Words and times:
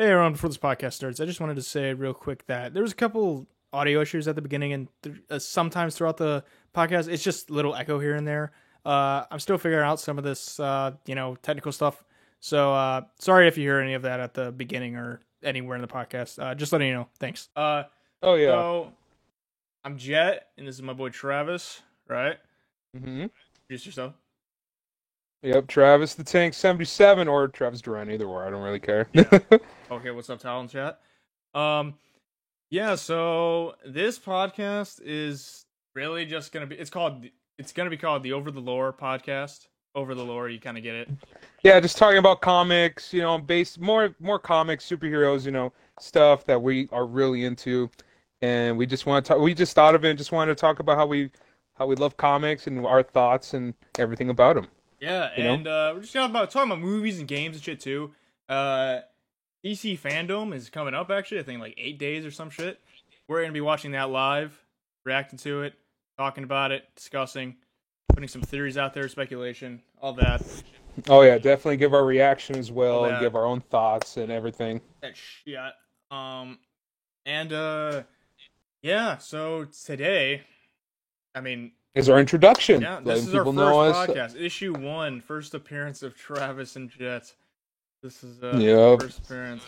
Hey, 0.00 0.12
everyone, 0.12 0.32
before 0.32 0.48
this 0.48 0.56
podcast 0.56 0.94
starts, 0.94 1.20
I 1.20 1.26
just 1.26 1.42
wanted 1.42 1.56
to 1.56 1.62
say 1.62 1.92
real 1.92 2.14
quick 2.14 2.46
that 2.46 2.72
there 2.72 2.82
was 2.82 2.92
a 2.92 2.94
couple 2.94 3.46
audio 3.70 4.00
issues 4.00 4.26
at 4.28 4.34
the 4.34 4.40
beginning 4.40 4.72
and 4.72 4.88
th- 5.02 5.16
uh, 5.28 5.38
sometimes 5.38 5.94
throughout 5.94 6.16
the 6.16 6.42
podcast. 6.74 7.06
It's 7.12 7.22
just 7.22 7.50
little 7.50 7.74
echo 7.74 7.98
here 7.98 8.14
and 8.14 8.26
there. 8.26 8.52
Uh, 8.82 9.24
I'm 9.30 9.38
still 9.40 9.58
figuring 9.58 9.84
out 9.84 10.00
some 10.00 10.16
of 10.16 10.24
this, 10.24 10.58
uh, 10.58 10.92
you 11.04 11.14
know, 11.14 11.36
technical 11.42 11.70
stuff. 11.70 12.02
So 12.40 12.72
uh, 12.72 13.02
sorry 13.18 13.46
if 13.46 13.58
you 13.58 13.64
hear 13.64 13.78
any 13.78 13.92
of 13.92 14.00
that 14.00 14.20
at 14.20 14.32
the 14.32 14.50
beginning 14.50 14.96
or 14.96 15.20
anywhere 15.42 15.76
in 15.76 15.82
the 15.82 15.86
podcast. 15.86 16.42
Uh, 16.42 16.54
just 16.54 16.72
letting 16.72 16.88
you 16.88 16.94
know. 16.94 17.08
Thanks. 17.18 17.50
Uh, 17.54 17.82
Oh 18.22 18.36
yeah. 18.36 18.52
So 18.52 18.92
I'm 19.84 19.98
Jet, 19.98 20.46
and 20.56 20.66
this 20.66 20.76
is 20.76 20.82
my 20.82 20.94
boy 20.94 21.10
Travis, 21.10 21.82
right? 22.08 22.38
Mm-hmm. 22.96 23.26
Introduce 23.68 23.84
yourself. 23.84 24.14
Yep. 25.42 25.68
Travis 25.68 26.14
the 26.14 26.24
Tank 26.24 26.52
seventy 26.54 26.84
seven 26.84 27.26
or 27.28 27.48
Travis 27.48 27.80
Duran, 27.80 28.10
either 28.10 28.26
or. 28.26 28.46
I 28.46 28.50
don't 28.50 28.62
really 28.62 28.80
care. 28.80 29.08
Okay, 29.90 30.12
what's 30.12 30.30
up, 30.30 30.38
Talon 30.38 30.68
Chat? 30.68 31.00
Um, 31.52 31.94
yeah, 32.70 32.94
so 32.94 33.74
this 33.84 34.20
podcast 34.20 35.00
is 35.04 35.64
really 35.96 36.24
just 36.24 36.52
gonna 36.52 36.66
be. 36.66 36.76
It's 36.76 36.90
called. 36.90 37.24
It's 37.58 37.72
gonna 37.72 37.90
be 37.90 37.96
called 37.96 38.22
the 38.22 38.32
Over 38.32 38.50
the 38.52 38.60
Lore 38.60 38.92
podcast. 38.92 39.66
Over 39.96 40.14
the 40.14 40.22
Lore, 40.24 40.48
you 40.48 40.60
kind 40.60 40.76
of 40.76 40.84
get 40.84 40.94
it. 40.94 41.10
yeah, 41.64 41.80
just 41.80 41.98
talking 41.98 42.18
about 42.18 42.40
comics. 42.40 43.12
You 43.12 43.22
know, 43.22 43.36
based 43.38 43.80
more 43.80 44.14
more 44.20 44.38
comics, 44.38 44.88
superheroes. 44.88 45.44
You 45.44 45.50
know, 45.50 45.72
stuff 45.98 46.44
that 46.44 46.62
we 46.62 46.88
are 46.92 47.06
really 47.06 47.44
into, 47.44 47.90
and 48.42 48.78
we 48.78 48.86
just 48.86 49.06
want 49.06 49.24
to 49.24 49.28
talk. 49.32 49.40
We 49.42 49.54
just 49.54 49.74
thought 49.74 49.96
of 49.96 50.04
it. 50.04 50.10
and 50.10 50.18
Just 50.18 50.30
wanted 50.30 50.56
to 50.56 50.60
talk 50.60 50.78
about 50.78 50.96
how 50.98 51.06
we 51.06 51.30
how 51.74 51.86
we 51.86 51.96
love 51.96 52.16
comics 52.16 52.68
and 52.68 52.86
our 52.86 53.02
thoughts 53.02 53.54
and 53.54 53.74
everything 53.98 54.30
about 54.30 54.54
them. 54.54 54.68
Yeah, 55.00 55.30
You 55.36 55.44
and 55.44 55.66
uh, 55.66 55.92
we're 55.94 56.02
just 56.02 56.12
talking 56.12 56.30
about 56.30 56.50
talking 56.50 56.70
about 56.70 56.82
movies 56.82 57.18
and 57.18 57.26
games 57.26 57.56
and 57.56 57.64
shit 57.64 57.80
too. 57.80 58.12
Uh, 58.48 59.00
DC 59.64 59.98
fandom 59.98 60.54
is 60.54 60.68
coming 60.70 60.94
up 60.94 61.10
actually. 61.10 61.40
I 61.40 61.42
think 61.42 61.60
like 61.60 61.74
eight 61.78 61.98
days 61.98 62.24
or 62.26 62.30
some 62.30 62.50
shit. 62.50 62.78
We're 63.28 63.40
gonna 63.42 63.52
be 63.52 63.60
watching 63.60 63.92
that 63.92 64.10
live, 64.10 64.58
reacting 65.04 65.38
to 65.40 65.62
it, 65.62 65.74
talking 66.18 66.44
about 66.44 66.72
it, 66.72 66.84
discussing, 66.96 67.56
putting 68.08 68.28
some 68.28 68.42
theories 68.42 68.76
out 68.76 68.92
there, 68.92 69.08
speculation, 69.08 69.82
all 70.00 70.12
that. 70.14 70.42
Oh 71.08 71.22
yeah, 71.22 71.38
definitely 71.38 71.76
give 71.78 71.94
our 71.94 72.04
reaction 72.04 72.56
as 72.56 72.70
well, 72.70 73.04
and 73.06 73.20
give 73.20 73.34
our 73.36 73.46
own 73.46 73.60
thoughts 73.60 74.16
and 74.16 74.30
everything. 74.30 74.80
that 75.00 75.16
shit. 75.16 75.56
Um, 76.10 76.58
and 77.24 77.52
uh, 77.52 78.02
yeah. 78.82 79.18
So 79.18 79.66
today, 79.84 80.42
I 81.34 81.40
mean, 81.40 81.72
Is 81.94 82.08
our 82.08 82.20
introduction. 82.20 82.82
yeah, 82.82 83.00
this 83.02 83.26
is 83.26 83.34
our 83.34 83.40
people 83.44 83.52
first 83.54 83.56
know 83.56 83.80
us. 83.80 84.06
podcast, 84.08 84.40
issue 84.40 84.72
one, 84.78 85.20
first 85.20 85.54
appearance 85.54 86.02
of 86.04 86.16
Travis 86.16 86.76
and 86.76 86.88
Jet. 86.88 87.32
This 88.02 88.22
is 88.22 88.42
uh, 88.44 88.56
Yep. 88.58 89.00
first 89.02 89.18
appearance. 89.18 89.64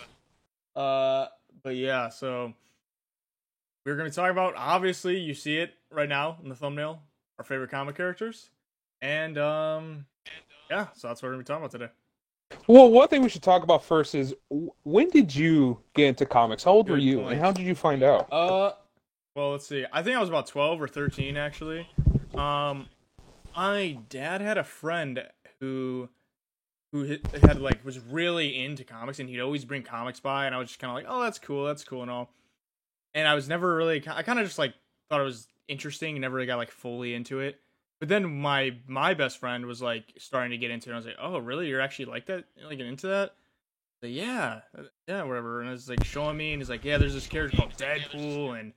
Uh, 0.76 1.26
but 1.64 1.74
yeah, 1.74 2.08
so 2.08 2.54
we're 3.84 3.96
gonna 3.96 4.08
be 4.08 4.14
talking 4.14 4.30
about. 4.30 4.54
Obviously, 4.56 5.18
you 5.18 5.34
see 5.34 5.58
it 5.58 5.74
right 5.90 6.08
now 6.08 6.38
in 6.42 6.48
the 6.48 6.54
thumbnail. 6.54 7.02
Our 7.38 7.44
favorite 7.44 7.70
comic 7.70 7.96
characters, 7.96 8.50
and 9.00 9.36
um, 9.36 10.06
yeah. 10.70 10.86
So 10.94 11.08
that's 11.08 11.22
what 11.22 11.28
we're 11.28 11.32
gonna 11.32 11.42
be 11.42 11.46
talking 11.46 11.64
about 11.64 11.70
today. 11.72 11.88
Well, 12.68 12.88
one 12.88 13.08
thing 13.08 13.22
we 13.22 13.30
should 13.30 13.42
talk 13.42 13.64
about 13.64 13.82
first 13.84 14.14
is 14.14 14.32
when 14.84 15.10
did 15.10 15.34
you 15.34 15.80
get 15.94 16.06
into 16.06 16.24
comics? 16.26 16.62
How 16.62 16.70
old 16.72 16.88
were 16.88 16.98
you, 16.98 17.18
point. 17.18 17.32
and 17.32 17.40
how 17.40 17.50
did 17.50 17.66
you 17.66 17.74
find 17.74 18.02
out? 18.04 18.28
Uh, 18.32 18.72
well, 19.34 19.50
let's 19.52 19.66
see. 19.66 19.84
I 19.92 20.02
think 20.04 20.16
I 20.16 20.20
was 20.20 20.28
about 20.28 20.46
twelve 20.46 20.80
or 20.80 20.86
thirteen 20.86 21.36
actually. 21.36 21.88
Um, 22.34 22.88
my 23.56 23.98
dad 24.08 24.41
had 24.41 24.58
a 24.58 24.64
friend 24.64 25.22
who 25.61 26.08
who 26.92 27.05
had- 27.05 27.61
like 27.61 27.84
was 27.84 27.98
really 27.98 28.62
into 28.62 28.84
comics, 28.84 29.19
and 29.19 29.28
he'd 29.28 29.41
always 29.41 29.64
bring 29.64 29.83
comics 29.83 30.20
by, 30.20 30.44
and 30.47 30.55
I 30.55 30.58
was 30.58 30.69
just 30.69 30.78
kind 30.78 30.91
of 30.91 30.94
like, 30.94 31.06
oh, 31.08 31.22
that's 31.22 31.39
cool, 31.39 31.64
that's 31.64 31.84
cool, 31.84 32.02
and 32.02 32.11
all. 32.11 32.30
And 33.14 33.27
I 33.27 33.34
was 33.34 33.48
never 33.48 33.74
really. 33.77 34.02
I 34.08 34.22
kind 34.22 34.39
of 34.39 34.47
just 34.47 34.58
like 34.58 34.74
thought 35.08 35.20
it 35.20 35.24
was 35.24 35.48
interesting, 35.69 36.20
never 36.20 36.34
really 36.36 36.47
got 36.47 36.56
like 36.56 36.70
fully 36.70 37.14
into 37.14 37.41
it. 37.41 37.61
But 38.00 38.08
then 38.08 38.40
my 38.40 38.77
my 38.86 39.14
best 39.14 39.39
friend 39.39 39.64
was 39.67 39.80
like 39.80 40.12
starting 40.18 40.51
to 40.51 40.58
get 40.58 40.70
into 40.70 40.89
it. 40.89 40.92
And 40.92 40.96
I 40.96 40.98
was 40.98 41.06
like, 41.06 41.17
oh, 41.20 41.39
really? 41.39 41.68
You're 41.68 41.80
actually 41.80 42.06
like 42.06 42.27
that? 42.27 42.45
You're 42.56 42.68
like 42.68 42.79
into 42.80 43.06
that? 43.06 43.35
Like, 44.02 44.12
yeah, 44.12 44.61
uh, 44.77 44.83
yeah, 45.06 45.23
whatever. 45.23 45.61
And 45.61 45.70
it's 45.70 45.89
like 45.89 46.05
showing 46.05 46.36
me, 46.36 46.52
and 46.52 46.61
he's 46.61 46.68
like, 46.70 46.85
yeah, 46.85 46.98
there's 46.98 47.14
this 47.14 47.29
character 47.29 47.56
called 47.56 47.74
Deadpool, 47.77 48.58
and 48.58 48.73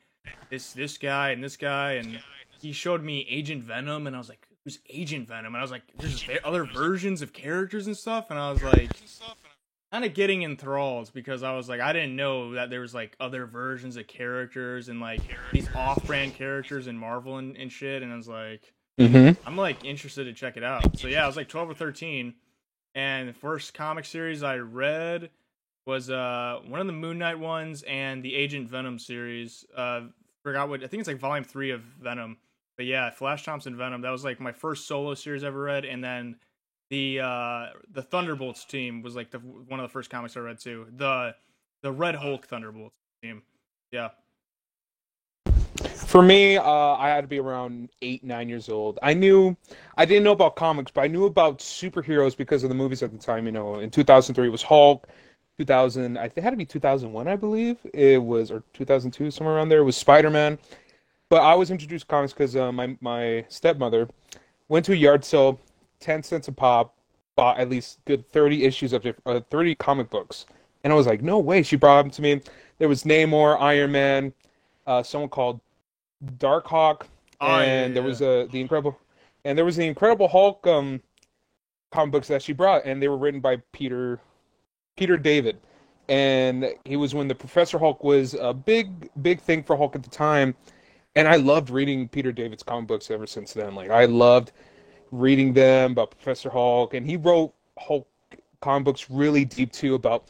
this 0.50 0.74
this 0.74 0.97
guy 0.97 1.31
and 1.31 1.44
this 1.44 1.58
guy, 1.58 1.94
and 1.94 2.19
he 2.61 2.71
showed 2.71 3.03
me 3.03 3.25
Agent 3.29 3.63
Venom, 3.63 4.07
and 4.07 4.16
I 4.16 4.19
was 4.19 4.29
like, 4.29 4.47
who's 4.63 4.79
Agent 4.89 5.27
Venom? 5.27 5.47
And 5.47 5.57
I 5.57 5.61
was 5.61 5.71
like, 5.71 5.83
there's 5.97 6.19
just 6.19 6.43
other 6.43 6.66
versions 6.66 7.21
of 7.21 7.33
characters 7.33 7.88
and 7.88 7.95
stuff, 7.95 8.29
and 8.29 8.39
I 8.39 8.51
was 8.51 8.63
like, 8.63 8.91
kind 9.91 10.03
of 10.03 10.13
getting 10.13 10.43
enthralled 10.43 11.11
because 11.13 11.43
I 11.43 11.55
was 11.55 11.69
like, 11.69 11.79
I 11.79 11.93
didn't 11.93 12.16
know 12.16 12.53
that 12.53 12.69
there 12.69 12.81
was 12.81 12.93
like 12.93 13.16
other 13.19 13.45
versions 13.45 13.97
of 13.97 14.07
characters 14.07 14.89
and 14.89 14.99
like 14.99 15.21
these 15.53 15.69
off-brand 15.75 16.35
characters 16.35 16.88
in 16.88 16.97
Marvel 16.97 17.38
and, 17.38 17.55
and 17.55 17.71
shit, 17.71 18.03
and 18.03 18.11
I 18.11 18.16
was 18.16 18.27
like. 18.27 18.73
Mm-hmm. 18.99 19.45
I'm 19.45 19.57
like 19.57 19.83
interested 19.83 20.23
to 20.23 20.33
check 20.33 20.55
it 20.55 20.63
out. 20.63 20.97
So 20.97 21.09
yeah, 21.09 21.25
I 21.25 21.27
was 21.27 21.35
like 21.35 21.49
12 21.49 21.72
or 21.72 21.73
13, 21.73 22.33
and 22.95 23.27
the 23.27 23.33
first 23.33 23.73
comic 23.73 24.05
series 24.05 24.41
I 24.41 24.57
read 24.57 25.29
was 25.85 26.09
uh 26.09 26.59
one 26.67 26.79
of 26.79 26.87
the 26.87 26.93
Moon 26.93 27.17
Knight 27.17 27.39
ones 27.39 27.83
and 27.83 28.23
the 28.23 28.33
Agent 28.35 28.69
Venom 28.69 28.97
series. 28.97 29.66
Uh, 29.75 30.01
forgot 30.43 30.69
what 30.69 30.83
I 30.83 30.87
think 30.87 31.01
it's 31.01 31.07
like 31.07 31.19
volume 31.19 31.43
three 31.43 31.72
of 31.72 31.81
Venom. 31.81 32.37
But 32.78 32.86
yeah, 32.86 33.09
Flash 33.09 33.44
Thompson 33.44 33.78
Venom. 33.78 34.02
That 34.02 34.12
was 34.12 34.24
like 34.24 34.40
my 34.40 34.52
first 34.52 34.88
solo 34.88 35.13
series 35.13 35.44
I 35.44 35.47
ever 35.47 35.62
read, 35.62 35.86
and 35.86 36.03
then 36.03 36.36
the 36.90 37.19
uh 37.22 37.68
the 37.91 38.02
Thunderbolts 38.02 38.66
team 38.66 39.02
was 39.02 39.16
like 39.16 39.31
the 39.31 39.40
one 39.40 39.80
of 39.80 39.84
the 39.84 39.91
first 39.91 40.09
comics 40.09 40.36
I 40.38 40.41
read 40.41 40.59
too. 40.59 40.88
The 40.96 41.35
the 41.81 41.91
Red 41.91 42.16
Hulk 42.16 42.47
Thunderbolts 42.47 42.96
team. 43.22 43.44
Yeah. 43.91 44.09
For 45.94 46.22
me, 46.22 46.58
uh, 46.58 46.64
I 46.64 47.09
had 47.09 47.22
to 47.22 47.28
be 47.28 47.40
around 47.40 47.90
eight, 48.02 48.24
nine 48.24 48.47
years 48.47 48.69
old. 48.69 48.97
I 49.03 49.14
knew, 49.14 49.58
I 49.97 50.06
didn't 50.06 50.24
know 50.24 50.31
about 50.31 50.56
comics, 50.56 50.91
but 50.91 51.02
I 51.02 51.08
knew 51.08 51.25
about 51.25 51.59
superheroes 51.59 52.38
because 52.38 52.64
of 52.64 52.69
the 52.69 52.75
movies 52.75 53.03
at 53.03 53.12
the 53.12 53.18
time. 53.18 53.46
You 53.46 53.52
know, 53.52 53.80
in 53.80 53.90
2003 53.90 54.47
it 54.47 54.50
was 54.50 54.64
Hulk. 54.64 55.08
2000, 55.58 56.18
I 56.18 56.24
think 56.24 56.38
it 56.38 56.44
had 56.44 56.50
to 56.52 56.58
be 56.58 56.66
2001, 56.66 57.28
I 57.28 57.35
believe 57.35 57.78
it 57.94 58.22
was, 58.22 58.52
or 58.52 58.64
2002, 58.74 59.31
somewhere 59.31 59.56
around 59.56 59.69
there. 59.69 59.80
It 59.80 59.84
was 59.84 59.96
Spider 59.96 60.30
Man. 60.30 60.58
But 61.30 61.41
I 61.41 61.56
was 61.56 61.72
introduced 61.72 62.03
to 62.03 62.08
comics 62.08 62.34
because 62.34 62.56
uh, 62.56 62.72
my 62.72 62.97
my 63.02 63.46
stepmother 63.50 64.08
went 64.68 64.86
to 64.86 64.94
a 64.94 64.96
yard 64.96 65.24
sale, 65.25 65.59
10 66.00 66.24
cents 66.24 66.47
a 66.47 66.52
pop, 66.52 66.96
bought 67.36 67.59
at 67.59 67.69
least 67.69 68.00
good 68.06 68.30
30 68.31 68.63
issues 68.63 68.94
of 68.94 69.06
uh, 69.25 69.40
30 69.50 69.75
comic 69.75 70.09
books, 70.09 70.46
and 70.84 70.94
I 70.94 70.96
was 70.96 71.08
like, 71.08 71.22
no 71.22 71.40
way. 71.40 71.64
She 71.64 71.75
brought 71.75 72.03
them 72.03 72.12
to 72.12 72.22
me. 72.22 72.41
There 72.78 72.90
was 72.90 73.03
Namor, 73.03 73.59
Iron 73.59 73.91
Man, 73.91 74.34
uh, 74.85 75.02
someone 75.03 75.30
called 75.30 75.59
Darkhawk, 76.38 77.08
Oh, 77.41 77.59
and 77.59 77.91
yeah, 77.91 77.94
there 77.94 78.03
was 78.03 78.22
uh, 78.22 78.47
the 78.52 78.62
Incredible, 78.62 78.97
and 79.44 79.58
there 79.58 79.66
was 79.66 79.75
the 79.75 79.85
Incredible 79.85 80.28
Hulk 80.28 80.66
um, 80.68 81.02
comic 81.91 82.12
books 82.12 82.28
that 82.28 82.41
she 82.41 82.53
brought, 82.53 82.85
and 82.85 83.02
they 83.02 83.08
were 83.08 83.18
written 83.18 83.40
by 83.40 83.58
Peter 83.72 84.19
Peter 84.96 85.18
David, 85.18 85.58
and 86.08 86.74
he 86.85 86.96
was 86.96 87.14
when 87.14 87.28
the 87.28 87.35
Professor 87.35 87.78
Hulk 87.78 88.03
was 88.03 88.35
a 88.35 88.53
big 88.53 89.09
big 89.22 89.41
thing 89.41 89.64
for 89.64 89.75
Hulk 89.75 89.96
at 89.96 90.03
the 90.03 90.09
time, 90.09 90.56
and 91.16 91.28
I 91.28 91.36
loved 91.38 91.70
reading 91.70 92.08
Peter 92.08 92.31
David's 92.31 92.64
comic 92.64 92.88
books 92.88 93.09
ever 93.09 93.28
since 93.28 93.53
then. 93.53 93.76
Like 93.76 93.90
I 93.90 94.06
loved 94.06 94.52
reading 95.12 95.53
them 95.53 95.92
about 95.94 96.12
Professor 96.12 96.50
Hulk, 96.50 96.94
and 96.94 97.06
he 97.06 97.16
wrote 97.18 97.53
Hulk 97.80 98.08
comic 98.62 98.86
books 98.86 99.09
really 99.09 99.46
deep 99.46 99.72
too 99.72 99.96
about 99.96 100.26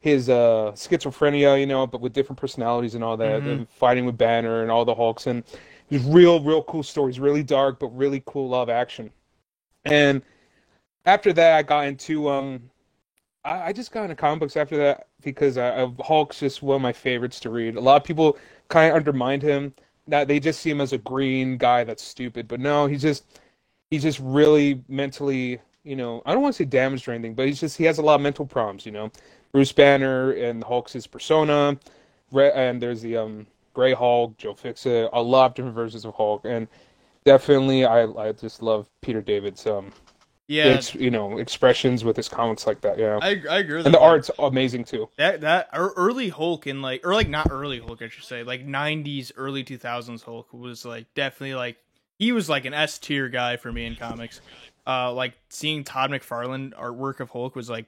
his 0.00 0.28
uh, 0.28 0.72
schizophrenia, 0.74 1.58
you 1.58 1.66
know, 1.66 1.86
but 1.86 2.00
with 2.00 2.12
different 2.12 2.38
personalities 2.38 2.94
and 2.94 3.02
all 3.02 3.16
that, 3.16 3.42
Mhm. 3.42 3.52
and 3.52 3.68
fighting 3.68 4.04
with 4.06 4.16
Banner 4.16 4.62
and 4.62 4.70
all 4.70 4.84
the 4.84 4.94
Hulks, 4.94 5.26
and 5.26 5.42
just 5.90 6.04
real, 6.08 6.40
real 6.42 6.62
cool 6.62 6.82
stories, 6.82 7.18
really 7.18 7.42
dark 7.42 7.78
but 7.78 7.88
really 7.88 8.22
cool 8.26 8.48
love 8.48 8.68
action. 8.68 9.10
And 9.84 10.22
after 11.06 11.32
that, 11.32 11.56
I 11.56 11.62
got 11.62 11.86
into 11.86 12.28
um, 12.28 12.70
I, 13.44 13.68
I 13.68 13.72
just 13.72 13.92
got 13.92 14.02
into 14.02 14.16
comic 14.16 14.40
books 14.40 14.56
after 14.56 14.76
that 14.76 15.06
because 15.22 15.56
I, 15.56 15.82
I, 15.82 15.92
Hulk's 16.04 16.40
just 16.40 16.62
one 16.62 16.76
of 16.76 16.82
my 16.82 16.92
favorites 16.92 17.40
to 17.40 17.50
read. 17.50 17.76
A 17.76 17.80
lot 17.80 17.96
of 17.96 18.04
people 18.04 18.36
kind 18.68 18.90
of 18.90 18.96
undermined 18.96 19.42
him 19.42 19.72
that 20.08 20.28
they 20.28 20.40
just 20.40 20.60
see 20.60 20.70
him 20.70 20.80
as 20.80 20.92
a 20.92 20.98
green 20.98 21.56
guy 21.58 21.84
that's 21.84 22.02
stupid, 22.02 22.48
but 22.48 22.60
no, 22.60 22.86
he's 22.86 23.02
just 23.02 23.24
he's 23.90 24.02
just 24.02 24.20
really 24.20 24.82
mentally, 24.88 25.60
you 25.84 25.96
know, 25.96 26.22
I 26.26 26.32
don't 26.32 26.42
want 26.42 26.54
to 26.54 26.62
say 26.62 26.64
damaged 26.64 27.08
or 27.08 27.12
anything, 27.12 27.34
but 27.34 27.46
he's 27.46 27.60
just 27.60 27.76
he 27.76 27.84
has 27.84 27.98
a 27.98 28.02
lot 28.02 28.16
of 28.16 28.20
mental 28.20 28.46
problems, 28.46 28.86
you 28.86 28.92
know. 28.92 29.10
Bruce 29.52 29.72
Banner 29.72 30.32
and 30.32 30.62
Hulk's 30.64 30.92
his 30.92 31.06
persona, 31.06 31.78
and 32.34 32.82
there's 32.82 33.02
the 33.02 33.16
um 33.16 33.46
Gray 33.74 33.94
Hulk, 33.94 34.36
Joe 34.38 34.54
Fixit, 34.54 35.10
a 35.12 35.22
lot 35.22 35.46
of 35.46 35.54
different 35.54 35.74
versions 35.74 36.04
of 36.04 36.14
Hulk, 36.14 36.42
and 36.44 36.68
definitely 37.24 37.84
I 37.84 38.04
I 38.04 38.32
just 38.32 38.62
love 38.62 38.88
Peter 39.00 39.22
David's 39.22 39.66
um 39.66 39.92
Yeah. 40.48 40.64
ex, 40.66 40.94
you 40.94 41.10
know 41.10 41.38
expressions 41.38 42.04
with 42.04 42.16
his 42.16 42.28
comics 42.28 42.66
like 42.66 42.80
that, 42.82 42.98
yeah. 42.98 43.18
I, 43.20 43.42
I 43.50 43.58
agree 43.58 43.78
with 43.78 43.86
and 43.86 43.94
the 43.94 43.98
that. 43.98 44.04
art's 44.04 44.30
amazing 44.38 44.84
too. 44.84 45.08
That 45.16 45.40
that 45.40 45.68
early 45.72 46.28
Hulk 46.28 46.66
in 46.66 46.82
like 46.82 47.04
or 47.04 47.14
like 47.14 47.28
not 47.28 47.48
early 47.50 47.80
Hulk 47.80 48.00
I 48.00 48.08
should 48.08 48.24
say 48.24 48.42
like 48.44 48.64
'90s 48.66 49.32
early 49.36 49.64
2000s 49.64 50.22
Hulk 50.22 50.52
was 50.52 50.84
like 50.84 51.06
definitely 51.14 51.54
like 51.56 51.78
he 52.18 52.30
was 52.32 52.48
like 52.48 52.64
an 52.64 52.74
S 52.74 52.98
tier 52.98 53.28
guy 53.28 53.56
for 53.56 53.72
me 53.72 53.86
in 53.86 53.96
comics. 53.96 54.40
Uh, 54.86 55.12
like 55.12 55.34
seeing 55.48 55.82
Todd 55.82 56.10
McFarlane 56.10 56.72
artwork 56.74 57.18
of 57.18 57.30
Hulk 57.30 57.56
was 57.56 57.68
like 57.68 57.86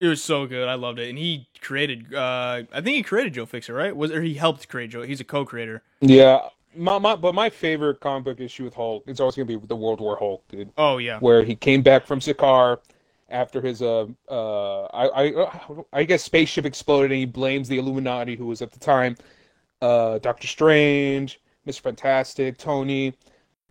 It 0.00 0.06
was 0.06 0.22
so 0.22 0.46
good. 0.46 0.68
I 0.68 0.74
loved 0.74 1.00
it. 1.00 1.08
And 1.08 1.18
he 1.18 1.48
created 1.60 2.14
uh 2.14 2.62
I 2.72 2.80
think 2.82 2.96
he 2.96 3.02
created 3.02 3.34
Joe 3.34 3.46
Fixit, 3.46 3.74
right? 3.74 3.96
Was 3.96 4.12
or 4.12 4.22
he 4.22 4.34
helped 4.34 4.68
create 4.68 4.90
Joe. 4.90 5.02
He's 5.02 5.20
a 5.20 5.24
co-creator. 5.24 5.82
Yeah, 6.00 6.48
my, 6.76 6.98
my 6.98 7.16
but 7.16 7.34
my 7.34 7.50
favorite 7.50 8.00
comic 8.00 8.24
book 8.24 8.40
issue 8.40 8.64
with 8.64 8.74
Hulk 8.74 9.04
is 9.06 9.20
always 9.20 9.34
gonna 9.36 9.46
be 9.46 9.56
the 9.56 9.76
World 9.76 10.00
War 10.00 10.16
Hulk, 10.16 10.46
dude. 10.48 10.72
Oh 10.76 10.98
yeah. 10.98 11.20
Where 11.20 11.42
he 11.44 11.54
came 11.54 11.82
back 11.82 12.06
from 12.06 12.20
Sakaar 12.20 12.78
after 13.28 13.60
his 13.60 13.82
uh 13.82 14.06
uh 14.30 14.84
I 14.86 15.28
I 15.28 15.48
I 15.92 16.04
guess 16.04 16.22
spaceship 16.22 16.64
exploded 16.64 17.10
and 17.12 17.18
he 17.20 17.26
blames 17.26 17.68
the 17.68 17.78
Illuminati 17.78 18.36
who 18.36 18.46
was 18.46 18.62
at 18.62 18.72
the 18.72 18.78
time 18.78 19.16
uh 19.82 20.18
Doctor 20.18 20.46
Strange, 20.48 21.40
Mr. 21.66 21.80
Fantastic, 21.80 22.58
Tony, 22.58 23.14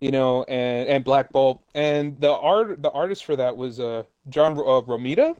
you 0.00 0.10
know, 0.10 0.44
and 0.44 0.88
and 0.88 1.04
Black 1.04 1.30
Bolt. 1.32 1.62
And 1.74 2.20
the 2.20 2.32
art 2.32 2.82
the 2.82 2.90
artist 2.90 3.24
for 3.24 3.36
that 3.36 3.56
was 3.56 3.80
uh 3.80 4.04
John 4.28 4.52
uh, 4.58 4.82
Romita 4.82 5.36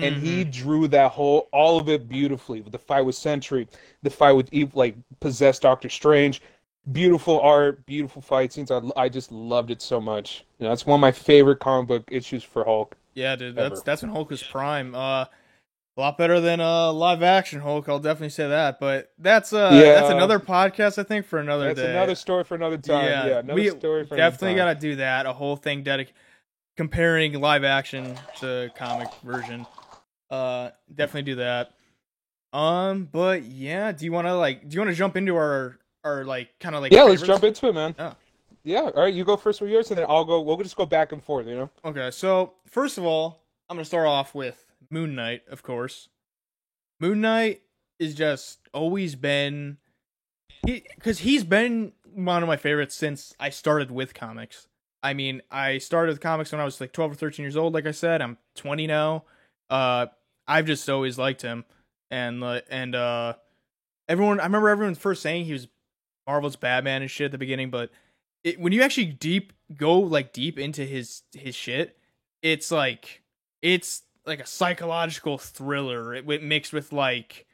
and 0.00 0.16
he 0.16 0.44
Mhm. 0.44 0.52
drew 0.52 0.88
that 0.88 1.10
whole 1.12 1.48
all 1.52 1.78
of 1.78 1.88
it 1.88 2.08
beautifully 2.08 2.60
with 2.60 2.72
the 2.72 2.78
fight 2.78 3.02
with 3.02 3.14
Sentry, 3.16 3.66
the 4.02 4.10
fight 4.10 4.32
with 4.32 4.48
Eve, 4.52 4.74
like 4.74 4.96
possessed 5.20 5.62
Doctor 5.62 5.88
Strange. 5.88 6.40
Beautiful 6.90 7.40
art, 7.40 7.84
beautiful 7.86 8.22
fight 8.22 8.52
scenes. 8.52 8.70
I, 8.70 8.80
I 8.96 9.08
just 9.08 9.30
loved 9.30 9.70
it 9.70 9.82
so 9.82 10.00
much. 10.00 10.44
You 10.58 10.64
know, 10.64 10.70
that's 10.70 10.86
one 10.86 10.98
of 10.98 11.00
my 11.00 11.12
favorite 11.12 11.60
comic 11.60 11.88
book 11.88 12.04
issues 12.10 12.42
for 12.42 12.64
Hulk. 12.64 12.96
Yeah, 13.14 13.36
dude. 13.36 13.56
That's 13.56 13.72
Ever. 13.72 13.82
that's 13.84 14.02
when 14.02 14.10
Hulk 14.10 14.30
was 14.30 14.42
prime. 14.42 14.94
Uh 14.94 15.24
a 15.96 16.00
lot 16.00 16.16
better 16.16 16.40
than 16.40 16.60
uh 16.60 16.92
live 16.92 17.22
action 17.22 17.60
Hulk, 17.60 17.88
I'll 17.88 17.98
definitely 17.98 18.30
say 18.30 18.48
that. 18.48 18.78
But 18.80 19.12
that's 19.18 19.52
uh 19.52 19.70
that's 19.70 20.10
another 20.10 20.38
podcast 20.38 20.98
I 20.98 21.02
think 21.02 21.26
for 21.26 21.38
another 21.38 21.66
That's 21.66 21.80
day. 21.80 21.90
another 21.90 22.14
story 22.14 22.44
for 22.44 22.54
another 22.54 22.78
time. 22.78 23.04
Yeah, 23.04 23.38
another 23.40 23.54
we 23.54 23.68
story 23.70 24.06
for 24.06 24.16
definitely 24.16 24.54
gotta 24.54 24.78
do 24.78 24.96
that. 24.96 25.26
A 25.26 25.32
whole 25.32 25.56
thing 25.56 25.82
dedicated 25.82 26.14
comparing 26.78 27.32
live 27.32 27.64
action 27.64 28.16
to 28.38 28.70
comic 28.76 29.08
version. 29.24 29.66
Uh, 30.30 30.70
definitely 30.94 31.22
do 31.22 31.34
that. 31.34 31.72
Um, 32.52 33.08
but 33.10 33.42
yeah, 33.42 33.92
do 33.92 34.04
you 34.04 34.12
want 34.12 34.26
to 34.28 34.34
like? 34.36 34.66
Do 34.66 34.74
you 34.74 34.80
want 34.80 34.90
to 34.90 34.96
jump 34.96 35.16
into 35.16 35.36
our 35.36 35.78
our 36.08 36.24
like 36.24 36.58
kind 36.60 36.74
of 36.74 36.82
like? 36.82 36.92
Yeah, 36.92 37.04
let's 37.04 37.22
jump 37.22 37.44
into 37.44 37.68
it, 37.68 37.74
man. 37.74 37.94
Yeah. 37.98 38.14
Yeah, 38.64 38.80
all 38.80 39.04
right, 39.04 39.14
you 39.14 39.24
go 39.24 39.36
first 39.36 39.60
with 39.60 39.70
yours, 39.70 39.90
and 39.90 39.98
then 39.98 40.06
I'll 40.08 40.24
go. 40.24 40.40
We'll 40.40 40.56
just 40.58 40.76
go 40.76 40.84
back 40.84 41.12
and 41.12 41.22
forth, 41.22 41.46
you 41.46 41.56
know. 41.56 41.70
Okay, 41.84 42.10
so 42.10 42.54
first 42.66 42.98
of 42.98 43.04
all, 43.04 43.44
I'm 43.68 43.76
gonna 43.76 43.84
start 43.84 44.06
off 44.06 44.34
with 44.34 44.66
Moon 44.90 45.14
Knight, 45.14 45.42
of 45.48 45.62
course. 45.62 46.08
Moon 47.00 47.20
Knight 47.20 47.62
is 47.98 48.14
just 48.14 48.58
always 48.74 49.14
been, 49.14 49.78
because 50.64 51.20
he's 51.20 51.44
been 51.44 51.92
one 52.12 52.42
of 52.42 52.48
my 52.48 52.56
favorites 52.56 52.94
since 52.94 53.34
I 53.38 53.50
started 53.50 53.90
with 53.90 54.12
comics. 54.12 54.66
I 55.02 55.14
mean, 55.14 55.42
I 55.50 55.78
started 55.78 56.12
with 56.12 56.20
comics 56.20 56.50
when 56.52 56.60
I 56.60 56.64
was 56.64 56.80
like 56.80 56.92
12 56.92 57.12
or 57.12 57.14
13 57.14 57.44
years 57.44 57.56
old. 57.56 57.72
Like 57.72 57.86
I 57.86 57.92
said, 57.92 58.20
I'm 58.20 58.36
20 58.56 58.86
now. 58.86 59.24
Uh, 59.70 60.06
I've 60.46 60.66
just 60.66 60.88
always 60.90 61.16
liked 61.18 61.42
him, 61.42 61.64
and 62.10 62.42
uh, 62.42 62.60
and 62.68 62.94
uh, 62.94 63.34
everyone. 64.08 64.40
I 64.40 64.44
remember 64.44 64.68
everyone 64.68 64.94
first 64.94 65.22
saying 65.22 65.44
he 65.44 65.52
was 65.52 65.68
Marvel's 66.28 66.56
Batman 66.56 67.00
and 67.00 67.10
shit 67.10 67.24
at 67.24 67.32
the 67.32 67.38
beginning, 67.38 67.70
but 67.70 67.90
it, 68.44 68.60
when 68.60 68.72
you 68.72 68.82
actually 68.82 69.06
deep 69.06 69.54
go 69.74 69.98
like 69.98 70.32
deep 70.34 70.58
into 70.58 70.84
his 70.84 71.22
his 71.32 71.54
shit, 71.54 71.96
it's 72.42 72.70
like 72.70 73.22
it's 73.62 74.02
like 74.26 74.38
a 74.38 74.46
psychological 74.46 75.38
thriller 75.38 76.14
it, 76.14 76.28
it 76.28 76.42
mixed 76.42 76.72
with 76.72 76.92
like 76.92 77.46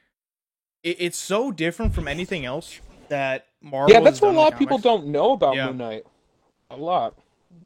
it, 0.82 0.96
it's 0.98 1.16
so 1.16 1.52
different 1.52 1.94
from 1.94 2.08
anything 2.08 2.44
else 2.44 2.80
that 3.08 3.46
Marvel. 3.62 3.94
yeah, 3.94 4.00
that's 4.00 4.20
what 4.20 4.34
a 4.34 4.36
lot 4.36 4.52
of 4.52 4.58
people 4.58 4.78
don't 4.78 5.06
know 5.06 5.32
about 5.32 5.54
Yeah. 5.54 5.66
Moon 5.66 5.78
Knight. 5.78 6.04
A 6.70 6.76
lot. 6.76 7.16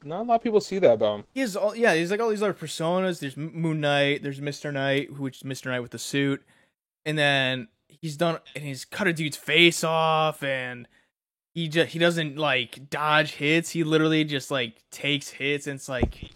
Not 0.03 0.21
a 0.21 0.23
lot 0.23 0.35
of 0.35 0.43
people 0.43 0.61
see 0.61 0.77
that 0.77 0.93
about 0.93 1.19
him. 1.19 1.25
He 1.33 1.39
has 1.39 1.55
all 1.55 1.75
yeah, 1.75 1.95
he's 1.95 2.11
like 2.11 2.19
all 2.19 2.29
these 2.29 2.43
other 2.43 2.53
personas. 2.53 3.19
There's 3.19 3.35
Moon 3.35 3.81
Knight, 3.81 4.21
there's 4.21 4.39
Mister 4.39 4.71
Knight, 4.71 5.17
which 5.17 5.37
is 5.37 5.43
Mister 5.43 5.71
Knight 5.71 5.79
with 5.79 5.91
the 5.91 5.97
suit, 5.97 6.43
and 7.03 7.17
then 7.17 7.67
he's 7.87 8.15
done 8.15 8.37
and 8.55 8.63
he's 8.63 8.85
cut 8.85 9.07
a 9.07 9.13
dude's 9.13 9.37
face 9.37 9.83
off, 9.83 10.43
and 10.43 10.87
he 11.59 11.67
just 11.67 11.89
he 11.91 11.99
doesn't 11.99 12.37
like 12.37 12.89
dodge 12.89 13.33
hits. 13.33 13.69
He 13.71 13.83
literally 13.83 14.23
just 14.23 14.49
like 14.49 14.75
takes 14.91 15.29
hits, 15.29 15.67
and 15.67 15.75
it's 15.75 15.89
like 15.89 16.29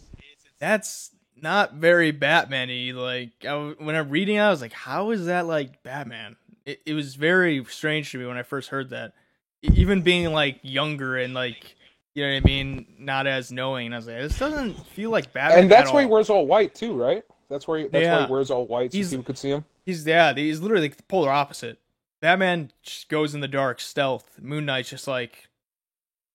that's 0.60 1.12
not 1.42 1.76
very 1.76 2.12
Batman-y. 2.12 2.92
Like 2.94 3.46
I, 3.46 3.74
when 3.78 3.96
I'm 3.96 4.10
reading, 4.10 4.36
it, 4.36 4.40
I 4.40 4.50
was 4.50 4.62
like, 4.62 4.74
how 4.74 5.12
is 5.12 5.28
that 5.28 5.48
like 5.48 5.82
Batman? 5.84 6.36
It, 6.66 6.82
it 6.86 6.94
was 6.94 7.16
very 7.16 7.64
strange 7.70 8.12
to 8.12 8.18
me 8.18 8.26
when 8.26 8.38
I 8.38 8.44
first 8.44 8.70
heard 8.70 8.90
that. 8.90 9.14
Even 9.62 10.02
being 10.02 10.34
like 10.34 10.60
younger 10.62 11.16
and 11.18 11.34
like 11.34 11.76
you 12.16 12.24
know 12.26 12.34
what 12.34 12.44
I 12.44 12.46
mean, 12.46 12.86
not 13.00 13.26
as 13.26 13.50
knowing. 13.50 13.94
I 13.94 13.96
was 13.96 14.08
like, 14.08 14.18
this 14.18 14.38
doesn't 14.38 14.74
feel 14.88 15.10
like 15.10 15.32
Batman. 15.32 15.60
And 15.60 15.72
that's 15.72 15.90
at 15.90 15.94
why 15.94 16.02
he 16.02 16.08
wears 16.08 16.30
all 16.30 16.46
white 16.46 16.76
too, 16.76 17.02
right? 17.02 17.24
That's 17.50 17.66
where 17.66 17.80
he, 17.80 17.88
that's 17.88 18.06
why 18.08 18.26
he 18.26 18.32
wears 18.32 18.52
all 18.52 18.68
white 18.68 18.92
so 18.92 18.98
He's- 18.98 19.10
people 19.12 19.24
could 19.24 19.38
see 19.38 19.52
him. 19.52 19.64
He's 19.86 20.06
yeah, 20.06 20.34
he's 20.34 20.60
literally 20.62 20.88
like 20.90 20.98
the 20.98 21.04
polar 21.04 21.30
opposite. 21.32 21.80
Batman 22.24 22.72
just 22.84 23.10
goes 23.10 23.36
in 23.36 23.42
the 23.42 23.50
dark, 23.50 23.82
stealth. 23.82 24.40
Moon 24.42 24.66
Knight's 24.66 24.90
just 24.90 25.10
like, 25.10 25.50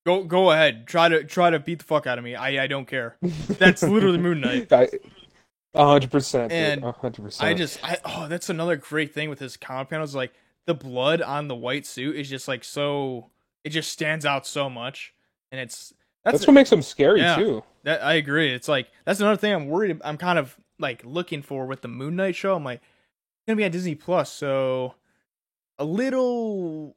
go 0.04 0.22
go 0.22 0.50
ahead, 0.50 0.86
try 0.86 1.08
to 1.08 1.24
try 1.24 1.48
to 1.48 1.58
beat 1.58 1.78
the 1.78 1.84
fuck 1.86 2.06
out 2.06 2.18
of 2.18 2.24
me. 2.24 2.34
I 2.34 2.64
I 2.64 2.66
don't 2.66 2.84
care. 2.86 3.16
That's 3.22 3.82
literally 3.82 4.18
Moon 4.18 4.42
Knight. 4.42 4.70
Hundred 5.74 6.10
percent, 6.10 6.52
And. 6.52 6.84
Hundred 6.84 7.22
percent. 7.22 7.48
I 7.48 7.54
just 7.54 7.82
I 7.82 7.96
oh 8.04 8.28
that's 8.28 8.50
another 8.50 8.76
great 8.76 9.14
thing 9.14 9.30
with 9.30 9.38
his 9.38 9.56
comic 9.56 9.88
panels. 9.88 10.14
Like 10.14 10.34
the 10.66 10.74
blood 10.74 11.22
on 11.22 11.48
the 11.48 11.54
white 11.54 11.86
suit 11.86 12.16
is 12.16 12.28
just 12.28 12.48
like 12.48 12.64
so 12.64 13.30
it 13.64 13.70
just 13.70 13.90
stands 13.90 14.26
out 14.26 14.46
so 14.46 14.68
much, 14.68 15.14
and 15.50 15.58
it's 15.58 15.94
that's, 16.22 16.40
that's 16.40 16.46
what 16.46 16.52
makes 16.52 16.70
him 16.70 16.82
scary 16.82 17.20
Yeah. 17.20 17.36
too. 17.36 17.64
that 17.84 18.02
I 18.04 18.12
agree. 18.14 18.52
It's 18.52 18.68
like 18.68 18.88
that's 19.06 19.20
another 19.20 19.38
thing 19.38 19.54
I'm 19.54 19.68
worried. 19.68 19.98
I'm 20.04 20.18
kind 20.18 20.38
of 20.38 20.54
like 20.78 21.02
looking 21.02 21.40
for 21.40 21.64
with 21.64 21.80
the 21.80 21.88
Moon 21.88 22.14
Knight 22.16 22.34
show. 22.36 22.54
I'm 22.54 22.64
like 22.64 22.80
it's 22.82 23.46
gonna 23.46 23.56
be 23.56 23.64
on 23.64 23.70
Disney 23.70 23.94
Plus, 23.94 24.30
so 24.30 24.94
a 25.78 25.84
little. 25.84 26.96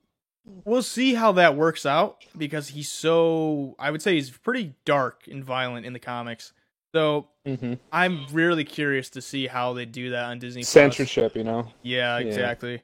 We'll 0.66 0.82
see 0.84 1.14
how 1.14 1.34
that 1.34 1.56
works 1.56 1.86
out 1.86 2.24
because 2.38 2.70
he's 2.70 2.92
so. 2.92 3.76
I 3.80 3.92
would 3.92 4.02
say 4.02 4.16
he's 4.16 4.30
pretty 4.30 4.74
dark 4.86 5.28
and 5.30 5.44
violent 5.44 5.86
in 5.86 5.94
the 5.94 6.00
comics. 6.00 6.54
So 6.94 7.28
hmm 7.46 7.74
I'm 7.92 8.26
really 8.32 8.64
curious 8.64 9.10
to 9.12 9.22
see 9.22 9.48
how 9.48 9.74
they 9.74 9.86
do 9.86 10.10
that 10.12 10.26
on 10.26 10.40
Disney. 10.40 10.64
Censorship, 10.64 11.36
you 11.36 11.44
know. 11.44 11.68
Yeah, 11.84 12.18
Yeah. 12.18 12.26
exactly. 12.28 12.82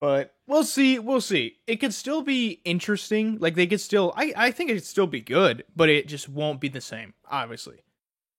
But 0.00 0.34
we'll 0.46 0.64
see. 0.64 0.98
We'll 0.98 1.20
see. 1.20 1.56
It 1.66 1.76
could 1.76 1.94
still 1.94 2.22
be 2.22 2.60
interesting. 2.64 3.38
Like 3.38 3.54
they 3.54 3.66
could 3.66 3.80
still. 3.80 4.12
I 4.16 4.32
I 4.36 4.50
think 4.50 4.70
it 4.70 4.74
could 4.74 4.84
still 4.84 5.06
be 5.06 5.20
good, 5.20 5.64
but 5.76 5.88
it 5.88 6.08
just 6.08 6.28
won't 6.28 6.60
be 6.60 6.68
the 6.68 6.80
same, 6.80 7.14
obviously. 7.30 7.82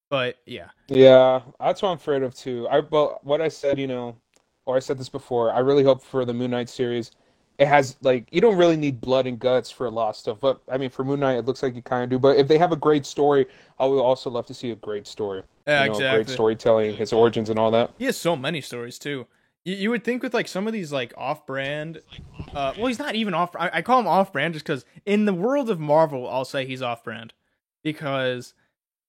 But 0.09 0.37
yeah, 0.45 0.69
Yeah, 0.89 1.41
that's 1.59 1.81
what 1.81 1.89
I'm 1.89 1.97
afraid 1.97 2.23
of 2.23 2.35
too. 2.35 2.67
I 2.69 2.81
but 2.81 3.23
what 3.25 3.41
I 3.41 3.47
said, 3.47 3.79
you 3.79 3.87
know, 3.87 4.15
or 4.65 4.75
I 4.75 4.79
said 4.79 4.97
this 4.97 5.09
before. 5.09 5.51
I 5.51 5.59
really 5.59 5.83
hope 5.83 6.01
for 6.01 6.25
the 6.25 6.33
Moon 6.33 6.51
Knight 6.51 6.69
series, 6.69 7.11
it 7.57 7.67
has 7.67 7.97
like 8.01 8.27
you 8.31 8.41
don't 8.41 8.57
really 8.57 8.77
need 8.77 8.99
blood 8.99 9.27
and 9.27 9.37
guts 9.39 9.69
for 9.69 9.85
a 9.85 9.89
lot 9.89 10.09
of 10.09 10.15
stuff. 10.15 10.39
But 10.39 10.61
I 10.71 10.77
mean, 10.77 10.89
for 10.89 11.03
Moon 11.03 11.19
Knight, 11.19 11.37
it 11.37 11.45
looks 11.45 11.61
like 11.61 11.75
you 11.75 11.81
kind 11.81 12.03
of 12.03 12.09
do. 12.09 12.19
But 12.19 12.37
if 12.37 12.47
they 12.47 12.57
have 12.57 12.71
a 12.71 12.77
great 12.77 13.05
story, 13.05 13.45
I 13.79 13.85
would 13.85 13.99
also 13.99 14.29
love 14.29 14.45
to 14.47 14.53
see 14.53 14.71
a 14.71 14.75
great 14.75 15.07
story. 15.07 15.43
yeah, 15.67 15.83
you 15.83 15.89
know, 15.89 15.95
exactly. 15.95 16.23
great 16.23 16.33
storytelling, 16.33 16.95
his 16.95 17.13
origins 17.13 17.49
and 17.49 17.59
all 17.59 17.71
that. 17.71 17.91
He 17.97 18.05
has 18.05 18.17
so 18.17 18.35
many 18.35 18.61
stories 18.61 18.97
too. 18.97 19.27
You, 19.65 19.75
you 19.75 19.89
would 19.91 20.03
think 20.03 20.23
with 20.23 20.33
like 20.33 20.47
some 20.47 20.67
of 20.67 20.73
these 20.73 20.91
like 20.91 21.13
off-brand, 21.17 22.01
uh, 22.53 22.73
well, 22.77 22.87
he's 22.87 22.99
not 22.99 23.15
even 23.15 23.33
off. 23.33 23.55
I, 23.55 23.69
I 23.75 23.81
call 23.81 23.99
him 23.99 24.07
off-brand 24.07 24.55
just 24.55 24.65
because 24.65 24.85
in 25.05 25.25
the 25.25 25.33
world 25.33 25.69
of 25.69 25.79
Marvel, 25.79 26.27
I'll 26.29 26.45
say 26.45 26.65
he's 26.65 26.81
off-brand 26.81 27.33
because 27.83 28.53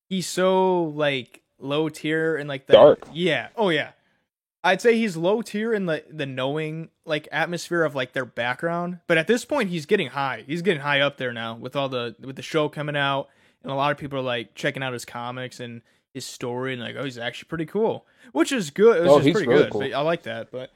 he's 0.08 0.28
so 0.28 0.84
like 0.84 1.42
low 1.58 1.88
tier 1.88 2.36
and 2.36 2.48
like 2.48 2.66
the 2.66 2.74
Dark. 2.74 3.08
Yeah. 3.12 3.48
Oh 3.56 3.70
yeah. 3.70 3.92
I'd 4.66 4.80
say 4.80 4.96
he's 4.96 5.16
low 5.16 5.42
tier 5.42 5.72
in 5.74 5.84
the 5.86 6.02
the 6.10 6.24
knowing 6.26 6.88
like 7.04 7.28
atmosphere 7.30 7.84
of 7.84 7.94
like 7.94 8.14
their 8.14 8.24
background, 8.24 9.00
but 9.06 9.18
at 9.18 9.26
this 9.26 9.44
point 9.44 9.68
he's 9.68 9.84
getting 9.86 10.08
high. 10.08 10.42
He's 10.46 10.62
getting 10.62 10.80
high 10.80 11.00
up 11.00 11.18
there 11.18 11.32
now 11.32 11.54
with 11.56 11.76
all 11.76 11.88
the 11.90 12.16
with 12.20 12.36
the 12.36 12.42
show 12.42 12.68
coming 12.70 12.96
out, 12.96 13.28
and 13.62 13.70
a 13.70 13.74
lot 13.74 13.92
of 13.92 13.98
people 13.98 14.18
are 14.18 14.22
like 14.22 14.54
checking 14.54 14.82
out 14.82 14.94
his 14.94 15.04
comics 15.04 15.60
and 15.60 15.82
his 16.14 16.24
story 16.24 16.72
and 16.72 16.82
like, 16.82 16.96
oh, 16.98 17.04
he's 17.04 17.18
actually 17.18 17.48
pretty 17.48 17.66
cool, 17.66 18.06
which 18.32 18.52
is 18.52 18.70
good. 18.70 19.04
It 19.04 19.08
Oh, 19.08 19.16
just 19.16 19.26
he's 19.26 19.34
pretty 19.34 19.48
really 19.48 19.62
good. 19.64 19.72
cool. 19.72 19.94
I 19.94 20.00
like 20.00 20.22
that, 20.22 20.50
but 20.50 20.70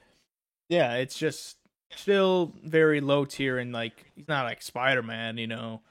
yeah, 0.69 0.93
it's 0.95 1.17
just 1.17 1.57
still 1.95 2.53
very 2.63 3.01
low 3.01 3.25
tier 3.25 3.57
and 3.57 3.73
like 3.73 4.05
he's 4.15 4.27
not 4.27 4.45
like 4.45 4.61
Spider 4.61 5.01
Man, 5.01 5.37
you 5.39 5.47
know. 5.47 5.81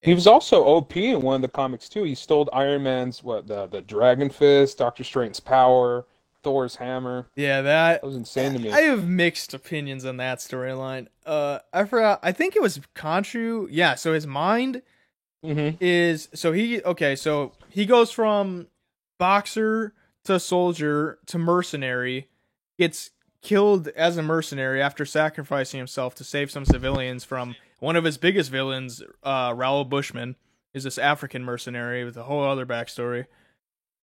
He 0.00 0.14
was 0.14 0.26
also 0.26 0.64
OP 0.64 0.96
in 0.96 1.20
one 1.20 1.36
of 1.36 1.42
the 1.42 1.48
comics 1.48 1.88
too. 1.88 2.02
He 2.04 2.14
stole 2.14 2.48
Iron 2.52 2.82
Man's 2.84 3.22
what 3.22 3.46
the 3.46 3.66
the 3.66 3.82
Dragon 3.82 4.30
Fist, 4.30 4.78
Doctor 4.78 5.04
Strange's 5.04 5.38
power, 5.40 6.06
Thor's 6.42 6.76
hammer. 6.76 7.26
Yeah, 7.36 7.62
that 7.62 8.02
That 8.02 8.06
was 8.06 8.16
insane 8.16 8.52
to 8.54 8.58
me. 8.58 8.70
I 8.70 8.82
have 8.82 9.06
mixed 9.06 9.54
opinions 9.54 10.04
on 10.04 10.16
that 10.18 10.38
storyline. 10.38 11.08
Uh, 11.24 11.60
I 11.72 11.84
forgot. 11.84 12.20
I 12.22 12.32
think 12.32 12.56
it 12.56 12.62
was 12.62 12.80
Khonshu. 12.94 13.68
Yeah. 13.70 13.94
So 13.94 14.12
his 14.12 14.26
mind 14.26 14.82
hmm 15.44 15.70
is 15.80 16.28
so 16.34 16.52
he 16.52 16.82
okay. 16.82 17.16
So 17.16 17.52
he 17.68 17.86
goes 17.86 18.10
from 18.12 18.68
boxer 19.18 19.94
to 20.24 20.38
soldier 20.38 21.18
to 21.26 21.38
mercenary. 21.38 22.28
Gets 22.78 23.10
killed 23.42 23.88
as 23.88 24.16
a 24.16 24.22
mercenary 24.22 24.80
after 24.80 25.04
sacrificing 25.04 25.78
himself 25.78 26.14
to 26.14 26.24
save 26.24 26.50
some 26.50 26.64
civilians 26.64 27.24
from 27.24 27.56
one 27.80 27.96
of 27.96 28.04
his 28.04 28.16
biggest 28.16 28.50
villains, 28.50 29.02
uh, 29.24 29.52
Raoul 29.56 29.84
Bushman, 29.84 30.36
is 30.72 30.84
this 30.84 30.98
African 30.98 31.42
mercenary 31.44 32.04
with 32.04 32.16
a 32.16 32.22
whole 32.22 32.44
other 32.44 32.64
backstory. 32.64 33.26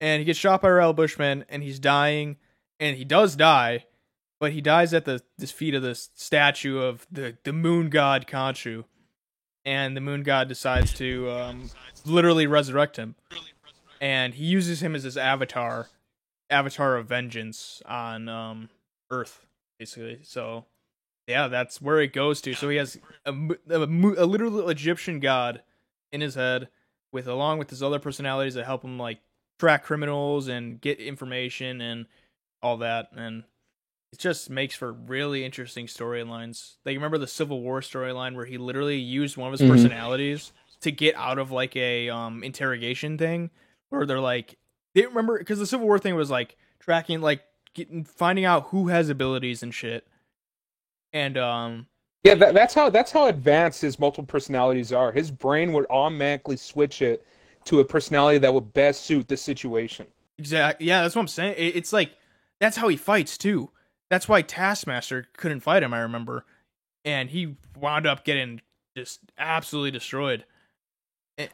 And 0.02 0.20
he 0.20 0.26
gets 0.26 0.40
shot 0.40 0.62
by 0.62 0.70
Raoul 0.70 0.94
Bushman, 0.94 1.46
and 1.50 1.62
he's 1.64 1.80
dying. 1.80 2.38
and 2.80 2.96
he 2.98 3.04
does 3.04 3.36
die, 3.36 3.86
but 4.40 4.54
he 4.54 4.62
dies 4.62 4.94
at 4.94 5.06
the 5.06 5.22
this 5.38 5.52
feet 5.52 5.74
of 5.76 5.82
the 5.82 5.96
statue 5.96 6.80
of 6.80 7.06
the 7.12 7.38
the 7.44 7.54
moon 7.54 7.90
god 7.90 8.26
Khonshu, 8.28 8.86
and 9.66 9.96
the 9.98 10.02
moon 10.02 10.24
god 10.24 10.48
decides 10.48 10.94
to 10.94 11.30
um, 11.30 11.70
literally 12.06 12.48
resurrect 12.48 12.96
him, 12.98 13.16
and 14.00 14.34
he 14.36 14.46
uses 14.46 14.82
him 14.82 14.96
as 14.96 15.04
his 15.04 15.18
avatar, 15.18 15.90
avatar 16.50 16.96
of 16.96 17.08
vengeance 17.08 17.82
on 17.86 18.30
um, 18.30 18.70
Earth, 19.12 19.46
basically. 19.78 20.20
So, 20.24 20.66
yeah, 21.28 21.48
that's 21.50 21.82
where 21.82 22.00
it 22.00 22.14
goes 22.14 22.40
to. 22.42 22.54
So 22.54 22.70
he 22.70 22.78
has 22.78 22.98
a, 23.26 23.34
a, 23.70 23.80
a 23.84 24.26
literal 24.26 24.70
Egyptian 24.70 25.20
god 25.20 25.62
in 26.14 26.22
his 26.22 26.36
head, 26.36 26.70
with 27.12 27.28
along 27.28 27.60
with 27.60 27.70
his 27.70 27.84
other 27.84 28.00
personalities 28.00 28.54
that 28.54 28.66
help 28.66 28.84
him 28.84 28.98
like 28.98 29.20
track 29.60 29.84
criminals 29.84 30.48
and 30.48 30.82
get 30.82 31.00
information 31.00 31.82
and 31.82 32.08
all 32.62 32.78
that, 32.78 33.10
and 33.16 33.44
it 34.12 34.18
just 34.20 34.50
makes 34.50 34.76
for 34.76 34.92
really 34.92 35.46
interesting 35.46 35.86
storylines. 35.86 36.78
Like 36.86 36.96
remember 36.96 37.18
the 37.20 37.28
Civil 37.28 37.62
War 37.62 37.82
storyline 37.82 38.36
where 38.36 38.46
he 38.46 38.58
literally 38.58 38.98
used 38.98 39.38
one 39.38 39.48
of 39.48 39.60
his 39.60 39.62
Mhm. 39.62 39.68
personalities 39.70 40.52
to 40.82 40.92
get 40.92 41.16
out 41.16 41.38
of 41.38 41.52
like 41.52 41.76
a 41.76 42.10
um 42.10 42.44
interrogation 42.44 43.18
thing 43.18 43.52
where 43.90 44.06
they're 44.06 44.20
like 44.20 44.58
they 44.96 45.06
remember 45.06 45.38
because 45.38 45.60
the 45.60 45.68
Civil 45.68 45.86
War 45.86 46.00
thing 46.00 46.16
was 46.16 46.32
like 46.32 46.58
tracking 46.80 47.22
like 47.22 47.44
getting 47.76 48.04
finding 48.04 48.46
out 48.46 48.68
who 48.70 48.88
has 48.88 49.10
abilities 49.10 49.62
and 49.62 49.74
shit. 49.74 50.08
And 51.14 51.38
um 51.38 51.88
Yeah, 52.24 52.36
that, 52.36 52.54
that's 52.54 52.74
how 52.74 52.90
that's 52.90 53.12
how 53.12 53.28
advanced 53.28 53.82
his 53.82 54.00
multiple 54.00 54.26
personalities 54.26 54.92
are. 54.92 55.12
His 55.12 55.32
brain 55.32 55.74
would 55.74 55.86
automatically 55.90 56.58
switch 56.58 57.02
it 57.02 57.26
to 57.66 57.80
a 57.80 57.86
personality 57.86 58.38
that 58.40 58.54
would 58.54 58.74
best 58.74 59.06
suit 59.06 59.28
the 59.28 59.38
situation. 59.38 60.08
Exactly. 60.38 60.88
yeah, 60.88 61.02
that's 61.02 61.16
what 61.16 61.22
I'm 61.22 61.28
saying. 61.28 61.56
It's 61.58 61.92
like 61.94 62.12
that's 62.60 62.78
how 62.78 62.88
he 62.88 62.98
fights 62.98 63.38
too. 63.38 63.70
That's 64.10 64.28
why 64.28 64.42
Taskmaster 64.42 65.28
couldn't 65.38 65.60
fight 65.60 65.84
him, 65.84 65.94
I 65.94 66.00
remember. 66.00 66.46
And 67.06 67.30
he 67.30 67.56
wound 67.80 68.06
up 68.08 68.24
getting 68.26 68.62
just 68.98 69.20
absolutely 69.38 69.92
destroyed. 69.92 70.46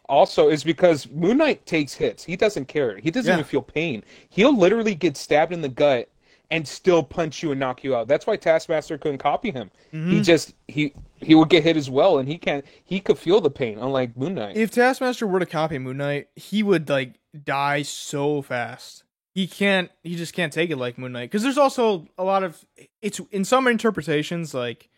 Also, 0.10 0.50
is 0.50 0.64
because 0.64 1.08
Moon 1.12 1.38
Knight 1.38 1.66
takes 1.68 1.94
hits. 1.94 2.24
He 2.24 2.36
doesn't 2.36 2.66
care. 2.66 2.98
He 2.98 3.12
doesn't 3.12 3.30
Yeah. 3.30 3.36
even 3.36 3.46
feel 3.46 3.62
pain. 3.62 4.04
He'll 4.30 4.58
literally 4.58 4.96
get 4.96 5.16
stabbed 5.16 5.54
in 5.54 5.62
the 5.62 5.70
gut 5.70 6.10
and 6.50 6.68
still 6.68 7.04
punch 7.04 7.44
you 7.44 7.52
and 7.52 7.60
knock 7.60 7.84
you 7.84 7.96
out. 7.96 8.08
That's 8.08 8.26
why 8.26 8.36
Taskmaster 8.36 8.98
couldn't 8.98 9.20
copy 9.20 9.52
him. 9.52 9.70
He 9.92 9.98
Mhm. 9.98 10.24
just 10.24 10.56
he 10.68 10.94
he 11.26 11.36
would 11.36 11.50
get 11.50 11.64
hit 11.64 11.78
as 11.78 11.90
well, 11.90 12.18
and 12.18 12.28
he 12.28 12.38
can 12.38 12.64
he 12.84 13.00
could 13.00 13.18
feel 13.18 13.42
the 13.42 13.50
pain, 13.50 13.80
unlike 13.80 14.16
Moon 14.16 14.36
Knight. 14.36 14.56
if 14.56 14.72
Taskmaster 14.72 15.28
were 15.28 15.40
to 15.40 15.46
copy 15.46 15.78
Moon 15.80 15.98
Knight, 15.98 16.28
he 16.36 16.64
would 16.64 16.88
like 16.90 17.20
die 17.44 17.82
so 17.82 18.42
fast. 18.42 19.04
He 19.34 19.48
can't. 19.48 19.92
He 20.04 20.16
just 20.16 20.34
can't 20.34 20.54
take 20.54 20.70
it 20.70 20.78
like 20.78 20.98
Moon 20.98 21.12
Knight. 21.12 21.30
Because 21.30 21.44
there's 21.44 21.58
also 21.58 22.08
a 22.18 22.24
lot 22.24 22.44
of 22.44 22.64
it's 23.02 23.20
in 23.32 23.44
some 23.44 23.68
interpretations 23.68 24.54
like 24.54 24.90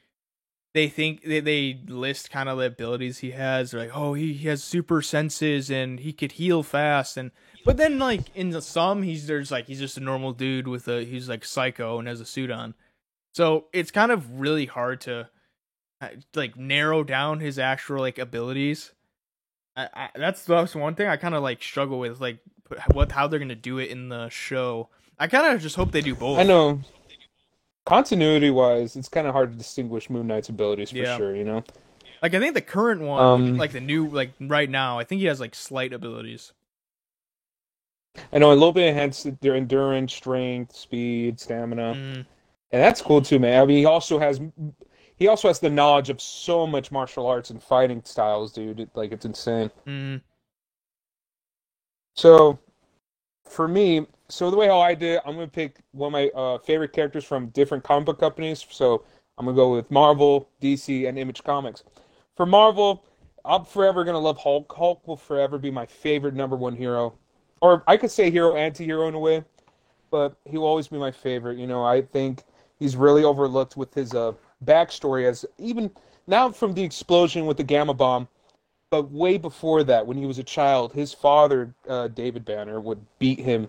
they 0.73 0.89
think 0.89 1.23
they, 1.23 1.39
they 1.39 1.81
list 1.87 2.29
kind 2.29 2.49
of 2.49 2.59
the 2.59 2.65
abilities 2.65 3.19
he 3.19 3.31
has. 3.31 3.71
They're 3.71 3.81
like, 3.81 3.95
oh, 3.95 4.13
he, 4.13 4.33
he 4.33 4.47
has 4.47 4.63
super 4.63 5.01
senses 5.01 5.71
and 5.71 5.99
he 5.99 6.13
could 6.13 6.33
heal 6.33 6.61
fast. 6.61 7.17
And 7.17 7.31
but 7.65 7.77
then 7.77 7.97
like 7.97 8.23
in 8.35 8.51
the 8.51 8.61
some, 8.61 9.01
he's 9.01 9.25
there's 9.27 9.49
like 9.49 9.65
he's 9.65 9.79
just 9.79 9.97
a 9.97 10.01
normal 10.01 10.33
dude 10.33 10.67
with 10.67 10.87
a 10.87 11.03
he's 11.03 11.29
like 11.29 11.43
psycho 11.43 11.97
and 11.97 12.07
has 12.07 12.21
a 12.21 12.25
suit 12.25 12.51
on. 12.51 12.75
So 13.33 13.67
it's 13.73 13.91
kind 13.91 14.11
of 14.11 14.39
really 14.39 14.65
hard 14.65 15.01
to 15.01 15.29
like 16.35 16.55
narrow 16.57 17.03
down 17.03 17.39
his 17.39 17.57
actual 17.59 17.99
like 17.99 18.17
abilities. 18.17 18.91
I, 19.75 19.89
I 19.93 20.09
that's 20.15 20.45
that's 20.45 20.75
one 20.75 20.95
thing 20.95 21.07
I 21.07 21.17
kind 21.17 21.35
of 21.35 21.43
like 21.43 21.61
struggle 21.61 21.99
with, 21.99 22.19
like 22.19 22.39
what 22.91 23.11
how 23.11 23.27
they're 23.27 23.39
gonna 23.39 23.55
do 23.55 23.77
it 23.79 23.89
in 23.89 24.09
the 24.09 24.29
show. 24.29 24.89
I 25.19 25.27
kind 25.27 25.53
of 25.55 25.61
just 25.61 25.75
hope 25.75 25.91
they 25.91 26.01
do 26.01 26.15
both. 26.15 26.39
I 26.39 26.43
know. 26.43 26.81
Continuity 27.85 28.49
wise, 28.49 28.95
it's 28.97 29.07
kind 29.09 29.27
of 29.27 29.33
hard 29.33 29.51
to 29.53 29.57
distinguish 29.57 30.09
Moon 30.09 30.27
Knight's 30.27 30.49
abilities 30.49 30.91
for 30.91 30.97
Yeah. 30.97 31.17
sure. 31.17 31.35
You 31.35 31.45
know. 31.45 31.63
Like 32.21 32.33
I 32.33 32.39
think 32.39 32.53
the 32.53 32.61
current 32.61 33.01
one, 33.01 33.23
Um, 33.23 33.57
like 33.57 33.71
the 33.71 33.79
new, 33.79 34.07
like 34.09 34.31
right 34.39 34.69
now, 34.69 34.99
I 34.99 35.03
think 35.03 35.19
he 35.21 35.27
has 35.27 35.39
like 35.39 35.55
slight 35.55 35.93
abilities. 35.93 36.51
I 38.33 38.39
know 38.39 38.51
a 38.51 38.53
little 38.53 38.73
bit 38.73 38.87
enhanced 38.89 39.39
their 39.41 39.55
endurance, 39.55 40.13
strength, 40.13 40.75
speed, 40.75 41.39
stamina. 41.39 41.93
Mm, 41.93 42.15
And 42.71 42.83
that's 42.83 43.01
cool 43.01 43.21
too, 43.21 43.39
man. 43.39 43.61
I 43.61 43.65
mean, 43.65 43.77
he 43.77 43.85
also 43.85 44.17
has 44.19 44.41
he 45.17 45.27
also 45.27 45.47
has 45.47 45.59
the 45.59 45.69
knowledge 45.69 46.09
of 46.09 46.21
so 46.21 46.67
much 46.67 46.91
martial 46.91 47.25
arts 47.25 47.49
and 47.49 47.61
fighting 47.61 48.01
styles, 48.05 48.51
dude. 48.53 48.79
It, 48.79 48.89
like 48.95 49.11
it's 49.11 49.25
insane. 49.25 49.71
mm, 49.85 50.21
So, 52.15 52.59
for 53.45 53.67
me, 53.67 54.05
so 54.29 54.51
the 54.51 54.57
way 54.57 54.67
how 54.67 54.79
I 54.79 54.93
did, 54.93 55.21
I'm 55.25 55.35
gonna 55.35 55.47
pick 55.47 55.79
one 55.91 56.07
of 56.07 56.13
my 56.13 56.27
uh, 56.39 56.57
favorite 56.59 56.93
characters 56.93 57.23
from 57.23 57.47
different 57.49 57.83
comic 57.83 58.05
book 58.05 58.19
companies. 58.19 58.65
So 58.69 59.03
I'm 59.37 59.45
gonna 59.45 59.55
go 59.55 59.73
with 59.73 59.89
Marvel, 59.89 60.49
DC, 60.61 61.07
and 61.07 61.17
Image 61.17 61.43
Comics. 61.43 61.83
For 62.35 62.45
Marvel, 62.45 63.03
I'm 63.45 63.65
forever 63.65 64.03
gonna 64.03 64.19
love 64.19 64.37
Hulk. 64.37 64.71
Hulk 64.75 65.07
will 65.07 65.17
forever 65.17 65.57
be 65.57 65.71
my 65.71 65.85
favorite 65.85 66.33
number 66.35 66.55
one 66.55 66.75
hero, 66.75 67.13
or 67.61 67.83
I 67.87 67.97
could 67.97 68.11
say 68.11 68.29
hero, 68.29 68.55
anti-hero 68.55 69.07
in 69.07 69.15
a 69.15 69.19
way, 69.19 69.43
but 70.11 70.35
he 70.45 70.57
will 70.57 70.67
always 70.67 70.87
be 70.87 70.97
my 70.97 71.11
favorite. 71.11 71.57
You 71.57 71.67
know, 71.67 71.83
I 71.83 72.01
think 72.01 72.43
he's 72.77 72.95
really 72.95 73.23
overlooked 73.23 73.77
with 73.77 73.93
his 73.93 74.13
uh, 74.13 74.33
backstory 74.63 75.25
as 75.27 75.45
even 75.57 75.91
now 76.25 76.51
from 76.51 76.73
the 76.73 76.83
explosion 76.83 77.45
with 77.45 77.57
the 77.57 77.63
gamma 77.63 77.93
bomb 77.93 78.27
but 78.89 79.11
way 79.11 79.37
before 79.37 79.83
that, 79.83 80.07
when 80.07 80.17
he 80.17 80.25
was 80.25 80.39
a 80.39 80.43
child, 80.43 80.93
his 80.93 81.13
father, 81.13 81.73
uh, 81.89 82.07
David 82.07 82.45
Banner, 82.45 82.79
would 82.79 83.05
beat 83.19 83.39
him 83.39 83.67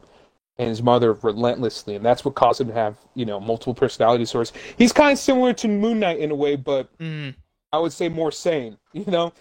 and 0.59 0.68
his 0.68 0.83
mother 0.83 1.12
relentlessly, 1.14 1.95
and 1.97 2.04
that's 2.04 2.25
what 2.25 2.35
caused 2.35 2.61
him 2.61 2.68
to 2.68 2.75
have, 2.75 2.97
you 3.14 3.25
know, 3.25 3.40
multiple 3.40 3.75
personality 3.75 4.25
disorders. 4.25 4.52
He's 4.76 4.92
kind 4.92 5.12
of 5.12 5.18
similar 5.18 5.52
to 5.54 5.68
Moon 5.68 6.00
Knight 6.00 6.18
in 6.18 6.30
a 6.30 6.35
way, 6.35 6.57
but 6.57 6.97
mm. 6.99 7.35
I 7.73 7.78
would 7.78 7.92
say 7.92 8.09
more 8.09 8.33
sane. 8.33 8.76
You 8.92 9.04
know, 9.07 9.33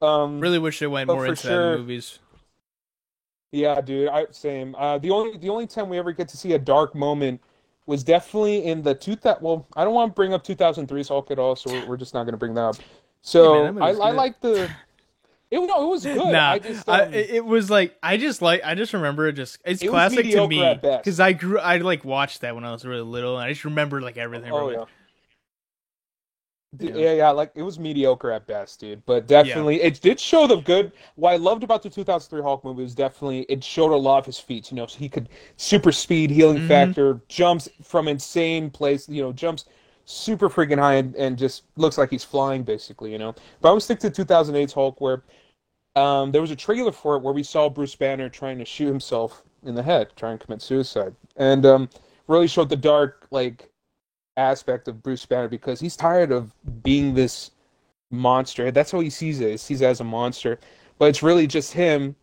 um, 0.00 0.40
Really 0.40 0.58
wish 0.58 0.78
they 0.78 0.86
went 0.86 1.08
more 1.08 1.26
into 1.26 1.46
that 1.46 1.72
in 1.72 1.78
movies. 1.80 2.18
Yeah, 3.52 3.80
dude, 3.80 4.08
I 4.08 4.26
same. 4.30 4.74
Uh, 4.76 4.98
the 4.98 5.10
only 5.10 5.36
the 5.36 5.50
only 5.50 5.66
time 5.66 5.88
we 5.88 5.98
ever 5.98 6.12
get 6.12 6.28
to 6.28 6.36
see 6.36 6.54
a 6.54 6.58
dark 6.58 6.94
moment 6.94 7.40
was 7.86 8.02
definitely 8.02 8.64
in 8.64 8.82
the 8.82 8.94
two 8.94 9.16
that. 9.16 9.42
Well, 9.42 9.66
I 9.76 9.84
don't 9.84 9.94
want 9.94 10.12
to 10.12 10.14
bring 10.14 10.32
up 10.32 10.44
2003's 10.44 11.08
Hulk 11.08 11.30
at 11.30 11.38
all, 11.38 11.56
so 11.56 11.70
we're, 11.72 11.90
we're 11.90 11.96
just 11.96 12.14
not 12.14 12.24
going 12.24 12.32
to 12.32 12.38
bring 12.38 12.54
that 12.54 12.62
up. 12.62 12.76
So 13.22 13.64
Yeah, 13.64 13.70
man, 13.70 13.82
I, 13.82 13.88
I 13.88 14.10
like 14.10 14.40
the. 14.40 14.70
It 15.50 15.58
no, 15.58 15.84
it 15.84 15.88
was 15.88 16.02
good. 16.04 16.16
Nah, 16.16 16.52
I 16.52 16.58
just 16.58 16.88
um, 16.88 17.14
it 17.14 17.30
it 17.30 17.44
was 17.44 17.70
like 17.70 17.96
I 18.02 18.16
just 18.16 18.42
like 18.42 18.62
I 18.64 18.74
just 18.74 18.92
remember 18.92 19.28
it 19.28 19.34
just 19.34 19.58
it's 19.64 19.82
It 19.82 19.88
classic 19.88 20.28
to 20.30 20.48
me 20.48 20.78
because 20.80 21.20
I 21.20 21.32
grew 21.32 21.58
I 21.58 21.78
like 21.78 22.04
watched 22.04 22.40
that 22.40 22.54
when 22.54 22.64
I 22.64 22.72
was 22.72 22.84
really 22.84 23.02
little 23.02 23.38
and 23.38 23.46
I 23.46 23.52
just 23.52 23.64
remember 23.64 24.00
like 24.00 24.16
everything. 24.16 24.50
Oh 24.52 24.68
it. 24.68 24.88
Yeah. 26.80 26.90
Yeah. 26.90 26.96
Yeah, 26.96 27.12
yeah, 27.14 27.30
like 27.30 27.52
it 27.54 27.62
was 27.62 27.78
mediocre 27.78 28.30
at 28.30 28.46
best, 28.46 28.80
dude. 28.80 29.04
But 29.06 29.26
definitely, 29.26 29.80
it 29.82 30.00
did 30.00 30.18
show 30.20 30.46
the 30.46 30.56
good. 30.56 30.92
What 31.16 31.32
I 31.32 31.36
loved 31.36 31.62
about 31.64 31.82
the 31.82 31.90
2003 31.90 32.42
Hulk 32.42 32.64
movie 32.64 32.82
was 32.82 32.94
definitely 32.94 33.42
it 33.48 33.62
showed 33.64 33.92
a 33.92 33.96
lot 33.96 34.18
of 34.18 34.26
his 34.26 34.38
feats. 34.38 34.70
You 34.70 34.76
know, 34.76 34.86
so 34.86 34.98
he 34.98 35.08
could 35.08 35.28
super 35.56 35.92
speed, 35.92 36.30
healing 36.30 36.58
Mhm. 36.58 36.68
factor, 36.68 37.20
jumps 37.28 37.68
from 37.82 38.08
insane 38.08 38.70
place. 38.70 39.08
You 39.08 39.22
know, 39.22 39.32
jumps 39.32 39.66
super 40.06 40.50
freaking 40.50 40.78
high 40.78 40.94
and, 40.96 41.14
and 41.16 41.38
just 41.38 41.62
looks 41.76 41.96
like 41.96 42.10
he's 42.10 42.24
flying, 42.24 42.62
basically. 42.62 43.12
You 43.12 43.18
know, 43.18 43.34
but 43.60 43.70
I 43.70 43.72
would 43.72 43.82
stick 43.82 44.00
to 44.00 44.10
2008's 44.10 44.72
Hulk, 44.72 45.00
where 45.00 45.22
um, 45.96 46.32
there 46.32 46.40
was 46.40 46.50
a 46.50 46.56
trailer 46.56 46.92
for 46.92 47.16
it 47.16 47.22
where 47.22 47.32
we 47.34 47.42
saw 47.42 47.68
Bruce 47.68 47.94
Banner 47.94 48.28
trying 48.28 48.58
to 48.58 48.64
shoot 48.64 48.86
himself 48.88 49.42
in 49.62 49.74
the 49.74 49.82
head, 49.82 50.08
trying 50.16 50.38
to 50.38 50.44
commit 50.44 50.60
suicide, 50.60 51.14
and 51.36 51.64
um, 51.64 51.88
really 52.26 52.48
showed 52.48 52.68
the 52.68 52.76
dark 52.76 53.26
like 53.30 53.70
aspect 54.36 54.88
of 54.88 55.02
Bruce 55.02 55.26
Banner 55.26 55.48
because 55.48 55.80
he's 55.80 55.96
tired 55.96 56.32
of 56.32 56.52
being 56.82 57.14
this 57.14 57.52
monster. 58.10 58.70
That's 58.70 58.92
how 58.92 59.00
he 59.00 59.10
sees 59.10 59.40
it. 59.40 59.52
He 59.52 59.56
sees 59.58 59.82
it 59.82 59.86
as 59.86 60.00
a 60.00 60.04
monster. 60.04 60.58
But 60.98 61.06
it's 61.10 61.22
really 61.22 61.46
just 61.46 61.72
him 61.74 62.16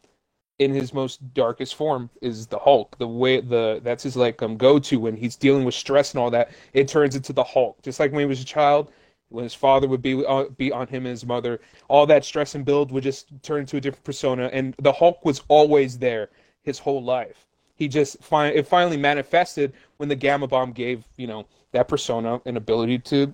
in 0.59 0.73
his 0.73 0.93
most 0.93 1.33
darkest 1.33 1.75
form 1.75 2.09
is 2.21 2.47
the 2.47 2.59
Hulk. 2.59 2.97
The 2.99 3.07
way 3.07 3.41
the 3.41 3.81
that's 3.83 4.03
his 4.03 4.17
like 4.17 4.41
um 4.43 4.57
go 4.57 4.79
to 4.79 4.99
when 4.99 5.17
he's 5.17 5.35
dealing 5.37 5.65
with 5.65 5.75
stress 5.75 6.13
and 6.13 6.21
all 6.21 6.31
that. 6.31 6.51
It 6.73 6.87
turns 6.87 7.15
into 7.15 7.33
the 7.33 7.43
Hulk. 7.43 7.81
Just 7.83 7.99
like 7.99 8.11
when 8.11 8.21
he 8.21 8.25
was 8.27 8.41
a 8.41 8.45
child, 8.45 8.91
when 9.29 9.43
his 9.43 9.53
father 9.55 9.87
would 9.87 10.01
be 10.01 10.25
uh, 10.25 10.45
be 10.57 10.71
on 10.71 10.87
him 10.87 11.05
and 11.05 11.11
his 11.11 11.25
mother, 11.25 11.61
all 11.89 12.05
that 12.07 12.25
stress 12.25 12.55
and 12.55 12.65
build 12.65 12.91
would 12.91 13.03
just 13.03 13.27
turn 13.43 13.61
into 13.61 13.77
a 13.77 13.81
different 13.81 14.05
persona. 14.05 14.49
And 14.53 14.75
the 14.79 14.93
Hulk 14.93 15.25
was 15.25 15.43
always 15.49 15.99
there 15.99 16.29
his 16.63 16.79
whole 16.79 17.03
life. 17.03 17.47
He 17.75 17.87
just 17.89 18.23
fi- 18.23 18.49
it 18.49 18.67
finally 18.67 18.97
manifested 18.97 19.73
when 19.97 20.09
the 20.09 20.15
gamma 20.15 20.47
bomb 20.47 20.71
gave 20.73 21.05
you 21.17 21.27
know 21.27 21.47
that 21.73 21.87
persona 21.87 22.41
an 22.45 22.57
ability 22.57 22.99
to 22.99 23.33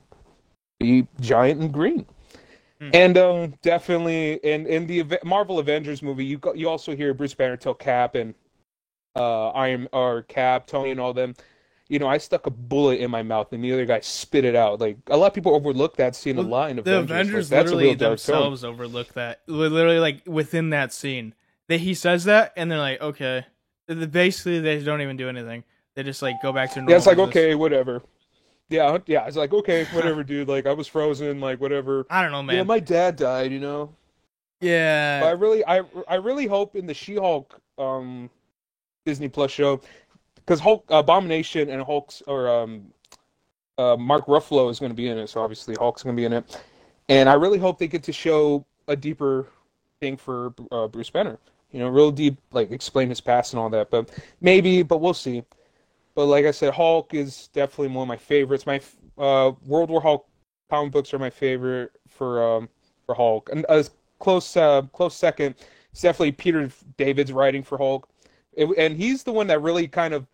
be 0.79 1.07
giant 1.19 1.61
and 1.61 1.71
green. 1.71 2.05
Hmm. 2.79 2.89
And 2.93 3.17
um, 3.17 3.53
definitely 3.61 4.33
in 4.43 4.67
in 4.67 4.85
the 4.85 5.19
Marvel 5.23 5.59
Avengers 5.59 6.03
movie, 6.03 6.25
you 6.25 6.37
go, 6.37 6.53
you 6.53 6.69
also 6.69 6.95
hear 6.95 7.13
Bruce 7.13 7.33
Banner 7.33 7.57
tell 7.57 7.73
Cap 7.73 8.15
and 8.15 8.35
uh, 9.15 9.49
Iron 9.49 9.87
or 9.91 10.23
Cap, 10.23 10.67
Tony, 10.67 10.91
and 10.91 10.99
all 10.99 11.13
them. 11.13 11.35
You 11.89 11.99
know, 11.99 12.07
I 12.07 12.17
stuck 12.17 12.45
a 12.47 12.49
bullet 12.51 12.99
in 12.99 13.09
my 13.09 13.23
mouth, 13.23 13.53
and 13.53 13.63
the 13.63 13.71
other 13.71 13.85
guy 13.85 14.01
spit 14.01 14.43
it 14.43 14.55
out. 14.55 14.79
Like 14.79 14.97
a 15.07 15.17
lot 15.17 15.27
of 15.27 15.33
people 15.33 15.55
overlook 15.55 15.95
that 15.95 16.15
scene 16.15 16.37
a 16.37 16.41
lot 16.41 16.69
in 16.69 16.75
the 16.75 16.81
Avengers. 16.81 17.09
Like, 17.09 17.19
Avengers 17.21 17.49
that's 17.49 17.71
a 17.71 17.75
literally 17.75 17.95
dark 17.95 18.19
film. 18.19 18.35
themselves 18.35 18.63
overlook 18.63 19.13
that. 19.13 19.41
Literally, 19.47 19.99
like 19.99 20.21
within 20.27 20.69
that 20.71 20.93
scene, 20.93 21.33
that 21.69 21.79
he 21.79 21.93
says 21.93 22.25
that, 22.25 22.53
and 22.55 22.69
they're 22.69 22.79
like, 22.79 23.01
okay. 23.01 23.45
Basically, 23.87 24.59
they 24.59 24.83
don't 24.83 25.01
even 25.01 25.15
do 25.15 25.29
anything. 25.29 25.63
They 25.95 26.03
just 26.03 26.21
like 26.21 26.35
go 26.43 26.51
back 26.51 26.73
to 26.73 26.79
normal. 26.79 26.91
Yeah, 26.91 26.97
it's 26.97 27.07
like 27.07 27.17
okay, 27.17 27.55
whatever. 27.55 28.03
Yeah, 28.69 28.97
yeah, 29.05 29.25
it's 29.25 29.37
like 29.37 29.53
okay, 29.53 29.85
whatever, 29.93 30.23
dude. 30.23 30.47
Like 30.47 30.65
I 30.65 30.73
was 30.73 30.87
frozen, 30.87 31.39
like 31.39 31.61
whatever. 31.61 32.05
I 32.09 32.21
don't 32.21 32.31
know, 32.31 32.43
man. 32.43 32.57
Yeah, 32.57 32.63
my 32.63 32.79
dad 32.79 33.15
died, 33.15 33.51
you 33.51 33.59
know. 33.59 33.93
Yeah. 34.59 35.21
But 35.21 35.27
I 35.27 35.31
really, 35.31 35.65
I, 35.65 35.83
I 36.07 36.15
really 36.15 36.47
hope 36.47 36.75
in 36.75 36.87
the 36.87 36.93
She-Hulk 36.93 37.61
um, 37.77 38.29
Disney 39.05 39.29
Plus 39.29 39.51
show, 39.51 39.81
because 40.35 40.59
Hulk, 40.59 40.85
Abomination, 40.89 41.69
and 41.69 41.81
Hulk's 41.83 42.23
or 42.27 42.49
um, 42.49 42.91
uh, 43.77 43.95
Mark 43.97 44.25
Ruffalo 44.25 44.69
is 44.71 44.79
going 44.79 44.91
to 44.91 44.95
be 44.95 45.07
in 45.07 45.17
it, 45.17 45.27
so 45.27 45.41
obviously 45.41 45.75
Hulk's 45.75 46.03
going 46.03 46.15
to 46.15 46.19
be 46.19 46.25
in 46.25 46.33
it, 46.33 46.59
and 47.09 47.29
I 47.29 47.33
really 47.33 47.59
hope 47.59 47.77
they 47.77 47.87
get 47.87 48.03
to 48.03 48.13
show 48.13 48.65
a 48.87 48.95
deeper 48.95 49.47
thing 49.99 50.17
for 50.17 50.53
uh, 50.71 50.87
Bruce 50.87 51.09
Banner. 51.09 51.37
You 51.71 51.79
know, 51.79 51.89
real 51.89 52.11
deep, 52.11 52.37
like 52.51 52.71
explain 52.71 53.09
his 53.09 53.21
past 53.21 53.53
and 53.53 53.59
all 53.59 53.69
that. 53.71 53.89
But 53.89 54.09
maybe, 54.41 54.83
but 54.83 55.01
we'll 55.01 55.13
see. 55.13 55.43
But 56.17 56.25
like 56.25 56.45
I 56.45 56.51
said, 56.51 56.73
Hulk 56.73 57.13
is 57.13 57.47
definitely 57.49 57.89
one 57.89 58.01
of 58.01 58.07
my 58.07 58.17
favorites. 58.17 58.65
My 58.65 58.81
uh, 59.19 59.51
World 59.67 59.91
War 59.91 60.01
Hulk 60.01 60.27
comic 60.67 60.91
books 60.91 61.13
are 61.13 61.19
my 61.19 61.29
favorite 61.29 61.91
for 62.09 62.43
um, 62.43 62.69
for 63.05 63.13
Hulk, 63.13 63.49
and 63.51 63.67
a 63.69 63.85
close 64.17 64.57
uh, 64.57 64.81
close 64.93 65.15
second. 65.15 65.53
It's 65.91 66.01
definitely 66.01 66.31
Peter 66.31 66.71
David's 66.97 67.31
writing 67.31 67.61
for 67.61 67.77
Hulk, 67.77 68.09
it, 68.53 68.67
and 68.79 68.97
he's 68.97 69.21
the 69.21 69.31
one 69.31 69.45
that 69.45 69.61
really 69.61 69.87
kind 69.87 70.11
of. 70.11 70.25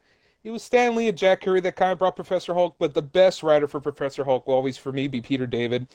It 0.45 0.51
was 0.51 0.63
Stan 0.63 0.95
Lee 0.95 1.09
and 1.09 1.17
Jack 1.17 1.41
Kirby 1.41 1.59
that 1.59 1.75
kind 1.75 1.91
of 1.91 1.99
brought 1.99 2.15
Professor 2.15 2.53
Hulk, 2.53 2.75
but 2.79 2.93
the 2.93 3.01
best 3.01 3.43
writer 3.43 3.67
for 3.67 3.81
Professor 3.81 4.23
Hulk 4.23 4.47
will 4.47 4.55
always, 4.55 4.77
for 4.77 4.93
me, 4.93 5.09
be 5.09 5.19
Peter 5.19 5.45
David. 5.45 5.85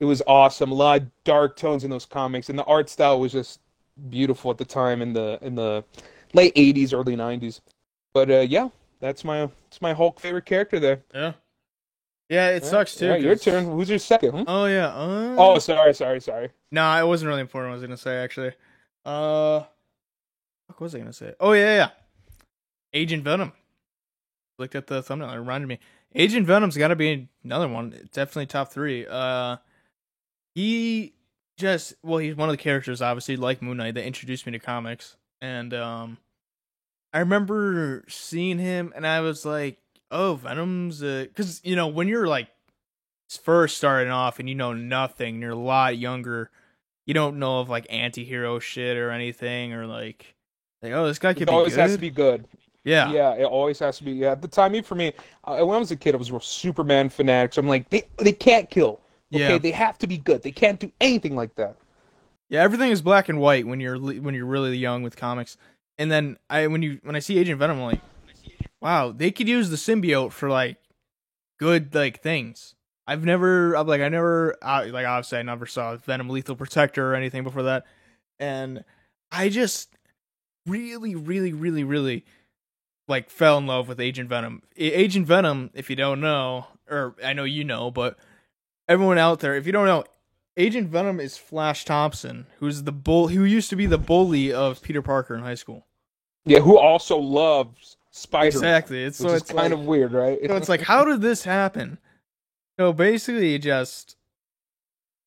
It 0.00 0.04
was 0.04 0.20
awesome. 0.26 0.72
A 0.72 0.74
lot 0.74 1.00
of 1.00 1.08
dark 1.22 1.56
tones 1.56 1.84
in 1.84 1.90
those 1.90 2.06
comics, 2.06 2.48
and 2.48 2.58
the 2.58 2.64
art 2.64 2.90
style 2.90 3.20
was 3.20 3.30
just 3.30 3.60
beautiful 4.10 4.50
at 4.50 4.58
the 4.58 4.64
time 4.64 5.00
in 5.00 5.12
the 5.12 5.38
in 5.42 5.54
the 5.54 5.84
late 6.34 6.56
'80s, 6.56 6.92
early 6.92 7.14
'90s. 7.14 7.60
But 8.12 8.28
uh, 8.28 8.40
yeah, 8.40 8.68
that's 9.02 9.24
my 9.24 9.50
that's 9.64 9.82
my 9.82 9.92
Hulk 9.92 10.18
favorite 10.20 10.46
character 10.46 10.80
there. 10.80 11.02
yeah. 11.14 11.32
Yeah, 12.30 12.48
it 12.50 12.64
sucks 12.64 12.94
too. 12.94 13.08
Yeah, 13.08 13.16
your 13.16 13.36
turn. 13.36 13.66
Who's 13.66 13.90
your 13.90 13.98
second? 13.98 14.30
Hmm? 14.30 14.42
Oh 14.46 14.64
yeah. 14.64 14.86
Uh... 14.86 15.36
Oh, 15.36 15.58
sorry, 15.58 15.92
sorry, 15.92 16.18
sorry. 16.18 16.48
No, 16.70 16.98
it 16.98 17.06
wasn't 17.06 17.28
really 17.28 17.42
important. 17.42 17.72
I 17.72 17.74
was 17.74 17.82
gonna 17.82 17.98
say 17.98 18.16
actually. 18.16 18.52
Uh, 19.04 19.64
what 20.68 20.80
was 20.80 20.94
I 20.94 20.98
gonna 20.98 21.12
say? 21.12 21.34
Oh 21.38 21.52
yeah, 21.52 21.74
yeah. 21.76 21.88
Agent 22.94 23.22
Venom. 23.22 23.52
Looked 24.58 24.76
at 24.76 24.86
the 24.86 25.02
thumbnail. 25.02 25.30
It 25.30 25.36
reminded 25.36 25.66
me. 25.66 25.78
Agent 26.14 26.46
Venom's 26.46 26.76
got 26.76 26.88
to 26.88 26.96
be 26.96 27.28
another 27.44 27.68
one. 27.68 28.08
Definitely 28.12 28.46
top 28.46 28.72
three. 28.72 29.06
Uh, 29.06 29.56
he 30.54 31.14
just 31.58 31.94
well, 32.02 32.18
he's 32.18 32.36
one 32.36 32.48
of 32.48 32.52
the 32.52 32.62
characters, 32.62 33.02
obviously, 33.02 33.36
like 33.36 33.60
Moon 33.60 33.76
Knight, 33.76 33.94
that 33.94 34.06
introduced 34.06 34.46
me 34.46 34.52
to 34.52 34.58
comics, 34.58 35.16
and 35.40 35.74
um, 35.74 36.18
I 37.12 37.18
remember 37.20 38.04
seeing 38.08 38.58
him, 38.58 38.92
and 38.96 39.06
I 39.06 39.20
was 39.20 39.44
like, 39.44 39.78
oh, 40.10 40.34
Venom's, 40.36 41.00
because 41.00 41.60
you 41.64 41.76
know 41.76 41.88
when 41.88 42.08
you're 42.08 42.26
like 42.26 42.48
first 43.42 43.76
starting 43.76 44.10
off 44.12 44.38
and 44.38 44.48
you 44.48 44.54
know 44.54 44.72
nothing, 44.72 45.40
you're 45.40 45.52
a 45.52 45.56
lot 45.56 45.96
younger. 45.98 46.50
You 47.06 47.14
don't 47.14 47.38
know 47.38 47.60
of 47.60 47.68
like 47.68 47.86
anti-hero 47.90 48.58
shit 48.60 48.96
or 48.96 49.10
anything, 49.10 49.72
or 49.72 49.86
like, 49.86 50.34
like 50.82 50.92
oh, 50.92 51.06
this 51.06 51.18
guy 51.18 51.32
could 51.34 51.42
It 51.42 51.46
be 51.46 51.52
always 51.52 51.74
good. 51.74 51.80
has 51.80 51.92
to 51.94 51.98
be 52.00 52.10
good. 52.10 52.46
yeah, 52.84 53.10
Yeah, 53.10 53.32
it 53.34 53.44
always 53.44 53.78
has 53.80 53.98
to 53.98 54.04
be. 54.04 54.12
Yeah, 54.12 54.32
at 54.32 54.42
the 54.42 54.48
time, 54.48 54.74
even 54.74 54.84
for 54.84 54.94
me, 54.94 55.12
uh, 55.44 55.58
when 55.64 55.76
I 55.76 55.78
was 55.78 55.90
a 55.90 55.96
kid, 55.96 56.14
I 56.14 56.18
was 56.18 56.30
a 56.30 56.40
Superman 56.40 57.08
fanatic. 57.08 57.54
So 57.54 57.60
I'm 57.60 57.68
like, 57.68 57.90
they 57.90 58.04
they 58.18 58.32
can't 58.32 58.70
kill. 58.70 59.00
Okay, 59.34 59.52
Yeah. 59.52 59.58
they 59.58 59.70
have 59.72 59.98
to 59.98 60.06
be 60.06 60.18
good. 60.18 60.42
They 60.42 60.52
can't 60.52 60.78
do 60.78 60.92
anything 61.00 61.34
like 61.34 61.54
that. 61.56 61.76
Yeah, 62.50 62.60
everything 62.62 62.90
is 62.90 63.00
black 63.00 63.30
and 63.30 63.40
white 63.40 63.66
when 63.66 63.80
you're 63.80 63.98
when 63.98 64.34
you're 64.34 64.44
really 64.46 64.76
young 64.76 65.02
with 65.02 65.16
comics. 65.16 65.56
And 66.02 66.10
then 66.10 66.36
I 66.50 66.66
when 66.66 66.82
you 66.82 66.98
when 67.04 67.14
I 67.14 67.20
see 67.20 67.38
Agent 67.38 67.60
Venom, 67.60 67.78
I'm 67.78 67.84
like, 67.84 68.00
wow, 68.80 69.12
they 69.12 69.30
could 69.30 69.46
use 69.46 69.70
the 69.70 69.76
symbiote 69.76 70.32
for 70.32 70.50
like 70.50 70.78
good 71.60 71.94
like 71.94 72.20
things. 72.20 72.74
I've 73.06 73.24
never, 73.24 73.74
I'm 73.74 73.86
like, 73.86 74.00
I 74.00 74.08
never, 74.08 74.56
uh, 74.60 74.86
like 74.90 75.06
obviously, 75.06 75.38
I 75.38 75.42
never 75.42 75.64
saw 75.64 75.94
Venom 75.94 76.28
Lethal 76.28 76.56
Protector 76.56 77.12
or 77.12 77.14
anything 77.14 77.44
before 77.44 77.62
that, 77.62 77.84
and 78.40 78.84
I 79.30 79.48
just 79.48 79.90
really, 80.66 81.14
really, 81.14 81.52
really, 81.52 81.84
really 81.84 82.24
like 83.06 83.30
fell 83.30 83.58
in 83.58 83.68
love 83.68 83.86
with 83.86 84.00
Agent 84.00 84.28
Venom. 84.28 84.62
Agent 84.76 85.28
Venom, 85.28 85.70
if 85.72 85.88
you 85.88 85.94
don't 85.94 86.20
know, 86.20 86.66
or 86.90 87.14
I 87.24 87.32
know 87.32 87.44
you 87.44 87.62
know, 87.62 87.92
but 87.92 88.18
everyone 88.88 89.18
out 89.18 89.38
there, 89.38 89.54
if 89.54 89.66
you 89.66 89.72
don't 89.72 89.86
know, 89.86 90.02
Agent 90.56 90.88
Venom 90.88 91.20
is 91.20 91.36
Flash 91.36 91.84
Thompson, 91.84 92.46
who's 92.58 92.82
the 92.82 92.90
bull, 92.90 93.28
who 93.28 93.44
used 93.44 93.70
to 93.70 93.76
be 93.76 93.86
the 93.86 93.98
bully 93.98 94.52
of 94.52 94.82
Peter 94.82 95.00
Parker 95.00 95.36
in 95.36 95.42
high 95.42 95.54
school. 95.54 95.86
Yeah, 96.44 96.58
who 96.60 96.78
also 96.78 97.18
loves 97.18 97.96
Spider? 98.10 98.46
Exactly. 98.48 99.04
It's 99.04 99.18
so 99.18 99.34
it's 99.34 99.48
kind 99.50 99.70
like, 99.70 99.72
of 99.72 99.84
weird, 99.86 100.12
right? 100.12 100.38
so 100.46 100.56
it's 100.56 100.68
like, 100.68 100.80
how 100.80 101.04
did 101.04 101.20
this 101.20 101.44
happen? 101.44 101.98
So 102.78 102.92
basically, 102.92 103.58
just 103.58 104.16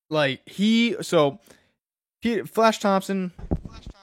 like 0.09 0.41
he, 0.47 0.95
so 1.01 1.39
he, 2.21 2.41
Flash 2.41 2.79
Thompson, 2.79 3.31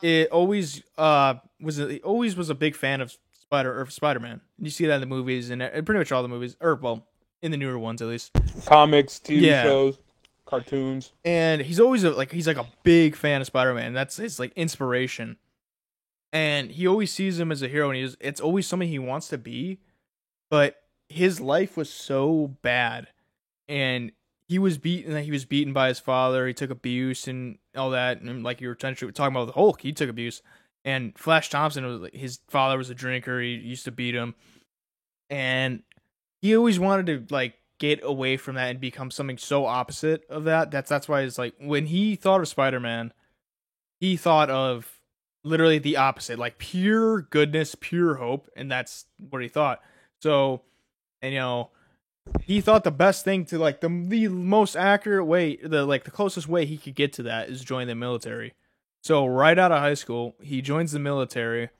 it 0.00 0.30
always 0.30 0.82
uh 0.98 1.34
was 1.60 1.78
a, 1.78 1.98
always 2.00 2.36
was 2.36 2.50
a 2.50 2.54
big 2.54 2.74
fan 2.74 3.00
of 3.00 3.14
Spider 3.32 3.78
or 3.80 3.86
Spider 3.90 4.20
Man. 4.20 4.40
You 4.58 4.70
see 4.70 4.86
that 4.86 4.94
in 4.94 5.00
the 5.00 5.06
movies 5.06 5.50
and 5.50 5.60
pretty 5.60 5.98
much 5.98 6.12
all 6.12 6.22
the 6.22 6.28
movies, 6.28 6.56
or 6.60 6.76
well, 6.76 7.06
in 7.42 7.50
the 7.50 7.56
newer 7.56 7.78
ones 7.78 8.00
at 8.00 8.08
least. 8.08 8.30
comics, 8.64 9.18
TV 9.18 9.42
Yeah. 9.42 9.62
shows, 9.64 9.98
cartoons. 10.46 11.12
and 11.24 11.60
he's 11.60 11.78
always 11.80 12.04
a, 12.04 12.10
like 12.10 12.32
he's 12.32 12.46
like 12.46 12.56
a 12.56 12.66
big 12.84 13.16
fan 13.16 13.40
of 13.40 13.46
Spider-Man. 13.46 13.92
That's 13.92 14.16
his 14.16 14.38
like 14.38 14.52
inspiration, 14.56 15.36
and 16.32 16.70
he 16.70 16.86
always 16.86 17.12
sees 17.12 17.38
him 17.38 17.52
as 17.52 17.62
a 17.62 17.68
hero, 17.68 17.90
and 17.90 17.98
he's 17.98 18.16
it's 18.20 18.40
always 18.40 18.66
something 18.66 18.88
he 18.88 18.98
wants 18.98 19.28
to 19.28 19.38
be, 19.38 19.78
but 20.50 20.76
his 21.08 21.40
life 21.40 21.76
was 21.76 21.90
so 21.90 22.56
bad, 22.62 23.08
and 23.68 24.12
he 24.48 24.58
was 24.58 24.78
beaten. 24.78 25.22
He 25.22 25.30
was 25.30 25.44
beaten 25.44 25.72
by 25.72 25.88
his 25.88 26.00
father. 26.00 26.46
He 26.46 26.54
took 26.54 26.70
abuse 26.70 27.28
and 27.28 27.58
all 27.76 27.90
that, 27.90 28.20
and 28.20 28.42
like 28.42 28.60
you 28.60 28.68
were 28.68 28.74
talking 28.74 29.06
about 29.18 29.46
the 29.46 29.52
Hulk, 29.52 29.82
he 29.82 29.92
took 29.92 30.08
abuse, 30.08 30.42
and 30.84 31.16
Flash 31.18 31.50
Thompson 31.50 31.84
was 31.84 32.00
like 32.00 32.14
his 32.14 32.40
father 32.48 32.78
was 32.78 32.90
a 32.90 32.94
drinker. 32.94 33.40
He 33.40 33.54
used 33.54 33.84
to 33.84 33.92
beat 33.92 34.14
him, 34.14 34.34
and 35.28 35.82
he 36.40 36.56
always 36.56 36.80
wanted 36.80 37.28
to 37.28 37.34
like 37.34 37.54
get 37.78 38.00
away 38.02 38.36
from 38.36 38.54
that 38.54 38.70
and 38.70 38.80
become 38.80 39.10
something 39.10 39.36
so 39.36 39.66
opposite 39.66 40.24
of 40.30 40.44
that. 40.44 40.70
That's 40.70 40.88
that's 40.88 41.08
why 41.08 41.22
it's 41.22 41.36
like 41.36 41.54
when 41.58 41.86
he 41.86 42.16
thought 42.16 42.40
of 42.40 42.48
Spider 42.48 42.80
Man, 42.80 43.12
he 44.00 44.16
thought 44.16 44.48
of 44.48 45.01
literally 45.44 45.78
the 45.78 45.96
opposite, 45.96 46.38
like 46.38 46.58
pure 46.58 47.22
goodness, 47.22 47.74
pure 47.78 48.14
hope, 48.14 48.48
and 48.56 48.70
that's 48.70 49.06
what 49.30 49.42
he 49.42 49.48
thought. 49.48 49.80
So, 50.20 50.62
and 51.20 51.32
you 51.32 51.40
know, 51.40 51.70
he 52.40 52.60
thought 52.60 52.84
the 52.84 52.90
best 52.90 53.24
thing 53.24 53.44
to 53.46 53.58
like 53.58 53.80
the 53.80 53.88
the 53.88 54.28
most 54.28 54.76
accurate 54.76 55.26
way, 55.26 55.56
the 55.56 55.84
like 55.84 56.04
the 56.04 56.10
closest 56.10 56.48
way 56.48 56.64
he 56.64 56.76
could 56.76 56.94
get 56.94 57.12
to 57.14 57.22
that 57.24 57.48
is 57.48 57.64
join 57.64 57.86
the 57.86 57.94
military. 57.94 58.54
So 59.02 59.26
right 59.26 59.58
out 59.58 59.72
of 59.72 59.78
high 59.80 59.94
school, 59.94 60.36
he 60.40 60.62
joins 60.62 60.92
the 60.92 61.00
military, 61.00 61.70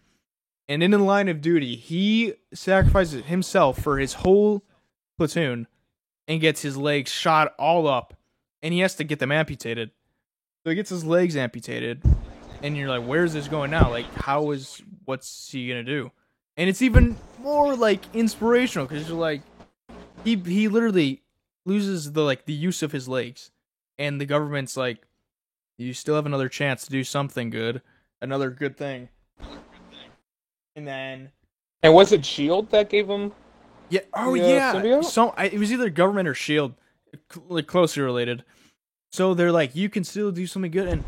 and 0.68 0.82
in 0.82 0.90
the 0.90 0.98
line 0.98 1.28
of 1.28 1.40
duty, 1.40 1.76
he 1.76 2.34
sacrifices 2.52 3.24
himself 3.26 3.78
for 3.78 3.98
his 3.98 4.14
whole 4.14 4.64
platoon 5.18 5.68
and 6.26 6.40
gets 6.40 6.62
his 6.62 6.76
legs 6.76 7.10
shot 7.10 7.54
all 7.58 7.86
up 7.86 8.14
and 8.62 8.72
he 8.72 8.80
has 8.80 8.94
to 8.96 9.04
get 9.04 9.18
them 9.18 9.32
amputated. 9.32 9.90
So 10.64 10.70
he 10.70 10.76
gets 10.76 10.90
his 10.90 11.04
legs 11.04 11.36
amputated 11.36 12.02
and 12.62 12.76
you're 12.76 12.88
like, 12.88 13.04
where's 13.06 13.32
this 13.32 13.48
going 13.48 13.70
now? 13.70 13.90
Like, 13.90 14.12
how 14.14 14.50
is 14.52 14.82
what's 15.04 15.50
he 15.50 15.68
gonna 15.68 15.82
do? 15.82 16.10
And 16.56 16.68
it's 16.68 16.82
even 16.82 17.16
more 17.40 17.74
like 17.74 18.00
inspirational 18.14 18.86
because 18.86 19.08
you're 19.08 19.18
like, 19.18 19.42
he 20.24 20.36
he 20.36 20.68
literally 20.68 21.22
loses 21.64 22.12
the 22.12 22.22
like 22.22 22.44
the 22.44 22.52
use 22.52 22.82
of 22.82 22.92
his 22.92 23.08
legs, 23.08 23.50
and 23.98 24.20
the 24.20 24.26
government's 24.26 24.76
like, 24.76 24.98
you 25.78 25.92
still 25.94 26.14
have 26.14 26.26
another 26.26 26.48
chance 26.48 26.84
to 26.84 26.90
do 26.90 27.04
something 27.04 27.50
good, 27.50 27.82
another 28.20 28.50
good 28.50 28.76
thing. 28.76 29.08
And 30.76 30.86
then 30.86 31.30
And 31.82 31.94
was 31.94 32.12
it 32.12 32.24
Shield 32.24 32.70
that 32.70 32.88
gave 32.88 33.08
him? 33.08 33.32
yeah. 33.90 34.00
Oh 34.14 34.32
The, 34.36 34.40
yeah. 34.48 34.74
symbiote? 34.74 35.04
So 35.04 35.34
I, 35.36 35.46
it 35.46 35.58
was 35.58 35.72
either 35.72 35.90
government 35.90 36.28
or 36.28 36.34
Shield, 36.34 36.74
cl- 37.30 37.46
like 37.48 37.66
closely 37.66 38.02
related. 38.02 38.44
So 39.10 39.34
they're 39.34 39.52
like, 39.52 39.76
you 39.76 39.90
can 39.90 40.04
still 40.04 40.32
do 40.32 40.46
something 40.46 40.70
good, 40.70 40.88
and 40.88 41.04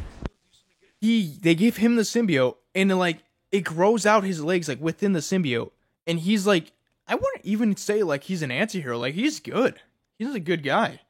he 1.05 1.38
they 1.40 1.55
give 1.55 1.77
him 1.77 1.97
the 1.97 2.03
symbiote, 2.03 2.57
and 2.75 2.97
like 2.99 3.19
it 3.53 3.61
grows 3.61 4.07
out 4.07 4.25
his 4.25 4.43
legs 4.43 4.69
like 4.69 4.81
within 4.81 5.12
the 5.12 5.21
symbiote, 5.21 5.71
and 6.07 6.19
he's 6.19 6.47
like, 6.47 6.73
I 7.07 7.14
wouldn't 7.14 7.45
even 7.45 7.77
say 7.77 8.03
like 8.03 8.25
he's 8.25 8.43
an 8.43 8.51
anti-hero, 8.51 8.99
like 8.99 9.14
he's 9.14 9.38
good. 9.38 9.81
He's 10.19 10.35
a 10.35 10.40
good 10.40 10.62
guy. 10.62 11.01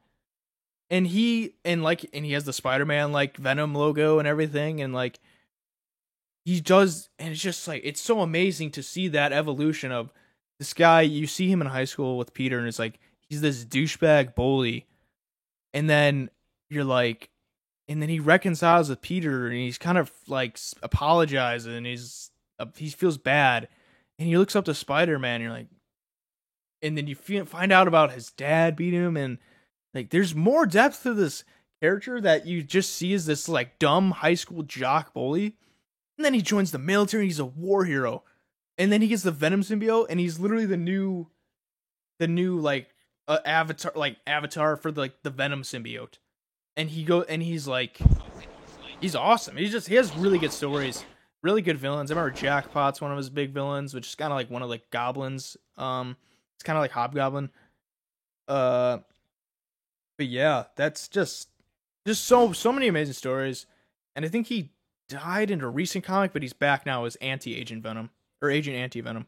And 0.90 1.06
he 1.06 1.54
and 1.64 1.82
like 1.82 2.04
and 2.12 2.24
he 2.24 2.32
has 2.32 2.44
the 2.44 2.52
Spider-Man 2.52 3.12
like 3.12 3.36
Venom 3.36 3.74
logo 3.74 4.18
and 4.18 4.28
everything 4.28 4.80
and 4.80 4.92
like 4.92 5.18
he 6.44 6.60
does 6.60 7.08
and 7.18 7.32
it's 7.32 7.40
just 7.40 7.66
like 7.66 7.82
it's 7.84 8.00
so 8.00 8.20
amazing 8.20 8.70
to 8.72 8.82
see 8.82 9.08
that 9.08 9.32
evolution 9.32 9.90
of 9.92 10.12
this 10.58 10.74
guy 10.74 11.00
you 11.00 11.26
see 11.26 11.50
him 11.50 11.60
in 11.60 11.68
high 11.68 11.86
school 11.86 12.18
with 12.18 12.34
Peter 12.34 12.58
and 12.58 12.68
it's 12.68 12.78
like 12.78 13.00
he's 13.28 13.40
this 13.40 13.64
douchebag 13.64 14.34
bully 14.34 14.86
and 15.72 15.88
then 15.88 16.28
you're 16.68 16.84
like 16.84 17.30
and 17.88 18.00
then 18.00 18.08
he 18.08 18.20
reconciles 18.20 18.88
with 18.88 19.02
Peter 19.02 19.46
and 19.46 19.56
he's 19.56 19.78
kind 19.78 19.98
of 19.98 20.10
like 20.26 20.58
apologizing 20.82 21.74
and 21.74 21.86
he's 21.86 22.30
uh, 22.58 22.66
he 22.76 22.88
feels 22.88 23.18
bad 23.18 23.68
and 24.18 24.28
he 24.28 24.38
looks 24.38 24.56
up 24.56 24.64
to 24.66 24.74
Spider 24.74 25.18
Man. 25.18 25.40
You're 25.40 25.50
like, 25.50 25.68
and 26.82 26.96
then 26.96 27.06
you 27.06 27.14
feel, 27.14 27.44
find 27.44 27.72
out 27.72 27.88
about 27.88 28.12
his 28.12 28.30
dad 28.30 28.76
beating 28.76 29.02
him, 29.02 29.16
and 29.16 29.38
like 29.92 30.10
there's 30.10 30.34
more 30.34 30.66
depth 30.66 31.02
to 31.02 31.14
this 31.14 31.44
character 31.80 32.20
that 32.20 32.46
you 32.46 32.62
just 32.62 32.94
see 32.94 33.12
as 33.14 33.26
this 33.26 33.48
like 33.48 33.78
dumb 33.78 34.10
high 34.10 34.34
school 34.34 34.62
jock 34.62 35.12
bully, 35.14 35.56
and 36.16 36.24
then 36.24 36.34
he 36.34 36.42
joins 36.42 36.70
the 36.70 36.78
military. 36.78 37.22
and 37.22 37.30
he's 37.30 37.38
a 37.38 37.44
war 37.44 37.84
hero, 37.84 38.22
and 38.78 38.92
then 38.92 39.02
he 39.02 39.08
gets 39.08 39.22
the 39.22 39.30
Venom 39.30 39.62
symbiote, 39.62 40.06
and 40.10 40.20
he's 40.20 40.38
literally 40.38 40.66
the 40.66 40.76
new, 40.76 41.28
the 42.18 42.28
new 42.28 42.58
like 42.58 42.88
uh, 43.26 43.38
avatar, 43.44 43.92
like 43.96 44.18
avatar 44.26 44.76
for 44.76 44.92
the, 44.92 45.00
like 45.00 45.22
the 45.22 45.30
Venom 45.30 45.62
symbiote, 45.62 46.18
and 46.76 46.90
he 46.90 47.04
go 47.04 47.22
and 47.22 47.42
he's 47.42 47.66
like, 47.66 47.98
he's 49.00 49.14
awesome. 49.14 49.56
He's 49.56 49.72
just 49.72 49.88
he 49.88 49.94
has 49.94 50.14
really 50.16 50.38
good 50.38 50.52
stories 50.52 51.04
really 51.44 51.62
good 51.62 51.78
villains. 51.78 52.10
I 52.10 52.14
remember 52.14 52.36
Jackpot's 52.36 53.00
one 53.00 53.12
of 53.12 53.18
his 53.18 53.30
big 53.30 53.50
villains, 53.50 53.94
which 53.94 54.08
is 54.08 54.14
kind 54.16 54.32
of 54.32 54.36
like 54.36 54.50
one 54.50 54.62
of 54.62 54.70
like 54.70 54.90
goblins. 54.90 55.56
Um, 55.76 56.16
it's 56.56 56.64
kind 56.64 56.76
of 56.76 56.80
like 56.80 56.90
Hobgoblin. 56.90 57.50
Uh, 58.48 58.98
but 60.16 60.26
yeah, 60.26 60.64
that's 60.74 61.06
just 61.06 61.50
just 62.06 62.24
so 62.24 62.52
so 62.52 62.72
many 62.72 62.88
amazing 62.88 63.14
stories, 63.14 63.66
and 64.16 64.24
I 64.24 64.28
think 64.28 64.48
he 64.48 64.72
died 65.08 65.50
in 65.50 65.60
a 65.60 65.68
recent 65.68 66.04
comic, 66.04 66.32
but 66.32 66.42
he's 66.42 66.52
back 66.52 66.86
now 66.86 67.04
as 67.04 67.16
Anti 67.16 67.54
Agent 67.54 67.82
Venom 67.82 68.10
or 68.42 68.50
Agent 68.50 68.76
Anti 68.76 69.00
Venom. 69.00 69.26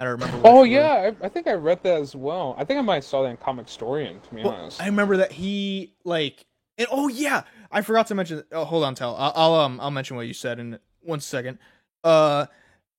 I 0.00 0.04
don't 0.04 0.20
remember. 0.20 0.40
Oh 0.44 0.64
yeah, 0.64 1.12
I, 1.22 1.26
I, 1.26 1.28
think 1.28 1.46
I 1.46 1.52
read 1.52 1.82
that 1.84 2.00
as 2.00 2.16
well. 2.16 2.56
I 2.58 2.64
think 2.64 2.78
I 2.78 2.82
might 2.82 2.96
have 2.96 3.04
saw 3.04 3.22
that 3.22 3.28
in 3.28 3.36
Comic 3.36 3.66
Comicstorian. 3.66 4.20
To 4.22 4.34
be 4.34 4.42
well, 4.42 4.52
honest, 4.52 4.82
I 4.82 4.86
remember 4.86 5.16
that 5.18 5.32
he 5.32 5.94
like. 6.04 6.44
And, 6.76 6.88
oh 6.90 7.08
yeah, 7.08 7.42
I 7.70 7.82
forgot 7.82 8.08
to 8.08 8.14
mention. 8.14 8.44
Oh, 8.52 8.64
hold 8.64 8.84
on, 8.84 8.94
tell. 8.94 9.14
I'll, 9.16 9.32
I'll 9.34 9.54
um 9.54 9.80
I'll 9.80 9.90
mention 9.90 10.16
what 10.16 10.26
you 10.26 10.34
said 10.34 10.58
in 10.58 10.78
one 11.00 11.20
second. 11.20 11.58
Uh, 12.02 12.46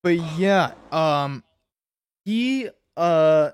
but 0.02 0.16
yeah, 0.38 0.72
um, 0.92 1.44
he 2.24 2.68
uh, 2.96 3.50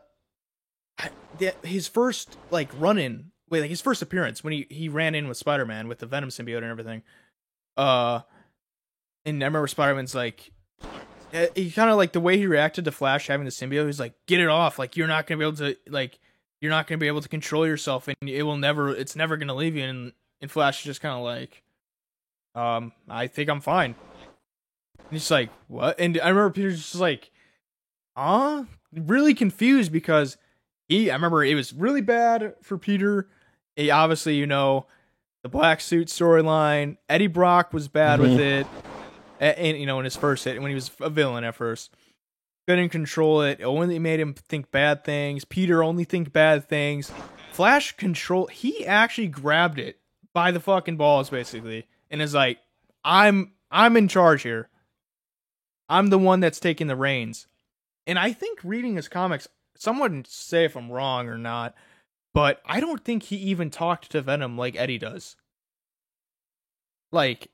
his 1.63 1.89
first 1.89 2.37
like 2.51 2.69
run 2.79 2.99
in, 2.99 3.33
wait, 3.51 3.61
like 3.61 3.71
his 3.71 3.81
first 3.81 4.03
appearance 4.03 4.45
when 4.45 4.53
he 4.53 4.67
he 4.71 4.89
ran 4.89 5.15
in 5.15 5.29
with 5.29 5.37
Spider 5.37 5.67
Man 5.67 5.89
with 5.89 5.99
the 5.99 6.07
Venom 6.07 6.31
symbiote 6.31 6.59
and 6.59 6.67
everything. 6.67 7.03
Uh, 7.77 8.21
and 9.25 9.43
I 9.43 9.47
remember 9.47 9.67
Spider 9.67 9.95
Man's 9.95 10.15
like, 10.15 10.53
he 11.55 11.71
kind 11.71 11.91
of 11.91 11.97
like 11.97 12.13
the 12.13 12.21
way 12.21 12.37
he 12.37 12.47
reacted 12.47 12.85
to 12.85 12.93
Flash 12.93 13.27
having 13.27 13.45
the 13.45 13.51
symbiote. 13.51 13.87
He's 13.87 14.01
like, 14.01 14.15
get 14.27 14.41
it 14.41 14.49
off, 14.49 14.79
like 14.79 14.97
you're 14.97 15.09
not 15.09 15.27
gonna 15.27 15.39
be 15.39 15.45
able 15.45 15.57
to 15.57 15.77
like 15.89 16.19
you're 16.63 16.71
not 16.71 16.87
gonna 16.87 16.97
be 16.97 17.09
able 17.09 17.21
to 17.21 17.29
control 17.29 17.67
yourself, 17.67 18.09
and 18.09 18.17
it 18.23 18.45
will 18.45 18.57
never, 18.57 18.89
it's 18.89 19.17
never 19.17 19.37
gonna 19.37 19.55
leave 19.55 19.77
you. 19.77 19.85
And 19.85 20.13
and 20.41 20.51
Flash 20.51 20.81
is 20.81 20.85
just 20.85 21.01
kind 21.03 21.15
of 21.15 21.23
like, 21.23 21.63
um, 22.55 22.93
I 23.09 23.27
think 23.27 23.51
I'm 23.51 23.61
fine. 23.61 23.95
And 24.99 25.11
he's 25.11 25.31
like, 25.31 25.51
what? 25.69 26.01
And 26.01 26.19
I 26.21 26.29
remember 26.29 26.51
Peter's 26.51 26.79
just 26.79 26.95
like, 26.95 27.31
huh? 28.17 28.65
Really 28.93 29.35
confused 29.35 29.93
because 29.93 30.37
he, 30.89 31.11
I 31.11 31.15
remember 31.15 31.45
it 31.45 31.55
was 31.55 31.73
really 31.73 32.01
bad 32.01 32.55
for 32.63 32.77
Peter. 32.77 33.29
He, 33.77 33.91
obviously, 33.91 34.37
you 34.37 34.47
know, 34.47 34.87
the 35.43 35.49
black 35.49 35.81
suit 35.81 36.09
storyline. 36.09 36.97
Eddie 37.09 37.27
Brock 37.27 37.73
was 37.73 37.89
bad 37.89 38.21
mm-hmm. 38.21 38.31
with 38.31 38.41
it. 38.41 38.67
And, 39.41 39.59
and, 39.59 39.79
you 39.79 39.87
know, 39.87 39.99
in 39.99 40.05
his 40.05 40.17
first 40.17 40.45
hit, 40.45 40.61
when 40.61 40.71
he 40.71 40.75
was 40.75 40.91
a 41.01 41.11
villain 41.11 41.45
at 41.45 41.55
first. 41.55 41.95
Couldn't 42.67 42.91
control 42.91 43.43
it. 43.43 43.63
Only 43.63 43.99
made 43.99 44.21
him 44.21 44.35
think 44.35 44.71
bad 44.71 45.05
things. 45.05 45.45
Peter 45.45 45.83
only 45.83 46.05
think 46.05 46.33
bad 46.33 46.69
things. 46.69 47.11
Flash 47.53 47.97
control. 47.97 48.47
He 48.47 48.87
actually 48.87 49.29
grabbed 49.29 49.79
it 49.79 49.99
by 50.33 50.51
the 50.51 50.61
fucking 50.61 50.97
balls, 50.97 51.31
basically, 51.31 51.87
and 52.11 52.23
is 52.23 52.35
like, 52.35 52.59
"I'm 53.05 53.53
I'm 53.71 53.97
in 53.97 54.09
charge 54.09 54.43
here. 54.43 54.69
I'm 55.89 56.09
the 56.09 56.19
one 56.19 56.41
that's 56.41 56.61
taking 56.61 56.87
the 56.87 56.97
reins. 56.97 57.47
And 58.07 58.19
I 58.19 58.33
think 58.33 58.61
reading 58.65 58.97
his 58.97 59.09
comics, 59.09 59.49
someone 59.77 60.25
say 60.27 60.65
if 60.65 60.77
I'm 60.77 60.91
wrong 60.91 61.29
or 61.29 61.39
not, 61.39 61.75
but 62.33 62.61
I 62.65 62.81
don't 62.81 63.05
think 63.05 63.25
he 63.25 63.37
even 63.37 63.71
talked 63.71 64.11
to 64.11 64.23
Venom 64.23 64.57
like 64.57 64.77
Eddie 64.77 64.99
does. 64.99 65.37
Like, 67.11 67.49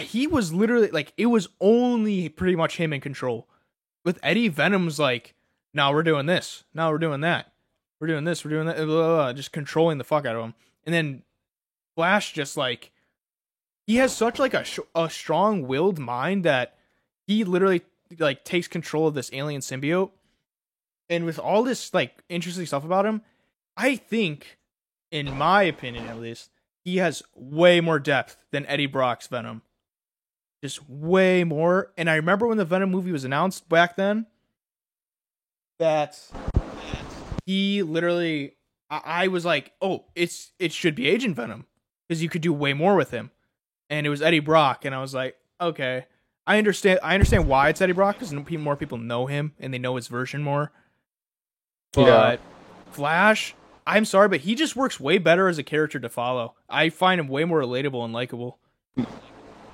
he 0.00 0.26
was 0.26 0.52
literally 0.52 0.90
like 0.90 1.12
it 1.16 1.26
was 1.26 1.48
only 1.60 2.28
pretty 2.28 2.56
much 2.56 2.76
him 2.76 2.92
in 2.92 3.00
control. 3.00 3.48
With 4.04 4.18
Eddie, 4.22 4.48
Venom's 4.48 4.98
like, 4.98 5.34
"Now 5.74 5.92
we're 5.92 6.02
doing 6.02 6.26
this. 6.26 6.64
Now 6.74 6.90
we're 6.90 6.98
doing 6.98 7.20
that. 7.22 7.52
We're 8.00 8.06
doing 8.06 8.24
this. 8.24 8.44
We're 8.44 8.50
doing 8.50 8.66
that." 8.66 8.76
Blah, 8.76 8.86
blah, 8.86 9.14
blah, 9.16 9.32
just 9.32 9.52
controlling 9.52 9.98
the 9.98 10.04
fuck 10.04 10.24
out 10.24 10.36
of 10.36 10.44
him. 10.44 10.54
And 10.84 10.94
then 10.94 11.22
Flash 11.96 12.32
just 12.32 12.56
like 12.56 12.92
he 13.86 13.96
has 13.96 14.14
such 14.14 14.38
like 14.38 14.54
a 14.54 14.64
a 14.94 15.10
strong 15.10 15.66
willed 15.66 15.98
mind 15.98 16.44
that 16.44 16.78
he 17.26 17.42
literally 17.44 17.82
like 18.18 18.44
takes 18.44 18.68
control 18.68 19.08
of 19.08 19.14
this 19.14 19.30
alien 19.32 19.60
symbiote. 19.60 20.10
And 21.10 21.24
with 21.24 21.38
all 21.38 21.62
this 21.62 21.92
like 21.92 22.22
interesting 22.28 22.66
stuff 22.66 22.84
about 22.84 23.06
him, 23.06 23.22
I 23.76 23.96
think, 23.96 24.58
in 25.10 25.36
my 25.36 25.62
opinion 25.62 26.06
at 26.06 26.20
least, 26.20 26.50
he 26.84 26.98
has 26.98 27.22
way 27.34 27.80
more 27.80 27.98
depth 27.98 28.44
than 28.50 28.66
Eddie 28.66 28.86
Brock's 28.86 29.26
Venom. 29.26 29.62
Just 30.62 30.88
way 30.88 31.44
more. 31.44 31.92
And 31.96 32.10
I 32.10 32.16
remember 32.16 32.46
when 32.46 32.58
the 32.58 32.64
Venom 32.64 32.90
movie 32.90 33.12
was 33.12 33.24
announced 33.24 33.68
back 33.68 33.96
then, 33.96 34.26
that 35.78 36.18
he 37.46 37.82
literally 37.82 38.56
I, 38.90 39.00
I 39.04 39.28
was 39.28 39.44
like, 39.44 39.72
oh, 39.80 40.04
it's 40.14 40.52
it 40.58 40.72
should 40.72 40.94
be 40.94 41.08
Agent 41.08 41.36
Venom. 41.36 41.66
Because 42.08 42.22
you 42.22 42.28
could 42.28 42.42
do 42.42 42.52
way 42.52 42.72
more 42.72 42.96
with 42.96 43.10
him. 43.10 43.30
And 43.90 44.06
it 44.06 44.10
was 44.10 44.22
Eddie 44.22 44.40
Brock, 44.40 44.84
and 44.84 44.94
I 44.94 45.00
was 45.00 45.14
like, 45.14 45.36
okay. 45.60 46.06
I 46.46 46.56
understand. 46.56 47.00
I 47.02 47.12
understand 47.12 47.46
why 47.46 47.68
it's 47.68 47.82
Eddie 47.82 47.92
Brock 47.92 48.18
because 48.18 48.32
more 48.32 48.76
people 48.76 48.96
know 48.96 49.26
him 49.26 49.52
and 49.60 49.72
they 49.72 49.78
know 49.78 49.96
his 49.96 50.08
version 50.08 50.42
more. 50.42 50.72
But 51.92 52.06
yeah. 52.06 52.36
Flash, 52.90 53.54
I'm 53.86 54.06
sorry, 54.06 54.28
but 54.28 54.40
he 54.40 54.54
just 54.54 54.74
works 54.74 54.98
way 54.98 55.18
better 55.18 55.48
as 55.48 55.58
a 55.58 55.62
character 55.62 56.00
to 56.00 56.08
follow. 56.08 56.54
I 56.68 56.88
find 56.88 57.20
him 57.20 57.28
way 57.28 57.44
more 57.44 57.60
relatable 57.60 58.02
and 58.02 58.14
likable. 58.14 58.58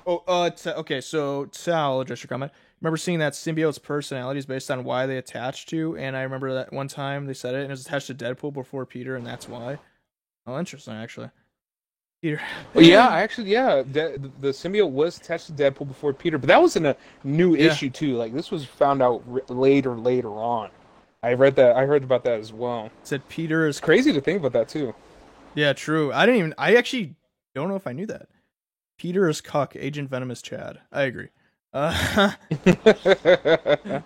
Oh, 0.05 0.23
uh, 0.27 0.49
t- 0.49 0.69
okay. 0.69 1.01
So, 1.01 1.49
Sal, 1.51 2.01
address 2.01 2.23
your 2.23 2.29
comment. 2.29 2.51
Remember 2.81 2.97
seeing 2.97 3.19
that 3.19 3.33
symbiote's 3.33 3.77
personality 3.77 4.39
is 4.39 4.45
based 4.45 4.69
on 4.69 4.83
why 4.83 5.05
they 5.05 5.17
attach 5.17 5.65
to, 5.67 5.97
and 5.97 6.15
I 6.15 6.21
remember 6.21 6.53
that 6.53 6.73
one 6.73 6.87
time 6.87 7.25
they 7.25 7.33
said 7.33 7.55
it, 7.55 7.59
and 7.59 7.67
it 7.67 7.69
was 7.71 7.85
attached 7.85 8.07
to 8.07 8.15
Deadpool 8.15 8.53
before 8.53 8.85
Peter, 8.85 9.15
and 9.15 9.25
that's 9.25 9.47
why. 9.47 9.79
Oh, 10.45 10.59
interesting, 10.59 10.93
actually. 10.93 11.29
Peter. 12.21 12.41
well, 12.73 12.83
yeah, 12.83 13.07
actually, 13.07 13.51
yeah, 13.51 13.83
the, 13.83 14.31
the 14.39 14.49
symbiote 14.49 14.89
was 14.89 15.17
attached 15.17 15.47
to 15.47 15.53
Deadpool 15.53 15.87
before 15.87 16.13
Peter, 16.13 16.37
but 16.37 16.47
that 16.47 16.61
was 16.61 16.75
in 16.75 16.85
a 16.85 16.95
new 17.23 17.55
yeah. 17.55 17.67
issue 17.67 17.89
too. 17.89 18.15
Like 18.15 18.33
this 18.33 18.51
was 18.51 18.65
found 18.65 19.01
out 19.01 19.23
later, 19.49 19.95
later 19.95 20.29
on. 20.29 20.69
I 21.23 21.33
read 21.33 21.55
that. 21.55 21.75
I 21.75 21.85
heard 21.85 22.03
about 22.03 22.23
that 22.25 22.39
as 22.39 22.53
well. 22.53 22.85
It 22.85 22.91
said 23.03 23.27
Peter 23.29 23.67
is 23.67 23.79
crazy 23.79 24.13
to 24.13 24.21
think 24.21 24.39
about 24.39 24.53
that 24.53 24.69
too. 24.69 24.93
Yeah, 25.55 25.73
true. 25.73 26.13
I 26.13 26.25
didn't 26.25 26.39
even. 26.39 26.53
I 26.57 26.75
actually 26.75 27.15
don't 27.55 27.69
know 27.69 27.75
if 27.75 27.87
I 27.87 27.93
knew 27.93 28.05
that. 28.07 28.27
Peter 28.97 29.27
is 29.27 29.41
Cuck. 29.41 29.75
Agent 29.75 30.09
Venom 30.09 30.31
is 30.31 30.41
Chad. 30.41 30.79
I 30.91 31.03
agree. 31.03 31.29
Uh, 31.73 32.31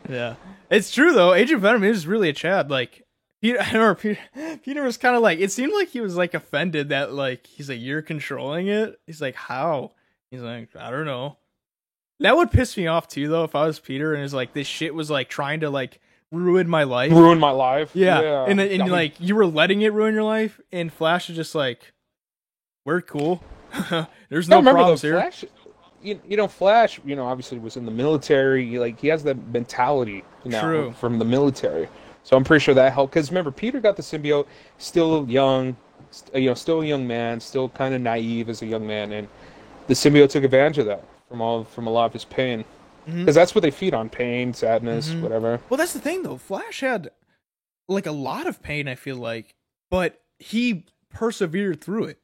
yeah, 0.10 0.36
it's 0.72 0.92
true 0.92 1.14
though. 1.14 1.34
Agent 1.34 1.62
Venom 1.62 1.84
is 1.84 2.08
really 2.08 2.30
a 2.30 2.34
Chad. 2.34 2.72
Like 2.72 3.06
Peter, 3.42 3.60
I 3.62 3.72
remember 3.72 3.96
Peter, 3.96 4.20
Peter 4.64 4.84
was 4.84 4.98
kind 4.98 5.16
of 5.16 5.22
like, 5.22 5.40
it 5.40 5.52
seemed 5.52 5.74
like 5.74 5.90
he 5.90 6.02
was 6.02 6.16
like 6.16 6.34
offended 6.34 6.90
that 6.90 7.14
like 7.14 7.48
he's 7.48 7.70
like 7.70 7.80
you're 7.80 8.02
controlling 8.02 8.68
it. 8.68 9.00
He's 9.06 9.22
like, 9.22 9.36
how? 9.36 9.92
He's 10.32 10.42
like, 10.42 10.70
I 10.76 10.92
don't 10.92 11.06
know. 11.06 11.38
That 12.20 12.36
would 12.36 12.52
piss 12.52 12.76
me 12.76 12.88
off 12.88 13.08
too, 13.08 13.30
though, 13.30 13.46
if 13.46 13.56
I 13.56 13.66
was 13.66 13.80
Peter 13.80 14.14
and 14.14 14.24
it's 14.24 14.34
like 14.34 14.54
this 14.54 14.68
shit 14.68 14.94
was 14.94 15.10
like 15.10 15.30
trying 15.30 15.62
to 15.62 15.70
like 15.70 16.00
ruin 16.32 16.68
my 16.68 16.84
life, 16.84 17.12
ruin 17.12 17.40
my 17.40 17.52
life. 17.52 17.92
Yeah, 17.94 18.22
yeah. 18.22 18.46
and 18.46 18.60
and 18.60 18.82
I 18.82 18.86
mean, 18.86 18.92
like 18.92 19.20
you 19.20 19.36
were 19.36 19.46
letting 19.46 19.82
it 19.82 19.94
ruin 19.94 20.14
your 20.14 20.24
life, 20.24 20.60
and 20.72 20.92
Flash 20.92 21.30
is 21.30 21.38
just 21.38 21.56
like, 21.56 21.94
we're 22.84 23.02
cool. 23.02 23.42
There's 24.30 24.50
no 24.50 24.62
problems 24.62 25.02
here. 25.02 25.14
Flash, 25.14 25.46
you, 26.02 26.20
you 26.28 26.38
know, 26.38 26.48
Flash, 26.48 27.00
you 27.06 27.16
know, 27.16 27.26
obviously 27.26 27.60
was 27.60 27.78
in 27.78 27.86
the 27.86 27.92
military. 27.92 28.78
Like 28.78 29.00
he 29.00 29.08
has 29.08 29.24
that 29.24 29.38
mentality, 29.48 30.24
now 30.46 30.62
True. 30.62 30.92
from 30.94 31.20
the 31.20 31.26
military. 31.26 31.88
So 32.24 32.38
I'm 32.38 32.44
pretty 32.44 32.64
sure 32.64 32.74
that 32.74 32.94
helped. 32.94 33.14
Because 33.14 33.32
remember, 33.32 33.52
Peter 33.52 33.80
got 33.80 33.96
the 33.96 34.04
symbiote 34.04 34.48
still 34.78 35.26
young, 35.30 35.76
you 36.34 36.48
know, 36.48 36.54
still 36.54 36.82
a 36.82 36.86
young 36.86 37.08
man, 37.08 37.40
still 37.40 37.70
kind 37.70 37.94
of 37.94 38.02
naive 38.02 38.50
as 38.50 38.62
a 38.62 38.66
young 38.66 38.86
man, 38.86 39.12
and 39.12 39.28
the 39.88 39.94
symbiote 39.94 40.30
took 40.30 40.44
advantage 40.44 40.78
of 40.78 40.86
that 40.86 41.04
from 41.28 41.42
all 41.42 41.64
from 41.64 41.88
a 41.88 41.90
lot 41.90 42.06
of 42.06 42.14
his 42.14 42.26
pain. 42.26 42.64
Because 43.06 43.20
mm-hmm. 43.20 43.32
that's 43.32 43.56
what 43.56 43.62
they 43.62 43.72
feed 43.72 43.94
on 43.94 44.10
pain, 44.10 44.54
sadness, 44.54 45.10
mm-hmm. 45.10 45.24
whatever. 45.24 45.60
Well, 45.70 45.78
that's 45.78 45.94
the 45.94 46.00
thing 46.00 46.24
though. 46.24 46.38
Flash 46.38 46.82
had 46.82 47.10
like 47.88 48.06
a 48.06 48.12
lot 48.12 48.46
of 48.46 48.62
pain. 48.62 48.88
I 48.88 48.96
feel 48.96 49.18
like, 49.18 49.56
but 49.90 50.22
he 50.38 50.86
persevered 51.10 51.82
through 51.82 52.06
it. 52.06 52.20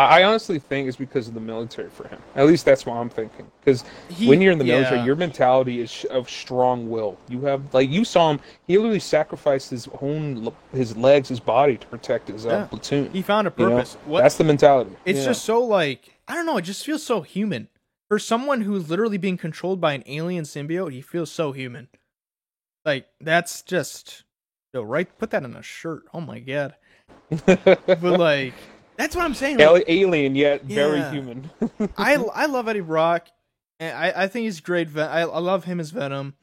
I 0.00 0.22
honestly 0.22 0.60
think 0.60 0.86
it's 0.86 0.96
because 0.96 1.26
of 1.26 1.34
the 1.34 1.40
military 1.40 1.90
for 1.90 2.06
him. 2.06 2.20
At 2.36 2.46
least 2.46 2.64
that's 2.64 2.86
what 2.86 2.94
I'm 2.94 3.10
thinking. 3.10 3.50
Because 3.58 3.82
when 4.24 4.40
you're 4.40 4.52
in 4.52 4.58
the 4.58 4.64
yeah. 4.64 4.80
military, 4.80 5.00
your 5.00 5.16
mentality 5.16 5.80
is 5.80 6.04
of 6.10 6.30
strong 6.30 6.88
will. 6.88 7.18
You 7.28 7.40
have 7.42 7.74
like 7.74 7.90
you 7.90 8.04
saw 8.04 8.30
him. 8.30 8.40
He 8.68 8.76
literally 8.78 9.00
sacrificed 9.00 9.70
his 9.70 9.88
own 10.00 10.52
his 10.72 10.96
legs, 10.96 11.28
his 11.28 11.40
body 11.40 11.76
to 11.76 11.86
protect 11.88 12.28
his 12.28 12.46
uh, 12.46 12.50
yeah. 12.50 12.64
platoon. 12.66 13.10
He 13.12 13.22
found 13.22 13.48
a 13.48 13.50
purpose. 13.50 13.94
You 13.94 14.06
know? 14.06 14.12
what, 14.12 14.22
that's 14.22 14.36
the 14.36 14.44
mentality. 14.44 14.92
It's 15.04 15.18
yeah. 15.18 15.24
just 15.26 15.44
so 15.44 15.64
like 15.64 16.14
I 16.28 16.34
don't 16.34 16.46
know. 16.46 16.58
It 16.58 16.62
just 16.62 16.86
feels 16.86 17.02
so 17.02 17.22
human. 17.22 17.68
for 18.08 18.20
someone 18.20 18.60
who's 18.60 18.88
literally 18.88 19.18
being 19.18 19.36
controlled 19.36 19.80
by 19.80 19.94
an 19.94 20.04
alien 20.06 20.44
symbiote, 20.44 20.92
he 20.92 21.00
feels 21.00 21.32
so 21.32 21.50
human. 21.50 21.88
Like 22.84 23.08
that's 23.20 23.62
just 23.62 24.22
yo, 24.72 24.82
right 24.82 25.08
put 25.18 25.30
that 25.30 25.42
on 25.42 25.56
a 25.56 25.62
shirt. 25.62 26.04
Oh 26.14 26.20
my 26.20 26.38
god. 26.38 26.76
But 27.66 28.02
like 28.02 28.54
that's 28.98 29.16
what 29.16 29.24
I'm 29.24 29.32
saying. 29.34 29.56
Like, 29.58 29.84
alien 29.88 30.34
yet 30.36 30.64
very 30.64 31.00
human. 31.10 31.50
I 31.96 32.16
I 32.16 32.46
love 32.46 32.68
Eddie 32.68 32.80
Brock, 32.80 33.28
and 33.80 33.96
I 33.96 34.24
I 34.24 34.28
think 34.28 34.44
he's 34.44 34.60
great. 34.60 34.88
Ven- 34.88 35.08
I 35.08 35.20
I 35.20 35.38
love 35.38 35.64
him 35.64 35.80
as 35.80 35.90
Venom, 35.90 36.34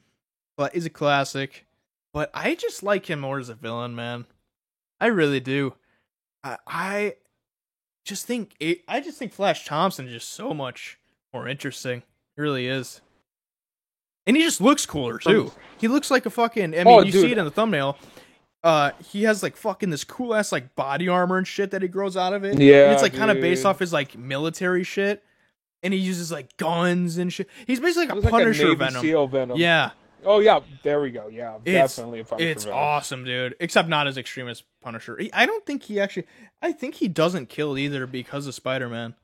but 0.56 0.74
he's 0.74 0.86
a 0.86 0.90
classic. 0.90 1.66
But 2.12 2.30
I 2.34 2.54
just 2.54 2.82
like 2.82 3.06
him 3.10 3.20
more 3.20 3.38
as 3.38 3.50
a 3.50 3.54
villain, 3.54 3.94
man. 3.94 4.24
I 5.00 5.06
really 5.06 5.38
do. 5.38 5.74
I 6.42 6.56
I 6.66 7.14
just 8.06 8.26
think 8.26 8.54
it, 8.58 8.80
I 8.88 9.00
just 9.00 9.18
think 9.18 9.32
Flash 9.32 9.66
Thompson 9.66 10.06
is 10.06 10.12
just 10.14 10.30
so 10.30 10.54
much 10.54 10.98
more 11.34 11.46
interesting. 11.46 12.02
He 12.36 12.42
really 12.42 12.66
is. 12.68 13.00
And 14.26 14.36
he 14.36 14.42
just 14.42 14.60
looks 14.60 14.86
cooler 14.86 15.18
too. 15.18 15.52
He 15.78 15.88
looks 15.88 16.10
like 16.10 16.24
a 16.26 16.30
fucking. 16.30 16.74
I 16.74 16.78
mean, 16.78 16.86
Oh, 16.88 17.00
you 17.02 17.12
see 17.12 17.30
it 17.30 17.38
in 17.38 17.44
the 17.44 17.50
thumbnail. 17.50 17.98
Uh, 18.66 18.90
he 19.12 19.22
has 19.22 19.44
like 19.44 19.56
fucking 19.56 19.90
this 19.90 20.02
cool 20.02 20.34
ass 20.34 20.50
like 20.50 20.74
body 20.74 21.08
armor 21.08 21.38
and 21.38 21.46
shit 21.46 21.70
that 21.70 21.82
he 21.82 21.88
grows 21.88 22.16
out 22.16 22.32
of 22.32 22.42
it. 22.44 22.58
Yeah, 22.58 22.84
and 22.86 22.92
it's 22.94 23.02
like 23.02 23.14
kind 23.14 23.30
of 23.30 23.40
based 23.40 23.64
off 23.64 23.78
his 23.78 23.92
like 23.92 24.18
military 24.18 24.82
shit, 24.82 25.22
and 25.84 25.94
he 25.94 26.00
uses 26.00 26.32
like 26.32 26.56
guns 26.56 27.16
and 27.16 27.32
shit. 27.32 27.48
He's 27.66 27.78
basically 27.78 28.06
like 28.06 28.16
a 28.16 28.20
like 28.20 28.30
Punisher 28.30 28.74
Venom. 28.74 29.02
SEAL 29.02 29.28
Venom. 29.28 29.56
Yeah, 29.56 29.90
Oh 30.24 30.40
yeah, 30.40 30.58
there 30.82 31.00
we 31.00 31.12
go. 31.12 31.28
Yeah, 31.28 31.58
It's- 31.64 31.94
definitely 31.96 32.18
a 32.20 32.24
Punisher 32.24 32.48
it's 32.50 32.64
Venom. 32.64 32.76
awesome, 32.78 33.24
dude. 33.24 33.54
Except 33.60 33.88
not 33.88 34.08
as 34.08 34.18
extreme 34.18 34.48
as 34.48 34.64
Punisher. 34.82 35.16
He- 35.16 35.32
I 35.32 35.46
don't 35.46 35.64
think 35.64 35.84
he 35.84 36.00
actually. 36.00 36.26
I 36.60 36.72
think 36.72 36.96
he 36.96 37.06
doesn't 37.06 37.48
kill 37.48 37.78
either 37.78 38.04
because 38.08 38.48
of 38.48 38.54
Spider 38.54 38.88
Man. 38.88 39.14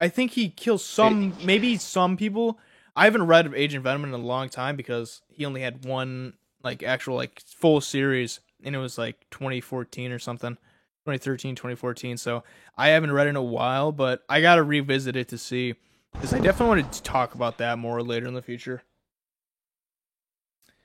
I 0.00 0.08
think 0.08 0.32
he 0.32 0.48
kills 0.50 0.84
some, 0.84 1.34
maybe 1.44 1.76
some 1.76 2.16
people. 2.16 2.58
I 2.94 3.04
haven't 3.06 3.26
read 3.26 3.46
of 3.46 3.54
Agent 3.54 3.82
Venom 3.82 4.04
in 4.04 4.12
a 4.12 4.18
long 4.18 4.48
time 4.48 4.76
because 4.76 5.22
he 5.28 5.44
only 5.44 5.62
had 5.62 5.84
one 5.84 6.34
like 6.64 6.82
actual 6.82 7.16
like 7.16 7.40
full 7.40 7.80
series, 7.80 8.40
and 8.64 8.74
it 8.74 8.78
was 8.78 8.98
like 8.98 9.26
2014 9.30 10.10
or 10.10 10.18
something, 10.18 10.54
2013, 10.54 11.54
2014. 11.54 12.16
So 12.16 12.42
I 12.76 12.88
haven't 12.88 13.12
read 13.12 13.26
in 13.26 13.36
a 13.36 13.42
while, 13.42 13.92
but 13.92 14.24
I 14.28 14.40
gotta 14.40 14.62
revisit 14.62 15.14
it 15.16 15.28
to 15.28 15.38
see 15.38 15.74
because 16.12 16.32
I 16.32 16.38
definitely 16.38 16.82
want 16.82 16.92
to 16.92 17.02
talk 17.02 17.34
about 17.34 17.58
that 17.58 17.78
more 17.78 18.02
later 18.02 18.26
in 18.26 18.34
the 18.34 18.42
future. 18.42 18.82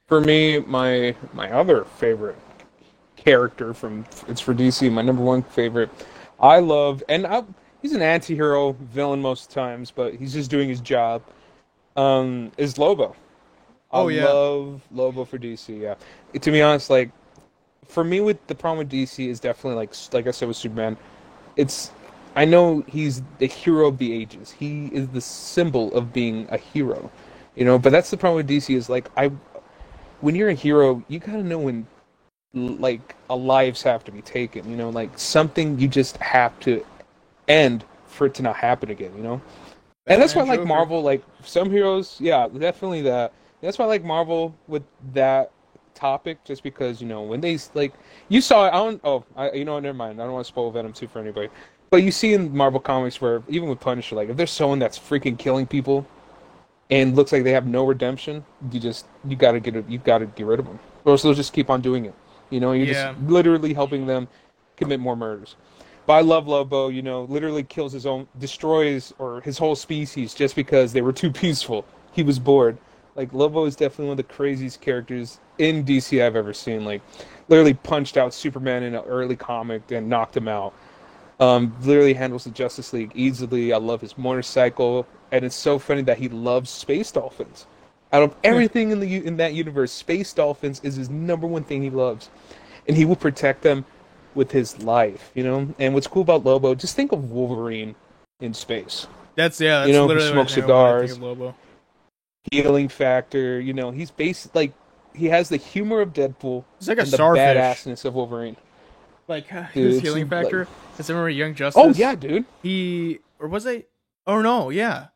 For 0.08 0.20
me, 0.20 0.60
my 0.60 1.16
my 1.34 1.52
other 1.52 1.86
favorite 1.86 2.38
character 3.16 3.74
from 3.74 4.06
it's 4.28 4.42
for 4.42 4.54
DC. 4.54 4.92
My 4.92 5.02
number 5.02 5.24
one 5.24 5.44
favorite. 5.44 5.90
I 6.40 6.60
love, 6.60 7.04
and 7.10 7.28
I, 7.28 7.44
he's 7.82 7.94
an 7.94 8.02
anti-hero 8.02 8.74
villain 8.74 9.22
most 9.22 9.52
times, 9.52 9.92
but 9.92 10.16
he's 10.16 10.34
just 10.34 10.50
doing 10.50 10.70
his 10.70 10.80
job. 10.80 11.22
Um, 11.96 12.52
is 12.58 12.78
Lobo. 12.78 13.16
Oh, 13.92 14.10
I 14.10 14.12
yeah. 14.12 14.26
love 14.26 14.82
Lobo 14.92 15.26
for 15.26 15.38
DC. 15.38 15.80
Yeah, 15.80 15.96
to 16.40 16.52
be 16.52 16.62
honest, 16.62 16.90
like 16.90 17.12
for 17.88 18.04
me, 18.04 18.22
with 18.22 18.46
the 18.48 18.56
problem 18.56 18.80
with 18.80 18.92
DC 18.92 19.28
is 19.28 19.40
definitely 19.40 19.78
like 19.78 19.94
like 20.14 20.28
I 20.28 20.32
said 20.32 20.48
with 20.48 20.58
Superman, 20.58 20.98
it's 21.56 21.92
I 22.36 22.46
know 22.46 22.84
he's 22.88 23.22
the 23.40 23.48
hero 23.48 23.88
of 23.88 23.98
the 23.98 24.14
ages. 24.14 24.52
He 24.52 24.88
is 24.88 25.08
the 25.10 25.22
symbol 25.22 25.94
of 25.94 26.14
being 26.14 26.48
a 26.52 26.58
hero, 26.58 27.12
you 27.56 27.66
know. 27.66 27.80
But 27.80 27.92
that's 27.92 28.12
the 28.12 28.18
problem 28.18 28.38
with 28.38 28.48
DC 28.48 28.76
is 28.76 28.90
like 28.90 29.10
I, 29.18 29.32
when 30.22 30.36
you're 30.36 30.50
a 30.50 30.54
hero, 30.54 31.04
you 31.08 31.20
gotta 31.20 31.44
know 31.44 31.60
when 31.60 31.88
like 32.54 33.16
a 33.30 33.36
lives 33.36 33.82
have 33.84 34.04
to 34.06 34.12
be 34.12 34.22
taken. 34.22 34.70
You 34.70 34.78
know, 34.78 34.90
like 34.90 35.18
something 35.18 35.80
you 35.80 35.88
just 35.88 36.18
have 36.18 36.60
to 36.62 36.86
end 37.48 37.84
for 38.06 38.28
it 38.28 38.36
to 38.36 38.44
not 38.44 38.56
happen 38.58 38.92
again. 38.92 39.14
You 39.18 39.24
know. 39.24 39.42
And 40.06 40.22
that's 40.22 40.36
why 40.36 40.44
like 40.44 40.60
Joker. 40.60 40.68
Marvel. 40.68 41.02
Like 41.02 41.24
some 41.44 41.72
heroes, 41.72 42.18
yeah, 42.20 42.48
definitely 42.48 43.02
that. 43.04 43.34
That's 43.62 43.78
why 43.78 43.86
I 43.86 43.88
like 43.88 44.04
Marvel 44.04 44.56
with 44.68 44.84
that 45.14 45.52
topic, 45.96 46.44
just 46.46 46.64
because 46.64 47.02
you 47.02 47.08
know 47.08 47.24
when 47.24 47.42
they 47.42 47.58
like 47.74 47.94
you 48.30 48.42
saw. 48.42 48.68
I 48.68 48.72
don't. 48.72 49.02
Oh, 49.04 49.26
I, 49.36 49.52
you 49.52 49.66
know, 49.66 49.80
never 49.80 49.98
mind. 49.98 50.22
I 50.22 50.26
don't 50.26 50.34
want 50.34 50.46
to 50.46 50.48
spoil 50.48 50.72
Venom 50.72 50.94
two 50.94 51.08
for 51.08 51.20
anybody. 51.20 51.50
But 51.90 52.04
you 52.04 52.12
see 52.12 52.34
in 52.34 52.56
Marvel 52.56 52.80
comics 52.80 53.20
where 53.20 53.42
even 53.48 53.68
with 53.68 53.80
Punisher, 53.80 54.16
like 54.16 54.30
if 54.30 54.38
there's 54.38 54.52
someone 54.52 54.80
that's 54.80 54.98
freaking 54.98 55.38
killing 55.38 55.66
people, 55.66 56.08
and 56.90 57.16
looks 57.16 57.32
like 57.32 57.44
they 57.44 57.52
have 57.52 57.68
no 57.68 57.86
redemption, 57.86 58.46
you 58.72 58.80
just 58.80 59.06
you 59.28 59.36
gotta 59.36 59.60
get 59.60 59.76
it. 59.76 59.88
You 59.90 59.98
gotta 59.98 60.26
get 60.26 60.46
rid 60.46 60.60
of 60.60 60.66
them, 60.66 60.80
or 61.06 61.14
else 61.14 61.24
they'll 61.24 61.34
just 61.34 61.54
keep 61.54 61.70
on 61.70 61.82
doing 61.82 62.06
it. 62.06 62.14
You 62.50 62.60
know, 62.60 62.72
you're 62.72 62.88
Yeah. 62.88 63.14
just 63.14 63.22
literally 63.30 63.74
helping 63.74 64.06
them 64.08 64.28
commit 64.78 65.00
more 65.00 65.16
murders. 65.16 65.56
But 66.06 66.14
I 66.14 66.22
love 66.22 66.48
Lobo, 66.48 66.88
you 66.88 67.04
know, 67.04 67.24
literally 67.26 67.62
kills 67.62 67.94
his 67.94 68.08
own, 68.08 68.28
destroys 68.40 69.14
or 69.20 69.42
his 69.42 69.60
whole 69.60 69.76
species 69.76 70.34
just 70.34 70.56
because 70.56 70.92
they 70.94 71.02
were 71.02 71.14
too 71.14 71.32
peaceful. 71.32 71.86
He 72.12 72.24
was 72.24 72.40
bored. 72.40 72.78
Like 73.20 73.34
Lobo 73.34 73.66
is 73.66 73.76
definitely 73.76 74.06
one 74.06 74.12
of 74.12 74.18
the 74.26 74.34
craziest 74.34 74.80
characters 74.80 75.40
in 75.58 75.84
DC 75.84 76.26
I've 76.26 76.38
ever 76.38 76.54
seen. 76.54 76.86
Like, 76.86 77.02
literally 77.50 77.74
punched 77.74 78.16
out 78.16 78.34
Superman 78.34 78.82
in 78.84 78.96
an 78.96 79.04
early 79.04 79.36
comic 79.36 79.92
and 79.92 80.08
knocked 80.08 80.38
him 80.38 80.48
out. 80.48 80.74
Um, 81.42 81.76
literally 81.82 82.14
handles 82.14 82.46
the 82.46 82.52
Justice 82.52 82.94
League 82.94 83.12
easily. 83.14 83.74
I 83.74 83.78
love 83.78 84.00
his 84.00 84.18
motorcycle, 84.18 85.06
and 85.34 85.44
it's 85.44 85.58
so 85.58 85.78
funny 85.78 86.02
that 86.04 86.18
he 86.18 86.30
loves 86.30 86.70
space 86.70 87.12
dolphins. 87.12 87.68
Out 88.14 88.24
of 88.24 88.36
everything 88.42 88.92
in 88.92 89.02
the 89.02 89.26
in 89.26 89.36
that 89.36 89.54
universe, 89.54 89.92
space 89.92 90.32
dolphins 90.32 90.80
is 90.82 90.96
his 90.96 91.10
number 91.10 91.46
one 91.46 91.66
thing 91.66 91.82
he 91.82 91.90
loves, 91.90 92.30
and 92.88 92.96
he 92.96 93.04
will 93.04 93.18
protect 93.18 93.64
them 93.64 93.84
with 94.34 94.52
his 94.54 94.82
life. 94.82 95.30
You 95.36 95.44
know. 95.44 95.76
And 95.78 95.94
what's 95.94 96.08
cool 96.08 96.22
about 96.22 96.46
Lobo? 96.46 96.74
Just 96.74 96.96
think 96.96 97.12
of 97.12 97.32
Wolverine 97.32 97.96
in 98.40 98.54
space. 98.54 99.08
That's 99.36 99.60
yeah. 99.60 99.80
That's 99.80 99.90
You 99.90 99.94
know, 99.96 100.04
he 100.04 100.08
literally 100.08 100.32
smokes 100.32 100.56
what 100.56 100.64
I 100.64 100.68
think 100.68 100.70
when 100.70 100.88
I 100.88 101.00
think 101.00 101.12
cigars. 101.12 101.56
Healing 102.52 102.88
factor. 102.90 103.60
You 103.60 103.74
know, 103.74 103.92
he's 103.92 104.12
based 104.12 104.54
like 104.56 104.74
he 105.14 105.26
has 105.28 105.50
the 105.50 105.58
humor 105.58 106.02
of 106.02 106.14
Deadpool 106.14 106.64
He's 106.80 106.88
like 106.88 106.98
a 106.98 107.02
and 107.02 107.10
the 107.12 107.16
starfish. 107.18 107.42
badassness 107.42 108.06
of 108.06 108.14
Wolverine. 108.16 108.56
Like 109.28 109.48
Dude, 109.74 109.94
his 109.94 110.02
healing 110.02 110.28
like- 110.30 110.44
factor. 110.44 110.68
Is 110.98 111.10
remember 111.10 111.30
Young 111.30 111.56
Justice? 111.56 111.82
Oh 111.84 111.90
yeah, 111.94 112.16
dude. 112.16 112.46
he 112.62 113.20
or 113.40 113.48
was 113.48 113.66
it? 113.66 113.90
Oh 114.28 114.42
no, 114.42 114.70
yeah, 114.70 115.08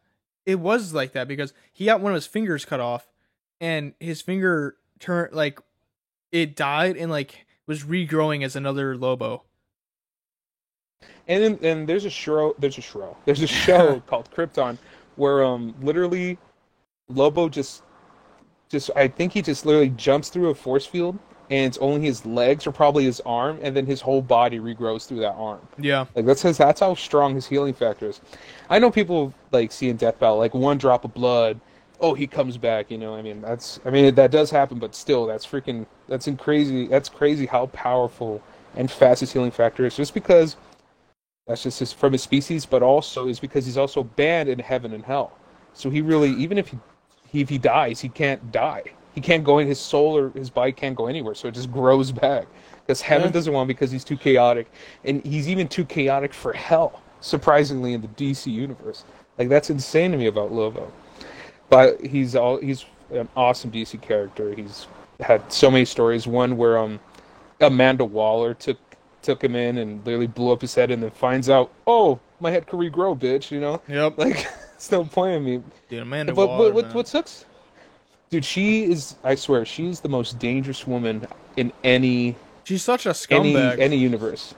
it 0.45 0.59
was 0.59 0.93
like 0.93 1.11
that 1.13 1.27
because 1.27 1.53
he 1.71 1.85
got 1.85 1.99
one 2.01 2.11
of 2.11 2.15
his 2.15 2.25
fingers 2.27 2.63
cut 2.65 2.79
off, 2.79 3.09
and 3.59 3.93
his 3.99 4.21
finger 4.21 4.75
turned 4.99 5.33
like 5.33 5.59
it 6.31 6.55
died 6.55 6.95
and 6.97 7.11
like 7.11 7.45
was 7.67 7.83
regrowing 7.83 8.43
as 8.45 8.55
another 8.55 8.95
Lobo. 8.97 9.43
And 11.27 11.43
then, 11.43 11.59
and 11.63 11.87
there's 11.87 12.05
a 12.05 12.09
show. 12.09 12.55
There's 12.59 12.77
a 12.77 12.81
show. 12.81 13.15
There's 13.25 13.41
a 13.41 13.47
show 13.47 13.99
called 14.07 14.29
Krypton, 14.31 14.77
where 15.15 15.43
um 15.43 15.73
literally, 15.81 16.37
Lobo 17.09 17.49
just, 17.49 17.83
just 18.69 18.89
I 18.95 19.07
think 19.07 19.33
he 19.33 19.41
just 19.41 19.65
literally 19.65 19.89
jumps 19.89 20.29
through 20.29 20.49
a 20.49 20.55
force 20.55 20.85
field, 20.85 21.17
and 21.49 21.67
it's 21.67 21.77
only 21.79 22.05
his 22.05 22.25
legs 22.25 22.65
or 22.65 22.71
probably 22.71 23.03
his 23.03 23.21
arm, 23.21 23.59
and 23.61 23.75
then 23.75 23.85
his 23.85 24.01
whole 24.01 24.21
body 24.21 24.59
regrows 24.59 25.07
through 25.07 25.19
that 25.19 25.33
arm. 25.33 25.59
Yeah, 25.77 26.05
Like 26.15 26.25
that's 26.25 26.41
his. 26.41 26.57
That's 26.57 26.79
how 26.79 26.95
strong 26.95 27.35
his 27.35 27.47
healing 27.47 27.73
factor 27.73 28.07
is. 28.07 28.21
I 28.69 28.79
know 28.79 28.89
people 28.89 29.33
like 29.51 29.71
seeing 29.71 29.95
Death 29.97 30.19
Battle, 30.19 30.37
like 30.37 30.53
one 30.53 30.77
drop 30.77 31.05
of 31.05 31.13
blood. 31.13 31.59
Oh, 31.99 32.13
he 32.13 32.27
comes 32.27 32.57
back. 32.57 32.89
You 32.91 32.97
know, 32.97 33.15
I 33.15 33.21
mean, 33.21 33.41
that's. 33.41 33.79
I 33.85 33.89
mean, 33.89 34.15
that 34.15 34.31
does 34.31 34.49
happen, 34.49 34.79
but 34.79 34.95
still, 34.95 35.25
that's 35.25 35.45
freaking. 35.45 35.85
That's 36.07 36.27
in 36.27 36.37
crazy. 36.37 36.87
That's 36.87 37.09
crazy 37.09 37.45
how 37.45 37.67
powerful 37.67 38.41
and 38.75 38.89
fast 38.89 39.19
his 39.19 39.31
healing 39.31 39.51
factor 39.51 39.85
is. 39.85 39.95
Just 39.95 40.13
because 40.13 40.57
that's 41.47 41.63
just 41.63 41.79
his, 41.79 41.91
from 41.93 42.13
his 42.13 42.23
species, 42.23 42.65
but 42.65 42.81
also 42.81 43.27
is 43.27 43.39
because 43.39 43.65
he's 43.65 43.77
also 43.77 44.03
banned 44.03 44.49
in 44.49 44.59
heaven 44.59 44.93
and 44.93 45.03
hell. 45.03 45.33
So 45.73 45.89
he 45.89 46.01
really, 46.01 46.31
even 46.31 46.57
if 46.57 46.69
he, 46.69 46.79
he 47.33 47.41
if 47.41 47.49
he 47.49 47.57
dies, 47.57 47.99
he 47.99 48.07
can't 48.07 48.51
die. 48.53 48.83
He 49.13 49.19
can't 49.21 49.43
go 49.43 49.59
in. 49.59 49.67
His 49.67 49.79
soul 49.79 50.17
or 50.17 50.29
his 50.29 50.49
body 50.49 50.71
can't 50.71 50.95
go 50.95 51.07
anywhere. 51.07 51.35
So 51.35 51.47
it 51.49 51.53
just 51.55 51.71
grows 51.71 52.11
back. 52.11 52.47
Because 52.85 53.01
heaven 53.01 53.27
Yeah. 53.27 53.33
doesn't 53.33 53.53
want 53.53 53.63
him 53.63 53.67
because 53.69 53.91
he's 53.91 54.03
too 54.03 54.17
chaotic, 54.17 54.71
and 55.03 55.25
he's 55.25 55.49
even 55.49 55.67
too 55.67 55.85
chaotic 55.85 56.33
for 56.33 56.53
hell. 56.53 57.01
Surprisingly, 57.21 57.93
in 57.93 58.01
the 58.01 58.07
DC 58.09 58.51
universe, 58.51 59.03
like 59.37 59.49
that's 59.49 59.69
insane 59.69 60.11
to 60.11 60.17
me 60.17 60.27
about 60.27 60.51
Lobo. 60.51 60.91
But 61.69 62.01
he's 62.05 62.35
all 62.35 62.57
he's 62.59 62.85
an 63.11 63.27
awesome 63.35 63.71
DC 63.71 64.01
character. 64.01 64.53
He's 64.53 64.87
had 65.21 65.51
so 65.51 65.71
many 65.71 65.85
stories. 65.85 66.27
One 66.27 66.57
where 66.57 66.77
um 66.77 66.99
Amanda 67.61 68.05
Waller 68.05 68.53
took 68.53 68.77
took 69.21 69.41
him 69.43 69.55
in 69.55 69.77
and 69.77 70.05
literally 70.05 70.27
blew 70.27 70.51
up 70.51 70.61
his 70.61 70.75
head, 70.75 70.91
and 70.91 71.01
then 71.01 71.09
finds 71.11 71.49
out, 71.49 71.71
oh, 71.87 72.19
my 72.41 72.51
head 72.51 72.67
could 72.67 72.79
regrow, 72.79 73.17
bitch. 73.17 73.49
You 73.51 73.61
know, 73.61 73.81
yep. 73.87 74.17
like 74.17 74.45
it's 74.83 74.91
no 74.91 75.05
point 75.05 75.35
in 75.35 75.45
me. 75.45 75.63
Dude, 75.87 76.01
Amanda 76.01 76.33
But 76.33 76.47
Waller, 76.49 76.63
what, 76.65 76.73
what, 76.73 76.85
man. 76.87 76.93
what 76.93 77.07
sucks? 77.07 77.45
Dude, 78.29 78.43
she 78.43 78.83
is. 78.83 79.15
I 79.23 79.35
swear, 79.35 79.63
she's 79.63 80.01
the 80.01 80.09
most 80.09 80.39
dangerous 80.39 80.85
woman 80.85 81.25
in 81.55 81.71
any 81.85 82.35
She's 82.65 82.83
such 82.83 83.05
a 83.05 83.15
any 83.29 83.53
scumbag. 83.53 83.79
any 83.79 83.95
universe. 83.95 84.55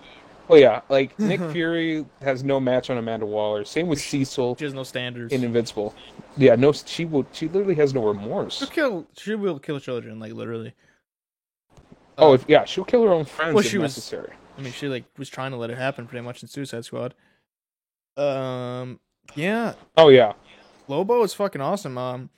Oh 0.50 0.56
yeah, 0.56 0.82
like 0.90 1.18
Nick 1.20 1.42
Fury 1.52 2.06
has 2.22 2.44
no 2.44 2.60
match 2.60 2.90
on 2.90 2.98
Amanda 2.98 3.26
Waller. 3.28 3.66
Same 3.66 3.86
with 3.88 4.00
Cecil 4.02 4.56
she 4.58 4.64
has 4.64 4.74
no 4.74 4.82
standards. 4.84 5.32
in 5.32 5.44
Invincible. 5.44 5.94
Yeah, 6.38 6.56
no, 6.56 6.72
she 6.72 7.06
will. 7.06 7.28
She 7.32 7.48
literally 7.48 7.76
has 7.76 7.94
no 7.94 8.04
remorse. 8.08 8.58
She'll 8.58 8.68
kill. 8.68 9.08
She 9.18 9.36
will 9.36 9.60
kill 9.60 9.80
children, 9.80 10.20
like 10.20 10.34
literally. 10.34 10.74
Oh, 12.18 12.32
Uh, 12.32 12.34
if, 12.34 12.46
yeah, 12.48 12.66
she'll 12.66 12.84
kill 12.86 13.04
her 13.04 13.12
own 13.14 13.26
friends 13.26 13.54
Well, 13.54 13.64
if 13.64 13.70
she 13.70 13.78
was- 13.78 13.92
necessary. 13.96 14.34
I 14.58 14.62
mean, 14.62 14.72
she 14.74 14.88
like 14.88 15.04
was 15.20 15.30
trying 15.30 15.52
to 15.52 15.58
let 15.58 15.70
it 15.70 15.78
happen 15.78 16.08
pretty 16.08 16.26
much 16.26 16.42
in 16.42 16.48
Suicide 16.48 16.86
Squad. 16.86 17.14
Um, 18.18 19.00
Yeah, 19.34 19.74
Oh 19.98 20.10
yeah. 20.10 20.34
Lobo 20.88 21.24
is 21.24 21.34
fucking 21.34 21.62
awesome. 21.62 21.98
Um, 21.98 22.30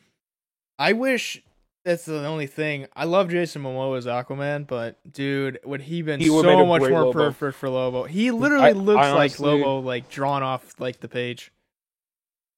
I 0.79 0.93
wish 0.93 1.43
that's 1.83 2.05
the 2.05 2.25
only 2.25 2.47
thing. 2.47 2.87
I 2.95 3.03
love 3.05 3.29
Jason 3.29 3.63
Momoa 3.63 3.97
as 3.97 4.05
Aquaman, 4.05 4.65
but 4.67 4.97
dude, 5.11 5.59
would 5.65 5.81
he 5.81 6.01
been 6.01 6.19
He 6.19 6.27
so 6.27 6.65
much 6.65 6.81
more 6.81 6.89
Lobo. 7.05 7.11
perfect 7.13 7.57
for 7.57 7.69
Lobo? 7.69 8.03
He 8.05 8.31
literally 8.31 8.69
I- 8.69 8.71
looks 8.71 9.05
I 9.05 9.11
like 9.13 9.39
Lobo, 9.39 9.79
like 9.79 10.09
drawn 10.09 10.43
off 10.43 10.73
like 10.79 10.99
the 11.01 11.07
page. 11.09 11.51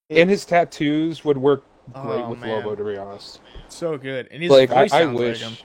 And 0.09 0.29
his 0.29 0.45
tattoos 0.45 1.23
would 1.25 1.37
work 1.37 1.63
great 1.93 2.03
Oh, 2.21 2.29
with 2.31 2.39
man. 2.39 2.63
Lobo, 2.65 2.75
to 2.75 2.83
be 2.83 2.97
honest. 2.97 3.41
So 3.67 3.97
good, 3.97 4.27
and 4.31 4.41
his 4.41 4.51
like 4.51 4.71
I, 4.71 4.87
I 4.91 5.05
wish, 5.05 5.41
like 5.43 5.51
him. 5.51 5.57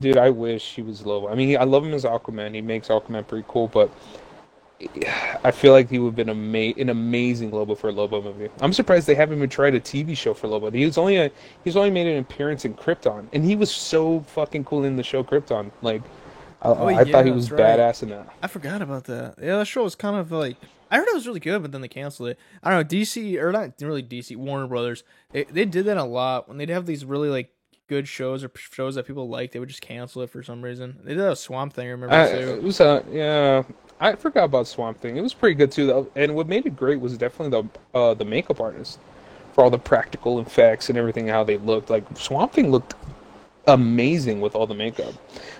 dude, 0.00 0.16
I 0.18 0.30
wish 0.30 0.74
he 0.74 0.82
was 0.82 1.04
Lobo. 1.06 1.28
I 1.28 1.34
mean, 1.34 1.48
he, 1.48 1.56
I 1.56 1.64
love 1.64 1.84
him 1.84 1.94
as 1.94 2.04
Aquaman. 2.04 2.54
He 2.54 2.60
makes 2.60 2.88
Aquaman 2.88 3.26
pretty 3.26 3.46
cool, 3.48 3.68
but 3.68 3.90
I 5.42 5.50
feel 5.52 5.72
like 5.72 5.88
he 5.88 5.98
would 5.98 6.08
have 6.08 6.16
been 6.16 6.28
ama- 6.28 6.74
an 6.78 6.90
amazing 6.90 7.50
Lobo 7.50 7.74
for 7.74 7.88
a 7.88 7.92
Lobo 7.92 8.20
movie. 8.20 8.50
I'm 8.60 8.72
surprised 8.74 9.06
they 9.06 9.14
haven't 9.14 9.38
even 9.38 9.48
tried 9.48 9.74
a 9.74 9.80
TV 9.80 10.14
show 10.16 10.34
for 10.34 10.48
Lobo. 10.48 10.70
He 10.70 10.84
was 10.84 10.98
only 10.98 11.16
a 11.16 11.30
he's 11.64 11.76
only 11.76 11.90
made 11.90 12.06
an 12.06 12.18
appearance 12.18 12.64
in 12.66 12.74
Krypton, 12.74 13.26
and 13.32 13.44
he 13.44 13.56
was 13.56 13.70
so 13.70 14.20
fucking 14.20 14.64
cool 14.64 14.84
in 14.84 14.96
the 14.96 15.02
show 15.02 15.24
Krypton. 15.24 15.70
Like, 15.80 16.02
I, 16.60 16.68
Oh, 16.68 16.86
I 16.88 17.02
yeah, 17.02 17.12
thought 17.12 17.24
he 17.24 17.30
was 17.30 17.50
right. 17.50 17.78
badass 17.78 18.02
in 18.02 18.10
that. 18.10 18.28
I 18.42 18.48
forgot 18.48 18.82
about 18.82 19.04
that. 19.04 19.36
Yeah, 19.40 19.56
that 19.58 19.66
show 19.66 19.82
was 19.82 19.94
kind 19.94 20.16
of 20.16 20.30
like 20.30 20.56
I 20.90 20.98
heard 20.98 21.08
it 21.08 21.14
was 21.14 21.26
really 21.26 21.40
good, 21.40 21.62
but 21.62 21.72
then 21.72 21.80
they 21.80 21.88
canceled 21.88 22.28
it. 22.30 22.38
I 22.62 22.70
don't 22.70 22.78
know 22.80 22.98
DC 22.98 23.40
or 23.40 23.52
not 23.52 23.72
really 23.80 24.02
DC 24.02 24.36
Warner 24.36 24.66
Brothers. 24.66 25.04
They, 25.32 25.44
they 25.44 25.64
did 25.64 25.86
that 25.86 25.96
a 25.96 26.04
lot 26.04 26.48
when 26.48 26.58
they'd 26.58 26.68
have 26.68 26.84
these 26.86 27.04
really 27.04 27.30
like 27.30 27.50
good 27.88 28.06
shows 28.08 28.44
or 28.44 28.50
shows 28.56 28.96
that 28.96 29.06
people 29.06 29.28
liked. 29.28 29.52
They 29.54 29.58
would 29.58 29.68
just 29.70 29.80
cancel 29.80 30.20
it 30.22 30.28
for 30.30 30.42
some 30.42 30.60
reason. 30.62 30.98
They 31.02 31.14
did 31.14 31.24
a 31.24 31.34
Swamp 31.34 31.72
Thing. 31.72 31.86
I 31.88 31.90
remember 31.92 32.14
I, 32.14 32.30
too. 32.30 32.50
it 32.50 32.62
was 32.62 32.80
uh, 32.80 33.02
yeah. 33.10 33.62
I 34.00 34.14
forgot 34.16 34.44
about 34.44 34.66
Swamp 34.66 35.00
Thing. 35.00 35.16
It 35.16 35.22
was 35.22 35.34
pretty 35.34 35.54
good 35.54 35.72
too, 35.72 35.86
though. 35.86 36.08
And 36.16 36.34
what 36.34 36.48
made 36.48 36.66
it 36.66 36.76
great 36.76 37.00
was 37.00 37.16
definitely 37.16 37.62
the 37.92 37.98
uh, 37.98 38.14
the 38.14 38.24
makeup 38.24 38.60
artist 38.60 38.98
for 39.54 39.64
all 39.64 39.70
the 39.70 39.78
practical 39.78 40.40
effects 40.40 40.88
and 40.90 40.98
everything. 40.98 41.28
How 41.28 41.44
they 41.44 41.56
looked 41.58 41.90
like 41.90 42.04
Swamp 42.16 42.52
Thing 42.52 42.70
looked 42.70 42.94
amazing 43.66 44.40
with 44.40 44.54
all 44.54 44.66
the 44.66 44.74
makeup, 44.74 45.14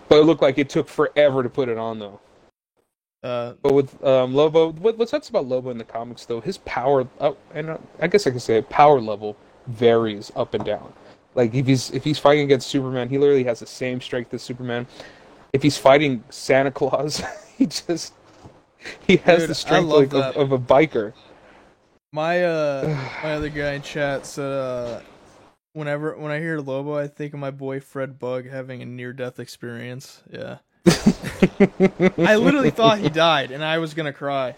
but 0.09 0.19
it 0.21 0.25
looked 0.25 0.43
like 0.43 0.59
it 0.59 0.69
took 0.69 0.89
forever 0.89 1.43
to 1.43 1.49
put 1.49 1.69
it 1.69 1.79
on 1.79 1.99
though. 1.99 2.21
Uh, 3.23 3.55
But 3.63 3.75
with 3.75 4.05
um, 4.05 4.35
Lobo, 4.35 4.73
what, 4.73 4.99
what 4.99 5.09
sucks 5.09 5.29
about 5.31 5.47
Lobo 5.47 5.71
in 5.71 5.79
the 5.79 5.85
comics 5.85 6.27
though, 6.27 6.41
his 6.41 6.59
power, 6.59 7.09
uh, 7.21 7.33
and 7.55 7.71
uh, 7.71 7.79
I 8.01 8.07
guess 8.07 8.27
I 8.27 8.31
can 8.31 8.41
say 8.41 8.59
it, 8.59 8.69
power 8.69 9.01
level 9.01 9.37
varies 9.67 10.31
up 10.37 10.55
and 10.55 10.65
down. 10.65 10.93
Like 11.35 11.55
if 11.55 11.67
he's 11.67 11.91
if 11.91 12.05
he's 12.05 12.19
fighting 12.19 12.45
against 12.45 12.69
Superman, 12.69 13.09
he 13.09 13.19
literally 13.19 13.45
has 13.45 13.61
the 13.61 13.67
same 13.67 14.01
strength 14.01 14.33
as 14.35 14.43
Superman. 14.43 14.87
If 15.53 15.63
he's 15.63 15.79
fighting 15.79 16.23
Santa 16.31 16.71
Claus, 16.71 17.23
he 17.59 17.67
just 17.67 18.13
he 19.07 19.17
has 19.19 19.41
Dude, 19.41 19.51
the 19.51 19.55
strength 19.55 19.89
like, 19.89 20.13
of, 20.13 20.37
of 20.37 20.53
a 20.53 20.59
biker. 20.59 21.13
my 22.13 22.45
uh, 22.45 22.97
my 23.23 23.35
other 23.35 23.49
guy 23.49 23.73
in 23.73 23.83
chat 23.83 24.27
said 24.27 24.45
uh, 24.53 25.01
whenever 25.73 26.17
when 26.17 26.33
I 26.33 26.39
hear 26.41 26.59
Lobo, 26.61 26.95
I 26.97 27.07
think 27.09 27.35
of 27.35 27.41
my 27.41 27.51
boy 27.51 27.81
Fred 27.81 28.19
Bugg 28.19 28.49
having 28.49 28.83
a 28.83 28.87
near 28.87 29.13
death 29.13 29.39
experience. 29.39 30.23
Yeah, 30.31 30.59
I 32.19 32.37
literally 32.37 32.71
thought 32.71 32.99
he 32.99 33.09
died, 33.09 33.51
and 33.51 33.65
I 33.65 33.79
was 33.79 33.95
gonna 33.95 34.13
cry. 34.13 34.55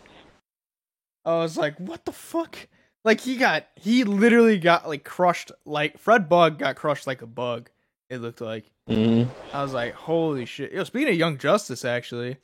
I 1.24 1.36
was 1.38 1.56
like, 1.56 1.76
"What 1.78 2.04
the 2.04 2.12
fuck?" 2.12 2.56
Like 3.04 3.20
he 3.20 3.36
got, 3.36 3.66
he 3.76 4.04
literally 4.04 4.58
got 4.58 4.88
like 4.88 5.04
crushed. 5.04 5.52
Like 5.64 5.98
Fred 5.98 6.28
Bugg 6.28 6.58
got 6.58 6.76
crushed 6.76 7.06
like 7.06 7.22
a 7.22 7.26
bug. 7.26 7.70
It 8.10 8.18
looked 8.18 8.40
like. 8.40 8.64
Mhm. 8.88 9.28
I 9.52 9.62
was 9.62 9.72
like, 9.74 9.94
"Holy 9.94 10.44
shit!" 10.46 10.72
Yo, 10.72 10.84
speaking 10.84 11.08
of 11.08 11.14
Young 11.14 11.38
Justice, 11.38 11.84
actually, 11.84 12.38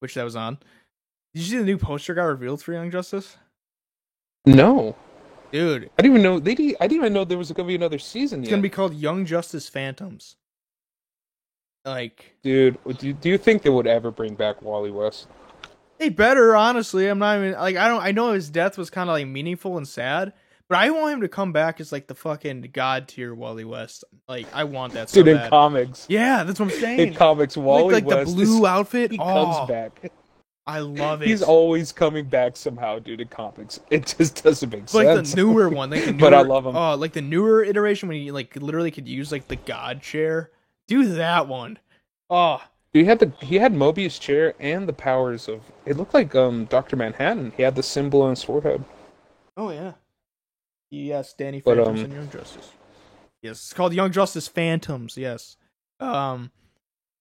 which 0.00 0.14
that 0.14 0.22
was 0.24 0.36
on. 0.36 0.58
Did 1.34 1.40
you 1.40 1.46
see 1.46 1.58
the 1.58 1.64
new 1.64 1.78
poster 1.78 2.14
got 2.14 2.24
revealed 2.24 2.62
for 2.62 2.72
Young 2.72 2.90
Justice? 2.90 3.36
No, 4.44 4.96
Dude, 5.52 5.90
I 5.98 6.02
didn't 6.02 6.16
even 6.16 6.22
know 6.22 6.40
they. 6.40 6.54
Didn't, 6.54 6.76
I 6.80 6.86
didn't 6.86 7.02
even 7.02 7.12
know 7.12 7.24
there 7.24 7.36
was 7.36 7.52
going 7.52 7.66
to 7.66 7.68
be 7.68 7.74
another 7.74 7.98
season 7.98 8.40
it's 8.40 8.48
yet. 8.48 8.52
gonna 8.52 8.62
be 8.62 8.70
called 8.70 8.94
Young 8.94 9.26
Justice 9.26 9.68
Phantoms. 9.68 10.36
Like 11.84 12.36
Dude, 12.42 12.78
do 12.98 13.08
you, 13.08 13.12
do 13.12 13.28
you 13.28 13.36
think 13.36 13.62
they 13.62 13.70
would 13.70 13.86
ever 13.86 14.10
bring 14.10 14.34
back 14.34 14.62
Wally 14.62 14.90
West? 14.90 15.28
they 15.98 16.08
better, 16.08 16.56
honestly. 16.56 17.06
I'm 17.06 17.18
not 17.18 17.38
even 17.38 17.52
like 17.52 17.76
I 17.76 17.86
don't. 17.86 18.02
I 18.02 18.12
know 18.12 18.32
his 18.32 18.48
death 18.48 18.78
was 18.78 18.88
kind 18.88 19.10
of 19.10 19.14
like 19.14 19.26
meaningful 19.26 19.76
and 19.76 19.86
sad, 19.86 20.32
but 20.68 20.78
I 20.78 20.88
want 20.88 21.14
him 21.14 21.20
to 21.20 21.28
come 21.28 21.52
back 21.52 21.80
as 21.80 21.92
like 21.92 22.06
the 22.06 22.14
fucking 22.14 22.70
god 22.72 23.08
tier 23.08 23.34
Wally 23.34 23.64
West. 23.64 24.04
Like 24.28 24.46
I 24.54 24.64
want 24.64 24.94
that 24.94 25.10
so 25.10 25.22
Dude, 25.22 25.36
in 25.36 25.50
comics, 25.50 26.06
yeah, 26.08 26.44
that's 26.44 26.58
what 26.58 26.72
I'm 26.72 26.80
saying. 26.80 27.00
in 27.00 27.14
comics, 27.14 27.58
Wally 27.58 27.94
like, 27.94 28.04
like 28.06 28.16
West 28.16 28.36
the 28.36 28.44
blue 28.44 28.66
outfit. 28.66 29.12
he 29.12 29.18
oh, 29.18 29.24
comes 29.24 29.68
back. 29.68 30.12
I 30.66 30.78
love 30.78 31.22
it. 31.22 31.28
He's 31.28 31.42
always 31.42 31.90
coming 31.90 32.24
back 32.24 32.56
somehow, 32.56 33.00
due 33.00 33.16
to 33.16 33.24
comics, 33.24 33.80
it 33.90 34.14
just 34.18 34.42
doesn't 34.42 34.70
make 34.70 34.88
sense. 34.88 34.94
like 34.94 35.24
the 35.24 35.36
newer 35.36 35.68
one, 35.70 35.90
like 35.90 36.04
the 36.04 36.12
newer, 36.12 36.20
But 36.20 36.34
I 36.34 36.42
love 36.42 36.66
him. 36.66 36.76
Oh, 36.76 36.94
like 36.94 37.12
the 37.12 37.22
newer 37.22 37.64
iteration 37.64 38.08
when 38.08 38.18
you 38.22 38.32
like 38.32 38.54
literally 38.56 38.90
could 38.90 39.08
use 39.08 39.32
like 39.32 39.48
the 39.48 39.56
god 39.56 40.02
chair. 40.02 40.50
Do 40.88 41.04
that 41.14 41.48
one. 41.48 41.78
Oh, 42.30 42.62
he 42.92 43.04
had 43.04 43.18
the 43.18 43.32
he 43.40 43.56
had 43.56 43.72
Mobius 43.72 44.20
chair 44.20 44.54
and 44.60 44.88
the 44.88 44.92
powers 44.92 45.48
of. 45.48 45.62
It 45.86 45.96
looked 45.96 46.14
like 46.14 46.34
um 46.34 46.66
Doctor 46.66 46.96
Manhattan. 46.96 47.52
He 47.56 47.62
had 47.62 47.74
the 47.74 47.82
symbol 47.82 48.22
on 48.22 48.30
his 48.30 48.42
forehead. 48.44 48.84
oh 49.56 49.70
yeah. 49.70 49.92
Yes, 50.90 51.32
Danny 51.32 51.62
But, 51.64 51.78
Phantoms 51.78 52.00
um, 52.00 52.04
and 52.04 52.14
Young 52.14 52.30
Justice. 52.30 52.70
Yes, 53.40 53.52
it's 53.52 53.72
called 53.72 53.94
Young 53.94 54.12
Justice 54.12 54.46
Phantoms. 54.46 55.16
Yes. 55.16 55.56
Um. 55.98 56.50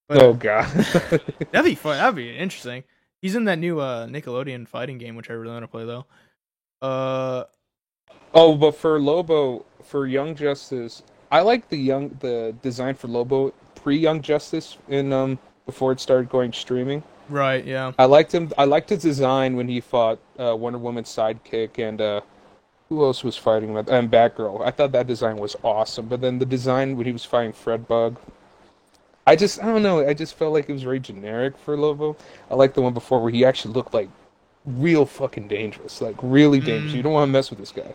But 0.08 0.22
oh 0.22 0.34
god. 0.34 0.66
that'd 1.52 1.64
be 1.64 1.76
fun. 1.76 1.98
That'd 1.98 2.16
be 2.16 2.36
interesting. 2.38 2.84
He's 3.22 3.36
in 3.36 3.46
that 3.46 3.60
new 3.60 3.80
uh 3.80 4.08
Nickelodeon 4.08 4.68
fighting 4.68 4.98
game, 4.98 5.16
which 5.16 5.30
I 5.30 5.34
really 5.34 5.54
want 5.54 5.64
to 5.64 5.68
play 5.68 5.86
though. 5.86 6.06
Uh, 6.82 7.44
oh, 8.34 8.56
but 8.56 8.76
for 8.76 9.00
Lobo, 9.00 9.66
for 9.84 10.08
Young 10.08 10.36
Justice, 10.36 11.04
I 11.32 11.42
like 11.42 11.70
the 11.70 11.78
young 11.78 12.18
the 12.20 12.56
design 12.62 12.96
for 12.96 13.08
Lobo 13.08 13.54
pre 13.76 13.98
Young 13.98 14.22
Justice 14.22 14.78
in 14.90 15.14
um 15.14 15.40
before 15.66 15.92
it 15.92 16.00
started 16.00 16.30
going 16.30 16.52
streaming. 16.52 17.04
right, 17.30 17.64
yeah. 17.64 17.92
I 18.00 18.06
liked 18.06 18.34
him. 18.34 18.52
I 18.58 18.66
liked 18.66 18.90
his 18.90 19.04
design 19.04 19.56
when 19.56 19.68
he 19.68 19.80
fought 19.80 20.20
uh, 20.40 20.56
Wonder 20.56 20.80
Woman's 20.80 21.10
sidekick 21.10 21.78
and 21.78 22.02
uh, 22.02 22.22
who 22.90 23.04
else 23.04 23.24
was 23.24 23.38
fighting 23.38 23.74
with 23.74 23.88
and 23.90 24.12
Batgirl. 24.12 24.66
I 24.66 24.72
thought 24.72 24.92
that 24.92 25.08
design 25.08 25.38
was 25.38 25.56
awesome. 25.64 26.08
But 26.08 26.22
then 26.22 26.40
the 26.40 26.46
design 26.46 26.98
when 26.98 27.06
he 27.06 27.14
was 27.14 27.24
fighting 27.24 27.54
Fred 27.54 27.88
Bugg, 27.88 28.18
I 29.28 29.36
just 29.36 29.62
I 29.62 29.68
don't 29.68 29.84
know. 29.84 30.08
I 30.08 30.14
just 30.14 30.36
felt 30.36 30.54
like 30.54 30.70
it 30.70 30.74
was 30.74 30.84
very 30.84 31.00
generic 31.00 31.58
for 31.58 31.78
Lobo. 31.78 32.18
I 32.50 32.56
like 32.56 32.74
the 32.74 32.82
one 32.82 32.94
before 32.94 33.22
where 33.22 33.32
he 33.32 33.46
actually 33.46 33.74
looked 33.74 33.94
like 33.94 34.10
real 34.66 35.06
fucking 35.06 35.48
dangerous, 35.48 36.02
like 36.02 36.16
really 36.22 36.60
dangerous. 36.60 36.94
Mm. 36.94 36.98
You 36.98 37.04
don't 37.04 37.14
want 37.14 37.28
to 37.28 37.32
mess 37.32 37.50
with 37.50 37.60
this 37.60 37.72
guy. 37.72 37.94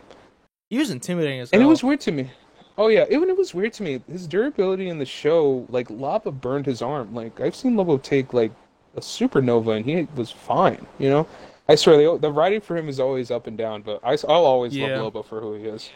He 0.69 0.77
was 0.77 0.89
intimidating 0.89 1.39
as 1.39 1.51
well. 1.51 1.59
And 1.59 1.67
it 1.67 1.69
was 1.69 1.83
weird 1.83 2.01
to 2.01 2.11
me. 2.11 2.29
Oh 2.77 2.87
yeah, 2.89 3.05
even 3.09 3.29
it 3.29 3.37
was 3.37 3.53
weird 3.53 3.73
to 3.73 3.83
me. 3.83 4.01
His 4.09 4.27
durability 4.27 4.89
in 4.89 4.99
the 4.99 5.05
show, 5.05 5.65
like 5.69 5.89
lava 5.89 6.31
burned 6.31 6.65
his 6.65 6.81
arm. 6.81 7.13
Like 7.13 7.39
I've 7.39 7.55
seen 7.55 7.75
Lobo 7.75 7.97
take 7.97 8.33
like 8.33 8.51
a 8.95 8.99
supernova, 8.99 9.77
and 9.77 9.85
he 9.85 10.07
was 10.15 10.31
fine. 10.31 10.85
You 10.99 11.09
know, 11.09 11.27
I 11.67 11.75
swear 11.75 11.97
the 11.97 12.17
the 12.19 12.31
writing 12.31 12.61
for 12.61 12.77
him 12.77 12.87
is 12.87 12.99
always 12.99 13.31
up 13.31 13.47
and 13.47 13.57
down. 13.57 13.81
But 13.81 13.99
I, 14.03 14.11
will 14.11 14.45
always 14.45 14.75
Yeah. 14.75 14.87
love 14.87 15.03
Lobo 15.15 15.23
for 15.23 15.41
who 15.41 15.55
he 15.55 15.65
is. 15.65 15.89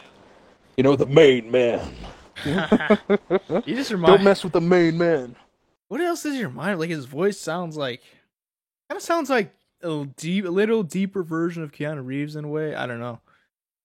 You 0.76 0.82
know, 0.82 0.96
the 0.96 1.06
main 1.06 1.50
man. 1.50 1.80
he 3.64 3.74
just 3.74 3.90
Don't 3.90 4.22
mess 4.22 4.44
with 4.44 4.52
the 4.52 4.60
main 4.60 4.98
man. 4.98 5.36
What 5.88 6.00
else 6.00 6.22
does 6.22 6.36
your 6.36 6.50
mind 6.50 6.80
like? 6.80 6.90
His 6.90 7.04
voice 7.04 7.38
sounds 7.38 7.76
like, 7.76 8.02
kind 8.88 8.96
of 8.96 9.02
sounds 9.02 9.28
like 9.28 9.54
a 9.82 9.88
little 9.88 10.04
deep, 10.06 10.44
a 10.44 10.50
little 10.50 10.82
deeper 10.82 11.22
version 11.22 11.62
of 11.62 11.72
Keanu 11.72 12.04
Reeves 12.04 12.36
in 12.36 12.44
a 12.44 12.48
way. 12.48 12.74
I 12.74 12.86
don't 12.86 13.00
know. 13.00 13.20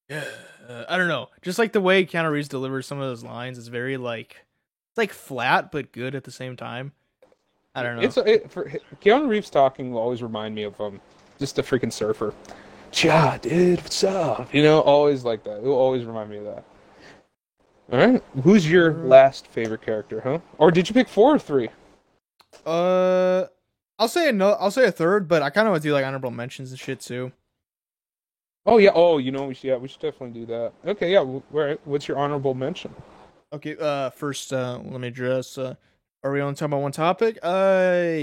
Yeah, 0.10 0.24
uh, 0.70 0.86
I 0.88 0.98
don't 0.98 1.10
know. 1.10 1.28
Just 1.42 1.60
like 1.60 1.74
the 1.74 1.82
way 1.82 2.06
Keanu 2.06 2.32
Reeves 2.32 2.48
delivers 2.48 2.88
some 2.88 3.00
of 3.00 3.08
those 3.08 3.24
lines 3.24 3.58
is 3.58 3.68
very 3.68 3.98
like, 3.98 4.46
it's 4.92 4.98
like 4.98 5.12
flat 5.12 5.72
but 5.72 5.92
good 5.92 6.16
at 6.16 6.24
the 6.24 6.32
same 6.32 6.56
time. 6.56 6.94
I 7.76 7.84
don't 7.84 7.98
know. 7.98 8.02
It's 8.02 8.18
it, 8.18 8.50
for 8.50 8.72
Keanu 9.02 9.28
Reeves 9.28 9.50
talking 9.50 9.92
will 9.92 10.00
always 10.00 10.24
remind 10.24 10.56
me 10.56 10.64
of 10.64 10.80
um 10.82 11.00
just 11.40 11.60
a 11.60 11.64
freaking 11.64 11.94
surfer. 11.94 12.34
Cha, 12.92 13.38
dude, 13.38 13.82
what's 13.82 14.04
up? 14.04 14.54
You 14.54 14.64
know, 14.64 14.80
always 14.80 15.24
like 15.24 15.44
that. 15.44 15.58
It 15.58 15.64
will 15.64 15.74
always 15.74 16.06
remind 16.06 16.30
me 16.30 16.38
of 16.38 16.46
that. 16.46 16.64
All 17.92 17.98
right, 18.00 18.24
who's 18.44 18.70
your 18.70 18.92
Uh, 18.92 19.08
last 19.08 19.48
favorite 19.48 19.82
character, 19.82 20.22
huh? 20.22 20.40
Or 20.58 20.72
did 20.72 20.90
you 20.90 20.94
pick 20.94 21.08
four 21.08 21.34
or 21.36 21.40
three? 21.40 21.70
uh, 22.66 23.46
I'll 24.00 24.08
say 24.08 24.32
no. 24.32 24.52
I'll 24.54 24.72
say 24.72 24.86
a 24.86 24.92
third, 24.92 25.28
but 25.28 25.42
I 25.42 25.50
kind 25.50 25.68
of 25.68 25.72
want 25.72 25.84
to 25.84 25.90
do 25.90 25.94
like 25.94 26.06
honorable 26.06 26.32
mentions 26.32 26.72
and 26.72 26.80
shit 26.80 27.00
too. 27.00 27.32
Oh 28.66 28.78
yeah. 28.78 28.92
Oh, 28.94 29.18
you 29.18 29.32
know, 29.32 29.46
we 29.46 29.54
should, 29.54 29.68
yeah, 29.70 29.78
we 29.78 29.88
should 29.88 30.02
definitely 30.02 30.42
do 30.42 30.46
that. 30.48 30.74
Okay, 30.86 31.12
yeah. 31.14 31.24
wh- 31.24 31.54
Where? 31.54 31.78
What's 31.86 32.08
your 32.08 32.18
honorable 32.18 32.54
mention? 32.54 32.94
Okay. 33.54 33.76
Uh, 33.80 34.10
first, 34.10 34.52
uh, 34.52 34.80
let 34.84 35.00
me 35.00 35.08
address. 35.08 35.58
Uh, 35.58 35.76
are 36.24 36.32
we 36.34 36.42
only 36.42 36.56
talking 36.56 36.74
about 36.74 36.82
one 36.82 36.92
topic? 36.92 37.40
Uh, 37.42 38.18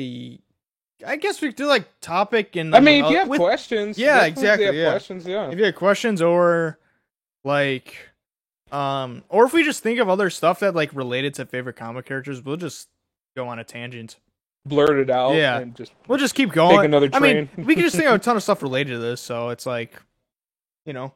I 1.07 1.17
guess 1.19 1.41
we 1.41 1.49
could 1.49 1.57
do 1.57 1.67
like 1.67 1.87
topic 2.03 2.57
and. 2.57 2.75
I 2.77 2.81
mean, 2.81 3.01
if 3.05 3.07
uh, 3.07 3.11
you 3.11 3.17
have 3.19 3.29
with- 3.29 3.41
questions, 3.41 3.97
Yeah, 3.99 4.25
exactly, 4.27 4.67
Have 4.67 4.75
yeah. 4.75 4.91
questions, 4.91 5.27
yeah. 5.27 5.49
if 5.51 5.59
you 5.59 5.65
have 5.65 5.75
questions 5.75 6.21
or 6.21 6.79
like 7.43 8.11
um 8.75 9.23
or 9.29 9.45
if 9.45 9.53
we 9.53 9.63
just 9.65 9.83
think 9.83 9.99
of 10.01 10.09
other 10.09 10.29
stuff 10.31 10.61
that 10.61 10.75
like 10.75 10.91
related 10.95 11.35
to 11.35 11.47
favorite 11.47 11.77
comic 11.77 12.07
characters 12.07 12.43
we'll 12.43 12.57
just 12.57 12.89
go 13.37 13.49
on 13.49 13.59
a 13.59 13.65
tangent 13.65 14.17
Blurt 14.67 14.99
it 14.99 15.11
out. 15.11 15.35
Yeah. 15.35 15.59
And 15.59 15.77
just 15.77 15.93
we'll 16.09 16.19
just 16.19 16.35
keep 16.35 16.51
going 16.51 16.87
another 16.87 17.11
i 17.13 17.19
mean 17.19 17.51
we 17.57 17.75
can 17.75 17.85
just 17.85 17.97
think 17.97 18.09
of 18.09 18.15
a 18.15 18.19
ton 18.19 18.35
of 18.37 18.43
stuff 18.47 18.63
related 18.63 18.93
to 18.93 18.99
this 18.99 19.21
so 19.21 19.51
it's 19.51 19.67
like 19.67 19.93
you 20.85 20.93
know. 20.93 21.15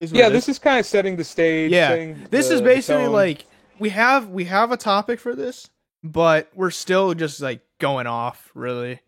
is 0.00 0.12
Yeah, 0.12 0.28
this 0.28 0.48
is 0.48 0.58
kind 0.58 0.78
of 0.78 0.86
setting 0.86 1.16
the 1.16 1.24
stage. 1.24 1.70
Yeah, 1.72 2.14
this 2.30 2.48
the- 2.48 2.54
is 2.56 2.60
basically 2.60 3.06
like 3.06 3.46
we 3.78 3.90
have 3.90 4.28
we 4.28 4.44
have 4.44 4.72
a 4.72 4.76
topic 4.76 5.20
for 5.20 5.34
this, 5.34 5.70
but 6.02 6.50
we're 6.54 6.70
still 6.70 7.14
just 7.14 7.40
like 7.40 7.60
going 7.78 8.06
off. 8.06 8.50
Really, 8.54 9.00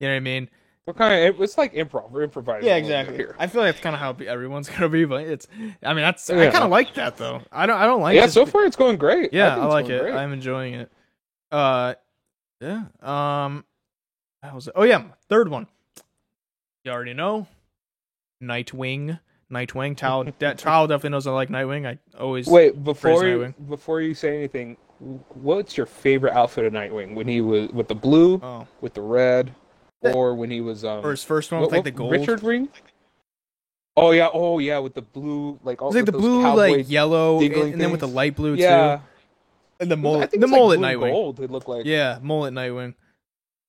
you 0.00 0.08
know 0.08 0.14
what 0.14 0.16
I 0.16 0.20
mean? 0.20 0.50
We're 0.88 0.94
kind 0.94 1.28
of 1.28 1.38
it's 1.42 1.58
like 1.58 1.74
improv. 1.74 2.10
We're 2.10 2.22
improvising. 2.22 2.66
Yeah, 2.66 2.76
a 2.76 2.80
little 2.80 2.88
bit 2.88 2.94
exactly. 3.00 3.16
Here. 3.18 3.36
I 3.38 3.46
feel 3.46 3.60
like 3.60 3.74
that's 3.74 3.82
kind 3.82 3.94
of 3.94 4.00
how 4.00 4.16
everyone's 4.26 4.70
gonna 4.70 4.88
be, 4.88 5.04
but 5.04 5.24
it's. 5.24 5.46
I 5.82 5.92
mean, 5.92 6.02
that's 6.02 6.30
I 6.30 6.50
kind 6.50 6.64
of 6.64 6.70
like 6.70 6.94
that 6.94 7.18
though. 7.18 7.42
I 7.52 7.66
don't. 7.66 7.76
I 7.76 7.84
don't 7.84 8.00
like. 8.00 8.14
It. 8.14 8.20
Yeah, 8.20 8.26
so 8.28 8.46
far 8.46 8.64
it's 8.64 8.74
going 8.74 8.96
great. 8.96 9.34
Yeah, 9.34 9.54
think 9.54 9.64
I, 9.64 9.66
like 9.66 9.88
it. 9.90 10.00
great. 10.00 10.14
I'm 10.14 10.32
enjoying 10.32 10.72
it. 10.72 10.90
Uh, 11.52 11.92
yeah. 12.62 12.84
Um, 13.02 13.66
how 14.42 14.54
was 14.54 14.68
it? 14.68 14.72
Oh 14.76 14.84
yeah, 14.84 15.02
third 15.28 15.50
one. 15.50 15.66
You 16.84 16.92
already 16.92 17.12
know. 17.12 17.46
Nightwing. 18.42 19.20
Nightwing. 19.52 19.94
Tal. 19.94 20.24
De- 20.24 20.54
Tal 20.54 20.86
definitely 20.86 21.10
knows 21.10 21.26
I 21.26 21.32
like 21.32 21.50
Nightwing. 21.50 21.86
I 21.86 21.98
always. 22.18 22.46
Wait, 22.46 22.82
before 22.82 23.26
you, 23.26 23.54
before 23.68 24.00
you 24.00 24.14
say 24.14 24.34
anything, 24.38 24.78
what's 25.34 25.76
your 25.76 25.84
favorite 25.84 26.32
outfit 26.32 26.64
of 26.64 26.72
Nightwing? 26.72 27.14
When 27.14 27.28
he 27.28 27.42
was 27.42 27.68
with 27.72 27.88
the 27.88 27.94
blue, 27.94 28.40
Oh, 28.42 28.66
with 28.80 28.94
the 28.94 29.02
red, 29.02 29.54
or 30.02 30.34
when 30.34 30.50
he 30.50 30.60
was 30.60 30.84
um 30.84 31.04
or 31.04 31.10
his 31.10 31.24
first 31.24 31.50
one 31.52 31.60
with 31.60 31.72
like 31.72 31.84
the 31.84 31.90
gold. 31.90 32.12
Richard 32.12 32.42
ring? 32.42 32.68
Oh 33.96 34.12
yeah, 34.12 34.28
oh 34.32 34.58
yeah, 34.58 34.78
with 34.78 34.94
the 34.94 35.02
blue 35.02 35.58
like 35.64 35.82
all 35.82 35.90
like 35.90 36.04
the 36.04 36.12
blue, 36.12 36.42
like 36.54 36.88
yellow, 36.88 37.40
and, 37.40 37.52
and 37.52 37.80
then 37.80 37.90
with 37.90 38.00
the 38.00 38.08
light 38.08 38.36
blue 38.36 38.54
yeah, 38.54 38.96
too, 38.96 39.02
and 39.80 39.90
the 39.90 39.96
mullet, 39.96 40.30
the 40.30 40.38
it's 40.38 40.52
like 40.52 40.78
Nightwing. 40.78 41.10
Gold, 41.10 41.40
it 41.40 41.50
looked 41.50 41.68
like. 41.68 41.84
Yeah, 41.84 42.18
mullet 42.22 42.54
Nightwing. 42.54 42.94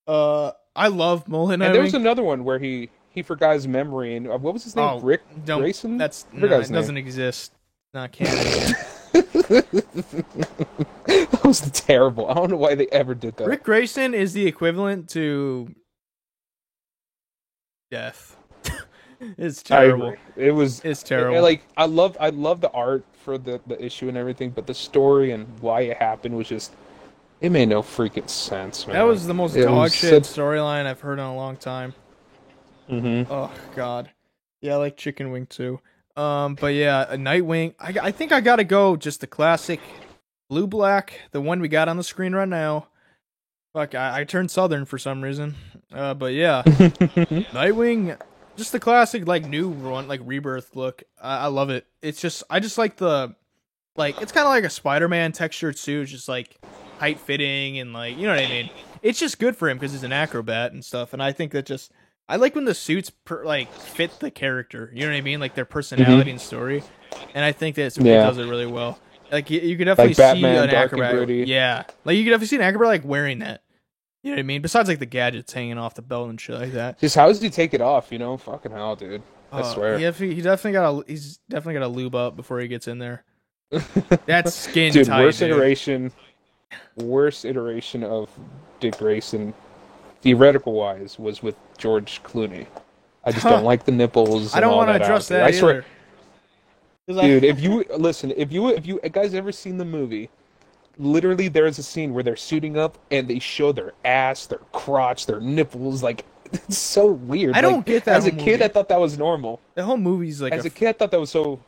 Uh, 0.07 0.51
I 0.75 0.89
love 0.89 1.27
mullet 1.27 1.59
Nightwing. 1.59 1.65
and 1.65 1.75
there 1.75 1.81
was 1.81 1.95
another 1.95 2.21
one 2.21 2.43
where 2.43 2.59
he 2.59 2.91
he 3.09 3.23
forgot 3.23 3.55
his 3.55 3.67
memory 3.67 4.15
and 4.15 4.27
uh, 4.27 4.37
what 4.37 4.53
was 4.53 4.63
his 4.63 4.75
name? 4.75 4.85
Oh, 4.85 4.99
Ric 4.99 5.21
Don't- 5.45 5.61
Grayson. 5.61 5.97
That's 5.97 6.27
no, 6.31 6.45
it 6.45 6.51
name. 6.51 6.71
doesn't 6.71 6.97
exist. 6.97 7.53
Not 7.93 8.11
canon. 8.11 8.35
that 9.13 11.39
was 11.43 11.61
terrible. 11.71 12.29
I 12.29 12.33
don't 12.35 12.51
know 12.51 12.57
why 12.57 12.75
they 12.75 12.87
ever 12.87 13.15
did 13.15 13.37
that. 13.37 13.47
Ric 13.47 13.63
Grayson 13.63 14.13
is 14.13 14.33
the 14.33 14.45
equivalent 14.45 15.09
to 15.09 15.73
death. 17.91 18.35
it's 19.37 19.63
terrible. 19.63 20.09
agree. 20.09 20.19
It 20.47 20.51
was 20.51 20.81
It's 20.83 21.03
I- 21.03 21.07
terrible. 21.07 21.41
like 21.41 21.63
I 21.77 21.85
love 21.85 22.17
I 22.19 22.29
love 22.29 22.61
the 22.61 22.71
art 22.71 23.03
for 23.23 23.37
the 23.37 23.59
the 23.67 23.83
issue 23.83 24.07
and 24.07 24.17
everything, 24.17 24.49
but 24.51 24.67
the 24.67 24.73
story 24.73 25.31
and 25.31 25.47
why 25.61 25.81
it 25.81 25.97
happened 25.97 26.35
was 26.35 26.47
just 26.47 26.73
it 27.41 27.51
made 27.51 27.69
no 27.69 27.81
freaking 27.81 28.29
sense, 28.29 28.85
man. 28.85 28.95
that 28.95 29.03
was 29.03 29.25
the 29.25 29.33
most 29.33 29.55
It 29.55 29.63
dog 29.65 29.91
shit 29.91 30.25
such- 30.25 30.35
storyline 30.37 30.85
I've 30.85 30.99
heard 31.01 31.19
in 31.19 31.25
a 31.25 31.35
long 31.35 31.55
time. 31.57 31.93
Mm-hmm. 32.89 33.31
Oh 33.31 33.51
God, 33.75 34.09
yeah, 34.61 34.73
I 34.73 34.77
like 34.77 34.97
Chicken 34.97 35.31
Wing 35.31 35.45
too. 35.45 35.79
Um, 36.17 36.55
but 36.55 36.73
yeah, 36.73 37.05
a 37.07 37.15
Nightwing. 37.15 37.75
I 37.79 37.93
I 38.07 38.11
think 38.11 38.31
I 38.31 38.41
gotta 38.41 38.63
go 38.65 38.95
just 38.97 39.21
the 39.21 39.27
classic 39.27 39.79
blue 40.49 40.67
black, 40.67 41.21
the 41.31 41.39
one 41.39 41.61
we 41.61 41.67
got 41.69 41.87
on 41.87 41.95
the 41.97 42.03
screen 42.03 42.33
right 42.33 42.47
now. 42.49 42.87
Fuck, 43.73 43.93
I, 43.95 44.21
I 44.21 44.23
turned 44.23 44.49
southern 44.51 44.85
for 44.85 44.97
some 44.97 45.21
reason. 45.21 45.55
Uh, 45.93 46.13
but 46.13 46.33
yeah, 46.33 46.63
Nightwing, 46.65 48.17
just 48.57 48.71
the 48.71 48.79
classic 48.79 49.27
like 49.27 49.45
new 49.45 49.69
one, 49.69 50.07
like 50.07 50.21
rebirth 50.23 50.75
look. 50.75 51.03
I, 51.21 51.37
I 51.39 51.45
love 51.47 51.69
it. 51.69 51.85
It's 52.01 52.19
just 52.21 52.43
I 52.49 52.59
just 52.59 52.77
like 52.77 52.97
the 52.97 53.35
like 53.95 54.19
it's 54.21 54.31
kind 54.31 54.45
of 54.45 54.51
like 54.51 54.63
a 54.63 54.69
Spider-Man 54.69 55.31
textured 55.31 55.77
suit, 55.77 56.07
just 56.07 56.27
like 56.27 56.57
tight 56.99 57.19
fitting 57.19 57.79
and 57.79 57.93
like 57.93 58.17
you 58.17 58.23
know 58.23 58.33
what 58.35 58.43
I 58.43 58.47
mean. 58.49 58.69
It's 59.01 59.19
just 59.19 59.39
good 59.39 59.55
for 59.55 59.69
him 59.69 59.77
because 59.77 59.91
he's 59.93 60.03
an 60.03 60.11
acrobat 60.11 60.71
and 60.73 60.83
stuff, 60.83 61.13
and 61.13 61.21
I 61.21 61.31
think 61.31 61.51
that 61.53 61.65
just 61.65 61.91
I 62.27 62.35
like 62.35 62.55
when 62.55 62.65
the 62.65 62.73
suits 62.75 63.09
per, 63.09 63.45
like 63.45 63.67
fit 63.69 64.19
the 64.19 64.31
character. 64.31 64.91
You 64.93 65.01
know 65.05 65.11
what 65.11 65.17
I 65.17 65.21
mean, 65.21 65.39
like 65.39 65.55
their 65.55 65.65
personality 65.65 66.31
and 66.31 66.41
story, 66.41 66.83
and 67.33 67.45
I 67.45 67.51
think 67.51 67.75
that 67.75 67.97
it 67.97 68.03
Yeah. 68.03 68.23
does 68.23 68.37
it 68.37 68.45
really 68.45 68.65
well. 68.65 68.99
Like 69.31 69.49
you, 69.49 69.59
you 69.59 69.77
could 69.77 69.85
definitely 69.85 70.13
Batman, 70.15 70.55
see 70.55 70.63
an 70.63 70.69
dark 70.69 70.93
acrobat. 70.93 71.47
Yeah, 71.47 71.83
like 72.05 72.17
you 72.17 72.23
could 72.23 72.31
definitely 72.31 72.47
see 72.47 72.55
an 72.57 72.61
acrobat 72.63 72.87
like 72.87 73.05
wearing 73.05 73.39
that. 73.39 73.63
You 74.23 74.31
know 74.31 74.35
what 74.35 74.39
I 74.39 74.43
mean? 74.43 74.61
Besides 74.61 74.89
like 74.89 74.99
the 74.99 75.05
gadgets 75.05 75.53
hanging 75.53 75.77
off 75.77 75.95
the 75.95 76.01
belt 76.01 76.29
and 76.29 76.39
shit 76.41 76.59
like 76.59 76.73
that. 76.73 76.99
Just 76.99 77.15
how 77.15 77.27
does 77.27 77.41
he 77.41 77.49
take 77.49 77.73
it 77.73 77.79
off? 77.81 78.11
You 78.11 78.19
know, 78.19 78.35
fucking 78.37 78.71
hell, 78.71 78.95
dude. 78.95 79.21
I 79.51 79.61
Uh, 79.61 79.63
swear, 79.63 79.97
He 79.97 80.03
definitely, 80.03 80.35
he 80.35 80.41
definitely 80.41 80.71
got 80.73 81.05
to 81.07 81.11
he's 81.11 81.37
definitely 81.49 81.75
got 81.75 81.79
to 81.79 81.87
lube 81.87 82.15
up 82.15 82.35
before 82.35 82.59
he 82.59 82.67
gets 82.67 82.87
in 82.87 82.99
there. 82.99 83.23
That's 84.25 84.53
skin 84.53 84.91
dude. 84.93 85.05
tight, 85.07 85.23
worst 85.23 85.39
dude. 85.39 85.51
iteration, 85.51 86.11
worst 86.97 87.45
iteration 87.45 88.03
of 88.03 88.29
Dick 88.79 88.97
Grayson, 88.97 89.53
theoretical 90.21 90.73
wise, 90.73 91.17
was 91.19 91.41
with 91.41 91.55
George 91.77 92.21
Clooney. 92.23 92.67
I 93.23 93.31
just 93.31 93.43
don't 93.43 93.63
like 93.63 93.85
the 93.85 93.91
nipples. 93.91 94.55
I 94.55 94.59
don't 94.59 94.75
want 94.75 94.89
to 94.89 94.95
address 94.95 95.27
that 95.29 95.43
I 95.43 95.51
swear, 95.51 95.71
either. 95.77 95.85
'Cause 97.09 97.21
dude 97.21 97.43
if 97.43 97.59
you 97.59 97.83
listen 97.97 98.31
if 98.37 98.51
you 98.51 98.67
if 98.69 98.85
you 98.85 98.99
guys 99.11 99.33
ever 99.33 99.51
seen 99.51 99.77
the 99.77 99.85
movie 99.85 100.29
literally 100.97 101.47
there's 101.47 101.79
a 101.79 101.83
scene 101.83 102.13
where 102.13 102.23
they're 102.23 102.35
suiting 102.35 102.77
up 102.77 102.97
and 103.09 103.27
they 103.27 103.39
show 103.39 103.71
their 103.71 103.93
ass 104.05 104.45
their 104.45 104.59
crotch 104.73 105.25
their 105.25 105.39
nipples 105.39 106.03
like 106.03 106.25
it's 106.51 106.77
so 106.77 107.07
weird 107.07 107.55
I 107.55 107.61
don't 107.61 107.77
Like, 107.77 107.85
get 107.85 108.05
that 108.05 108.17
as 108.17 108.27
a 108.27 108.31
whole 108.31 108.39
kid 108.39 108.51
movie. 108.53 108.63
i 108.65 108.67
thought 108.67 108.89
that 108.89 108.99
was 108.99 109.17
normal 109.17 109.59
the 109.75 109.83
whole 109.83 109.97
movie's 109.97 110.41
like 110.41 110.53
as 110.53 110.65
a, 110.65 110.67
a 110.67 110.71
kid 110.71 110.87
i 110.89 110.91
thought 110.93 111.11
that 111.11 111.19
was 111.19 111.29
so 111.31 111.59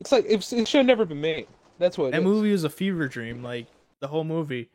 it's 0.00 0.12
like 0.12 0.24
it, 0.28 0.52
it 0.52 0.68
should 0.68 0.78
have 0.78 0.86
never 0.86 1.04
been 1.04 1.20
made 1.20 1.46
that's 1.78 1.96
what 1.98 2.06
it 2.06 2.10
that 2.12 2.18
is. 2.18 2.24
movie 2.24 2.52
was 2.52 2.64
a 2.64 2.70
fever 2.70 3.06
dream. 3.08 3.42
Like 3.42 3.66
the 4.00 4.08
whole 4.08 4.24
movie. 4.24 4.68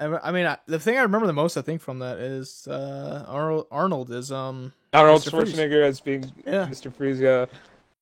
I, 0.00 0.06
I 0.06 0.32
mean, 0.32 0.44
I, 0.44 0.58
the 0.66 0.78
thing 0.80 0.98
I 0.98 1.02
remember 1.02 1.26
the 1.28 1.32
most, 1.32 1.56
I 1.56 1.62
think, 1.62 1.80
from 1.80 2.00
that 2.00 2.18
is 2.18 2.66
uh, 2.68 3.24
Arnold. 3.28 3.66
Arnold 3.70 4.10
is 4.10 4.32
um. 4.32 4.72
arnold 4.92 5.22
Mr. 5.22 5.30
Freeze. 5.30 5.54
schwarzenegger 5.54 5.82
as 5.84 6.00
being 6.00 6.30
Yeah. 6.44 6.66
mr 6.66 6.92
freeze 6.92 7.20
yeah 7.20 7.46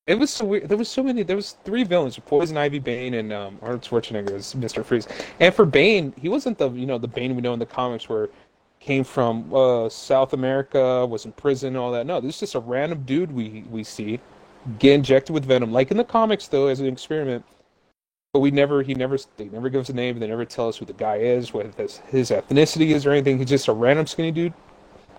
it 0.07 0.17
was 0.17 0.31
so 0.31 0.45
weird. 0.45 0.69
There 0.69 0.77
was 0.77 0.89
so 0.89 1.03
many. 1.03 1.23
There 1.23 1.37
was 1.37 1.57
three 1.65 1.85
villains: 1.85 2.19
Poison 2.19 2.57
Ivy, 2.57 2.79
Bane, 2.79 3.15
and 3.15 3.33
um, 3.33 3.59
Arnold 3.63 3.83
Schwarzenegger 3.83 4.33
as 4.33 4.55
Mister 4.55 4.85
Freeze. 4.85 5.09
And 5.41 5.55
for 5.55 5.65
Bane, 5.65 6.13
he 6.21 6.29
wasn't 6.29 6.59
the 6.59 6.71
you 6.71 6.87
know 6.87 6.99
the 6.99 7.09
Bane 7.09 7.35
we 7.35 7.43
know 7.43 7.53
in 7.53 7.59
the 7.59 7.67
comics, 7.67 8.09
where 8.09 8.29
came 8.81 9.05
from 9.05 9.53
uh, 9.55 9.89
South 9.89 10.35
America, 10.35 11.07
was 11.07 11.25
in 11.25 11.33
prison, 11.33 11.75
all 11.75 11.91
that. 11.93 12.07
No, 12.07 12.21
this 12.21 12.35
is 12.35 12.41
just 12.41 12.55
a 12.55 12.61
random 12.61 13.03
dude 13.05 13.33
we 13.33 13.65
we 13.71 13.83
see 13.83 14.21
get 14.79 14.95
injected 14.95 15.33
with 15.35 15.45
venom, 15.45 15.73
like 15.73 15.91
in 15.91 15.97
the 15.97 16.05
comics 16.05 16.49
though, 16.49 16.69
as 16.69 16.81
an 16.81 16.87
experiment. 16.87 17.45
But 18.33 18.41
we 18.41 18.51
never, 18.51 18.83
he 18.83 18.95
never, 18.95 19.17
they 19.37 19.45
never 19.45 19.69
give 19.69 19.83
us 19.83 19.91
a 19.91 19.93
name. 19.93 20.19
They 20.19 20.27
never 20.27 20.45
tell 20.45 20.69
us 20.69 20.77
who 20.77 20.85
the 20.85 20.93
guy 20.93 21.19
is, 21.19 21.53
what 21.53 21.73
his, 21.77 21.99
his 22.09 22.31
ethnicity 22.31 22.89
is, 22.89 23.07
or 23.07 23.13
anything. 23.13 23.39
He's 23.39 23.49
just 23.49 23.69
a 23.69 23.73
random 23.73 24.09
skinny 24.09 24.33
dude. 24.33 24.53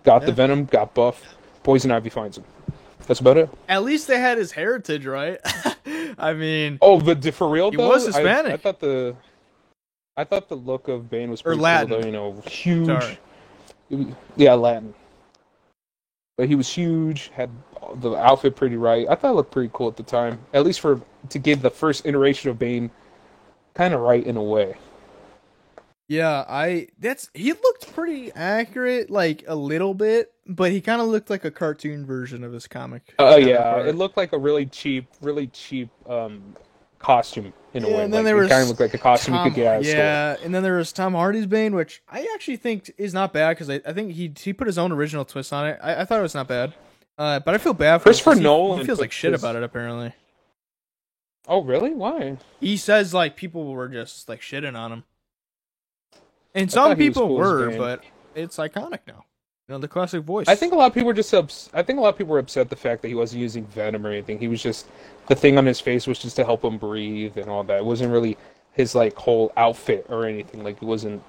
Got 0.04 0.26
the 0.26 0.34
venom, 0.34 0.66
got 0.66 0.94
buff. 0.94 1.24
Poison 1.64 1.92
Ivy 1.92 2.10
finds 2.10 2.38
him. 2.38 2.44
That's 3.08 3.20
about 3.20 3.38
it. 3.38 3.50
At 3.70 3.84
least 3.84 4.08
they 4.08 4.20
had 4.20 4.38
his 4.38 4.52
heritage 4.52 5.06
right. 5.06 5.40
I 6.18 6.34
mean, 6.34 6.80
Oh, 6.82 7.00
but 7.00 7.24
for 7.34 7.48
real 7.50 7.72
He 7.72 7.78
though, 7.78 7.88
was 7.90 8.06
Hispanic. 8.06 8.54
I, 8.54 8.58
thought 8.58 8.80
the, 8.80 9.16
I 10.18 10.24
thought 10.24 10.50
the 10.50 10.56
look 10.56 10.88
of 10.88 11.10
Bane 11.10 11.30
was 11.30 11.42
Or 11.42 11.44
pretty 11.52 11.62
Latin. 11.62 11.90
Cool, 11.90 12.00
though, 12.00 12.06
you 12.06 12.12
know, 12.12 12.42
huge. 12.48 12.86
Sorry. 12.88 13.20
Was- 13.90 14.08
yeah, 14.36 14.54
Latin. 14.54 14.94
But 16.38 16.48
he 16.48 16.56
was 16.56 16.68
huge, 16.68 17.30
had 17.34 17.50
the 17.96 18.16
outfit 18.16 18.56
pretty 18.56 18.76
right. 18.78 19.08
I 19.10 19.16
thought 19.16 19.32
it 19.32 19.36
looked 19.36 19.52
pretty 19.52 19.70
cool 19.74 19.88
at 19.88 19.96
the 19.96 20.04
time, 20.04 20.40
at 20.54 20.66
least 20.66 20.80
for 20.82 21.00
to 21.30 21.40
give 21.40 21.62
the 21.62 21.70
first 21.70 22.06
iteration 22.06 22.50
of 22.50 22.60
Bane 22.60 22.90
kind 23.74 23.94
of 23.94 24.02
right 24.02 24.26
in 24.26 24.36
a 24.36 24.44
way. 24.44 24.76
Yeah, 26.08 26.46
I 26.48 26.88
that's 27.00 27.30
he 27.34 27.52
looked 27.54 27.94
pretty 27.94 28.32
accurate, 28.34 29.10
like 29.10 29.44
a 29.48 29.56
little 29.56 29.94
bit, 29.94 30.32
but 30.48 30.72
he 30.72 30.82
kind 30.82 31.02
of 31.02 31.08
looked 31.08 31.30
like 31.30 31.46
a 31.46 31.52
cartoon 31.52 32.06
version 32.06 32.44
of 32.44 32.54
his 32.54 32.68
comic. 32.68 33.14
Oh 33.20 33.38
yeah, 33.38 33.58
counterpart. 33.58 33.88
it 33.88 33.96
looked 33.96 34.18
like 34.18 34.34
a 34.34 34.38
really 34.38 34.66
cheap, 34.66 35.08
really 35.22 35.48
cheap 35.48 35.90
um, 36.10 36.56
costume 37.00 37.54
in 37.74 37.84
a 37.84 37.90
Yeah, 37.90 37.96
way. 37.98 38.04
and 38.04 38.14
then 38.14 38.20
like, 38.20 38.26
there 38.26 38.38
it 38.38 38.42
was 38.42 38.50
kind 38.50 38.62
of 38.64 38.68
looked 38.70 38.80
like 38.82 38.94
a 38.94 38.98
costume 38.98 39.34
Tom, 39.36 39.46
you 39.46 39.52
could 39.52 39.56
get 39.56 39.68
out 39.68 39.76
of 39.78 39.82
a 39.82 39.86
store. 39.86 39.98
yeah, 40.00 40.36
and 40.44 40.54
then 40.56 40.64
there 40.64 40.78
was 40.78 40.92
Tom 40.94 41.14
Hardy's 41.14 41.46
Bane, 41.48 41.74
which 41.76 42.02
I 42.10 42.28
actually 42.36 42.58
think 42.58 42.92
is 42.98 43.14
not 43.14 43.34
bad 43.34 43.50
because 43.58 43.70
I, 43.70 43.82
I 43.86 43.94
think 43.94 44.12
he 44.14 44.32
he 44.40 44.54
put 44.54 44.68
his 44.68 44.78
own 44.78 44.92
original 44.92 45.26
twist 45.26 45.52
on 45.52 45.68
it. 45.68 45.80
I, 45.82 46.02
I 46.02 46.06
thought 46.06 46.20
it 46.20 46.24
was 46.24 46.36
not 46.36 46.48
bad, 46.48 46.74
uh, 47.18 47.40
but 47.40 47.54
I 47.54 47.58
feel 47.58 47.74
bad 47.74 47.98
for 48.00 48.04
Christopher 48.06 48.36
he, 48.36 48.42
Nolan 48.42 48.80
He 48.80 48.86
feels 48.86 49.00
like 49.00 49.12
shit 49.12 49.32
his- 49.34 49.42
about 49.42 49.56
it. 49.56 49.64
Apparently, 49.64 50.14
Oh 51.48 51.62
really? 51.64 51.94
Why? 51.94 52.38
he 52.60 52.78
says 52.78 53.14
like 53.14 53.36
people 53.36 53.66
were 53.74 53.88
just 53.88 54.28
like 54.30 54.42
shitting 54.42 54.76
on 54.78 54.92
him, 54.92 55.04
and 56.56 56.72
some 56.72 56.98
people 56.98 57.28
cool 57.28 57.36
were, 57.38 57.78
but 57.78 58.04
it's 58.34 58.58
iconic 58.58 59.00
now. 59.08 59.26
You 59.68 59.74
know 59.74 59.80
the 59.80 59.88
classic 59.88 60.24
voice. 60.24 60.48
I 60.48 60.56
think 60.56 60.74
a 60.74 60.76
lot 60.76 60.88
of 60.88 60.94
people 60.94 61.08
were 61.08 61.14
just 61.14 61.34
ups- 61.34 61.70
I 61.74 61.82
think 61.82 61.98
a 61.98 62.02
lot 62.02 62.10
of 62.10 62.18
people 62.18 62.34
were 62.34 62.40
upset 62.40 62.70
the 62.70 62.76
fact 62.76 63.02
that 63.02 63.08
he 63.08 63.16
wasn't 63.16 63.42
using 63.42 63.66
venom 63.66 64.06
or 64.06 64.12
anything. 64.12 64.38
He 64.40 64.48
was 64.48 64.62
just 64.62 64.88
the 65.28 65.36
thing 65.36 65.58
on 65.58 65.66
his 65.66 65.80
face 65.80 66.06
was 66.06 66.20
just 66.20 66.36
to 66.36 66.46
help 66.46 66.64
him 66.64 66.78
breathe 66.78 67.38
and 67.38 67.50
all 67.50 67.64
that. 67.64 67.78
It 67.78 67.86
wasn't 67.86 68.12
really 68.12 68.38
his 68.74 68.94
like 68.94 69.16
whole 69.16 69.52
outfit 69.58 70.06
or 70.10 70.26
anything. 70.26 70.64
Like 70.64 70.78
it 70.78 70.86
wasn't. 70.86 71.22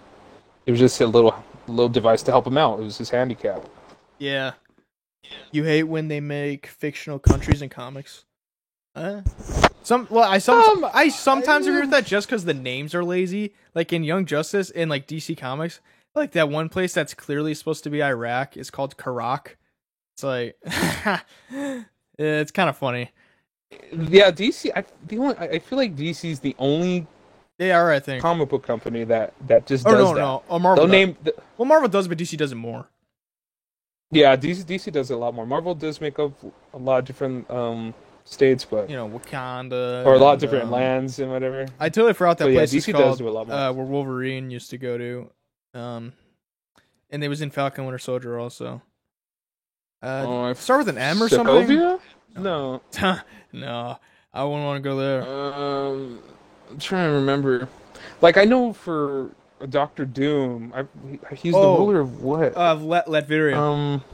It 0.66 0.70
was 0.70 0.80
just 0.80 1.00
a 1.00 1.06
little 1.06 1.34
little 1.66 1.88
device 1.88 2.22
to 2.24 2.30
help 2.30 2.46
him 2.46 2.58
out. 2.58 2.78
It 2.78 2.82
was 2.82 2.98
his 2.98 3.10
handicap. 3.10 3.64
Yeah. 4.18 4.52
You 5.50 5.64
hate 5.64 5.84
when 5.84 6.08
they 6.08 6.20
make 6.20 6.66
fictional 6.66 7.18
countries 7.18 7.62
in 7.62 7.68
comics. 7.68 8.24
Uh, 8.94 9.22
some 9.86 10.06
well, 10.10 10.24
I 10.28 10.38
some 10.38 10.84
Um, 10.84 10.90
I 10.92 11.08
sometimes 11.08 11.66
I- 11.66 11.70
agree 11.70 11.80
with 11.82 11.90
that 11.90 12.04
just 12.06 12.26
because 12.26 12.44
the 12.44 12.54
names 12.54 12.94
are 12.94 13.04
lazy. 13.04 13.54
Like 13.74 13.92
in 13.92 14.02
Young 14.04 14.26
Justice 14.26 14.70
in 14.70 14.88
like 14.88 15.06
DC 15.06 15.36
Comics, 15.38 15.80
like 16.14 16.32
that 16.32 16.48
one 16.48 16.68
place 16.68 16.92
that's 16.92 17.14
clearly 17.14 17.54
supposed 17.54 17.84
to 17.84 17.90
be 17.90 18.02
Iraq 18.02 18.56
is 18.56 18.70
called 18.70 18.96
Qurac. 18.96 19.54
It's 20.14 20.22
like 20.24 20.56
It's 22.18 22.50
kind 22.50 22.68
of 22.70 22.76
funny. 22.76 23.10
Yeah, 23.92 24.30
DC. 24.30 24.70
I 24.74 24.84
the 25.06 25.18
only 25.18 25.36
I 25.36 25.44
I 25.44 25.58
feel 25.58 25.76
like 25.78 25.94
DC 25.96 26.30
is 26.30 26.40
the 26.40 26.56
only 26.58 27.06
They 27.58 27.70
are, 27.72 27.90
I 27.92 28.00
think. 28.00 28.22
comic 28.22 28.48
book 28.48 28.62
company 28.66 29.04
that 29.04 29.34
that 29.46 29.66
just 29.66 29.86
Oh 29.86 29.90
does 29.92 30.00
no, 30.00 30.14
that. 30.14 30.20
no. 30.20 30.42
Oh, 30.48 30.58
Marvel. 30.58 30.86
They'll 30.86 30.92
does- 30.92 31.06
name. 31.08 31.16
The, 31.22 31.34
Well, 31.58 31.66
Marvel 31.66 31.88
does, 31.88 32.08
but 32.08 32.18
DC 32.18 32.36
does 32.36 32.52
it 32.52 32.56
more. 32.56 32.88
yeah, 34.10 34.36
DC 34.36 34.64
DC 34.64 34.90
does 34.92 35.10
it 35.10 35.14
a 35.14 35.16
lot 35.18 35.34
more. 35.34 35.46
Marvel 35.46 35.74
does 35.74 36.00
make 36.00 36.18
up 36.18 36.32
a 36.72 36.78
lot 36.78 36.98
of 37.00 37.04
different 37.04 37.48
um 37.50 37.92
states, 38.28 38.64
but 38.64 38.90
You 38.90 38.96
know, 38.96 39.08
Wakanda. 39.08 40.04
or 40.04 40.14
a 40.14 40.18
lot 40.18 40.34
of 40.34 40.40
different 40.40 40.64
um, 40.64 40.70
lands 40.72 41.18
and 41.20 41.30
whatever. 41.30 41.66
I 41.80 41.88
totally 41.88 42.12
forgot 42.12 42.36
that 42.38 42.44
So, 42.44 42.48
yeah, 42.48 42.58
place 42.58 42.74
is 42.74 42.84
DC 42.86 42.92
does 42.92 43.00
called 43.02 43.18
do 43.18 43.28
a 43.28 43.30
lot 43.30 43.46
more. 43.48 43.56
uh, 43.56 43.72
where 43.72 43.86
Wolverine 43.86 44.50
used 44.50 44.68
to 44.70 44.78
go 44.78 44.98
to, 44.98 45.30
um, 45.74 46.12
and 47.08 47.22
they 47.22 47.28
was 47.28 47.40
in 47.40 47.50
Falcon 47.50 47.84
Winter 47.84 47.98
Soldier 47.98 48.38
also. 48.38 48.82
Uh, 50.02 50.24
Oh, 50.26 50.52
start 50.54 50.80
with 50.80 50.88
an 50.88 50.98
M 50.98 51.22
or 51.22 51.28
something. 51.28 51.54
Sokovia? 51.66 52.00
No. 52.36 52.82
no, 53.52 53.98
I 54.34 54.44
wouldn't 54.44 54.64
want 54.64 54.82
to 54.82 54.88
go 54.88 54.96
there. 54.96 55.22
Um, 55.22 56.18
I'm 56.70 56.78
trying 56.78 57.08
to 57.08 57.14
remember. 57.14 57.68
Like 58.20 58.36
I 58.36 58.44
know 58.44 58.72
for 58.74 59.30
Doctor 59.70 60.04
Doom, 60.04 60.72
I, 60.76 61.34
he's 61.34 61.54
Oh. 61.54 61.62
the 61.62 61.78
ruler 61.78 62.00
of 62.00 62.20
what? 62.22 62.56
Uh, 62.56 62.74
Lat- 62.74 63.06
Latveria. 63.06 63.56
um, 63.56 64.04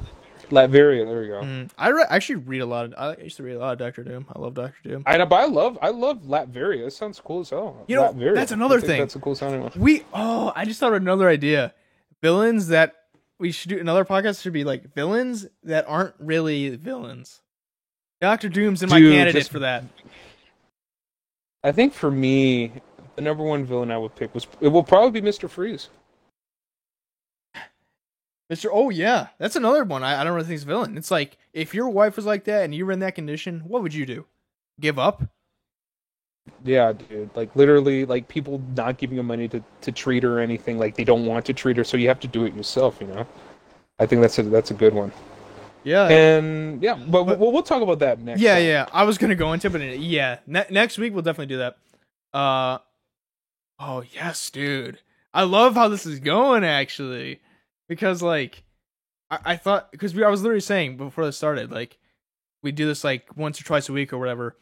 Latveria. 0.53 1.05
There 1.07 1.21
we 1.21 1.29
go. 1.29 1.41
Mm, 1.41 1.71
I 1.77 1.89
re- 1.89 2.05
actually 2.09 2.37
read 2.37 2.61
a 2.61 2.67
lot. 2.67 2.93
Of, 2.93 3.19
I 3.19 3.23
used 3.23 3.37
to 3.39 3.43
read 3.43 3.55
a 3.55 3.59
lot 3.59 3.73
of 3.73 3.79
Doctor 3.79 4.05
Doom. 4.05 4.27
I 4.35 4.39
love 4.39 4.55
Doctor 4.55 4.77
Doom. 4.85 5.03
I 5.07 5.17
know, 5.17 5.27
but 5.27 5.37
I 5.37 5.47
love 5.47 5.79
I 5.83 5.89
love 5.89 6.19
Latveria. 6.23 6.87
It 6.87 6.93
sounds 6.93 7.21
cool 7.21 7.41
as 7.41 7.51
hell. 7.51 7.85
You 7.89 7.97
know, 7.97 8.13
Latveria. 8.13 8.35
that's 8.35 8.53
another 8.53 8.81
thing. 8.81 9.01
That's 9.01 9.17
a 9.17 9.21
cool 9.21 9.35
sounding 9.35 9.63
one. 9.63 9.73
We 9.77 10.05
oh, 10.13 10.53
I 10.55 10.65
just 10.65 10.79
thought 10.79 10.93
of 10.93 11.03
another 11.03 11.29
idea. 11.29 11.75
Villains 12.23 12.69
that 12.69 12.95
we 13.41 13.51
should 13.51 13.71
do 13.71 13.79
another 13.81 14.05
podcast 14.05 14.43
should 14.43 14.53
be 14.53 14.63
like 14.65 14.95
villains 14.95 15.47
that 15.65 15.85
aren't 15.89 16.15
really 16.21 16.77
villains. 16.77 17.41
Doctor 18.21 18.49
Doom's 18.49 18.83
in 18.85 18.91
my 18.91 18.99
Dude, 19.01 19.13
candidate 19.13 19.41
just- 19.41 19.51
for 19.51 19.59
that. 19.61 19.85
I 21.65 21.73
think 21.73 21.93
for 21.95 22.11
me, 22.11 22.73
the 23.17 23.23
number 23.23 23.45
one 23.45 23.65
villain 23.65 23.91
I 23.91 23.99
would 23.99 24.15
pick 24.17 24.35
was 24.35 24.47
it 24.61 24.69
will 24.69 24.83
probably 24.85 25.11
be 25.13 25.21
Mister 25.25 25.49
Freeze. 25.49 25.89
Mister, 28.53 28.69
oh 28.71 28.91
yeah, 28.91 29.29
that's 29.39 29.57
another 29.57 29.83
one. 29.83 30.03
I, 30.03 30.21
I 30.21 30.25
don't 30.25 30.35
really 30.35 30.47
think 30.47 30.57
it's 30.57 30.65
a 30.65 30.67
villain. 30.67 30.99
It's 30.99 31.11
like 31.11 31.39
if 31.55 31.73
your 31.73 31.89
wife 31.89 32.17
was 32.17 32.27
like 32.27 32.45
that 32.45 32.65
and 32.65 32.75
you 32.75 32.85
were 32.85 32.93
in 32.93 32.99
that 32.99 33.15
condition, 33.15 33.63
what 33.67 33.81
would 33.83 33.95
you 33.95 34.05
do? 34.05 34.27
Give 34.79 34.99
up? 34.99 35.23
Yeah, 36.63 36.93
dude. 36.93 37.31
Like 37.35 37.57
literally, 37.57 38.05
like 38.05 38.29
people 38.29 38.61
not 38.77 38.99
giving 38.99 39.17
you 39.17 39.23
money 39.23 39.49
to, 39.49 39.65
to 39.81 39.91
treat 39.91 40.23
her 40.23 40.37
or 40.37 40.41
anything. 40.41 40.79
Like 40.79 40.97
they 40.97 41.05
don't 41.05 41.25
want 41.25 41.47
to 41.47 41.55
treat 41.55 41.79
her, 41.79 41.85
so 41.85 41.97
you 41.97 42.09
have 42.09 42.21
to 42.21 42.29
do 42.29 42.45
it 42.45 42.55
yourself. 42.55 42.99
You 43.01 43.07
know. 43.07 43.27
I 43.99 44.05
think 44.05 44.21
that's 44.21 44.39
a 44.39 44.43
that's 44.43 44.71
a 44.71 44.75
good 44.75 44.93
one. 44.93 45.13
Yeah, 45.83 46.09
And 46.09 46.83
yeah, 46.83 46.95
but, 46.95 47.25
we'll, 47.25 47.53
we'll 47.53 47.63
talk 47.63 47.81
about 47.81 48.01
that 48.01 48.21
next. 48.21 48.43
yeah, 48.43 48.57
time. 48.57 48.65
yeah. 48.65 48.87
I 48.93 49.05
was 49.05 49.17
gonna 49.17 49.35
go 49.35 49.55
into, 49.55 49.69
it, 49.69 49.71
but 49.71 49.99
yeah, 49.99 50.41
ne- 50.47 50.67
next 50.69 50.99
week 50.99 51.15
we'll 51.15 51.23
definitely 51.23 51.55
do 51.55 51.59
that. 51.59 51.79
Uh, 52.35 52.79
oh 53.79 54.05
yes, 54.13 54.51
dude. 54.51 54.99
I 55.33 55.45
love 55.45 55.75
how 55.75 55.89
this 55.89 56.05
is 56.05 56.21
going 56.21 56.65
actually, 56.65 57.41
because 57.93 58.23
like, 58.23 58.65
I, 59.31 59.39
I 59.45 59.57
thought 59.57 59.91
because 59.93 60.19
I 60.19 60.29
was 60.31 60.41
literally 60.41 60.63
saying 60.63 60.97
before 60.97 61.27
this 61.27 61.37
started 61.37 61.71
like, 61.71 61.99
we 62.63 62.73
do 62.73 62.87
this 62.87 63.05
like 63.05 63.37
once 63.37 63.61
or 63.61 63.65
twice 63.65 63.91
a 63.91 63.93
week 63.93 64.15
or 64.15 64.19
whatever, 64.19 64.57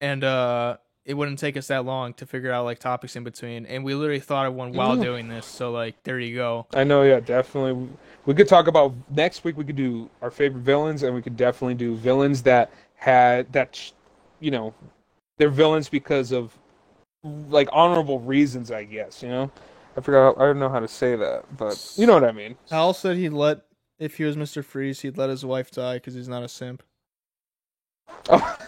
and 0.00 0.22
uh, 0.22 0.76
it 1.04 1.14
wouldn't 1.14 1.40
take 1.40 1.56
us 1.56 1.66
that 1.66 1.84
long 1.84 2.14
to 2.14 2.24
figure 2.24 2.52
out 2.52 2.64
like 2.64 2.78
topics 2.78 3.16
in 3.16 3.24
between, 3.24 3.66
and 3.66 3.82
we 3.82 3.96
literally 3.96 4.20
thought 4.20 4.46
of 4.46 4.54
one 4.54 4.72
while 4.74 4.96
doing 4.96 5.26
this. 5.26 5.44
So 5.44 5.72
like, 5.72 6.00
there 6.04 6.20
you 6.20 6.36
go. 6.36 6.68
I 6.72 6.84
know. 6.84 7.02
Yeah, 7.02 7.18
definitely. 7.18 7.88
We 8.26 8.34
could 8.34 8.46
talk 8.46 8.68
about 8.68 8.94
next 9.10 9.42
week. 9.42 9.56
We 9.56 9.64
could 9.64 9.74
do 9.74 10.08
our 10.20 10.30
favorite 10.30 10.62
villains, 10.62 11.02
and 11.02 11.12
we 11.16 11.20
could 11.20 11.36
definitely 11.36 11.74
do 11.74 11.96
villains 11.96 12.42
that 12.42 12.70
had 12.94 13.52
that, 13.52 13.90
you 14.38 14.52
know, 14.52 14.72
they're 15.38 15.48
villains 15.48 15.88
because 15.88 16.30
of 16.30 16.56
like 17.24 17.68
honorable 17.72 18.20
reasons. 18.20 18.70
I 18.70 18.84
guess 18.84 19.20
you 19.20 19.30
know. 19.30 19.50
I 19.96 20.00
forgot. 20.00 20.40
I 20.40 20.46
don't 20.46 20.58
know 20.58 20.68
how 20.68 20.80
to 20.80 20.88
say 20.88 21.16
that, 21.16 21.44
but 21.56 21.92
you 21.96 22.06
know 22.06 22.14
what 22.14 22.24
I 22.24 22.32
mean. 22.32 22.56
Hal 22.70 22.94
said 22.94 23.16
he'd 23.16 23.30
let 23.30 23.62
if 23.98 24.16
he 24.16 24.24
was 24.24 24.36
Mister 24.36 24.62
Freeze, 24.62 25.00
he'd 25.00 25.18
let 25.18 25.30
his 25.30 25.44
wife 25.44 25.70
die 25.70 25.94
because 25.94 26.14
he's 26.14 26.28
not 26.28 26.42
a 26.42 26.48
simp. 26.48 26.82
Oh. 28.28 28.58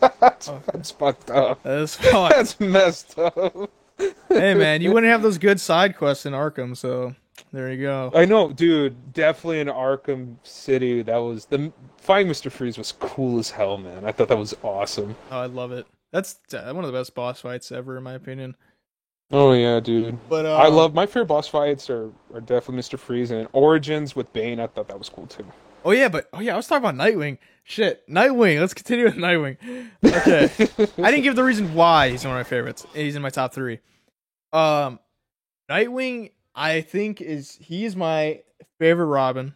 that's, 0.20 0.50
that's 0.72 0.90
fucked 0.90 1.30
up. 1.30 1.62
That 1.62 1.78
is 1.78 1.94
fucked. 1.94 2.34
That's 2.34 2.60
messed 2.60 3.18
up. 3.18 3.70
hey 4.28 4.54
man, 4.54 4.80
you 4.80 4.92
wouldn't 4.92 5.10
have 5.10 5.22
those 5.22 5.38
good 5.38 5.60
side 5.60 5.96
quests 5.96 6.26
in 6.26 6.32
Arkham, 6.32 6.76
so 6.76 7.14
there 7.52 7.70
you 7.70 7.82
go. 7.82 8.10
I 8.14 8.24
know, 8.24 8.52
dude. 8.52 9.12
Definitely 9.12 9.60
in 9.60 9.68
Arkham 9.68 10.36
City, 10.42 11.02
that 11.02 11.16
was 11.16 11.46
the 11.46 11.72
fighting 11.96 12.28
Mister 12.28 12.50
Freeze 12.50 12.78
was 12.78 12.92
cool 12.92 13.38
as 13.38 13.50
hell, 13.50 13.78
man. 13.78 14.04
I 14.04 14.12
thought 14.12 14.28
that 14.28 14.38
was 14.38 14.56
awesome. 14.62 15.16
Oh, 15.30 15.40
I 15.40 15.46
love 15.46 15.72
it. 15.72 15.86
That's 16.12 16.38
uh, 16.52 16.72
one 16.72 16.84
of 16.84 16.92
the 16.92 16.98
best 16.98 17.14
boss 17.14 17.40
fights 17.40 17.70
ever, 17.70 17.96
in 17.96 18.02
my 18.02 18.14
opinion. 18.14 18.56
Oh 19.32 19.52
yeah, 19.52 19.78
dude. 19.80 20.18
But 20.28 20.46
uh, 20.46 20.56
I 20.56 20.68
love 20.68 20.92
my 20.92 21.06
favorite 21.06 21.26
boss 21.26 21.46
fights 21.46 21.88
are, 21.88 22.10
are 22.34 22.40
definitely 22.40 22.76
Mister 22.76 22.96
Freeze 22.96 23.30
and 23.30 23.48
Origins 23.52 24.16
with 24.16 24.32
Bane. 24.32 24.58
I 24.58 24.66
thought 24.66 24.88
that 24.88 24.98
was 24.98 25.08
cool 25.08 25.26
too. 25.26 25.46
Oh 25.84 25.92
yeah, 25.92 26.08
but 26.08 26.28
oh 26.32 26.40
yeah, 26.40 26.54
I 26.54 26.56
was 26.56 26.66
talking 26.66 26.88
about 26.88 26.96
Nightwing. 26.96 27.38
Shit, 27.62 28.08
Nightwing. 28.08 28.60
Let's 28.60 28.74
continue 28.74 29.04
with 29.04 29.14
Nightwing. 29.14 29.56
Okay, 30.04 30.50
I 31.02 31.10
didn't 31.10 31.22
give 31.22 31.36
the 31.36 31.44
reason 31.44 31.74
why 31.74 32.10
he's 32.10 32.24
one 32.24 32.34
of 32.34 32.38
my 32.38 32.44
favorites. 32.48 32.86
He's 32.92 33.16
in 33.16 33.22
my 33.22 33.30
top 33.30 33.54
three. 33.54 33.78
Um, 34.52 34.98
Nightwing, 35.70 36.32
I 36.54 36.80
think 36.80 37.20
is 37.20 37.56
he 37.60 37.84
is 37.84 37.94
my 37.94 38.42
favorite 38.78 39.06
Robin. 39.06 39.54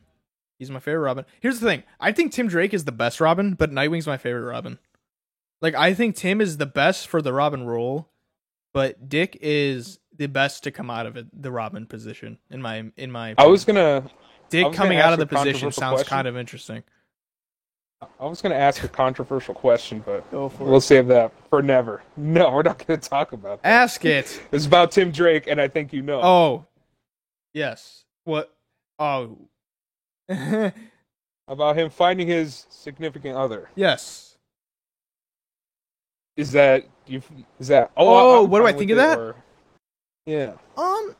He's 0.58 0.70
my 0.70 0.78
favorite 0.78 1.02
Robin. 1.02 1.24
Here's 1.40 1.58
the 1.58 1.66
thing: 1.66 1.82
I 1.98 2.12
think 2.12 2.32
Tim 2.32 2.46
Drake 2.46 2.72
is 2.72 2.84
the 2.84 2.92
best 2.92 3.20
Robin, 3.20 3.54
but 3.54 3.72
Nightwing's 3.72 4.06
my 4.06 4.18
favorite 4.18 4.48
Robin. 4.48 4.78
Like 5.60 5.74
I 5.74 5.94
think 5.94 6.14
Tim 6.14 6.40
is 6.40 6.58
the 6.58 6.66
best 6.66 7.08
for 7.08 7.20
the 7.20 7.32
Robin 7.32 7.66
role, 7.66 8.08
but 8.74 9.08
Dick 9.08 9.38
is 9.40 9.98
the 10.14 10.26
best 10.26 10.64
to 10.64 10.70
come 10.70 10.90
out 10.90 11.06
of 11.06 11.16
it, 11.16 11.26
the 11.42 11.50
Robin 11.50 11.86
position. 11.86 12.36
In 12.50 12.60
my 12.60 12.84
in 12.98 13.10
my, 13.10 13.34
I 13.38 13.46
was 13.46 13.64
gonna 13.64 14.10
Dick 14.50 14.66
was 14.66 14.76
coming 14.76 14.98
gonna 14.98 15.06
out 15.08 15.12
of 15.14 15.18
the 15.18 15.26
position 15.26 15.72
sounds 15.72 15.94
question. 15.94 16.08
kind 16.10 16.28
of 16.28 16.36
interesting. 16.36 16.82
I 18.20 18.26
was 18.26 18.42
gonna 18.42 18.54
ask 18.54 18.84
a 18.84 18.88
controversial 18.88 19.54
question, 19.54 20.02
but 20.04 20.30
we'll 20.30 20.80
save 20.82 21.06
that 21.06 21.32
for 21.48 21.62
never. 21.62 22.02
No, 22.18 22.50
we're 22.50 22.62
not 22.62 22.86
gonna 22.86 23.00
talk 23.00 23.32
about 23.32 23.62
that. 23.62 23.68
Ask 23.68 24.04
it. 24.04 24.42
It's 24.52 24.66
about 24.66 24.90
Tim 24.92 25.10
Drake, 25.10 25.46
and 25.46 25.58
I 25.58 25.68
think 25.68 25.92
you 25.94 26.02
know. 26.02 26.20
Oh, 26.22 26.66
yes. 27.54 28.04
What? 28.24 28.54
Oh, 28.98 29.38
About 31.46 31.76
him 31.76 31.90
finding 31.90 32.26
his 32.26 32.66
significant 32.70 33.36
other. 33.36 33.68
yes. 33.74 34.33
Is 36.36 36.52
that 36.52 36.86
you? 37.06 37.22
Is 37.58 37.68
that? 37.68 37.90
Oh, 37.96 38.44
I'm 38.44 38.50
what 38.50 38.60
do 38.60 38.66
I 38.66 38.72
think 38.72 38.90
of 38.90 38.96
that? 38.96 39.18
or- 39.18 39.36
yeah. 40.26 40.54
Um, 40.76 41.14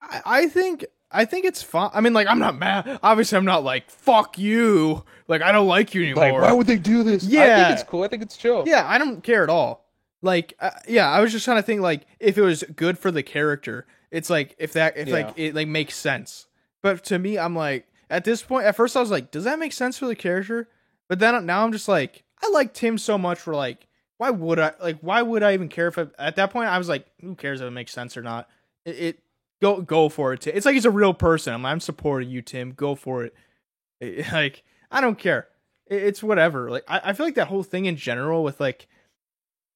I, 0.00 0.22
I 0.24 0.46
think 0.48 0.86
I 1.10 1.24
think 1.24 1.44
it's 1.44 1.62
fine. 1.62 1.90
I 1.92 2.00
mean, 2.00 2.12
like, 2.12 2.26
I'm 2.28 2.38
not 2.38 2.56
mad. 2.58 2.98
Obviously, 3.02 3.36
I'm 3.38 3.44
not 3.44 3.64
like 3.64 3.90
fuck 3.90 4.38
you. 4.38 5.04
Like, 5.28 5.42
I 5.42 5.52
don't 5.52 5.66
like 5.66 5.94
you 5.94 6.02
anymore. 6.02 6.24
Like, 6.24 6.42
why 6.42 6.52
would 6.52 6.66
they 6.66 6.76
do 6.78 7.02
this? 7.02 7.24
Yeah, 7.24 7.42
I 7.42 7.64
think 7.68 7.80
it's 7.80 7.88
cool. 7.90 8.04
I 8.04 8.08
think 8.08 8.22
it's 8.22 8.36
chill. 8.36 8.64
yeah, 8.66 8.86
I 8.86 8.98
don't 8.98 9.22
care 9.22 9.42
at 9.42 9.48
all. 9.50 9.84
Like, 10.22 10.54
uh, 10.60 10.70
yeah, 10.88 11.10
I 11.10 11.20
was 11.20 11.32
just 11.32 11.44
trying 11.44 11.58
to 11.58 11.62
think 11.62 11.80
like 11.80 12.06
if 12.20 12.38
it 12.38 12.42
was 12.42 12.62
good 12.74 12.98
for 12.98 13.10
the 13.10 13.22
character. 13.22 13.86
It's 14.10 14.30
like 14.30 14.54
if 14.58 14.72
that 14.74 14.96
if 14.96 15.08
like 15.08 15.34
it 15.36 15.54
like 15.54 15.68
makes 15.68 15.96
sense. 15.96 16.46
But 16.82 17.02
to 17.06 17.18
me, 17.18 17.38
I'm 17.38 17.56
like 17.56 17.86
at 18.08 18.24
this 18.24 18.42
point. 18.42 18.64
At 18.66 18.76
first, 18.76 18.96
I 18.96 19.00
was 19.00 19.10
like, 19.10 19.30
does 19.32 19.44
that 19.44 19.58
make 19.58 19.72
sense 19.72 19.98
for 19.98 20.06
the 20.06 20.14
character? 20.16 20.68
But 21.08 21.18
then 21.18 21.44
now 21.46 21.64
I'm 21.64 21.72
just 21.72 21.88
like, 21.88 22.22
I 22.42 22.48
like 22.50 22.72
Tim 22.72 22.96
so 22.98 23.18
much. 23.18 23.38
For 23.40 23.54
like, 23.54 23.85
why 24.18 24.30
would 24.30 24.58
I 24.58 24.72
like? 24.80 24.98
Why 25.00 25.22
would 25.22 25.42
I 25.42 25.54
even 25.54 25.68
care 25.68 25.88
if 25.88 25.98
it, 25.98 26.10
at 26.18 26.36
that 26.36 26.50
point 26.50 26.68
I 26.68 26.78
was 26.78 26.88
like, 26.88 27.06
who 27.20 27.34
cares 27.34 27.60
if 27.60 27.66
it 27.66 27.70
makes 27.70 27.92
sense 27.92 28.16
or 28.16 28.22
not? 28.22 28.48
It, 28.84 28.90
it 28.98 29.18
go 29.60 29.80
go 29.82 30.08
for 30.08 30.32
it. 30.32 30.40
Ti- 30.42 30.50
It's 30.50 30.64
like 30.66 30.74
he's 30.74 30.84
a 30.84 30.90
real 30.90 31.14
person. 31.14 31.52
I'm 31.54 31.66
I'm 31.66 31.80
supporting 31.80 32.30
you, 32.30 32.42
Tim. 32.42 32.72
Go 32.72 32.94
for 32.94 33.24
it. 33.24 33.34
It- 34.00 34.30
like 34.32 34.62
I 34.90 35.00
don't 35.00 35.18
care. 35.18 35.48
It- 35.86 36.02
it's 36.02 36.22
whatever. 36.22 36.70
Like 36.70 36.84
I, 36.88 37.00
I 37.04 37.12
feel 37.12 37.26
like 37.26 37.34
that 37.36 37.48
whole 37.48 37.62
thing 37.62 37.84
in 37.86 37.96
general 37.96 38.42
with 38.44 38.60
like 38.60 38.86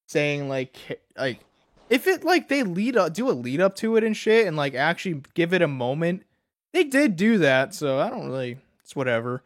saying 0.07 0.49
like 0.49 0.77
like 1.17 1.41
if 1.89 2.07
it 2.07 2.25
like 2.25 2.49
they 2.49 2.63
lead 2.63 2.97
up 2.97 3.13
do 3.15 3.31
a 3.31 3.33
lead 3.33 3.61
up 3.61 3.77
to 3.77 3.97
it 3.97 4.05
and 4.05 4.17
shit 4.17 4.47
and 4.47 4.57
like 4.57 4.75
actually 4.75 5.23
give 5.35 5.53
it 5.55 5.63
a 5.63 5.69
moment 5.69 6.25
they 6.73 6.83
did 6.85 7.15
do 7.17 7.39
that 7.39 7.73
so 7.75 8.01
i 8.01 8.11
don't 8.11 8.27
really 8.27 8.59
it's 8.83 8.97
whatever 8.97 9.43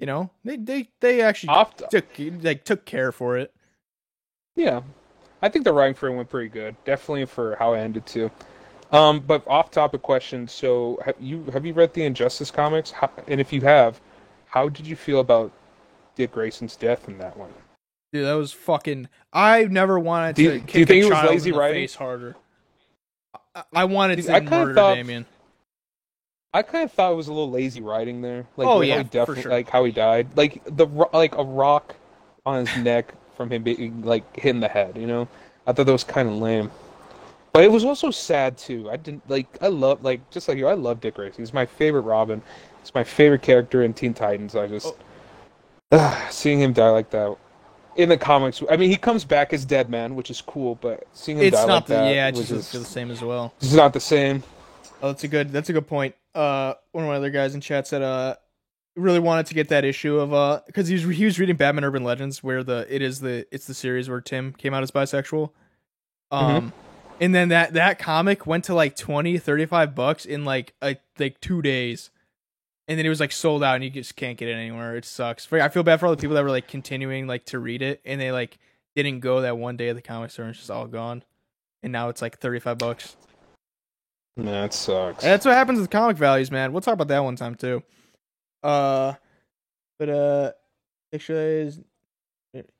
you 0.00 0.06
know 0.06 0.28
they 0.44 0.56
they 0.56 0.88
they 1.00 1.20
actually 1.20 1.50
Off, 1.50 1.76
took 1.76 2.06
like 2.42 2.64
took 2.64 2.84
care 2.84 3.12
for 3.12 3.36
it 3.38 3.54
yeah. 4.56 4.80
I 5.42 5.48
think 5.48 5.64
the 5.64 5.72
writing 5.72 5.94
for 5.94 6.08
it 6.08 6.14
went 6.14 6.28
pretty 6.28 6.48
good. 6.48 6.76
Definitely 6.84 7.24
for 7.26 7.56
how 7.56 7.74
it 7.74 7.78
ended 7.78 8.04
too. 8.06 8.30
Um, 8.92 9.20
but 9.20 9.46
off-topic 9.46 10.02
question. 10.02 10.48
So, 10.48 10.98
have 11.04 11.14
you 11.20 11.44
have 11.52 11.64
you 11.64 11.72
read 11.72 11.94
the 11.94 12.02
Injustice 12.04 12.50
comics? 12.50 12.90
How, 12.90 13.08
and 13.28 13.40
if 13.40 13.52
you 13.52 13.60
have, 13.62 14.00
how 14.46 14.68
did 14.68 14.86
you 14.86 14.96
feel 14.96 15.20
about 15.20 15.52
Dick 16.16 16.32
Grayson's 16.32 16.76
death 16.76 17.08
in 17.08 17.18
that 17.18 17.36
one? 17.36 17.50
dude 18.12 18.26
that 18.26 18.32
was 18.34 18.50
fucking 18.52 19.08
i 19.32 19.62
never 19.66 19.96
wanted 19.96 20.34
Do 20.34 20.48
to 20.48 20.54
you- 20.54 20.60
kick 20.62 20.72
do 20.72 20.78
you 20.80 20.84
think 20.86 21.04
a 21.04 21.06
it 21.06 21.10
was 21.10 21.18
child 21.20 21.30
lazy 21.30 21.50
in 21.50 21.54
the 21.54 21.60
writing? 21.60 21.82
face 21.84 21.94
harder 21.94 22.34
I, 23.54 23.62
I 23.72 23.84
wanted 23.84 24.16
Dude, 24.16 24.24
to 24.26 24.34
I 24.34 24.40
murder 24.40 24.74
thought- 24.74 24.94
Damian 24.96 25.26
I 26.52 26.62
kind 26.62 26.82
of 26.82 26.90
thought 26.90 27.12
it 27.12 27.14
was 27.14 27.28
a 27.28 27.32
little 27.32 27.52
lazy 27.52 27.80
writing 27.80 28.20
there. 28.22 28.44
Like, 28.56 28.66
Oh, 28.66 28.80
yeah, 28.80 29.04
definitely, 29.04 29.44
sure. 29.44 29.52
like 29.52 29.70
how 29.70 29.84
he 29.84 29.92
died. 29.92 30.36
Like 30.36 30.60
the 30.64 30.86
like 31.12 31.36
a 31.36 31.44
rock 31.44 31.94
on 32.44 32.66
his 32.66 32.76
neck 32.78 33.14
from 33.40 33.50
him 33.50 33.62
being 33.62 34.02
like 34.02 34.36
hit 34.36 34.50
in 34.50 34.60
the 34.60 34.68
head. 34.68 34.98
You 34.98 35.06
know, 35.06 35.26
I 35.66 35.72
thought 35.72 35.86
that 35.86 35.92
was 35.92 36.04
kind 36.04 36.28
of 36.28 36.34
lame. 36.34 36.70
But 37.54 37.64
it 37.64 37.72
was 37.72 37.86
also 37.86 38.10
sad 38.10 38.58
too. 38.58 38.90
I 38.90 38.98
didn't 38.98 39.28
like. 39.30 39.46
I 39.62 39.68
love 39.68 40.04
like 40.04 40.28
just 40.30 40.46
like 40.46 40.58
you. 40.58 40.66
I 40.66 40.74
love 40.74 41.00
Dick 41.00 41.14
Grayson. 41.14 41.40
He's 41.40 41.54
my 41.54 41.64
favorite 41.64 42.02
Robin. 42.02 42.42
He's 42.82 42.94
my 42.94 43.02
favorite 43.02 43.40
character 43.40 43.82
in 43.82 43.94
Teen 43.94 44.12
Titans. 44.12 44.54
I 44.56 44.66
just 44.66 44.94
oh. 45.90 46.28
seeing 46.30 46.60
him 46.60 46.74
die 46.74 46.90
like 46.90 47.08
that 47.10 47.34
in 47.96 48.10
the 48.10 48.18
comics. 48.18 48.62
I 48.70 48.76
mean, 48.76 48.90
he 48.90 48.96
comes 48.96 49.24
back 49.24 49.54
as 49.54 49.64
Deadman, 49.64 50.16
which 50.16 50.30
is 50.30 50.42
cool. 50.42 50.74
But 50.74 51.06
seeing 51.14 51.38
him 51.38 51.46
it's 51.46 51.56
die 51.56 51.66
not 51.66 51.74
like 51.74 51.86
the, 51.86 51.94
that, 51.94 52.14
yeah, 52.14 52.28
it 52.28 52.34
just 52.34 52.50
doesn't 52.50 52.70
feel 52.70 52.80
the 52.82 52.86
same 52.86 53.10
as 53.10 53.22
well. 53.22 53.54
It's 53.62 53.72
not 53.72 53.94
the 53.94 54.00
same. 54.00 54.42
Oh, 55.02 55.08
that's 55.08 55.24
a 55.24 55.28
good. 55.28 55.50
That's 55.50 55.70
a 55.70 55.72
good 55.72 55.88
point. 55.88 56.14
Uh, 56.34 56.74
one 56.92 57.04
of 57.04 57.08
my 57.08 57.16
other 57.16 57.30
guys 57.30 57.54
in 57.54 57.62
chat 57.62 57.86
said, 57.88 58.02
uh, 58.02 58.36
really 59.00 59.18
wanted 59.18 59.46
to 59.46 59.54
get 59.54 59.68
that 59.68 59.84
issue 59.84 60.18
of 60.18 60.32
uh, 60.32 60.60
because 60.66 60.88
he 60.88 60.94
was 60.94 61.16
he 61.16 61.24
was 61.24 61.38
reading 61.38 61.56
Batman 61.56 61.84
Urban 61.84 62.04
Legends, 62.04 62.42
where 62.42 62.62
the 62.62 62.86
it 62.88 63.02
is 63.02 63.20
the 63.20 63.46
it's 63.50 63.66
the 63.66 63.74
series 63.74 64.08
where 64.08 64.20
Tim 64.20 64.52
came 64.52 64.74
out 64.74 64.82
as 64.82 64.90
bisexual. 64.90 65.50
Um, 66.30 66.46
mm-hmm. 66.46 66.68
and 67.20 67.34
then 67.34 67.48
that 67.48 67.72
that 67.74 67.98
comic 67.98 68.46
went 68.46 68.64
to 68.64 68.74
like 68.74 68.96
20, 68.96 69.38
35 69.38 69.94
bucks 69.94 70.24
in 70.24 70.44
like 70.44 70.74
a, 70.80 70.96
like 71.18 71.40
two 71.40 71.62
days, 71.62 72.10
and 72.86 72.98
then 72.98 73.06
it 73.06 73.08
was 73.08 73.20
like 73.20 73.32
sold 73.32 73.64
out, 73.64 73.76
and 73.76 73.84
you 73.84 73.90
just 73.90 74.16
can't 74.16 74.38
get 74.38 74.48
it 74.48 74.54
anywhere. 74.54 74.96
It 74.96 75.04
sucks. 75.04 75.52
I 75.52 75.68
feel 75.68 75.82
bad 75.82 75.98
for 75.98 76.06
all 76.06 76.14
the 76.14 76.20
people 76.20 76.36
that 76.36 76.44
were 76.44 76.50
like 76.50 76.68
continuing 76.68 77.26
like 77.26 77.46
to 77.46 77.58
read 77.58 77.82
it, 77.82 78.00
and 78.04 78.20
they 78.20 78.32
like 78.32 78.58
didn't 78.94 79.20
go 79.20 79.40
that 79.40 79.58
one 79.58 79.76
day 79.76 79.88
at 79.88 79.96
the 79.96 80.02
comic 80.02 80.30
store, 80.30 80.44
and 80.44 80.50
it's 80.50 80.60
just 80.60 80.70
all 80.70 80.86
gone. 80.86 81.24
And 81.82 81.92
now 81.92 82.08
it's 82.08 82.22
like 82.22 82.38
thirty 82.38 82.60
five 82.60 82.78
bucks. 82.78 83.16
That 84.36 84.72
sucks. 84.72 85.24
And 85.24 85.32
that's 85.32 85.44
what 85.44 85.54
happens 85.54 85.80
with 85.80 85.90
comic 85.90 86.16
values, 86.16 86.50
man. 86.50 86.72
We'll 86.72 86.80
talk 86.80 86.94
about 86.94 87.08
that 87.08 87.24
one 87.24 87.36
time 87.36 87.54
too. 87.54 87.82
Uh, 88.62 89.14
but 89.98 90.08
uh, 90.08 90.52
sexuality 91.12 91.84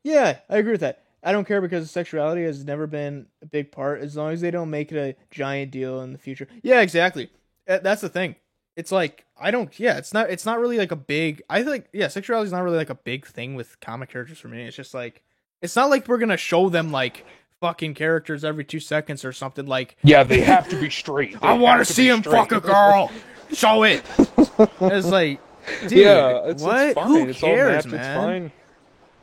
yeah, 0.04 0.38
I 0.48 0.58
agree 0.58 0.72
with 0.72 0.80
that. 0.80 1.04
I 1.22 1.32
don't 1.32 1.46
care 1.46 1.60
because 1.60 1.90
sexuality 1.90 2.44
has 2.44 2.64
never 2.64 2.86
been 2.86 3.26
a 3.42 3.46
big 3.46 3.72
part 3.72 4.00
as 4.00 4.16
long 4.16 4.32
as 4.32 4.40
they 4.40 4.50
don't 4.50 4.70
make 4.70 4.90
it 4.90 4.96
a 4.96 5.16
giant 5.30 5.70
deal 5.70 6.00
in 6.00 6.12
the 6.12 6.18
future. 6.18 6.48
Yeah, 6.62 6.80
exactly. 6.80 7.30
That's 7.66 8.00
the 8.00 8.08
thing. 8.08 8.36
It's 8.76 8.90
like 8.90 9.26
I 9.38 9.50
don't. 9.50 9.78
Yeah, 9.78 9.98
it's 9.98 10.14
not. 10.14 10.30
It's 10.30 10.46
not 10.46 10.58
really 10.58 10.78
like 10.78 10.92
a 10.92 10.96
big. 10.96 11.42
I 11.50 11.62
think 11.62 11.86
yeah, 11.92 12.08
sexuality 12.08 12.46
is 12.46 12.52
not 12.52 12.62
really 12.62 12.78
like 12.78 12.90
a 12.90 12.94
big 12.94 13.26
thing 13.26 13.54
with 13.54 13.78
comic 13.80 14.08
characters 14.10 14.38
for 14.38 14.48
me. 14.48 14.62
It's 14.62 14.76
just 14.76 14.94
like 14.94 15.22
it's 15.60 15.76
not 15.76 15.90
like 15.90 16.08
we're 16.08 16.18
gonna 16.18 16.38
show 16.38 16.70
them 16.70 16.90
like 16.90 17.26
fucking 17.60 17.94
characters 17.94 18.44
every 18.44 18.64
two 18.64 18.80
seconds 18.80 19.24
or 19.24 19.32
something 19.32 19.66
like. 19.66 19.96
Yeah, 20.02 20.22
they 20.22 20.40
have 20.40 20.68
to 20.70 20.80
be 20.80 20.88
straight. 20.88 21.36
I 21.42 21.52
want 21.54 21.86
to 21.86 21.92
see 21.92 22.08
him 22.08 22.22
fuck 22.22 22.52
a 22.52 22.60
girl. 22.60 23.10
Show 23.52 23.82
it. 23.82 24.02
it's 24.80 25.08
like, 25.08 25.40
dude, 25.82 25.92
yeah, 25.92 26.42
it's, 26.44 26.62
what? 26.62 26.88
It's 26.88 27.00
Who 27.00 27.28
it's 27.28 27.40
cares, 27.40 27.86
man? 27.86 28.00
It's 28.00 28.24
fine. 28.24 28.52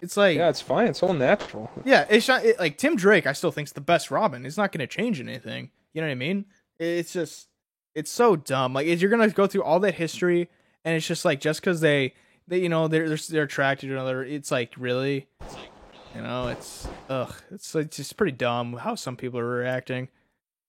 It's 0.02 0.18
like, 0.18 0.38
yeah, 0.38 0.50
it's 0.50 0.62
fine. 0.62 0.88
It's 0.88 1.02
all 1.02 1.14
natural. 1.14 1.72
Yeah, 1.84 2.06
it's 2.10 2.28
not 2.28 2.46
it, 2.46 2.60
like 2.60 2.78
Tim 2.78 2.96
Drake. 2.96 3.26
I 3.26 3.34
still 3.34 3.52
think's 3.52 3.72
the 3.72 3.82
best 3.82 4.12
Robin. 4.12 4.46
It's 4.46 4.58
not 4.58 4.72
going 4.72 4.80
to 4.80 4.88
change 4.88 5.20
anything. 5.20 5.72
You 5.94 6.02
know 6.02 6.08
what 6.08 6.12
I 6.12 6.16
mean? 6.16 6.46
It's 6.80 7.14
just, 7.14 7.48
it's 7.96 8.12
so 8.12 8.36
dumb. 8.36 8.74
Like, 8.74 8.86
you're 8.86 9.10
going 9.10 9.28
to 9.28 9.36
go 9.36 9.48
through 9.48 9.64
all 9.64 9.80
that 9.80 9.96
history, 9.96 10.50
and 10.86 10.96
it's 10.96 11.08
just 11.08 11.26
like 11.26 11.42
just 11.42 11.62
because 11.62 11.82
they, 11.82 12.14
they, 12.48 12.60
you 12.60 12.70
know, 12.70 12.88
they're 12.88 13.08
they're, 13.08 13.18
they're 13.18 13.44
attracted 13.44 13.88
to 13.88 13.94
another. 13.94 14.24
It's 14.24 14.52
like 14.52 14.74
really. 14.78 15.28
It's 15.42 15.56
like, 15.56 15.72
you 16.16 16.22
know, 16.22 16.48
it's 16.48 16.88
ugh, 17.10 17.34
it's 17.52 17.76
it's 17.76 17.98
just 17.98 18.18
pretty 18.18 18.32
dumb 18.32 18.74
how 18.74 18.96
some 18.96 19.16
people 19.16 19.40
are 19.40 19.46
reacting. 19.46 20.08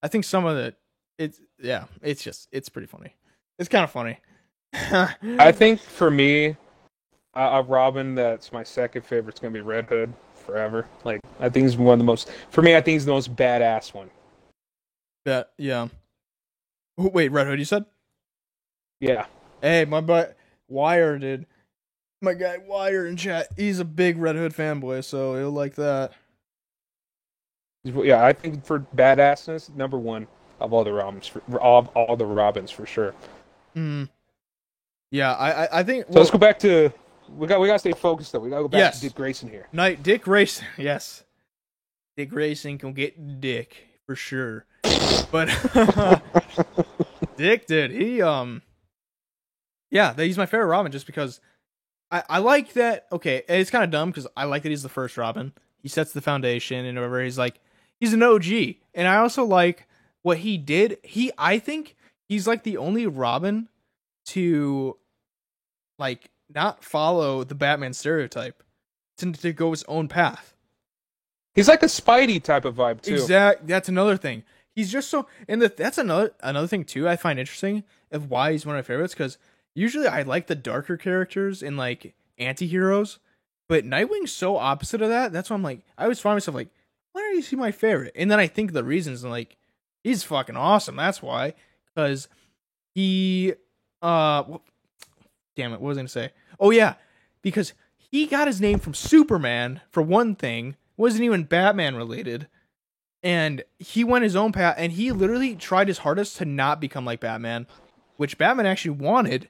I 0.03 0.09
think 0.09 0.25
some 0.25 0.45
of 0.45 0.57
it, 0.59 0.77
it's 1.19 1.41
yeah, 1.59 1.85
it's 2.03 2.23
just 2.23 2.49
it's 2.53 2.69
pretty 2.69 2.87
funny. 2.87 3.15
It's 3.59 3.69
kind 3.69 3.85
of 3.85 3.91
funny. 3.91 4.19
I 4.73 5.53
think 5.53 5.81
for 5.81 6.11
me, 6.11 6.57
a 7.35 7.63
Robin 7.63 8.15
that's 8.15 8.53
my 8.53 8.63
second 8.63 9.03
favorite 9.03 9.37
is 9.37 9.41
gonna 9.41 9.53
be 9.53 9.61
Red 9.61 9.87
Hood 9.87 10.13
forever. 10.35 10.87
Like 11.05 11.21
I 11.41 11.49
think 11.49 11.65
he's 11.65 11.77
one 11.77 11.95
of 11.95 11.99
the 11.99 12.05
most 12.05 12.31
for 12.51 12.63
me. 12.63 12.77
I 12.77 12.81
think 12.81 12.95
he's 12.95 13.05
the 13.05 13.13
most 13.13 13.35
badass 13.35 13.95
one. 13.95 14.11
That 15.25 15.51
yeah. 15.57 15.89
Wait, 16.97 17.31
Red 17.31 17.47
Hood, 17.47 17.59
you 17.59 17.65
said? 17.65 17.85
Yeah. 19.01 19.27
Hey, 19.63 19.85
my 19.85 20.01
butt 20.01 20.37
Wire 20.69 21.19
did 21.19 21.47
my 22.21 22.35
guy 22.35 22.59
Wire 22.59 23.07
in 23.07 23.17
chat. 23.17 23.49
He's 23.57 23.79
a 23.79 23.85
big 23.85 24.19
Red 24.19 24.37
Hood 24.37 24.53
fanboy, 24.53 25.05
so 25.05 25.37
he'll 25.37 25.51
like 25.51 25.77
that. 25.77 26.13
Yeah, 27.85 28.25
I 28.25 28.33
think 28.33 28.65
for 28.65 28.81
badassness, 28.81 29.75
number 29.75 29.99
one 29.99 30.27
of 30.61 30.73
all 30.73 30.85
the 30.85 30.93
Robins, 30.93 31.27
for, 31.27 31.41
all 31.61 31.87
all 31.95 32.17
the 32.17 32.27
Robins 32.27 32.71
for 32.71 32.87
sure. 32.87 33.15
Hmm. 33.75 34.05
Yeah, 35.11 35.33
I 35.33 35.81
I 35.81 35.83
think. 35.83 36.07
So 36.07 36.19
let's 36.19 36.31
go 36.31 36.39
back 36.39 36.59
to 36.61 36.93
we 37.37 37.47
got 37.47 37.61
we 37.61 37.67
got 37.67 37.75
to 37.75 37.79
stay 37.79 37.93
focused 37.93 38.33
though. 38.33 38.41
We 38.41 38.51
got 38.51 38.57
to 38.57 38.63
go 38.63 38.69
back 38.69 38.79
yes. 38.79 39.01
to 39.01 39.07
Dick 39.07 39.15
Grayson 39.15 39.49
here. 39.49 39.69
Night 39.73 40.03
Dick 40.03 40.23
Grayson, 40.23 40.67
yes. 40.79 41.25
Dick 42.17 42.31
Grayson 42.31 42.79
can 42.79 42.93
get 42.93 43.41
Dick 43.41 43.77
for 44.07 44.17
sure, 44.17 44.67
but 45.31 45.49
Dick 47.37 47.67
did 47.67 47.91
he 47.91 48.23
um. 48.23 48.63
Yeah, 49.91 50.13
he's 50.15 50.37
my 50.37 50.45
favorite 50.45 50.67
Robin 50.67 50.93
just 50.93 51.07
because 51.07 51.41
I, 52.11 52.23
I 52.29 52.39
like 52.39 52.75
that. 52.75 53.07
Okay, 53.11 53.43
it's 53.49 53.71
kind 53.71 53.85
of 53.85 53.91
dumb 53.91 54.11
because 54.11 54.27
I 54.37 54.45
like 54.45 54.63
that 54.63 54.69
he's 54.69 54.83
the 54.83 54.91
first 54.91 55.17
Robin. 55.17 55.53
He 55.83 55.89
sets 55.89 56.13
the 56.13 56.21
foundation 56.21 56.85
and 56.85 56.99
whatever. 56.99 57.23
He's 57.23 57.39
like, 57.39 57.61
he's 58.01 58.13
an 58.13 58.23
OG, 58.23 58.47
and 58.95 59.09
I 59.09 59.17
also 59.17 59.45
like 59.45 59.87
what 60.23 60.39
he 60.39 60.59
did. 60.59 60.99
He, 61.03 61.31
I 61.39 61.59
think, 61.59 61.97
he's 62.29 62.47
like 62.47 62.65
the 62.65 62.77
only 62.77 63.07
Robin 63.07 63.69
to, 64.27 64.98
like, 65.99 66.31
not 66.55 66.83
follow 66.83 67.45
the 67.45 67.55
Batman 67.55 67.93
stereotype, 67.93 68.63
to, 69.19 69.33
to 69.33 69.53
go 69.53 69.71
his 69.71 69.85
own 69.85 70.09
path. 70.09 70.55
He's 71.55 71.69
like 71.69 71.83
a 71.83 71.87
Spidey 71.87 72.43
type 72.43 72.65
of 72.65 72.77
vibe 72.77 73.03
too. 73.03 73.15
Exact. 73.15 73.67
That's 73.67 73.89
another 73.89 74.17
thing. 74.17 74.45
He's 74.75 74.93
just 74.93 75.11
so, 75.11 75.27
and 75.49 75.61
the, 75.61 75.69
that's 75.69 75.99
another 75.99 76.33
another 76.41 76.69
thing 76.69 76.85
too. 76.85 77.09
I 77.09 77.17
find 77.17 77.39
interesting 77.41 77.83
of 78.13 78.31
why 78.31 78.53
he's 78.53 78.65
one 78.65 78.77
of 78.77 78.79
my 78.79 78.87
favorites 78.87 79.13
because 79.13 79.39
usually 79.75 80.07
I 80.07 80.23
like 80.23 80.47
the 80.47 80.55
darker 80.55 80.97
characters 80.97 81.65
and 81.65 81.77
like 81.77 82.15
anti-heroes, 82.39 83.19
but 83.69 83.85
Nightwing's 83.85 84.31
so 84.31 84.57
opposite 84.57 85.03
of 85.03 85.09
that. 85.09 85.33
That's 85.33 85.51
why 85.51 85.57
I'm 85.57 85.65
like, 85.65 85.81
I 85.97 86.05
always 86.05 86.21
find 86.21 86.37
myself 86.37 86.55
like, 86.55 86.69
why 87.13 87.23
are 87.23 87.33
you 87.33 87.43
see 87.43 87.57
my 87.57 87.73
favorite? 87.73 88.13
And 88.15 88.31
then 88.31 88.39
I 88.39 88.47
think 88.47 88.73
the 88.73 88.85
reasons 88.85 89.25
and 89.25 89.33
like, 89.33 89.57
he's 90.05 90.23
fucking 90.23 90.57
awesome. 90.57 90.95
That's 90.95 91.21
why, 91.21 91.55
because 91.87 92.29
he, 92.95 93.55
uh, 94.01 94.45
damn 95.59 95.73
it, 95.73 95.81
what 95.81 95.89
was 95.89 95.99
I 95.99 96.01
gonna 96.01 96.09
say? 96.09 96.31
Oh 96.59 96.71
yeah, 96.71 96.95
because 97.43 97.75
he 97.97 98.27
got 98.27 98.47
his 98.47 98.61
name 98.61 98.79
from 98.79 98.95
Superman 98.95 99.83
for 99.91 100.03
one 100.03 100.35
thing, 100.35 100.77
wasn't 100.97 101.25
even 101.25 101.45
Batman 101.45 101.97
related. 101.97 102.49
And 103.23 103.65
he 103.79 104.05
went 104.05 104.23
his 104.23 104.37
own 104.37 104.53
path, 104.53 104.77
and 104.79 104.93
he 104.93 105.13
literally 105.13 105.57
tried 105.57 105.89
his 105.89 105.99
hardest 105.99 106.37
to 106.39 106.45
not 106.45 106.81
become 106.81 107.05
like 107.05 107.21
Batman, 107.21 107.67
which 108.17 108.39
Batman 108.39 108.65
actually 108.65 108.93
wanted 108.93 109.49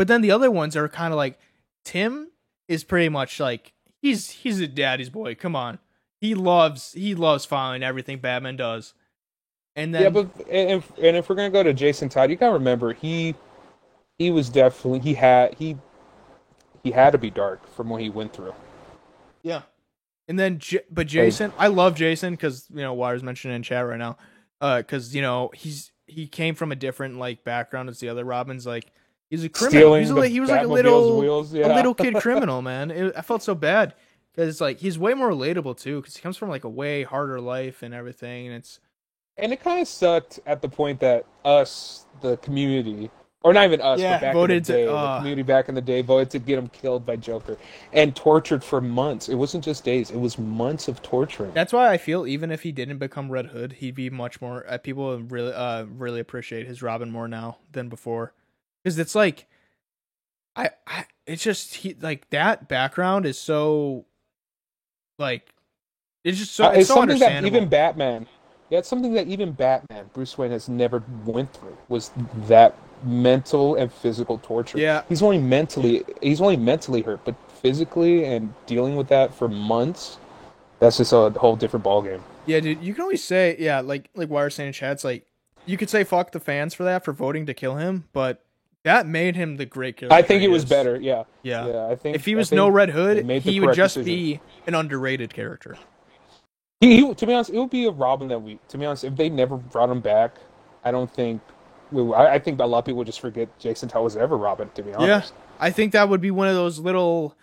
but 0.00 0.08
then 0.08 0.22
the 0.22 0.30
other 0.30 0.50
ones 0.50 0.76
are 0.76 0.88
kind 0.88 1.12
of 1.12 1.18
like 1.18 1.38
Tim 1.84 2.30
is 2.68 2.84
pretty 2.84 3.10
much 3.10 3.38
like 3.38 3.74
he's 4.00 4.30
he's 4.30 4.58
a 4.58 4.66
daddy's 4.66 5.10
boy. 5.10 5.34
Come 5.34 5.54
on, 5.54 5.78
he 6.22 6.34
loves 6.34 6.94
he 6.94 7.14
loves 7.14 7.44
following 7.44 7.82
everything 7.82 8.18
Batman 8.18 8.56
does. 8.56 8.94
And 9.76 9.94
then 9.94 10.04
yeah, 10.04 10.08
but 10.08 10.30
and 10.48 10.82
and 11.02 11.16
if 11.18 11.28
we're 11.28 11.34
gonna 11.34 11.50
go 11.50 11.62
to 11.62 11.74
Jason 11.74 12.08
Todd, 12.08 12.30
you 12.30 12.36
gotta 12.36 12.54
remember 12.54 12.94
he 12.94 13.34
he 14.20 14.30
was 14.30 14.50
definitely 14.50 15.00
he 15.00 15.14
had 15.14 15.54
he 15.54 15.76
he 16.84 16.90
had 16.90 17.10
to 17.10 17.18
be 17.18 17.30
dark 17.30 17.66
from 17.74 17.88
what 17.88 18.02
he 18.02 18.10
went 18.10 18.32
through. 18.32 18.54
Yeah, 19.42 19.62
and 20.28 20.38
then 20.38 20.58
J- 20.58 20.84
but 20.90 21.06
Jason, 21.06 21.52
I 21.58 21.68
love 21.68 21.94
Jason 21.94 22.34
because 22.34 22.66
you 22.70 22.82
know 22.82 22.92
Wire's 22.92 23.22
mentioned 23.22 23.54
in 23.54 23.62
chat 23.62 23.86
right 23.86 23.98
now, 23.98 24.18
because 24.60 25.12
uh, 25.12 25.16
you 25.16 25.22
know 25.22 25.50
he's 25.54 25.90
he 26.06 26.26
came 26.26 26.54
from 26.54 26.70
a 26.70 26.76
different 26.76 27.18
like 27.18 27.44
background 27.44 27.88
as 27.88 27.98
the 27.98 28.10
other 28.10 28.24
Robins. 28.24 28.66
Like 28.66 28.92
He's 29.30 29.44
a 29.44 29.48
criminal. 29.48 29.94
He's 29.94 30.10
a, 30.10 30.26
he 30.26 30.40
was 30.40 30.50
like 30.50 30.64
a 30.64 30.66
little 30.66 31.20
wheels, 31.20 31.54
yeah. 31.54 31.72
a 31.72 31.76
little 31.76 31.94
kid 31.94 32.16
criminal, 32.16 32.62
man. 32.62 32.90
It, 32.90 33.14
I 33.16 33.22
felt 33.22 33.44
so 33.44 33.54
bad 33.54 33.94
because 34.32 34.48
it's 34.48 34.60
like 34.60 34.80
he's 34.80 34.98
way 34.98 35.14
more 35.14 35.30
relatable 35.30 35.80
too 35.80 36.00
because 36.00 36.16
he 36.16 36.20
comes 36.20 36.36
from 36.36 36.48
like 36.48 36.64
a 36.64 36.68
way 36.68 37.04
harder 37.04 37.40
life 37.40 37.82
and 37.82 37.94
everything, 37.94 38.48
and 38.48 38.56
it's 38.56 38.80
and 39.36 39.52
it 39.52 39.62
kind 39.62 39.80
of 39.80 39.86
sucked 39.86 40.40
at 40.46 40.60
the 40.60 40.68
point 40.68 40.98
that 41.00 41.26
us, 41.44 42.06
the 42.20 42.36
community, 42.38 43.08
or 43.42 43.54
not 43.54 43.64
even 43.64 43.80
us, 43.80 44.00
yeah, 44.00 44.16
but 44.16 44.20
back 44.20 44.34
voted 44.34 44.56
in 44.56 44.62
the 44.62 44.72
day, 44.72 44.84
to, 44.84 44.92
uh, 44.94 45.14
the 45.14 45.18
community 45.20 45.42
back 45.42 45.68
in 45.68 45.74
the 45.74 45.80
day 45.80 46.02
voted 46.02 46.30
to 46.30 46.38
get 46.38 46.58
him 46.58 46.68
killed 46.68 47.06
by 47.06 47.16
Joker 47.16 47.56
and 47.92 48.14
tortured 48.14 48.62
for 48.62 48.80
months. 48.80 49.28
It 49.28 49.36
wasn't 49.36 49.64
just 49.64 49.84
days; 49.84 50.10
it 50.10 50.18
was 50.18 50.38
months 50.38 50.88
of 50.88 51.02
torture. 51.02 51.50
That's 51.54 51.72
why 51.72 51.90
I 51.90 51.96
feel 51.98 52.26
even 52.26 52.50
if 52.50 52.62
he 52.62 52.72
didn't 52.72 52.98
become 52.98 53.30
Red 53.30 53.46
Hood, 53.46 53.74
he'd 53.74 53.94
be 53.94 54.10
much 54.10 54.40
more. 54.40 54.64
Uh, 54.68 54.78
people 54.78 55.18
really, 55.22 55.52
uh, 55.52 55.84
really 55.84 56.20
appreciate 56.20 56.66
his 56.66 56.82
Robin 56.82 57.10
more 57.10 57.28
now 57.28 57.58
than 57.72 57.88
before 57.88 58.34
because 58.82 58.98
it's 58.98 59.14
like 59.14 59.46
I, 60.56 60.70
I 60.86 61.06
it's 61.26 61.42
just 61.42 61.76
he 61.76 61.96
like 62.00 62.28
that 62.30 62.68
background 62.68 63.26
is 63.26 63.38
so 63.38 64.06
like 65.18 65.54
it's 66.24 66.38
just 66.38 66.54
so 66.54 66.66
uh, 66.66 66.70
it's, 66.70 66.80
it's 66.80 66.88
so 66.88 66.94
something 66.96 67.18
that 67.18 67.44
even 67.44 67.68
Batman 67.68 68.26
yeah 68.68 68.78
it's 68.78 68.88
something 68.88 69.12
that 69.14 69.26
even 69.26 69.52
Batman 69.52 70.10
Bruce 70.12 70.36
Wayne 70.36 70.50
has 70.50 70.68
never 70.68 71.02
went 71.24 71.52
through 71.52 71.76
was 71.88 72.10
that 72.46 72.76
mental 73.02 73.74
and 73.74 73.92
physical 73.92 74.38
torture 74.38 74.78
yeah 74.78 75.02
he's 75.08 75.22
only 75.22 75.38
mentally 75.38 76.04
he's 76.22 76.40
only 76.40 76.56
mentally 76.56 77.02
hurt 77.02 77.24
but 77.24 77.34
physically 77.60 78.24
and 78.24 78.52
dealing 78.66 78.96
with 78.96 79.08
that 79.08 79.34
for 79.34 79.48
months, 79.48 80.18
that's 80.78 80.96
just 80.96 81.12
a 81.12 81.30
whole 81.30 81.56
different 81.56 81.84
ballgame. 81.84 82.20
Yeah, 82.46 82.60
dude, 82.60 82.82
you 82.82 82.94
can 82.94 83.02
always 83.02 83.22
say, 83.22 83.56
yeah, 83.58 83.80
like 83.80 84.08
like 84.14 84.30
Wire 84.30 84.50
saying 84.50 84.68
in 84.68 84.72
chat's 84.72 85.04
like 85.04 85.26
you 85.66 85.76
could 85.76 85.90
say 85.90 86.04
fuck 86.04 86.32
the 86.32 86.40
fans 86.40 86.74
for 86.74 86.84
that 86.84 87.04
for 87.04 87.12
voting 87.12 87.46
to 87.46 87.54
kill 87.54 87.76
him, 87.76 88.04
but 88.12 88.44
that 88.82 89.06
made 89.06 89.36
him 89.36 89.56
the 89.56 89.66
great 89.66 89.98
character. 89.98 90.14
I 90.14 90.22
think 90.22 90.40
he 90.40 90.46
it 90.46 90.50
was 90.50 90.64
better. 90.64 90.98
Yeah. 90.98 91.24
Yeah. 91.42 91.66
Yeah. 91.66 91.86
I 91.86 91.96
think 91.96 92.16
If 92.16 92.24
he 92.24 92.34
was 92.34 92.50
no 92.50 92.68
Red 92.68 92.90
Hood, 92.90 93.28
he 93.42 93.60
would 93.60 93.74
just 93.74 93.96
decision. 93.96 94.04
be 94.04 94.40
an 94.66 94.74
underrated 94.74 95.34
character. 95.34 95.76
He, 96.80 96.96
he, 96.96 97.14
to 97.14 97.26
be 97.26 97.34
honest, 97.34 97.50
it 97.50 97.58
would 97.58 97.68
be 97.68 97.84
a 97.84 97.90
Robin 97.90 98.28
that 98.28 98.40
we. 98.40 98.58
To 98.68 98.78
be 98.78 98.86
honest, 98.86 99.04
if 99.04 99.14
they 99.14 99.28
never 99.28 99.58
brought 99.58 99.90
him 99.90 100.00
back, 100.00 100.36
I 100.82 100.90
don't 100.90 101.12
think. 101.12 101.42
I, 101.92 102.34
I 102.34 102.38
think 102.38 102.60
a 102.60 102.64
lot 102.66 102.78
of 102.80 102.84
people 102.84 103.04
just 103.04 103.20
forget 103.20 103.56
Jason 103.58 103.88
Todd 103.88 104.04
was 104.04 104.16
ever 104.16 104.36
Robin. 104.36 104.70
To 104.74 104.82
be 104.82 104.92
honest. 104.94 105.32
yeah, 105.32 105.40
I 105.58 105.70
think 105.70 105.92
that 105.92 106.08
would 106.08 106.20
be 106.20 106.30
one 106.30 106.48
of 106.48 106.54
those 106.54 106.78
little 106.78 107.36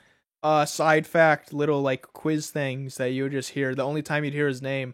uh 0.43 0.65
side 0.65 1.07
fact 1.07 1.51
little 1.51 1.81
like 1.81 2.03
quiz 2.13 2.49
things 2.51 2.97
that 2.97 3.07
you 3.11 3.23
would 3.23 3.31
just 3.31 3.49
hear 3.49 3.73
the 3.73 3.83
only 3.83 4.01
time 4.03 4.23
you'd 4.23 4.33
hear 4.33 4.47
his 4.47 4.61
name. 4.61 4.93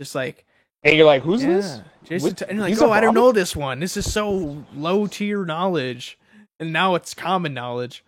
Just 0.00 0.14
like 0.14 0.44
And 0.82 0.96
you're 0.96 1.06
like, 1.06 1.22
who's 1.22 1.42
this? 1.42 1.76
Yeah. 1.76 1.82
Jason 2.04 2.28
What- 2.28 2.36
Todd- 2.38 2.48
and 2.48 2.56
you're 2.58 2.62
like, 2.64 2.70
he's 2.70 2.82
oh, 2.82 2.90
I 2.90 3.00
don't 3.00 3.14
know 3.14 3.32
this 3.32 3.54
one. 3.54 3.80
This 3.80 3.96
is 3.96 4.10
so 4.12 4.64
low 4.74 5.06
tier 5.06 5.44
knowledge. 5.44 6.18
And 6.58 6.72
now 6.72 6.94
it's 6.94 7.14
common 7.14 7.54
knowledge. 7.54 8.04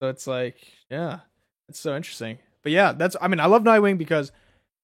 So 0.00 0.08
it's 0.08 0.26
like, 0.26 0.56
yeah, 0.90 1.20
it's 1.68 1.80
so 1.80 1.96
interesting. 1.96 2.38
But 2.62 2.70
yeah, 2.72 2.92
that's, 2.92 3.16
I 3.20 3.28
mean, 3.28 3.40
I 3.40 3.46
love 3.46 3.62
Nightwing 3.64 3.96
because 3.98 4.30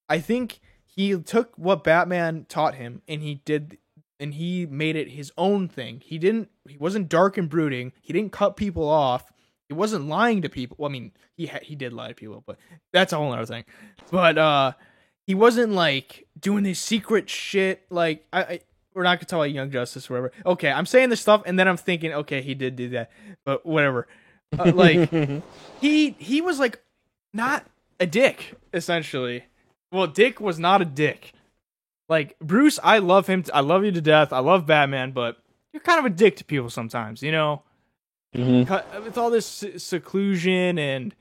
I 0.08 0.18
think 0.20 0.58
he 0.86 1.16
took 1.18 1.52
what 1.56 1.84
Batman 1.84 2.46
taught 2.48 2.74
him 2.76 3.02
and 3.06 3.22
he 3.22 3.36
did, 3.44 3.78
and 4.22 4.34
he 4.34 4.64
made 4.66 4.96
it 4.96 5.10
his 5.10 5.32
own 5.36 5.68
thing. 5.68 6.00
He 6.04 6.18
didn't, 6.18 6.48
he 6.68 6.78
wasn't 6.78 7.08
dark 7.08 7.36
and 7.36 7.48
brooding. 7.48 7.92
He 8.00 8.12
didn't 8.12 8.32
cut 8.32 8.56
people 8.56 8.88
off. 8.88 9.30
He 9.68 9.74
wasn't 9.74 10.06
lying 10.06 10.42
to 10.42 10.48
people. 10.48 10.76
Well, 10.78 10.88
I 10.90 10.92
mean, 10.92 11.12
he 11.36 11.46
ha- 11.46 11.60
he 11.62 11.74
did 11.74 11.92
lie 11.92 12.08
to 12.08 12.14
people, 12.14 12.42
but 12.46 12.58
that's 12.92 13.12
a 13.12 13.16
whole 13.16 13.32
other 13.32 13.46
thing. 13.46 13.64
But, 14.10 14.38
uh, 14.38 14.72
he 15.26 15.34
wasn't 15.34 15.72
like 15.72 16.26
doing 16.38 16.64
this 16.64 16.80
secret 16.80 17.28
shit. 17.30 17.84
Like 17.90 18.26
I, 18.32 18.42
I 18.42 18.60
we're 18.94 19.04
not 19.04 19.18
gonna 19.18 19.26
talk 19.26 19.38
about 19.38 19.52
Young 19.52 19.70
Justice 19.70 20.10
or 20.10 20.14
whatever. 20.14 20.32
Okay, 20.44 20.70
I'm 20.70 20.86
saying 20.86 21.10
this 21.10 21.20
stuff, 21.20 21.42
and 21.46 21.58
then 21.58 21.68
I'm 21.68 21.76
thinking, 21.76 22.12
okay, 22.12 22.42
he 22.42 22.54
did 22.54 22.76
do 22.76 22.90
that, 22.90 23.10
but 23.44 23.64
whatever. 23.64 24.08
Uh, 24.58 24.72
like 24.74 25.10
he 25.80 26.10
he 26.10 26.40
was 26.40 26.58
like 26.58 26.80
not 27.32 27.64
a 28.00 28.06
dick 28.06 28.56
essentially. 28.74 29.44
Well, 29.90 30.06
Dick 30.06 30.40
was 30.40 30.58
not 30.58 30.80
a 30.80 30.86
dick. 30.86 31.34
Like 32.12 32.38
Bruce, 32.40 32.78
I 32.84 32.98
love 32.98 33.26
him. 33.26 33.42
I 33.54 33.60
love 33.60 33.84
you 33.86 33.90
to 33.92 34.00
death. 34.02 34.32
I 34.32 34.40
love 34.40 34.66
Batman, 34.66 35.12
but 35.12 35.38
you're 35.72 35.80
kind 35.80 35.98
of 35.98 36.04
a 36.04 36.10
dick 36.10 36.36
to 36.36 36.44
people 36.44 36.68
sometimes. 36.68 37.22
You 37.22 37.32
know, 37.32 37.62
Mhm. 38.36 39.04
With 39.04 39.16
all 39.18 39.30
this 39.30 39.64
seclusion 39.78 40.78
and 40.78 41.14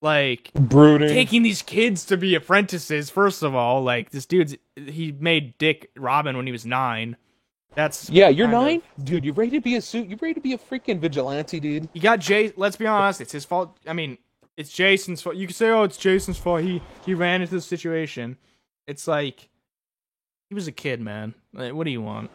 like 0.00 0.50
brooding. 0.54 1.08
taking 1.08 1.42
these 1.42 1.62
kids 1.62 2.04
to 2.06 2.16
be 2.16 2.34
apprentices. 2.34 3.10
First 3.10 3.42
of 3.42 3.54
all, 3.54 3.82
like 3.82 4.10
this 4.10 4.26
dude's 4.26 4.56
he 4.76 5.12
made 5.12 5.56
Dick 5.58 5.90
Robin 5.96 6.36
when 6.36 6.46
he 6.46 6.52
was 6.52 6.64
nine. 6.66 7.16
That's 7.74 8.10
yeah, 8.10 8.28
you're 8.28 8.46
kind 8.48 8.56
of- 8.56 8.62
nine, 8.64 8.82
dude. 9.04 9.24
You 9.24 9.32
ready 9.32 9.50
to 9.52 9.60
be 9.60 9.76
a 9.76 9.80
suit? 9.82 10.08
You 10.08 10.16
ready 10.20 10.34
to 10.34 10.40
be 10.40 10.52
a 10.54 10.58
freaking 10.58 10.98
vigilante, 10.98 11.60
dude? 11.60 11.88
You 11.92 12.00
got 12.00 12.20
Jay. 12.20 12.52
Let's 12.56 12.76
be 12.76 12.86
honest, 12.86 13.20
it's 13.20 13.32
his 13.32 13.44
fault. 13.44 13.76
I 13.86 13.92
mean, 13.92 14.18
it's 14.56 14.70
Jason's 14.72 15.22
fault. 15.22 15.36
You 15.36 15.46
could 15.46 15.56
say, 15.56 15.68
"Oh, 15.70 15.82
it's 15.84 15.96
Jason's 15.96 16.38
fault. 16.38 16.62
He 16.62 16.82
he 17.06 17.14
ran 17.14 17.40
into 17.42 17.54
the 17.54 17.60
situation." 17.60 18.36
It's 18.86 19.06
like 19.06 19.48
he 20.52 20.54
was 20.54 20.66
a 20.68 20.72
kid, 20.72 21.00
man. 21.00 21.32
Like, 21.54 21.72
what 21.72 21.84
do 21.84 21.90
you 21.90 22.02
want? 22.02 22.30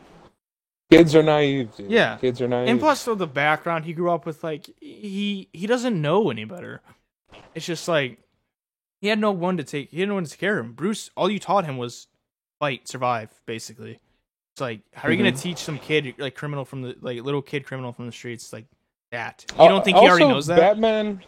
Kids 0.89 1.13
are 1.15 1.21
naive. 1.21 1.69
Dude. 1.75 1.91
Yeah. 1.91 2.17
kids 2.17 2.41
are 2.41 2.47
naive. 2.47 2.67
And 2.67 2.79
plus, 2.79 2.99
so 3.01 3.13
the 3.13 3.27
background 3.27 3.85
he 3.85 3.93
grew 3.93 4.09
up 4.09 4.25
with, 4.25 4.43
like 4.43 4.67
he 4.81 5.49
he 5.53 5.67
doesn't 5.67 6.01
know 6.01 6.31
any 6.31 6.45
better. 6.45 6.81
It's 7.53 7.67
just 7.67 7.87
like 7.87 8.17
he 9.01 9.07
had 9.09 9.19
no 9.19 9.31
one 9.31 9.57
to 9.57 9.63
take. 9.63 9.91
He 9.91 9.99
had 9.99 10.09
no 10.09 10.15
one 10.15 10.23
to 10.23 10.29
take 10.31 10.39
care 10.39 10.57
of 10.57 10.65
him. 10.65 10.73
Bruce, 10.73 11.11
all 11.15 11.29
you 11.29 11.37
taught 11.37 11.65
him 11.65 11.77
was 11.77 12.07
fight, 12.59 12.87
survive, 12.87 13.29
basically. 13.45 13.99
It's 14.55 14.61
like, 14.61 14.79
how 14.95 15.07
are 15.07 15.11
you 15.11 15.17
gonna 15.17 15.31
Mhm. 15.33 15.39
teach 15.41 15.59
some 15.59 15.77
kid, 15.77 16.15
like 16.17 16.33
criminal 16.33 16.65
from 16.65 16.81
the 16.81 16.95
like 17.01 17.21
little 17.21 17.43
kid 17.43 17.67
criminal 17.67 17.93
from 17.93 18.07
the 18.07 18.11
streets, 18.11 18.51
like 18.51 18.65
that? 19.11 19.45
You 19.59 19.67
don't 19.67 19.85
think 19.85 19.97
he 19.97 20.07
already 20.09 20.25
knows 20.27 20.47
that? 20.47 20.57
Batman. 20.57 21.21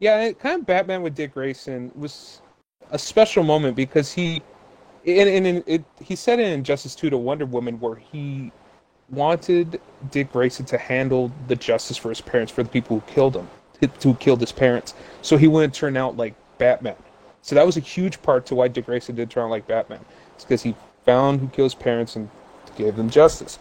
Yeah, 0.00 0.32
kind 0.32 0.60
of 0.60 0.66
Batman 0.66 1.00
with 1.00 1.14
Dick 1.14 1.32
Grayson 1.32 1.90
was 1.94 2.42
a 2.90 2.98
special 2.98 3.42
moment 3.42 3.74
because 3.76 4.12
he, 4.12 4.42
and, 5.08 5.28
and, 5.28 5.46
and 5.46 5.64
it, 5.66 5.84
he 6.02 6.16
said 6.16 6.40
in 6.40 6.64
Justice 6.64 6.94
Two 6.94 7.10
to 7.10 7.16
Wonder 7.16 7.46
Woman 7.46 7.80
where 7.80 7.96
he 7.96 8.52
wanted 9.10 9.80
Dick 10.10 10.32
Grayson 10.32 10.66
to 10.66 10.78
handle 10.78 11.32
the 11.46 11.56
justice 11.56 11.96
for 11.96 12.10
his 12.10 12.20
parents, 12.20 12.52
for 12.52 12.62
the 12.62 12.68
people 12.68 13.00
who 13.00 13.12
killed 13.12 13.36
him, 13.36 13.48
who 14.02 14.14
killed 14.14 14.40
his 14.40 14.52
parents, 14.52 14.94
so 15.22 15.36
he 15.36 15.48
wouldn't 15.48 15.74
turn 15.74 15.96
out 15.96 16.16
like 16.16 16.34
Batman. 16.58 16.96
So 17.42 17.54
that 17.54 17.64
was 17.64 17.76
a 17.76 17.80
huge 17.80 18.20
part 18.22 18.44
to 18.46 18.54
why 18.54 18.68
Dick 18.68 18.86
Grayson 18.86 19.14
did 19.14 19.30
turn 19.30 19.44
out 19.44 19.50
like 19.50 19.66
Batman. 19.66 20.04
It's 20.34 20.44
because 20.44 20.62
he 20.62 20.74
found 21.04 21.40
who 21.40 21.48
killed 21.48 21.72
his 21.72 21.74
parents 21.74 22.16
and 22.16 22.28
gave 22.76 22.96
them 22.96 23.08
justice. 23.08 23.58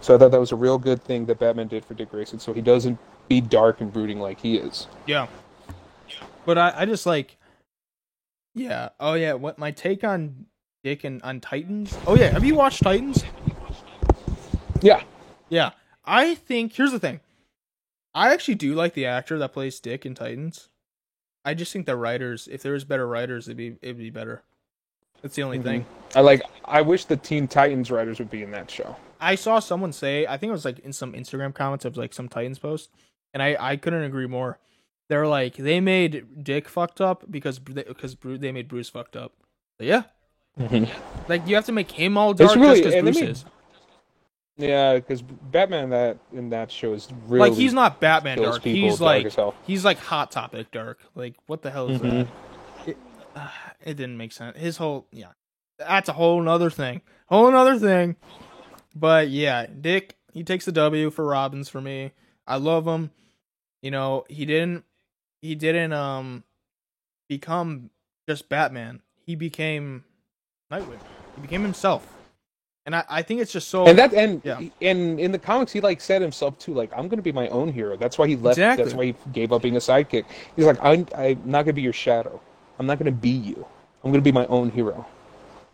So 0.00 0.14
I 0.14 0.18
thought 0.18 0.30
that 0.30 0.40
was 0.40 0.52
a 0.52 0.56
real 0.56 0.78
good 0.78 1.02
thing 1.02 1.26
that 1.26 1.38
Batman 1.38 1.68
did 1.68 1.84
for 1.84 1.94
Dick 1.94 2.10
Grayson, 2.10 2.38
so 2.38 2.52
he 2.52 2.60
doesn't 2.60 2.98
be 3.28 3.40
dark 3.40 3.80
and 3.80 3.92
brooding 3.92 4.20
like 4.20 4.40
he 4.40 4.56
is. 4.56 4.86
Yeah. 5.06 5.26
But 6.44 6.58
I, 6.58 6.72
I 6.78 6.84
just 6.86 7.06
like 7.06 7.36
Yeah. 8.54 8.90
Oh 8.98 9.14
yeah, 9.14 9.34
what 9.34 9.58
my 9.58 9.70
take 9.70 10.02
on 10.04 10.46
Dick 10.88 11.04
and 11.04 11.20
on 11.22 11.38
Titans? 11.38 11.98
Oh 12.06 12.16
yeah, 12.16 12.30
have 12.30 12.44
you 12.46 12.54
watched 12.54 12.82
Titans? 12.82 13.22
Yeah. 14.80 15.02
Yeah. 15.50 15.72
I 16.06 16.34
think 16.34 16.72
here's 16.72 16.92
the 16.92 16.98
thing. 16.98 17.20
I 18.14 18.32
actually 18.32 18.54
do 18.54 18.74
like 18.74 18.94
the 18.94 19.04
actor 19.04 19.38
that 19.38 19.52
plays 19.52 19.78
Dick 19.80 20.06
in 20.06 20.14
Titans. 20.14 20.70
I 21.44 21.52
just 21.52 21.74
think 21.74 21.84
the 21.84 21.94
writers, 21.94 22.48
if 22.50 22.62
there 22.62 22.72
was 22.72 22.84
better 22.84 23.06
writers, 23.06 23.48
it'd 23.48 23.58
be 23.58 23.76
it'd 23.82 23.98
be 23.98 24.08
better. 24.08 24.42
That's 25.20 25.34
the 25.34 25.42
only 25.42 25.58
Mhm. 25.58 25.64
thing. 25.64 25.86
I 26.16 26.20
like. 26.20 26.40
I 26.64 26.80
wish 26.80 27.04
the 27.04 27.18
Teen 27.18 27.48
Titans 27.48 27.90
writers 27.90 28.18
would 28.18 28.30
be 28.30 28.42
in 28.42 28.50
that 28.52 28.70
show. 28.70 28.96
I 29.20 29.34
saw 29.34 29.58
someone 29.58 29.92
say, 29.92 30.26
I 30.26 30.38
think 30.38 30.48
it 30.48 30.52
was 30.52 30.64
like 30.64 30.78
in 30.78 30.94
some 30.94 31.12
Instagram 31.12 31.52
comments 31.54 31.84
of 31.84 31.98
like 31.98 32.14
some 32.14 32.30
Titans 32.30 32.58
post, 32.58 32.88
and 33.34 33.42
I 33.42 33.56
I 33.60 33.76
couldn't 33.76 34.04
agree 34.04 34.26
more. 34.26 34.58
They're 35.10 35.26
like 35.26 35.56
they 35.56 35.80
made 35.80 36.42
Dick 36.42 36.66
fucked 36.66 37.02
up 37.02 37.24
because 37.30 37.58
because 37.58 38.16
they 38.22 38.52
made 38.52 38.68
Bruce 38.68 38.88
fucked 38.88 39.16
up. 39.16 39.32
But 39.76 39.86
yeah, 39.86 40.04
like 41.28 41.46
you 41.46 41.54
have 41.54 41.66
to 41.66 41.72
make 41.72 41.90
him 41.90 42.16
all 42.16 42.34
dark 42.34 42.54
really- 42.56 42.80
just 42.80 42.82
because 42.82 42.94
and 42.94 43.02
Bruce 43.04 43.20
made- 43.20 43.28
is. 43.30 43.44
Yeah, 44.60 44.94
because 44.96 45.22
Batman 45.22 45.84
in 45.84 45.90
that 45.90 46.18
in 46.32 46.50
that 46.50 46.72
show 46.72 46.92
is 46.92 47.06
really 47.28 47.48
Like 47.50 47.56
he's 47.56 47.72
not 47.72 48.00
Batman 48.00 48.38
dark. 48.38 48.62
He's 48.64 48.98
dark 48.98 49.00
like 49.00 49.26
as 49.26 49.54
he's 49.64 49.84
like 49.84 49.98
Hot 49.98 50.32
Topic 50.32 50.70
dark. 50.72 50.98
Like 51.14 51.36
what 51.46 51.62
the 51.62 51.70
hell 51.70 51.88
is 51.90 52.00
Mhm. 52.00 52.10
that? 52.10 52.88
It, 52.88 52.96
uh, 53.36 53.48
it 53.84 53.94
didn't 53.94 54.16
make 54.16 54.32
sense. 54.32 54.56
His 54.58 54.76
whole 54.78 55.06
yeah, 55.12 55.28
that's 55.78 56.08
a 56.08 56.12
whole 56.12 56.42
nother 56.42 56.70
thing. 56.70 57.02
Whole 57.26 57.46
another 57.46 57.78
thing. 57.78 58.16
But 58.96 59.28
yeah, 59.28 59.66
Dick 59.66 60.16
he 60.32 60.42
takes 60.42 60.64
the 60.64 60.72
W 60.72 61.10
for 61.10 61.24
Robins 61.24 61.68
for 61.68 61.80
me. 61.80 62.10
I 62.44 62.56
love 62.56 62.84
him. 62.84 63.12
You 63.80 63.92
know 63.92 64.24
he 64.28 64.44
didn't 64.44 64.82
he 65.40 65.54
didn't 65.54 65.92
um 65.92 66.42
become 67.28 67.90
just 68.28 68.48
Batman. 68.48 69.02
He 69.24 69.36
became 69.36 70.02
Nightwing. 70.70 70.98
He 71.34 71.42
became 71.42 71.62
himself. 71.62 72.06
And 72.86 72.96
I, 72.96 73.04
I 73.08 73.22
think 73.22 73.40
it's 73.40 73.52
just 73.52 73.68
so 73.68 73.86
And 73.86 73.98
that 73.98 74.14
and 74.14 74.40
Yeah. 74.44 74.60
and 74.80 75.20
in 75.20 75.30
the 75.32 75.38
comics 75.38 75.72
he 75.72 75.80
like 75.80 76.00
said 76.00 76.22
himself 76.22 76.58
too, 76.58 76.72
like 76.72 76.90
I'm 76.96 77.08
gonna 77.08 77.22
be 77.22 77.32
my 77.32 77.48
own 77.48 77.70
hero. 77.70 77.96
That's 77.96 78.16
why 78.16 78.26
he 78.26 78.36
left. 78.36 78.56
Exactly. 78.58 78.84
That's 78.84 78.96
why 78.96 79.04
he 79.06 79.14
gave 79.32 79.52
up 79.52 79.62
being 79.62 79.76
a 79.76 79.80
sidekick. 79.80 80.24
He's 80.56 80.64
like, 80.64 80.78
I'm 80.82 81.06
I'm 81.16 81.40
not 81.44 81.64
gonna 81.64 81.74
be 81.74 81.82
your 81.82 81.92
shadow. 81.92 82.40
I'm 82.78 82.86
not 82.86 82.98
gonna 82.98 83.12
be 83.12 83.30
you. 83.30 83.66
I'm 84.02 84.10
gonna 84.10 84.22
be 84.22 84.32
my 84.32 84.46
own 84.46 84.70
hero. 84.70 85.06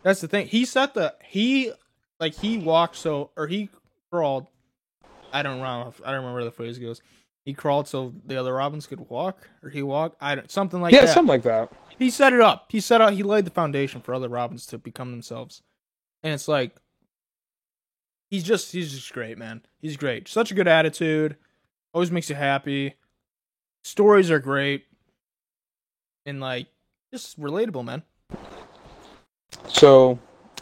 That's 0.03 0.19
the 0.21 0.27
thing. 0.27 0.47
He 0.47 0.65
set 0.65 0.93
the 0.93 1.15
he 1.23 1.71
like 2.19 2.35
he 2.35 2.57
walked 2.57 2.97
so 2.97 3.31
or 3.37 3.47
he 3.47 3.69
crawled. 4.11 4.47
I 5.31 5.41
don't 5.41 5.59
know. 5.59 5.93
I 6.05 6.11
don't 6.11 6.19
remember 6.21 6.43
the 6.43 6.51
phrase 6.51 6.77
goes. 6.79 7.01
He 7.45 7.53
crawled 7.53 7.87
so 7.87 8.13
the 8.25 8.37
other 8.37 8.53
Robins 8.53 8.87
could 8.87 9.07
walk, 9.09 9.47
or 9.61 9.69
he 9.69 9.83
walked. 9.83 10.17
I 10.19 10.35
don't 10.35 10.49
something 10.51 10.81
like 10.81 10.93
yeah, 10.93 11.01
that. 11.01 11.13
something 11.13 11.29
like 11.29 11.43
that. 11.43 11.71
He 11.97 12.09
set 12.09 12.33
it 12.33 12.41
up. 12.41 12.67
He 12.69 12.79
set 12.79 13.01
out. 13.01 13.13
He 13.13 13.23
laid 13.23 13.45
the 13.45 13.51
foundation 13.51 14.01
for 14.01 14.13
other 14.13 14.29
Robins 14.29 14.65
to 14.67 14.77
become 14.77 15.11
themselves, 15.11 15.61
and 16.23 16.33
it's 16.33 16.47
like 16.47 16.75
he's 18.29 18.43
just 18.43 18.71
he's 18.71 18.93
just 18.93 19.13
great, 19.13 19.37
man. 19.37 19.61
He's 19.79 19.97
great. 19.97 20.27
Such 20.27 20.51
a 20.51 20.55
good 20.55 20.67
attitude. 20.67 21.37
Always 21.93 22.11
makes 22.11 22.29
you 22.29 22.35
happy. 22.35 22.95
Stories 23.83 24.29
are 24.29 24.39
great, 24.39 24.85
and 26.25 26.39
like 26.39 26.67
just 27.13 27.39
relatable, 27.39 27.85
man. 27.85 28.03
So 29.69 30.19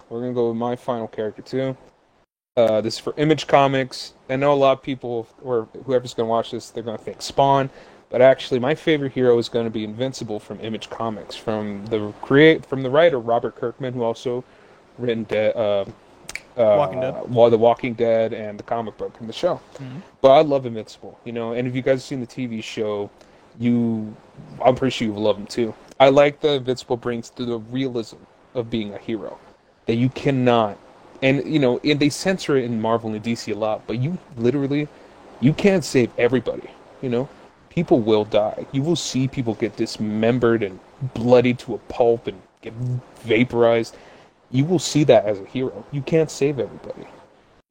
we're 0.09 0.21
gonna 0.21 0.33
go 0.33 0.49
with 0.49 0.57
my 0.57 0.75
final 0.75 1.07
character 1.07 1.41
too. 1.41 1.77
Uh, 2.55 2.81
this 2.81 2.95
is 2.95 2.99
for 2.99 3.15
Image 3.17 3.47
Comics. 3.47 4.13
I 4.29 4.35
know 4.35 4.53
a 4.53 4.55
lot 4.55 4.73
of 4.73 4.83
people, 4.83 5.27
or 5.41 5.67
whoever's 5.85 6.13
gonna 6.13 6.29
watch 6.29 6.51
this, 6.51 6.69
they're 6.69 6.83
gonna 6.83 6.99
think 6.99 7.21
Spawn, 7.21 7.71
but 8.13 8.21
actually, 8.21 8.59
my 8.59 8.75
favorite 8.75 9.11
hero 9.11 9.39
is 9.39 9.49
gonna 9.49 9.71
be 9.71 9.83
Invincible 9.83 10.39
from 10.39 10.59
Image 10.61 10.87
Comics, 10.91 11.35
from 11.35 11.83
the 11.87 12.13
create 12.21 12.63
from 12.63 12.83
the 12.83 12.89
writer 12.91 13.17
Robert 13.19 13.55
Kirkman, 13.55 13.91
who 13.95 14.03
also 14.03 14.43
written 14.99 15.23
De- 15.23 15.57
uh, 15.57 15.83
uh, 16.55 16.75
Walking 16.77 17.01
Dead. 17.01 17.27
Wa- 17.27 17.49
The 17.49 17.57
Walking 17.57 17.93
Dead, 17.95 18.31
and 18.31 18.59
the 18.59 18.63
comic 18.63 18.95
book 18.99 19.15
and 19.19 19.27
the 19.27 19.33
show. 19.33 19.59
Mhm. 19.79 20.03
But 20.21 20.29
I 20.33 20.41
love 20.41 20.67
Invincible, 20.67 21.17
you 21.23 21.31
know. 21.33 21.53
And 21.53 21.67
if 21.67 21.75
you 21.75 21.81
guys 21.81 21.93
have 21.93 22.01
seen 22.03 22.19
the 22.19 22.27
TV 22.27 22.61
show, 22.61 23.09
you, 23.59 24.15
I'm 24.63 24.75
pretty 24.75 24.91
sure 24.91 25.07
you 25.07 25.13
love 25.15 25.35
him 25.35 25.47
too. 25.47 25.73
I 25.99 26.09
like 26.09 26.39
the 26.41 26.53
Invincible 26.53 26.97
brings 26.97 27.31
to 27.31 27.45
the 27.45 27.57
realism 27.57 28.17
of 28.53 28.69
being 28.69 28.93
a 28.93 28.99
hero, 28.99 29.39
that 29.87 29.95
you 29.95 30.09
cannot, 30.09 30.77
and 31.23 31.43
you 31.51 31.57
know, 31.57 31.79
and 31.83 31.99
they 31.99 32.09
censor 32.09 32.57
it 32.57 32.65
in 32.65 32.79
Marvel 32.79 33.11
and 33.11 33.23
DC 33.23 33.51
a 33.51 33.55
lot, 33.55 33.81
but 33.87 33.97
you 33.97 34.19
literally, 34.37 34.87
you 35.39 35.51
can't 35.51 35.83
save 35.83 36.11
everybody. 36.19 36.69
You 37.01 37.09
know, 37.09 37.29
people 37.73 37.99
will 37.99 38.25
die. 38.25 38.65
You 38.71 38.83
will 38.83 38.95
see 38.95 39.27
people 39.27 39.55
get 39.55 39.75
dismembered 39.75 40.61
and 40.61 40.79
bloodied 41.15 41.57
to 41.59 41.73
a 41.73 41.77
pulp 41.79 42.27
and 42.27 42.39
get 42.61 42.73
vaporized. 43.21 43.95
You 44.51 44.65
will 44.65 44.79
see 44.79 45.03
that 45.05 45.25
as 45.25 45.39
a 45.39 45.45
hero. 45.45 45.83
You 45.91 46.01
can't 46.03 46.29
save 46.29 46.59
everybody. 46.59 47.07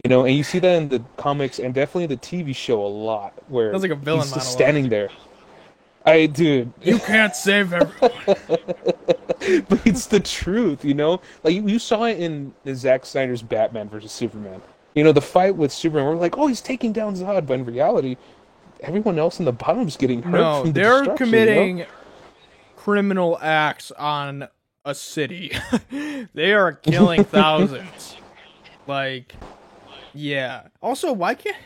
You 0.03 0.09
know, 0.09 0.25
and 0.25 0.35
you 0.35 0.43
see 0.43 0.59
that 0.59 0.83
in 0.83 0.89
the 0.89 1.01
comics 1.17 1.61
and 1.61 1.73
definitely 1.73 2.07
the 2.07 2.17
TV 2.17 2.55
show 2.55 2.85
a 2.85 2.89
lot, 2.89 3.35
where 3.49 3.73
Sounds 3.73 3.83
like 3.83 3.93
a 3.93 3.97
villain 3.97 4.23
he's 4.23 4.33
just 4.33 4.51
standing 4.51 4.89
there. 4.89 5.11
I 6.05 6.27
dude, 6.27 6.73
You 6.83 6.99
can't 6.99 7.37
save 7.37 7.73
everyone. 7.73 8.11
but 8.27 9.87
it's 9.87 10.07
the 10.07 10.19
truth, 10.19 10.85
you 10.85 10.95
know. 10.95 11.21
Like 11.45 11.55
you, 11.55 11.69
you 11.69 11.79
saw 11.79 12.05
it 12.05 12.19
in 12.19 12.53
the 12.65 12.75
Zack 12.75 13.07
Snyder's 13.07 13.43
Batman 13.43 13.89
versus 13.89 14.11
Superman. 14.11 14.61
You 14.97 15.05
know, 15.05 15.13
the 15.13 15.23
fight 15.23 15.55
with 15.55 15.73
Superman. 15.73 16.07
We're 16.07 16.17
like, 16.17 16.37
oh, 16.37 16.49
he's 16.49 16.61
taking 16.61 16.93
down 16.93 17.15
Zod, 17.15 17.47
but 17.47 17.55
in 17.55 17.65
reality, 17.65 18.17
everyone 18.83 19.18
else 19.18 19.39
in 19.39 19.45
the 19.45 19.53
bottom's 19.53 19.97
getting 19.97 20.22
hurt. 20.22 20.33
no, 20.33 20.61
from 20.62 20.72
the 20.72 20.80
they're 20.80 20.99
destruction, 20.99 21.26
you 21.28 21.33
know? 21.33 21.47
committing 21.47 21.87
criminal 22.76 23.39
acts 23.41 23.91
on 23.93 24.49
a 24.85 24.95
city. 24.95 25.53
they 26.35 26.53
are 26.53 26.72
killing 26.72 27.24
thousands. 27.24 28.16
like, 28.87 29.35
yeah. 30.12 30.68
Also, 30.80 31.12
why 31.12 31.35
can't 31.35 31.57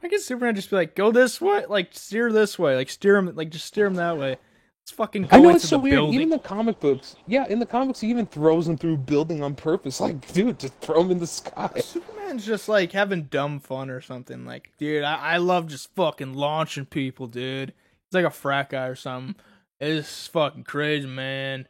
why 0.00 0.08
can't 0.08 0.22
Superman 0.22 0.54
just 0.54 0.70
be 0.70 0.76
like, 0.76 0.94
go 0.94 1.10
this 1.10 1.40
way, 1.40 1.64
like 1.66 1.88
steer 1.92 2.32
this 2.32 2.58
way, 2.58 2.76
like 2.76 2.90
steer 2.90 3.16
him, 3.16 3.34
like 3.34 3.50
just 3.50 3.66
steer 3.66 3.86
him 3.86 3.94
that 3.94 4.18
way? 4.18 4.36
Let's 4.84 4.96
fucking 4.96 5.22
go 5.22 5.28
I 5.30 5.40
know 5.40 5.44
into 5.48 5.56
it's 5.56 5.68
so 5.70 5.78
weird. 5.78 5.94
building. 5.96 6.14
Even 6.14 6.28
the 6.28 6.38
comic 6.38 6.78
books, 6.78 7.16
yeah, 7.26 7.46
in 7.48 7.58
the 7.58 7.64
comics, 7.64 8.00
he 8.02 8.10
even 8.10 8.26
throws 8.26 8.68
him 8.68 8.76
through 8.76 8.98
building 8.98 9.42
on 9.42 9.54
purpose. 9.54 9.98
Like, 10.04 10.30
dude, 10.34 10.58
just 10.58 10.74
throw 10.80 11.00
him 11.00 11.10
in 11.10 11.18
the 11.20 11.26
sky. 11.26 11.70
Superman's 11.80 12.44
just 12.44 12.68
like 12.68 12.92
having 12.92 13.22
dumb 13.22 13.60
fun 13.60 13.88
or 13.88 14.02
something. 14.02 14.44
Like, 14.44 14.72
dude, 14.76 15.02
I, 15.02 15.14
I 15.14 15.36
love 15.38 15.68
just 15.68 15.94
fucking 15.94 16.34
launching 16.34 16.84
people, 16.84 17.26
dude. 17.28 17.70
He's 17.70 18.12
like 18.14 18.26
a 18.26 18.30
frat 18.30 18.68
guy 18.68 18.88
or 18.88 18.94
something. 18.94 19.36
It's 19.80 20.26
fucking 20.26 20.64
crazy, 20.64 21.06
man. 21.08 21.66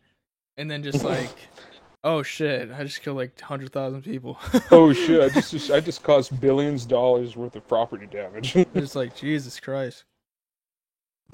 And 0.56 0.68
then 0.68 0.82
just 0.82 1.04
like, 1.04 1.30
oh 2.02 2.24
shit, 2.24 2.72
I 2.72 2.82
just 2.82 3.00
killed 3.02 3.18
like 3.18 3.40
hundred 3.40 3.72
thousand 3.72 4.02
people. 4.02 4.40
oh 4.72 4.92
shit! 4.92 5.20
I 5.22 5.28
just, 5.40 5.70
I 5.70 5.78
just 5.78 6.02
caused 6.02 6.40
billions 6.40 6.82
of 6.82 6.88
dollars 6.88 7.36
worth 7.36 7.54
of 7.54 7.68
property 7.68 8.06
damage. 8.06 8.54
just 8.74 8.96
like 8.96 9.14
Jesus 9.14 9.60
Christ. 9.60 10.02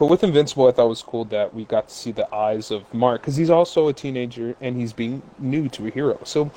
But 0.01 0.07
with 0.07 0.25
Invincible, 0.25 0.67
I 0.67 0.73
thought 0.73 0.87
it 0.87 0.89
was 0.89 1.03
cool 1.03 1.27
that 1.27 1.53
we 1.53 1.67
got 1.67 1.89
to 1.91 1.95
see 1.95 2.11
the 2.11 2.35
eyes 2.35 2.71
of 2.71 2.93
Mark 2.95 3.21
because 3.21 3.37
he's 3.37 3.51
also 3.51 3.89
a 3.89 3.93
teenager 3.93 4.57
and 4.63 4.75
he's 4.75 4.95
being 4.95 5.21
new 5.39 5.69
to 5.69 5.89
a 5.89 5.91
hero. 5.91 6.19
So 6.25 6.51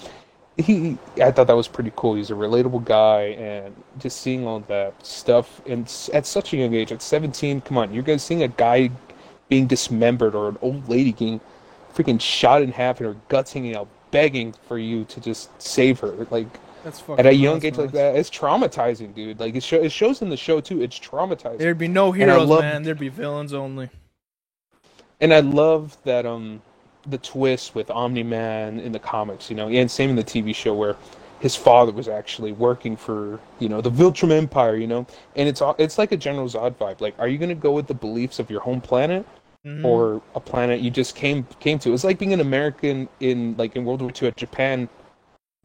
he, 0.56 0.98
I 1.22 1.30
thought 1.30 1.48
that 1.48 1.56
was 1.56 1.68
pretty 1.68 1.92
cool. 1.98 2.16
He's 2.16 2.32
a 2.32 2.36
relatable 2.36 2.86
guy, 2.86 3.36
and 3.38 3.76
just 4.00 4.22
seeing 4.22 4.48
all 4.48 4.62
that 4.62 5.06
stuff 5.06 5.62
and 5.66 5.84
at 6.14 6.26
such 6.26 6.54
a 6.54 6.58
young 6.58 6.74
age, 6.74 6.94
at 6.94 7.02
17, 7.02 7.60
come 7.60 7.78
on, 7.78 7.94
you're 7.94 8.02
guys 8.02 8.24
seeing 8.24 8.44
a 8.44 8.48
guy 8.48 8.90
being 9.50 9.68
dismembered 9.68 10.36
or 10.36 10.48
an 10.48 10.58
old 10.62 10.88
lady 10.88 11.12
getting 11.12 11.42
freaking 11.94 12.22
shot 12.22 12.62
in 12.62 12.72
half 12.72 13.02
and 13.02 13.08
her 13.08 13.18
guts 13.28 13.52
hanging 13.52 13.76
out, 13.76 13.90
begging 14.12 14.56
for 14.70 14.78
you 14.78 15.04
to 15.04 15.20
just 15.20 15.62
save 15.62 16.00
her. 16.00 16.26
Like 16.30 16.48
That's 16.84 17.00
fucking. 17.00 17.20
at 17.20 17.26
a 17.32 17.34
young 17.34 17.64
age 17.64 17.78
like 17.78 17.92
that, 17.92 18.16
it's 18.16 18.30
traumatizing, 18.30 19.14
dude. 19.16 19.40
Like 19.40 19.56
it, 19.56 19.64
show, 19.64 19.78
it 19.82 19.92
shows 19.92 20.22
in 20.22 20.30
the 20.30 20.38
show 20.38 20.60
too. 20.60 20.82
It's 20.82 21.00
traumatizing. 21.00 21.58
There'd 21.58 21.78
be 21.78 21.88
no 21.88 22.12
heroes, 22.12 22.48
love- 22.50 22.62
man. 22.62 22.84
There'd 22.84 23.00
be 23.00 23.10
villains 23.10 23.54
only. 23.54 23.90
and 25.22 25.34
I 25.34 25.40
love 25.40 25.98
that 26.04 26.26
um 26.26 26.62
the 27.08 27.18
twist 27.18 27.76
with 27.76 27.90
Omni 27.92 28.24
Man 28.24 28.80
in 28.80 28.92
the 28.92 29.00
comics, 29.00 29.50
you 29.50 29.56
know, 29.56 29.68
and 29.70 29.90
same 29.90 30.10
in 30.10 30.16
the 30.16 30.24
TV 30.24 30.54
show 30.56 30.74
where 30.74 30.96
his 31.40 31.54
father 31.56 31.92
was 31.92 32.08
actually 32.08 32.54
working 32.54 32.96
for 32.96 33.40
you 33.60 33.68
know 33.70 33.82
the 33.82 33.92
Viltrum 33.92 34.32
Empire, 34.32 34.76
you 34.76 34.88
know, 34.88 35.06
and 35.36 35.48
it's 35.50 35.62
all- 35.62 35.76
it's 35.78 35.98
like 35.98 36.12
a 36.12 36.18
General 36.18 36.48
Zod 36.48 36.76
vibe. 36.76 37.02
Like, 37.02 37.16
are 37.20 37.28
you 37.28 37.38
gonna 37.38 37.56
go 37.56 37.72
with 37.72 37.88
the 37.88 37.94
beliefs 37.94 38.40
of 38.40 38.50
your 38.50 38.62
home 38.62 38.80
planet 38.82 39.26
Mhm. 39.66 39.84
or 39.86 40.22
a 40.36 40.40
planet 40.40 40.80
you 40.82 40.90
just 40.90 41.16
came 41.16 41.46
came 41.60 41.80
to? 41.80 41.94
It's 41.94 42.04
like 42.06 42.18
being 42.20 42.34
an 42.34 42.40
American 42.42 43.08
in 43.20 43.56
like 43.58 43.76
in 43.76 43.84
World 43.86 44.02
War 44.02 44.12
II 44.22 44.30
at 44.30 44.38
Japan 44.38 44.88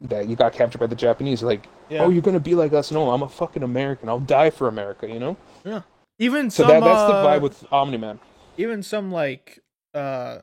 that 0.01 0.27
you 0.27 0.35
got 0.35 0.53
captured 0.53 0.79
by 0.79 0.87
the 0.87 0.95
Japanese. 0.95 1.43
Like, 1.43 1.67
yeah. 1.89 2.03
oh, 2.03 2.09
you're 2.09 2.21
gonna 2.21 2.39
be 2.39 2.55
like 2.55 2.73
us? 2.73 2.91
No, 2.91 3.11
I'm 3.11 3.21
a 3.23 3.29
fucking 3.29 3.63
American. 3.63 4.09
I'll 4.09 4.19
die 4.19 4.49
for 4.49 4.67
America, 4.67 5.07
you 5.07 5.19
know. 5.19 5.37
Yeah. 5.65 5.81
Even 6.19 6.49
So 6.49 6.63
some, 6.63 6.71
that 6.71 6.83
that's 6.83 7.11
the 7.11 7.17
uh, 7.17 7.25
vibe 7.25 7.41
with 7.41 7.65
Omni 7.71 7.97
Man. 7.97 8.19
even 8.57 8.83
some 8.83 9.11
like 9.11 9.59
uh 9.93 10.39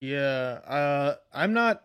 yeah 0.00 0.58
uh 0.66 1.14
i'm 1.32 1.54
not 1.54 1.84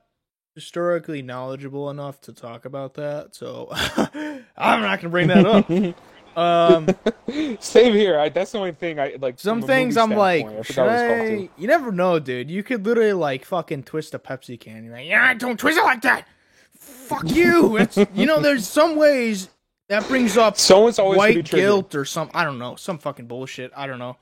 historically 0.56 1.22
knowledgeable 1.22 1.90
enough 1.90 2.20
to 2.20 2.34
talk 2.34 2.66
about 2.66 2.96
that 2.96 3.34
so 3.34 3.70
i'm 4.58 4.82
not 4.82 5.00
gonna 5.00 5.10
bring 5.10 5.28
that 5.28 5.46
up 5.46 5.70
um 6.40 6.88
Same 7.60 7.94
here. 7.94 8.20
I, 8.20 8.30
that's 8.30 8.52
the 8.52 8.58
only 8.58 8.72
thing 8.72 9.00
I 9.00 9.16
like. 9.20 9.40
some 9.40 9.62
things 9.62 9.98
i'm 9.98 10.12
like. 10.12 10.46
I 10.46 10.62
should 10.62 10.68
forgot 10.68 10.86
what 10.86 10.94
it's 10.94 11.30
called, 11.30 11.50
I... 11.58 11.62
you 11.62 11.68
never 11.68 11.92
know 11.92 12.20
dude 12.20 12.50
you 12.50 12.64
could 12.64 12.86
literally 12.86 13.14
like 13.14 13.46
fucking 13.46 13.84
twist 13.84 14.14
a 14.14 14.20
pepsi 14.20 14.60
can 14.60 14.84
you're 14.86 14.94
like 14.94 15.08
yeah 15.08 15.34
don't 15.34 15.60
twist 15.60 15.78
it 15.78 15.84
like 15.84 16.02
that 16.02 16.28
fuck 16.74 17.24
you 17.30 17.78
it's 17.78 17.98
you 18.14 18.26
know 18.26 18.40
there's 18.40 18.68
some 18.68 18.96
ways 18.96 19.50
that 19.90 20.08
brings 20.08 20.38
up 20.38 20.58
Someone's 20.58 21.00
always 21.00 21.18
white 21.18 21.50
guilt 21.50 21.96
or 21.96 22.06
some 22.06 22.30
I 22.34 22.46
don't 22.46 22.60
know, 22.60 22.76
some 22.76 23.00
fucking 23.00 23.26
bullshit. 23.26 23.72
I 23.76 23.88
don't 23.88 24.00
know. 24.00 24.18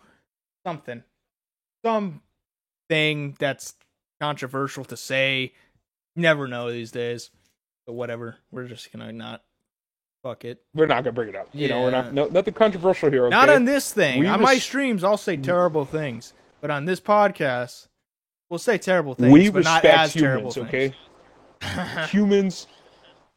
Something. 0.66 1.04
Some 1.86 2.22
thing 2.90 3.36
that's 3.38 3.76
controversial 4.20 4.86
to 4.86 4.98
say. 4.98 5.54
You 6.16 6.22
never 6.22 6.48
know 6.48 6.72
these 6.72 6.92
days. 6.92 7.30
But 7.86 7.94
whatever. 7.94 8.38
We're 8.50 8.68
just 8.68 8.92
gonna 8.92 9.12
not 9.12 9.44
fuck 10.24 10.46
it. 10.46 10.62
We're 10.74 10.86
not 10.86 11.04
gonna 11.04 11.14
bring 11.14 11.30
it 11.30 11.36
up. 11.36 11.50
You 11.54 11.68
know, 11.68 11.82
we're 11.82 11.92
not 11.92 12.14
no, 12.14 12.28
nothing 12.28 12.54
controversial 12.54 13.10
here. 13.10 13.26
Okay? 13.26 13.36
Not 13.36 13.50
on 13.50 13.66
this 13.66 13.94
thing. 13.94 14.20
We 14.20 14.28
on 14.28 14.42
my 14.42 14.54
res- 14.54 14.64
streams 14.64 15.04
I'll 15.04 15.18
say 15.18 15.38
terrible 15.38 15.86
things. 15.86 16.34
But 16.62 16.72
on 16.72 16.86
this 16.86 17.00
podcast, 17.00 17.88
we'll 18.50 18.58
say 18.58 18.78
terrible 18.78 19.14
things. 19.14 19.32
we 19.32 19.50
but 19.50 19.64
not 19.64 19.84
respect 19.84 20.00
as 20.00 20.14
terrible 20.14 20.52
humans, 20.52 20.72
things. 20.72 20.94
okay? 21.62 22.06
humans 22.10 22.68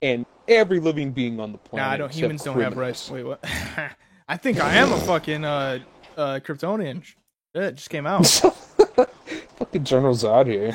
and 0.02 0.26
every 0.48 0.80
living 0.80 1.12
being 1.12 1.38
on 1.40 1.52
the 1.52 1.58
planet. 1.58 1.86
Nah, 1.86 1.92
I 1.92 1.96
don't 1.96 2.06
except 2.06 2.22
humans 2.22 2.44
don't 2.44 2.60
have 2.60 2.76
rights. 2.76 3.08
criminals. 3.08 3.38
Wait, 3.40 3.50
what? 3.50 3.92
I 4.28 4.36
think 4.36 4.60
I 4.60 4.74
am 4.76 4.92
a 4.92 5.00
fucking 5.00 5.44
uh 5.44 5.80
uh 6.16 6.40
Kryptonian. 6.42 7.02
Shit, 7.04 7.16
it 7.54 7.74
just 7.74 7.90
came 7.90 8.06
out. 8.06 8.26
Fucking 9.56 9.84
General 9.84 10.14
Zod 10.14 10.46
here. 10.46 10.74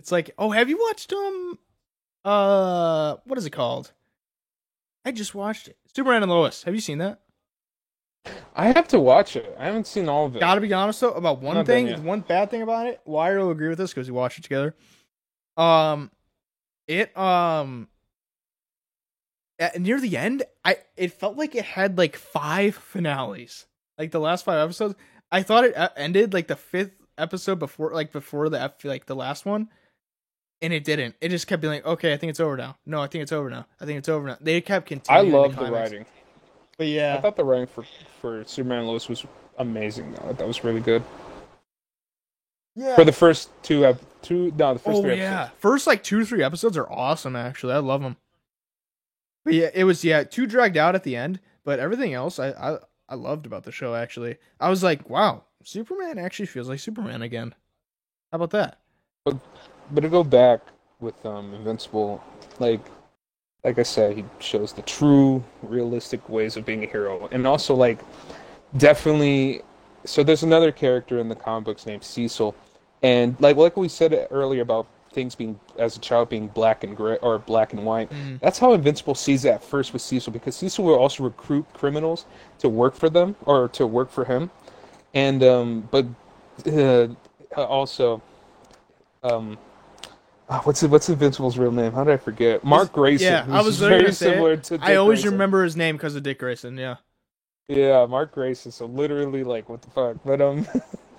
It's 0.00 0.12
like, 0.12 0.32
oh, 0.38 0.50
have 0.50 0.68
you 0.68 0.78
watched 0.78 1.12
um, 1.12 1.58
uh, 2.24 3.16
what 3.24 3.38
is 3.38 3.46
it 3.46 3.50
called? 3.50 3.92
I 5.04 5.12
just 5.12 5.34
watched 5.34 5.68
it. 5.68 5.76
Superman 5.94 6.22
and 6.22 6.30
Lois. 6.30 6.62
Have 6.64 6.74
you 6.74 6.80
seen 6.80 6.98
that? 6.98 7.20
I 8.54 8.72
have 8.72 8.88
to 8.88 8.98
watch 8.98 9.36
it. 9.36 9.54
I 9.58 9.66
haven't 9.66 9.86
seen 9.86 10.08
all 10.08 10.26
of 10.26 10.36
it. 10.36 10.40
Gotta 10.40 10.60
be 10.60 10.72
honest 10.72 11.00
though 11.00 11.12
about 11.12 11.42
one 11.42 11.56
Not 11.56 11.66
thing, 11.66 12.04
one 12.04 12.20
bad 12.20 12.50
thing 12.50 12.62
about 12.62 12.86
it. 12.86 13.00
Wire 13.04 13.38
will 13.40 13.50
agree 13.50 13.68
with 13.68 13.78
this 13.78 13.90
because 13.92 14.08
we 14.08 14.14
watched 14.16 14.38
it 14.38 14.42
together. 14.42 14.74
Um, 15.56 16.10
it 16.88 17.16
um, 17.16 17.88
at, 19.58 19.80
near 19.80 20.00
the 20.00 20.16
end, 20.16 20.44
I 20.64 20.78
it 20.96 21.12
felt 21.12 21.36
like 21.36 21.54
it 21.54 21.64
had 21.64 21.98
like 21.98 22.16
five 22.16 22.76
finales. 22.76 23.66
Like 23.98 24.10
the 24.10 24.20
last 24.20 24.44
five 24.44 24.58
episodes, 24.58 24.94
I 25.30 25.42
thought 25.42 25.64
it 25.64 25.76
uh, 25.76 25.90
ended 25.96 26.32
like 26.32 26.48
the 26.48 26.56
fifth 26.56 26.92
episode 27.18 27.58
before, 27.58 27.92
like 27.92 28.10
before 28.12 28.48
the 28.48 28.60
F, 28.60 28.84
like 28.84 29.06
the 29.06 29.14
last 29.16 29.44
one, 29.46 29.68
and 30.62 30.72
it 30.72 30.84
didn't. 30.84 31.14
It 31.20 31.28
just 31.28 31.46
kept 31.46 31.62
being 31.62 31.74
like, 31.74 31.86
okay, 31.86 32.12
I 32.12 32.16
think 32.16 32.30
it's 32.30 32.40
over 32.40 32.56
now. 32.56 32.76
No, 32.86 33.00
I 33.00 33.06
think 33.06 33.22
it's 33.22 33.32
over 33.32 33.50
now. 33.50 33.66
I 33.80 33.84
think 33.84 33.98
it's 33.98 34.08
over 34.08 34.26
now. 34.26 34.36
They 34.40 34.60
kept 34.60 34.86
continuing. 34.86 35.34
I 35.34 35.38
love 35.38 35.52
the 35.52 35.58
climax. 35.58 35.90
writing. 35.90 36.06
but 36.78 36.86
yeah, 36.86 37.16
I 37.16 37.20
thought 37.20 37.36
the 37.36 37.44
writing 37.44 37.66
for 37.66 37.84
for 38.20 38.44
Superman 38.44 38.80
and 38.80 38.88
Lois 38.88 39.08
was 39.08 39.24
amazing. 39.58 40.12
Though 40.12 40.32
that 40.32 40.46
was 40.46 40.64
really 40.64 40.80
good 40.80 41.02
yeah. 42.74 42.94
for 42.94 43.04
the 43.04 43.12
first 43.12 43.50
two 43.62 43.84
ep- 43.84 44.00
two 44.22 44.52
no 44.56 44.74
the 44.74 44.80
first 44.80 44.98
oh 44.98 45.02
three 45.02 45.16
yeah, 45.16 45.50
first 45.58 45.86
like 45.86 46.02
two 46.02 46.24
three 46.24 46.42
episodes 46.42 46.76
are 46.76 46.90
awesome. 46.90 47.36
Actually, 47.36 47.74
I 47.74 47.78
love 47.78 48.02
them. 48.02 48.16
But 49.44 49.54
yeah, 49.54 49.70
it 49.74 49.84
was 49.84 50.04
yeah 50.04 50.24
too 50.24 50.46
dragged 50.46 50.76
out 50.76 50.94
at 50.94 51.04
the 51.04 51.16
end, 51.16 51.40
but 51.64 51.78
everything 51.78 52.14
else 52.14 52.38
I 52.38 52.50
I, 52.50 52.78
I 53.08 53.14
loved 53.14 53.46
about 53.46 53.64
the 53.64 53.72
show. 53.72 53.94
Actually, 53.94 54.36
I 54.60 54.70
was 54.70 54.82
like, 54.82 55.08
wow, 55.08 55.44
Superman 55.62 56.18
actually 56.18 56.46
feels 56.46 56.68
like 56.68 56.80
Superman 56.80 57.22
again. 57.22 57.54
How 58.32 58.36
about 58.36 58.50
that? 58.50 58.80
But 59.24 59.36
to 59.94 60.08
go 60.08 60.24
back 60.24 60.60
with 61.00 61.24
um 61.26 61.54
Invincible, 61.54 62.22
like 62.58 62.80
like 63.64 63.78
I 63.78 63.82
said, 63.82 64.16
he 64.16 64.24
shows 64.40 64.72
the 64.72 64.82
true, 64.82 65.42
realistic 65.62 66.28
ways 66.28 66.56
of 66.56 66.66
being 66.66 66.84
a 66.84 66.86
hero, 66.86 67.28
and 67.32 67.46
also 67.46 67.74
like 67.74 67.98
definitely. 68.76 69.62
So 70.06 70.22
there's 70.22 70.42
another 70.42 70.70
character 70.70 71.18
in 71.18 71.28
the 71.30 71.34
comic 71.34 71.64
books 71.64 71.86
named 71.86 72.04
Cecil, 72.04 72.54
and 73.02 73.36
like 73.40 73.56
like 73.56 73.76
we 73.76 73.88
said 73.88 74.28
earlier 74.30 74.62
about 74.62 74.86
things 75.12 75.34
being 75.36 75.58
as 75.78 75.96
a 75.96 76.00
child 76.00 76.28
being 76.28 76.48
black 76.48 76.82
and 76.84 76.96
gray 76.96 77.16
or 77.22 77.38
black 77.38 77.72
and 77.72 77.84
white. 77.86 78.10
Mm. 78.10 78.40
That's 78.40 78.58
how 78.58 78.72
Invincible 78.72 79.14
sees 79.14 79.44
it 79.44 79.50
at 79.50 79.62
first 79.62 79.92
with 79.92 80.02
Cecil, 80.02 80.32
because 80.32 80.56
Cecil 80.56 80.84
will 80.84 80.98
also 80.98 81.22
recruit 81.22 81.64
criminals 81.72 82.26
to 82.58 82.68
work 82.68 82.94
for 82.94 83.08
them 83.08 83.36
or 83.46 83.68
to 83.68 83.86
work 83.86 84.10
for 84.10 84.24
him. 84.24 84.50
and 85.14 85.42
um, 85.42 85.88
but 85.90 86.04
uh, 86.66 87.08
also, 87.56 88.20
um, 89.22 89.56
ah, 90.48 90.60
what's 90.64 90.82
what's 90.82 91.08
Invincible's 91.08 91.58
real 91.58 91.72
name? 91.72 91.92
How 91.92 92.04
did 92.04 92.14
I 92.14 92.16
forget? 92.16 92.64
Mark 92.64 92.92
Grayson. 92.92 93.26
Yeah, 93.26 93.46
I 93.50 93.62
was 93.62 93.78
very 93.78 93.90
very 93.90 94.02
gonna 94.02 94.12
say 94.14 94.30
similar 94.32 94.56
to. 94.56 94.78
Dick 94.78 94.86
I 94.88 94.96
always 94.96 95.20
Grayson. 95.20 95.32
remember 95.32 95.64
his 95.64 95.76
name 95.76 95.96
because 95.96 96.14
of 96.14 96.22
Dick 96.22 96.38
Grayson. 96.38 96.76
Yeah. 96.78 96.96
Yeah, 97.68 98.06
Mark 98.06 98.32
Grayson. 98.32 98.72
So 98.72 98.86
literally, 98.86 99.42
like, 99.44 99.68
what 99.68 99.82
the 99.82 99.90
fuck? 99.90 100.16
But 100.24 100.40
um, 100.40 100.66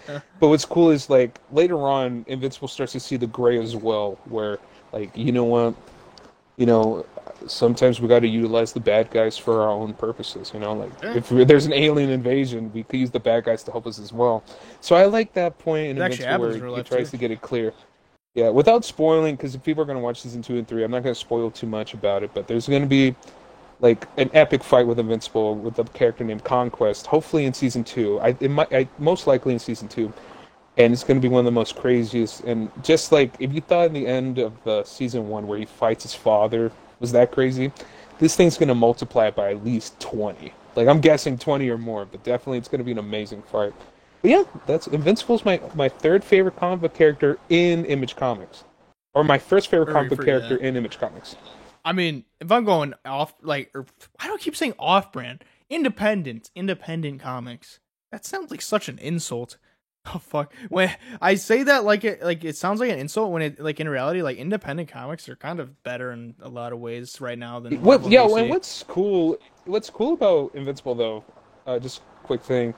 Yeah. 0.07 0.19
but 0.39 0.49
what's 0.49 0.65
cool 0.65 0.91
is 0.91 1.09
like 1.09 1.39
later 1.51 1.77
on, 1.87 2.23
Invincible 2.27 2.67
starts 2.67 2.91
to 2.93 2.99
see 2.99 3.17
the 3.17 3.27
gray 3.27 3.59
as 3.61 3.75
well, 3.75 4.19
where 4.25 4.59
like 4.91 5.15
you 5.17 5.31
know 5.31 5.45
what, 5.45 5.73
you 6.57 6.67
know, 6.67 7.05
sometimes 7.47 7.99
we 7.99 8.07
got 8.07 8.19
to 8.19 8.27
utilize 8.27 8.73
the 8.73 8.79
bad 8.79 9.09
guys 9.09 9.37
for 9.37 9.61
our 9.63 9.69
own 9.69 9.93
purposes. 9.95 10.51
You 10.53 10.59
know, 10.59 10.73
like 10.73 10.91
Yeah. 11.01 11.15
if 11.15 11.29
there's 11.29 11.65
an 11.65 11.73
alien 11.73 12.11
invasion, 12.11 12.71
we 12.73 12.83
could 12.83 12.99
use 12.99 13.11
the 13.11 13.19
bad 13.19 13.45
guys 13.45 13.63
to 13.63 13.71
help 13.71 13.87
us 13.87 13.97
as 13.99 14.13
well. 14.13 14.43
So 14.81 14.95
I 14.95 15.05
like 15.05 15.33
that 15.33 15.57
point 15.57 15.87
in 15.87 15.97
It 15.97 16.01
actually 16.01 16.25
Invincible 16.25 16.39
where 16.39 16.51
in 16.57 16.75
he 16.75 16.81
life, 16.81 16.85
tries 16.85 17.09
too. 17.09 17.11
to 17.11 17.17
get 17.17 17.31
it 17.31 17.41
clear. 17.41 17.73
Yeah, 18.35 18.49
without 18.49 18.83
spoiling, 18.83 19.37
because 19.37 19.55
if 19.55 19.63
people 19.63 19.81
are 19.81 19.85
going 19.85 19.97
to 19.97 20.03
watch 20.03 20.21
season 20.21 20.41
two 20.41 20.57
and 20.57 20.67
three, 20.67 20.83
I'm 20.83 20.91
not 20.91 21.03
going 21.03 21.15
to 21.15 21.19
spoil 21.19 21.49
too 21.49 21.67
much 21.67 21.93
about 21.93 22.21
it. 22.21 22.31
But 22.33 22.47
there's 22.47 22.67
going 22.67 22.81
to 22.81 22.87
be 22.87 23.15
like 23.79 24.07
an 24.17 24.29
epic 24.33 24.61
fight 24.61 24.85
with 24.85 24.99
Invincible 24.99 25.55
with 25.55 25.79
a 25.79 25.85
character 25.85 26.25
named 26.25 26.43
Conquest. 26.43 27.07
Hopefully 27.07 27.45
in 27.45 27.53
season 27.53 27.85
two. 27.85 28.19
I 28.19 28.35
it 28.41 28.51
might 28.51 28.71
I, 28.73 28.89
most 28.99 29.25
likely 29.25 29.53
in 29.53 29.59
season 29.59 29.87
two, 29.87 30.11
and 30.77 30.91
it's 30.91 31.03
going 31.03 31.15
to 31.19 31.21
be 31.21 31.29
one 31.31 31.39
of 31.39 31.45
the 31.45 31.51
most 31.51 31.77
craziest. 31.77 32.43
And 32.43 32.69
just 32.83 33.13
like 33.13 33.33
if 33.39 33.53
you 33.53 33.61
thought 33.61 33.87
in 33.87 33.93
the 33.93 34.05
end 34.05 34.37
of 34.37 34.67
uh, 34.67 34.83
season 34.83 35.29
one 35.29 35.47
where 35.47 35.57
he 35.57 35.65
fights 35.65 36.03
his 36.03 36.13
father 36.13 36.73
was 36.99 37.13
that 37.13 37.31
crazy, 37.31 37.71
this 38.19 38.35
thing's 38.35 38.57
going 38.57 38.67
to 38.69 38.75
multiply 38.75 39.31
by 39.31 39.51
at 39.51 39.63
least 39.63 39.97
twenty. 40.01 40.53
Like 40.75 40.89
I'm 40.89 40.99
guessing 40.99 41.37
twenty 41.37 41.69
or 41.69 41.77
more, 41.77 42.03
but 42.03 42.21
definitely 42.25 42.57
it's 42.57 42.67
going 42.67 42.79
to 42.79 42.85
be 42.85 42.91
an 42.91 42.97
amazing 42.99 43.43
fight. 43.43 43.73
But 44.25 44.31
yeah, 44.31 44.43
that's 44.65 44.87
Invincible's 44.87 45.45
my 45.45 45.61
my 45.75 45.87
third 45.87 46.23
favorite 46.23 46.55
comic 46.55 46.81
book 46.81 46.95
character 46.95 47.37
in 47.49 47.85
Image 47.85 48.15
Comics, 48.15 48.63
or 49.13 49.23
my 49.23 49.37
first 49.37 49.67
favorite 49.67 49.93
comic 49.93 50.09
book 50.09 50.25
character 50.25 50.57
yeah. 50.59 50.67
in 50.67 50.77
Image 50.77 50.97
Comics. 50.97 51.35
I 51.85 51.93
mean, 51.93 52.25
if 52.39 52.51
I'm 52.51 52.65
going 52.65 52.95
off, 53.05 53.35
like, 53.43 53.69
or 53.75 53.85
I 54.19 54.25
don't 54.25 54.41
keep 54.41 54.55
saying 54.55 54.73
off-brand, 54.79 55.43
independent, 55.69 56.49
independent 56.55 57.19
comics. 57.19 57.79
That 58.11 58.25
sounds 58.25 58.49
like 58.49 58.63
such 58.63 58.89
an 58.89 58.97
insult. 58.97 59.57
Oh 60.07 60.19
fuck! 60.19 60.53
When 60.69 60.91
I 61.19 61.33
say 61.33 61.63
that, 61.63 61.83
like 61.83 62.03
it, 62.03 62.23
like 62.23 62.43
it 62.43 62.55
sounds 62.55 62.79
like 62.79 62.91
an 62.91 62.99
insult. 62.99 63.31
When 63.31 63.41
it, 63.41 63.59
like 63.59 63.79
in 63.79 63.89
reality, 63.89 64.21
like 64.21 64.37
independent 64.37 64.89
comics 64.89 65.27
are 65.29 65.35
kind 65.35 65.59
of 65.59 65.83
better 65.83 66.11
in 66.11 66.35
a 66.41 66.49
lot 66.49 66.73
of 66.73 66.79
ways 66.79 67.19
right 67.21 67.37
now 67.37 67.59
than 67.59 67.81
What? 67.81 68.07
Yeah. 68.07 68.27
And 68.27 68.49
what's 68.49 68.83
cool? 68.87 69.37
What's 69.65 69.89
cool 69.91 70.13
about 70.13 70.53
Invincible 70.53 70.93
though? 70.93 71.23
Uh, 71.65 71.79
just 71.79 72.01
quick 72.23 72.43
thing 72.43 72.75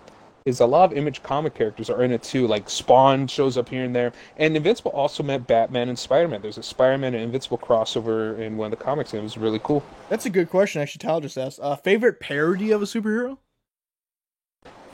is 0.48 0.62
a 0.62 0.66
lot 0.66 0.92
of 0.92 0.98
Image 0.98 1.22
comic 1.24 1.54
characters 1.54 1.90
are 1.90 2.02
in 2.04 2.12
it 2.12 2.24
too. 2.24 2.48
Like 2.48 2.70
Spawn 2.70 3.28
shows 3.28 3.58
up 3.58 3.68
here 3.68 3.84
and 3.84 3.94
there, 3.94 4.14
and 4.38 4.56
Invincible 4.56 4.92
also 4.92 5.22
met 5.22 5.46
Batman 5.46 5.90
and 5.90 6.00
Spider 6.00 6.28
Man. 6.30 6.42
There's 6.42 6.58
a 6.58 6.64
Spider 6.64 6.98
Man 6.98 7.14
and 7.14 7.24
Invincible 7.24 7.58
crossover 7.58 8.40
in 8.40 8.56
one 8.56 8.72
of 8.72 8.80
the 8.80 8.84
comics, 8.84 9.12
and 9.12 9.20
it 9.20 9.24
was 9.24 9.38
really 9.38 9.60
cool. 9.62 9.84
That's 10.10 10.26
a 10.26 10.30
good 10.30 10.50
question. 10.50 10.82
Actually, 10.82 11.00
Tal 11.00 11.20
just 11.20 11.38
asked. 11.38 11.60
Uh, 11.62 11.76
favorite 11.76 12.20
parody 12.22 12.72
of 12.72 12.82
a 12.82 12.86
superhero? 12.86 13.38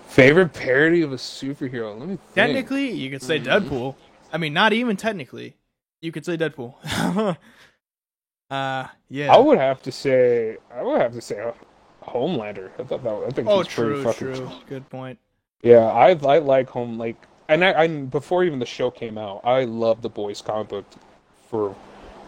Favorite 0.08 0.54
parody 0.54 1.02
of 1.02 1.14
a 1.14 1.18
superhero? 1.18 1.98
Let 2.00 2.10
me 2.10 2.16
think. 2.18 2.34
Technically, 2.36 2.92
you 2.92 3.10
could 3.12 3.22
say 3.22 3.40
Mhm. 3.40 3.46
Deadpool. 3.46 3.96
I 4.32 4.38
mean, 4.38 4.54
not 4.54 4.74
even 4.74 4.98
technically. 4.98 5.56
You 6.02 6.12
could 6.12 6.26
say 6.26 6.36
Deadpool. 6.36 6.76
uh, 8.50 8.88
yeah. 9.10 9.34
I 9.34 9.38
would 9.38 9.58
have 9.60 9.82
to 9.84 9.92
say. 9.92 10.58
I 10.74 10.82
would 10.82 11.00
have 11.00 11.14
to 11.14 11.22
say. 11.22 11.40
uh, 11.40 11.52
Homelander. 12.04 12.70
I 12.80 12.84
thought 12.84 13.04
that. 13.04 13.14
I 13.14 13.30
think 13.30 13.48
oh, 13.48 13.60
he's 13.62 13.74
pretty 13.74 13.94
true, 13.94 14.04
fucking 14.04 14.34
true. 14.36 14.52
Good 14.68 14.90
point. 14.90 15.20
Yeah, 15.64 15.86
I 15.86 16.10
I 16.12 16.38
like 16.40 16.70
home 16.70 16.98
like 16.98 17.16
and 17.50 17.64
I, 17.64 17.74
I 17.84 17.88
before 17.88 18.44
even 18.44 18.60
the 18.60 18.66
show 18.66 18.92
came 18.92 19.18
out, 19.18 19.42
I 19.44 19.64
loved 19.64 20.02
the 20.04 20.10
boys 20.10 20.42
comic 20.42 20.68
book 20.70 20.86
for 21.50 21.76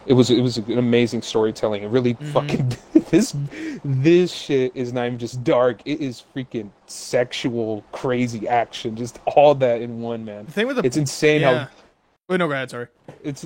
it 0.08 0.14
was 0.14 0.30
it 0.30 0.42
was 0.42 0.58
an 0.58 0.78
amazing 0.78 1.22
storytelling. 1.22 1.84
It 1.84 1.88
really 1.88 2.14
Mhm. 2.16 2.32
fucking 2.32 2.78
this 3.12 3.36
this 3.84 4.32
shit 4.32 4.72
is 4.76 4.94
not 4.94 5.08
even 5.08 5.20
just 5.20 5.44
dark. 5.44 5.82
It 5.86 6.00
is 6.00 6.24
freaking 6.36 6.70
sexual 6.88 7.84
crazy 7.92 8.48
action. 8.48 8.96
Just 8.96 9.20
all 9.26 9.54
that 9.56 9.82
in 9.82 10.02
one 10.02 10.24
man. 10.24 10.46
The 10.46 10.52
thing 10.52 10.68
with 10.68 10.78
the 10.78 10.86
It's 10.86 10.98
insane 10.98 11.42
yeah. 11.42 11.66
how 11.66 11.70
Wait, 12.28 12.38
no, 12.38 12.48
go 12.48 12.54
ahead. 12.54 12.72
Sorry. 12.72 12.88
it's 13.24 13.46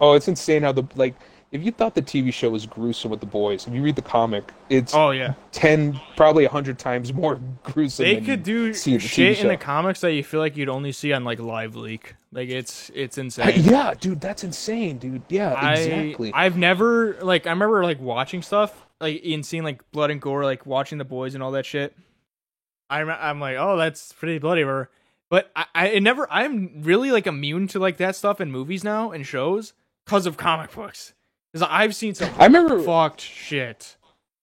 oh 0.00 0.12
it's 0.14 0.28
insane 0.28 0.62
how 0.62 0.72
the 0.72 0.84
like 0.96 1.14
if 1.52 1.64
you 1.64 1.72
thought 1.72 1.94
the 1.94 2.02
TV 2.02 2.32
show 2.32 2.50
was 2.50 2.64
gruesome 2.66 3.10
with 3.10 3.20
the 3.20 3.26
boys, 3.26 3.66
if 3.66 3.74
you 3.74 3.82
read 3.82 3.96
the 3.96 4.02
comic, 4.02 4.52
it's 4.68 4.94
Oh 4.94 5.10
yeah, 5.10 5.34
ten 5.52 6.00
probably 6.16 6.44
a 6.44 6.48
hundred 6.48 6.78
times 6.78 7.12
more 7.12 7.40
gruesome. 7.64 8.04
they 8.04 8.14
than 8.16 8.24
could 8.24 8.42
do 8.42 8.72
see 8.74 8.92
the 8.94 8.98
shit 9.00 9.40
in 9.40 9.48
the 9.48 9.56
comics 9.56 10.00
that 10.02 10.12
you 10.12 10.22
feel 10.22 10.40
like 10.40 10.56
you'd 10.56 10.68
only 10.68 10.92
see 10.92 11.12
on 11.12 11.24
like 11.24 11.38
Live 11.40 11.74
Leak. 11.76 12.14
Like 12.32 12.48
it's 12.48 12.90
it's 12.94 13.18
I- 13.18 13.22
insane. 13.22 13.64
yeah, 13.64 13.94
dude, 13.98 14.20
that's 14.20 14.44
insane, 14.44 14.98
dude. 14.98 15.22
Yeah, 15.28 15.52
I 15.54 15.74
exactly. 15.74 16.32
I've 16.32 16.56
never 16.56 17.16
like 17.22 17.46
I 17.46 17.50
remember 17.50 17.82
like 17.82 18.00
watching 18.00 18.42
stuff 18.42 18.86
like 19.00 19.20
and 19.24 19.44
seeing 19.44 19.64
like 19.64 19.90
blood 19.90 20.10
and 20.10 20.20
gore, 20.20 20.44
like 20.44 20.66
watching 20.66 20.98
the 20.98 21.04
boys 21.04 21.34
and 21.34 21.42
all 21.42 21.50
that 21.52 21.66
shit. 21.66 21.96
I'm 22.88 23.08
I'm 23.08 23.40
like, 23.40 23.56
oh, 23.58 23.76
that's 23.76 24.12
pretty 24.12 24.38
bloody, 24.38 24.62
or 24.62 24.90
but 25.28 25.50
I, 25.56 25.66
I 25.74 25.86
it 25.88 26.00
never. 26.02 26.26
I'm 26.30 26.82
really 26.82 27.10
like 27.10 27.26
immune 27.26 27.66
to 27.68 27.78
like 27.78 27.96
that 27.98 28.14
stuff 28.16 28.40
in 28.40 28.50
movies 28.52 28.82
now 28.84 29.10
and 29.10 29.26
shows 29.26 29.72
because 30.04 30.26
of 30.26 30.36
comic 30.36 30.72
books. 30.72 31.12
Because 31.52 31.68
I've 31.70 31.94
seen 31.94 32.14
some 32.14 32.30
I 32.38 32.46
remember 32.46 32.82
fucked 32.82 33.20
shit. 33.20 33.96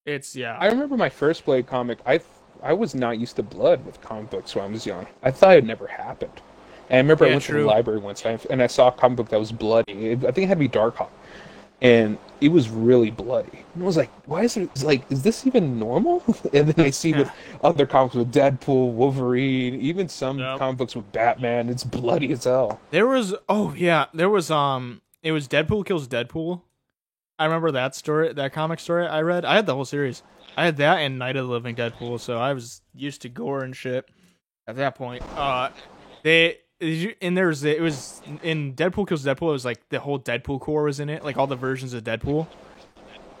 It's 0.06 0.34
yeah. 0.36 0.56
I 0.58 0.66
remember 0.66 0.96
my 0.96 1.08
first 1.08 1.44
Blade 1.44 1.66
comic. 1.66 1.98
I 2.06 2.20
I 2.62 2.72
was 2.72 2.94
not 2.94 3.18
used 3.18 3.36
to 3.36 3.42
blood 3.42 3.84
with 3.86 4.00
comic 4.00 4.30
books 4.30 4.54
when 4.54 4.64
I 4.64 4.68
was 4.68 4.84
young. 4.86 5.06
I 5.22 5.30
thought 5.30 5.56
it 5.56 5.64
never 5.64 5.86
happened. 5.86 6.40
And 6.90 6.96
I 6.96 7.00
remember 7.00 7.24
I 7.24 7.28
Yeah, 7.28 7.34
went 7.34 7.44
to 7.44 7.52
the 7.52 7.60
library 7.64 7.98
once 8.00 8.24
and 8.24 8.62
I, 8.62 8.66
saw 8.66 8.88
a 8.88 8.92
comic 8.92 9.18
book 9.18 9.28
that 9.28 9.38
was 9.38 9.52
bloody. 9.52 9.92
It, 10.12 10.24
I 10.24 10.30
think 10.32 10.38
it 10.38 10.48
had 10.48 10.54
to 10.54 10.60
be 10.60 10.68
Darkhawk, 10.68 11.10
and 11.82 12.16
it 12.40 12.48
was 12.48 12.68
really 12.70 13.10
bloody. 13.10 13.64
And 13.74 13.82
I 13.82 13.86
was 13.86 13.96
like, 13.96 14.10
"Why 14.26 14.42
is 14.42 14.56
it 14.56 14.82
like? 14.82 15.02
Is 15.10 15.22
this 15.22 15.46
even 15.46 15.78
normal?" 15.78 16.22
and 16.52 16.68
then 16.68 16.86
I 16.86 16.90
see 16.90 17.12
with 17.12 17.30
other 17.62 17.86
comics 17.86 18.14
with 18.14 18.32
Deadpool, 18.32 18.92
Wolverine, 18.92 19.74
even 19.80 20.08
some 20.08 20.38
Yep. 20.38 20.58
comic 20.58 20.78
books 20.78 20.96
with 20.96 21.12
Batman. 21.12 21.68
It's 21.68 21.84
bloody 21.84 22.32
as 22.32 22.44
hell. 22.44 22.80
There 22.90 23.06
was 23.06 23.34
oh 23.48 23.74
yeah, 23.76 24.06
there 24.14 24.30
was 24.30 24.50
um 24.50 25.02
it 25.22 25.32
was 25.32 25.46
Deadpool 25.46 25.84
kills 25.86 26.08
Deadpool. 26.08 26.62
I 27.38 27.44
remember 27.44 27.70
that 27.72 27.94
story, 27.94 28.32
that 28.32 28.52
comic 28.52 28.80
story 28.80 29.06
I 29.06 29.22
read. 29.22 29.44
I 29.44 29.54
had 29.56 29.66
the 29.66 29.74
whole 29.74 29.84
series. 29.84 30.22
I 30.56 30.64
had 30.64 30.76
that 30.78 30.98
and 30.98 31.18
Night 31.18 31.36
of 31.36 31.46
the 31.46 31.52
Living 31.52 31.76
Deadpool, 31.76 32.20
so 32.20 32.38
I 32.38 32.52
was 32.52 32.82
used 32.94 33.22
to 33.22 33.28
gore 33.28 33.62
and 33.62 33.76
shit 33.76 34.08
at 34.66 34.76
that 34.76 34.96
point. 34.96 35.22
Uh 35.36 35.70
they 36.24 36.58
and 36.80 37.36
there's 37.36 37.64
it 37.64 37.80
was 37.80 38.22
in 38.42 38.74
Deadpool 38.74 39.08
kills 39.08 39.24
Deadpool. 39.24 39.50
It 39.50 39.52
was 39.52 39.64
like 39.64 39.88
the 39.88 40.00
whole 40.00 40.18
Deadpool 40.18 40.60
Corps 40.60 40.84
was 40.84 41.00
in 41.00 41.08
it, 41.08 41.24
like 41.24 41.36
all 41.36 41.46
the 41.46 41.56
versions 41.56 41.94
of 41.94 42.04
Deadpool. 42.04 42.46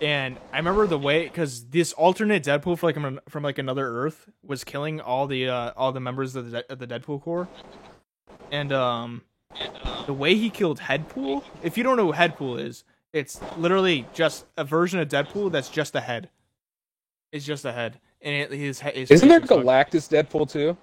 And 0.00 0.38
I 0.52 0.58
remember 0.58 0.86
the 0.86 0.98
way 0.98 1.24
because 1.24 1.66
this 1.66 1.92
alternate 1.92 2.44
Deadpool 2.44 2.78
from 2.78 3.04
like 3.04 3.28
from 3.28 3.42
like 3.42 3.58
another 3.58 3.86
Earth 3.88 4.28
was 4.44 4.62
killing 4.62 5.00
all 5.00 5.26
the 5.26 5.48
uh, 5.48 5.72
all 5.76 5.90
the 5.90 6.00
members 6.00 6.36
of 6.36 6.50
the 6.50 6.70
of 6.70 6.78
the 6.78 6.86
Deadpool 6.86 7.20
Corps, 7.20 7.48
and 8.52 8.72
um 8.72 9.22
the 10.06 10.12
way 10.12 10.36
he 10.36 10.50
killed 10.50 10.78
Headpool. 10.78 11.42
If 11.62 11.76
you 11.76 11.82
don't 11.82 11.96
know 11.96 12.12
who 12.12 12.12
Headpool 12.12 12.60
is, 12.60 12.84
it's 13.12 13.40
literally 13.56 14.06
just 14.12 14.44
a 14.56 14.64
version 14.64 15.00
of 15.00 15.08
Deadpool 15.08 15.50
that's 15.52 15.68
just 15.68 15.94
a 15.94 16.00
head. 16.00 16.28
It's 17.32 17.44
just 17.44 17.64
a 17.64 17.72
head, 17.72 17.98
and 18.22 18.34
it, 18.34 18.50
his, 18.52 18.80
he- 18.80 18.90
his 19.00 19.10
Isn't 19.10 19.28
there 19.28 19.40
face 19.40 19.50
was 19.50 19.64
fucked. 19.64 19.92
Galactus 19.92 20.08
Deadpool 20.08 20.50
too? 20.50 20.76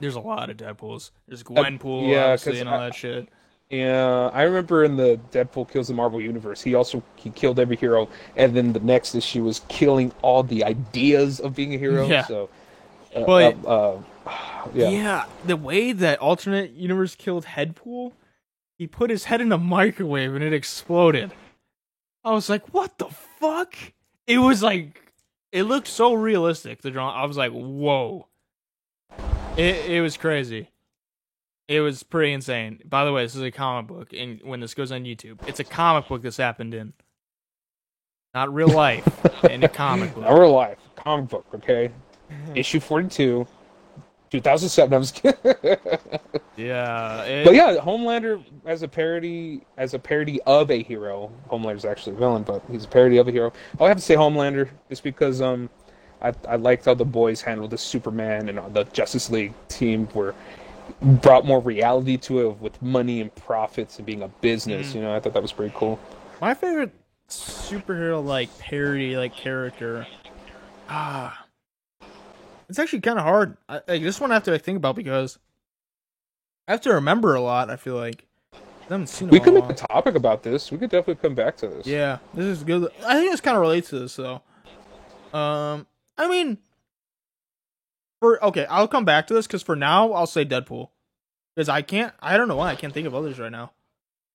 There's 0.00 0.16
a 0.16 0.20
lot 0.20 0.50
of 0.50 0.56
Deadpools. 0.56 1.12
There's 1.28 1.42
Gwenpool, 1.44 2.10
yeah, 2.10 2.24
obviously, 2.32 2.58
and 2.60 2.68
all 2.68 2.80
I- 2.80 2.84
that 2.86 2.94
shit. 2.94 3.28
Yeah, 3.70 4.28
I 4.34 4.42
remember 4.42 4.84
in 4.84 4.96
the 4.96 5.18
Deadpool 5.30 5.70
kills 5.70 5.88
the 5.88 5.94
Marvel 5.94 6.20
universe, 6.20 6.60
he 6.60 6.74
also 6.74 7.02
he 7.16 7.30
killed 7.30 7.58
every 7.58 7.76
hero, 7.76 8.08
and 8.36 8.54
then 8.54 8.72
the 8.74 8.80
next 8.80 9.14
issue 9.14 9.44
was 9.44 9.62
killing 9.68 10.12
all 10.20 10.42
the 10.42 10.62
ideas 10.64 11.40
of 11.40 11.54
being 11.54 11.74
a 11.74 11.78
hero. 11.78 12.06
Yeah. 12.06 12.26
So, 12.26 12.50
uh, 13.14 13.24
But- 13.24 13.56
uh, 13.64 13.94
uh, 14.26 14.68
yeah. 14.74 14.88
Yeah. 14.90 15.24
the 15.46 15.56
way 15.56 15.92
that 15.92 16.18
alternate 16.18 16.72
universe 16.72 17.14
killed 17.14 17.46
Headpool, 17.46 18.12
he 18.76 18.86
put 18.86 19.08
his 19.08 19.24
head 19.24 19.40
in 19.40 19.50
a 19.52 19.58
microwave 19.58 20.34
and 20.34 20.44
it 20.44 20.52
exploded. 20.52 21.32
I 22.24 22.32
was 22.32 22.48
like, 22.48 22.72
what 22.72 22.98
the 22.98 23.08
fuck? 23.40 23.74
It 24.26 24.38
was 24.38 24.62
like, 24.62 25.12
it 25.50 25.64
looked 25.64 25.88
so 25.88 26.14
realistic. 26.14 26.82
The 26.82 26.90
drawing, 26.90 27.16
I 27.16 27.24
was 27.26 27.36
like, 27.36 27.52
whoa. 27.52 28.28
It 29.56 29.90
it 29.90 30.00
was 30.00 30.16
crazy. 30.16 30.70
It 31.68 31.80
was 31.80 32.02
pretty 32.02 32.32
insane. 32.32 32.80
By 32.84 33.04
the 33.04 33.12
way, 33.12 33.24
this 33.24 33.34
is 33.34 33.42
a 33.42 33.50
comic 33.50 33.86
book, 33.86 34.12
and 34.12 34.40
when 34.42 34.60
this 34.60 34.74
goes 34.74 34.90
on 34.90 35.04
YouTube, 35.04 35.46
it's 35.46 35.60
a 35.60 35.64
comic 35.64 36.08
book 36.08 36.22
this 36.22 36.38
happened 36.38 36.72
in, 36.74 36.92
not 38.34 38.52
real 38.52 38.68
life, 38.68 39.06
in 39.44 39.62
a 39.62 39.68
comic 39.68 40.14
book. 40.14 40.24
Not 40.28 40.38
real 40.38 40.52
life 40.52 40.78
comic 40.96 41.28
book, 41.28 41.46
okay? 41.54 41.90
Issue 42.54 42.80
forty-two, 42.80 43.44
two 43.44 43.48
thousand 44.40 44.68
seven. 44.70 44.94
I 44.94 44.98
was 44.98 45.12
kidding. 45.12 45.38
Yeah, 46.56 47.22
it- 47.24 47.44
but 47.46 47.54
yeah, 47.54 47.76
Homelander 47.76 48.44
as 48.66 48.82
a 48.82 48.88
parody, 48.88 49.62
as 49.78 49.94
a 49.94 49.98
parody 49.98 50.40
of 50.42 50.70
a 50.70 50.82
hero. 50.82 51.32
Homelander's 51.50 51.84
actually 51.86 52.14
a 52.14 52.18
villain, 52.18 52.42
but 52.42 52.62
he's 52.70 52.84
a 52.84 52.88
parody 52.88 53.16
of 53.16 53.26
a 53.26 53.32
hero. 53.32 53.52
I'll 53.80 53.86
have 53.88 53.96
to 53.96 54.02
say 54.02 54.14
Homelander 54.14 54.68
just 54.90 55.02
because 55.02 55.40
um, 55.40 55.70
I 56.20 56.32
I 56.46 56.56
liked 56.56 56.84
how 56.84 56.94
the 56.94 57.06
boys 57.06 57.40
handled 57.40 57.70
the 57.70 57.78
Superman 57.78 58.48
and 58.50 58.74
the 58.74 58.84
Justice 58.92 59.30
League 59.30 59.54
team 59.68 60.06
where 60.08 60.34
brought 61.00 61.46
more 61.46 61.60
reality 61.60 62.16
to 62.18 62.50
it 62.50 62.58
with 62.60 62.80
money 62.82 63.20
and 63.22 63.34
profits 63.34 63.96
and 63.96 64.04
being 64.06 64.22
a 64.22 64.28
business. 64.28 64.92
Mhm. 64.92 64.94
You 64.96 65.00
know, 65.02 65.14
I 65.16 65.20
thought 65.20 65.32
that 65.32 65.42
was 65.42 65.52
pretty 65.52 65.72
cool. 65.76 65.98
My 66.40 66.52
favorite 66.54 66.92
superhero 67.30 68.24
like 68.24 68.56
parody 68.58 69.16
like 69.16 69.34
character. 69.34 70.06
Ah, 70.88 71.41
it's 72.72 72.78
actually 72.78 73.02
kind 73.02 73.18
of 73.18 73.24
hard. 73.24 73.58
I, 73.68 73.74
like 73.86 74.02
this 74.02 74.18
one 74.18 74.30
I 74.30 74.34
have 74.34 74.44
to 74.44 74.50
like, 74.52 74.62
think 74.62 74.78
about 74.78 74.96
because 74.96 75.38
I 76.66 76.72
have 76.72 76.80
to 76.82 76.94
remember 76.94 77.34
a 77.34 77.40
lot. 77.42 77.68
I 77.68 77.76
feel 77.76 77.96
like 77.96 78.24
I 78.54 78.58
haven't 78.88 79.08
seen. 79.08 79.28
We 79.28 79.40
could 79.40 79.52
make 79.52 79.68
a 79.68 79.74
topic 79.74 80.14
about 80.14 80.42
this. 80.42 80.70
We 80.70 80.78
could 80.78 80.88
definitely 80.88 81.16
come 81.20 81.34
back 81.34 81.58
to 81.58 81.68
this. 81.68 81.86
Yeah, 81.86 82.16
this 82.32 82.46
is 82.46 82.64
good. 82.64 82.90
I 83.06 83.18
think 83.18 83.30
this 83.30 83.42
kind 83.42 83.56
of 83.58 83.60
relates 83.60 83.90
to 83.90 83.98
this 83.98 84.16
though. 84.16 84.40
Um, 85.38 85.86
I 86.16 86.28
mean, 86.28 86.56
for 88.20 88.42
okay, 88.42 88.64
I'll 88.70 88.88
come 88.88 89.04
back 89.04 89.26
to 89.26 89.34
this 89.34 89.46
because 89.46 89.62
for 89.62 89.76
now 89.76 90.12
I'll 90.12 90.26
say 90.26 90.46
Deadpool 90.46 90.88
because 91.54 91.68
I 91.68 91.82
can't. 91.82 92.14
I 92.20 92.38
don't 92.38 92.48
know 92.48 92.56
why 92.56 92.70
I 92.70 92.74
can't 92.74 92.94
think 92.94 93.06
of 93.06 93.14
others 93.14 93.38
right 93.38 93.52
now. 93.52 93.72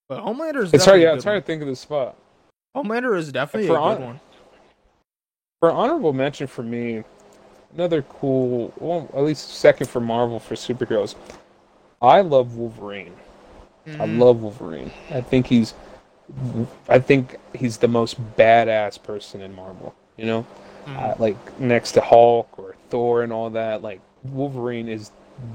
But 0.07 0.23
Homelander 0.23 0.61
is 0.63 0.73
It's 0.75 0.85
hard. 0.85 0.99
definitely 0.99 1.01
Yeah, 1.01 1.13
it's 1.15 1.23
hard 1.23 1.41
to 1.43 1.45
think 1.47 1.63
of 1.63 1.67
the 1.67 1.75
spot. 1.75 2.15
Homelander 2.75 3.17
is 3.17 3.31
definitely 3.31 3.67
For 3.67 3.73
a 3.73 3.77
good 3.79 3.97
hon- 3.97 4.03
one. 4.03 4.19
For 5.59 5.71
honorable 5.71 6.13
mention 6.13 6.45
for 6.45 6.61
me, 6.61 7.03
another 7.77 8.01
cool, 8.01 8.73
well, 8.79 9.07
at 9.15 9.23
least 9.23 9.51
second 9.51 9.87
for 9.87 9.99
Marvel 9.99 10.39
for 10.39 10.55
superheroes. 10.55 11.13
I 12.01 12.21
love 12.21 12.55
Wolverine. 12.57 13.13
I 13.85 13.89
Mhm. 13.91 14.17
love 14.19 14.41
Wolverine. 14.41 14.91
I 15.11 15.21
think 15.21 15.45
he's, 15.47 15.73
I 16.89 16.97
think 16.99 17.37
he's 17.55 17.77
the 17.77 17.87
most 17.87 18.17
badass 18.35 19.01
person 19.01 19.41
in 19.41 19.55
Marvel. 19.55 19.93
You 20.17 20.25
know, 20.25 20.45
Mhm. 20.87 20.97
uh, 21.11 21.15
like 21.19 21.59
next 21.59 21.91
to 21.93 22.01
Hulk 22.01 22.49
or 22.57 22.75
Thor 22.89 23.21
and 23.21 23.31
all 23.31 23.51
that. 23.51 23.83
Like 23.83 24.01
Wolverine 24.33 24.89
is 24.89 25.11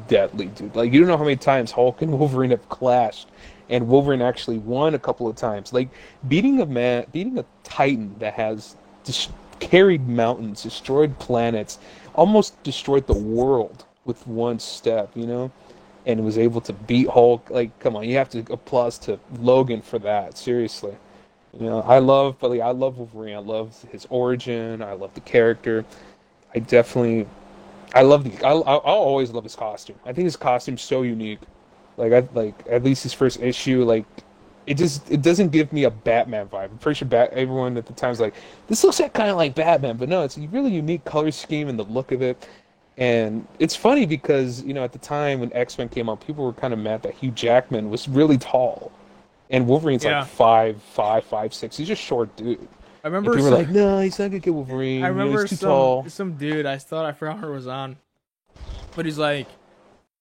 deadly, 0.06 0.46
dude. 0.46 0.76
Like 0.76 0.92
you 0.92 1.00
don't 1.00 1.08
know 1.08 1.16
how 1.16 1.24
many 1.24 1.36
times 1.36 1.72
Hulk 1.72 2.02
and 2.02 2.12
Wolverine 2.18 2.50
have 2.50 2.66
clashed, 2.68 3.26
and 3.68 3.88
Wolverine 3.88 4.22
actually 4.22 4.58
won 4.58 4.94
a 4.94 4.98
couple 4.98 5.26
of 5.26 5.34
times. 5.34 5.72
Like 5.72 5.88
beating 6.28 6.60
a 6.60 6.66
man, 6.66 7.06
beating 7.10 7.36
a 7.38 7.44
Titan 7.64 8.14
that 8.20 8.34
has 8.34 8.76
dis- 9.02 9.28
carried 9.58 10.08
mountains, 10.08 10.62
destroyed 10.62 11.18
planets, 11.18 11.78
almost 12.14 12.62
destroyed 12.62 13.06
the 13.06 13.14
world 13.14 13.84
with 14.04 14.26
one 14.26 14.58
step. 14.58 15.10
You 15.14 15.26
know. 15.26 15.52
And 16.04 16.24
was 16.24 16.36
able 16.36 16.60
to 16.62 16.72
beat 16.72 17.08
Hulk. 17.08 17.48
Like, 17.48 17.78
come 17.78 17.94
on, 17.94 18.02
you 18.02 18.16
have 18.16 18.28
to 18.30 18.40
applause 18.52 18.98
to 18.98 19.20
Logan 19.38 19.82
for 19.82 20.00
that. 20.00 20.36
Seriously, 20.36 20.96
you 21.56 21.64
know, 21.66 21.80
I 21.82 22.00
love, 22.00 22.38
but 22.40 22.50
like, 22.50 22.60
I 22.60 22.72
love 22.72 22.98
Wolverine. 22.98 23.36
I 23.36 23.38
love 23.38 23.86
his 23.92 24.04
origin. 24.10 24.82
I 24.82 24.94
love 24.94 25.14
the 25.14 25.20
character. 25.20 25.84
I 26.56 26.58
definitely, 26.58 27.28
I 27.94 28.02
love 28.02 28.24
the. 28.24 28.44
I'll 28.44 28.64
I'll 28.66 28.78
always 28.78 29.30
love 29.30 29.44
his 29.44 29.54
costume. 29.54 29.94
I 30.04 30.12
think 30.12 30.24
his 30.24 30.36
costume's 30.36 30.82
so 30.82 31.02
unique. 31.02 31.38
Like 31.96 32.12
I 32.12 32.26
like 32.34 32.54
at 32.68 32.82
least 32.82 33.04
his 33.04 33.12
first 33.12 33.40
issue. 33.40 33.84
Like 33.84 34.04
it 34.66 34.74
just 34.74 35.10
it 35.10 35.22
doesn't 35.22 35.50
give 35.50 35.72
me 35.72 35.84
a 35.84 35.90
Batman 35.90 36.46
vibe. 36.48 36.70
I'm 36.70 36.78
pretty 36.78 36.98
sure 36.98 37.08
Bat, 37.08 37.30
everyone 37.32 37.76
at 37.76 37.86
the 37.86 37.92
time 37.92 38.08
time's 38.10 38.20
like, 38.20 38.34
this 38.68 38.84
looks 38.84 39.00
like 39.00 39.12
kind 39.12 39.30
of 39.30 39.36
like 39.36 39.54
Batman, 39.54 39.96
but 39.96 40.08
no, 40.08 40.22
it's 40.22 40.36
a 40.36 40.40
really 40.48 40.70
unique 40.70 41.04
color 41.04 41.30
scheme 41.30 41.68
and 41.68 41.78
the 41.78 41.84
look 41.84 42.12
of 42.12 42.22
it. 42.22 42.48
And 42.98 43.46
it's 43.58 43.74
funny 43.74 44.06
because 44.06 44.62
you 44.62 44.74
know 44.74 44.84
at 44.84 44.92
the 44.92 44.98
time 44.98 45.40
when 45.40 45.52
X 45.52 45.78
Men 45.78 45.88
came 45.88 46.08
out, 46.08 46.24
people 46.24 46.44
were 46.44 46.52
kind 46.52 46.72
of 46.72 46.78
mad 46.78 47.02
that 47.02 47.14
Hugh 47.14 47.30
Jackman 47.30 47.90
was 47.90 48.06
really 48.08 48.38
tall, 48.38 48.92
and 49.50 49.66
Wolverine's 49.66 50.04
Yeah. 50.04 50.20
like 50.20 50.28
five, 50.28 50.82
five, 50.82 51.24
five, 51.24 51.54
six. 51.54 51.76
He's 51.76 51.88
just 51.88 52.02
short 52.02 52.34
dude. 52.36 52.68
I 53.04 53.08
remember. 53.08 53.32
people 53.34 53.50
were 53.50 53.56
like, 53.56 53.70
no, 53.70 54.00
he's 54.00 54.18
not 54.18 54.26
gonna 54.28 54.38
get 54.38 54.54
Wolverine. 54.54 55.02
I 55.02 55.08
you 55.08 55.14
know, 55.14 55.18
remember 55.20 55.40
he's 55.42 55.50
too 55.50 55.56
some 55.56 55.68
tall. 55.68 56.08
some 56.08 56.32
dude. 56.34 56.66
I 56.66 56.76
thought 56.78 57.04
I 57.06 57.12
forgot 57.12 57.38
who 57.38 57.50
was 57.50 57.66
on, 57.66 57.96
but 58.94 59.06
he's 59.06 59.18
like, 59.18 59.48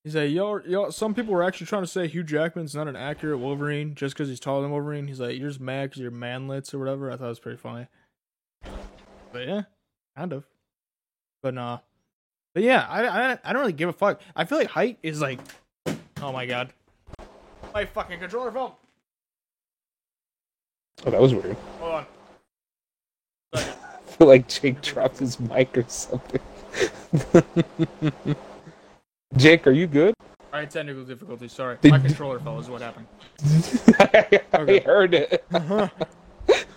he's 0.04 0.16
like, 0.16 0.32
y'all." 0.32 0.92
Some 0.92 1.14
people 1.14 1.34
were 1.34 1.44
actually 1.44 1.68
trying 1.68 1.84
to 1.84 1.88
say 1.88 2.08
Hugh 2.08 2.24
Jackman's 2.24 2.76
not 2.76 2.88
an 2.88 2.96
accurate 2.96 3.40
Wolverine 3.40 3.96
just 3.96 4.16
because 4.16 4.30
he's 4.30 4.40
taller 4.40 4.62
than 4.62 4.72
Wolverine. 4.72 5.08
He's 5.08 5.20
like, 5.20 5.38
you're 5.38 5.50
just 5.50 5.60
mad 5.60 5.90
because 5.90 6.02
you're 6.02 6.12
manlets 6.12 6.74
or 6.74 6.80
whatever. 6.80 7.12
I 7.12 7.18
thought 7.18 7.26
it 7.26 7.30
was 7.30 7.40
pretty 7.40 7.58
funny. 7.58 7.88
But 9.32 9.48
yeah, 9.48 9.62
kind 10.16 10.34
of. 10.34 10.46
But 11.42 11.54
nah. 11.54 11.80
But 12.54 12.64
yeah, 12.64 12.86
I 12.90 13.08
I 13.08 13.40
I 13.44 13.54
don't 13.54 13.62
really 13.62 13.74
give 13.74 13.90
a 13.90 13.94
fuck. 13.94 14.22
I 14.36 14.46
feel 14.46 14.58
like 14.58 14.68
height 14.68 14.98
is 15.04 15.22
like, 15.22 15.40
oh 16.22 16.32
my 16.32 16.46
god, 16.46 16.74
my 17.74 17.86
fucking 17.86 18.20
controller 18.20 18.52
fell. 18.52 18.78
Oh, 21.06 21.12
that 21.12 21.22
was 21.22 21.34
weird. 21.34 21.56
Hold 21.80 21.94
on. 21.94 22.06
I 23.54 23.62
feel 24.06 24.28
like 24.28 24.48
Jake 24.48 24.82
dropped 24.82 25.20
his 25.20 25.40
mic 25.40 25.78
or 25.78 25.86
something. 25.88 26.42
Jake, 29.38 29.66
are 29.68 29.72
you 29.72 29.88
good? 29.88 30.14
All 30.54 30.60
right, 30.60 30.70
technical 30.70 31.04
difficulties. 31.06 31.54
Sorry, 31.54 31.78
Did- 31.82 31.92
my 31.92 32.00
controller 32.00 32.40
fell. 32.40 32.60
Is 32.60 32.70
what 32.70 32.82
happened. 32.82 33.08
I, 34.00 34.42
Okay. 34.54 34.80
heard 34.80 35.14
it. 35.14 35.46
All 35.54 35.90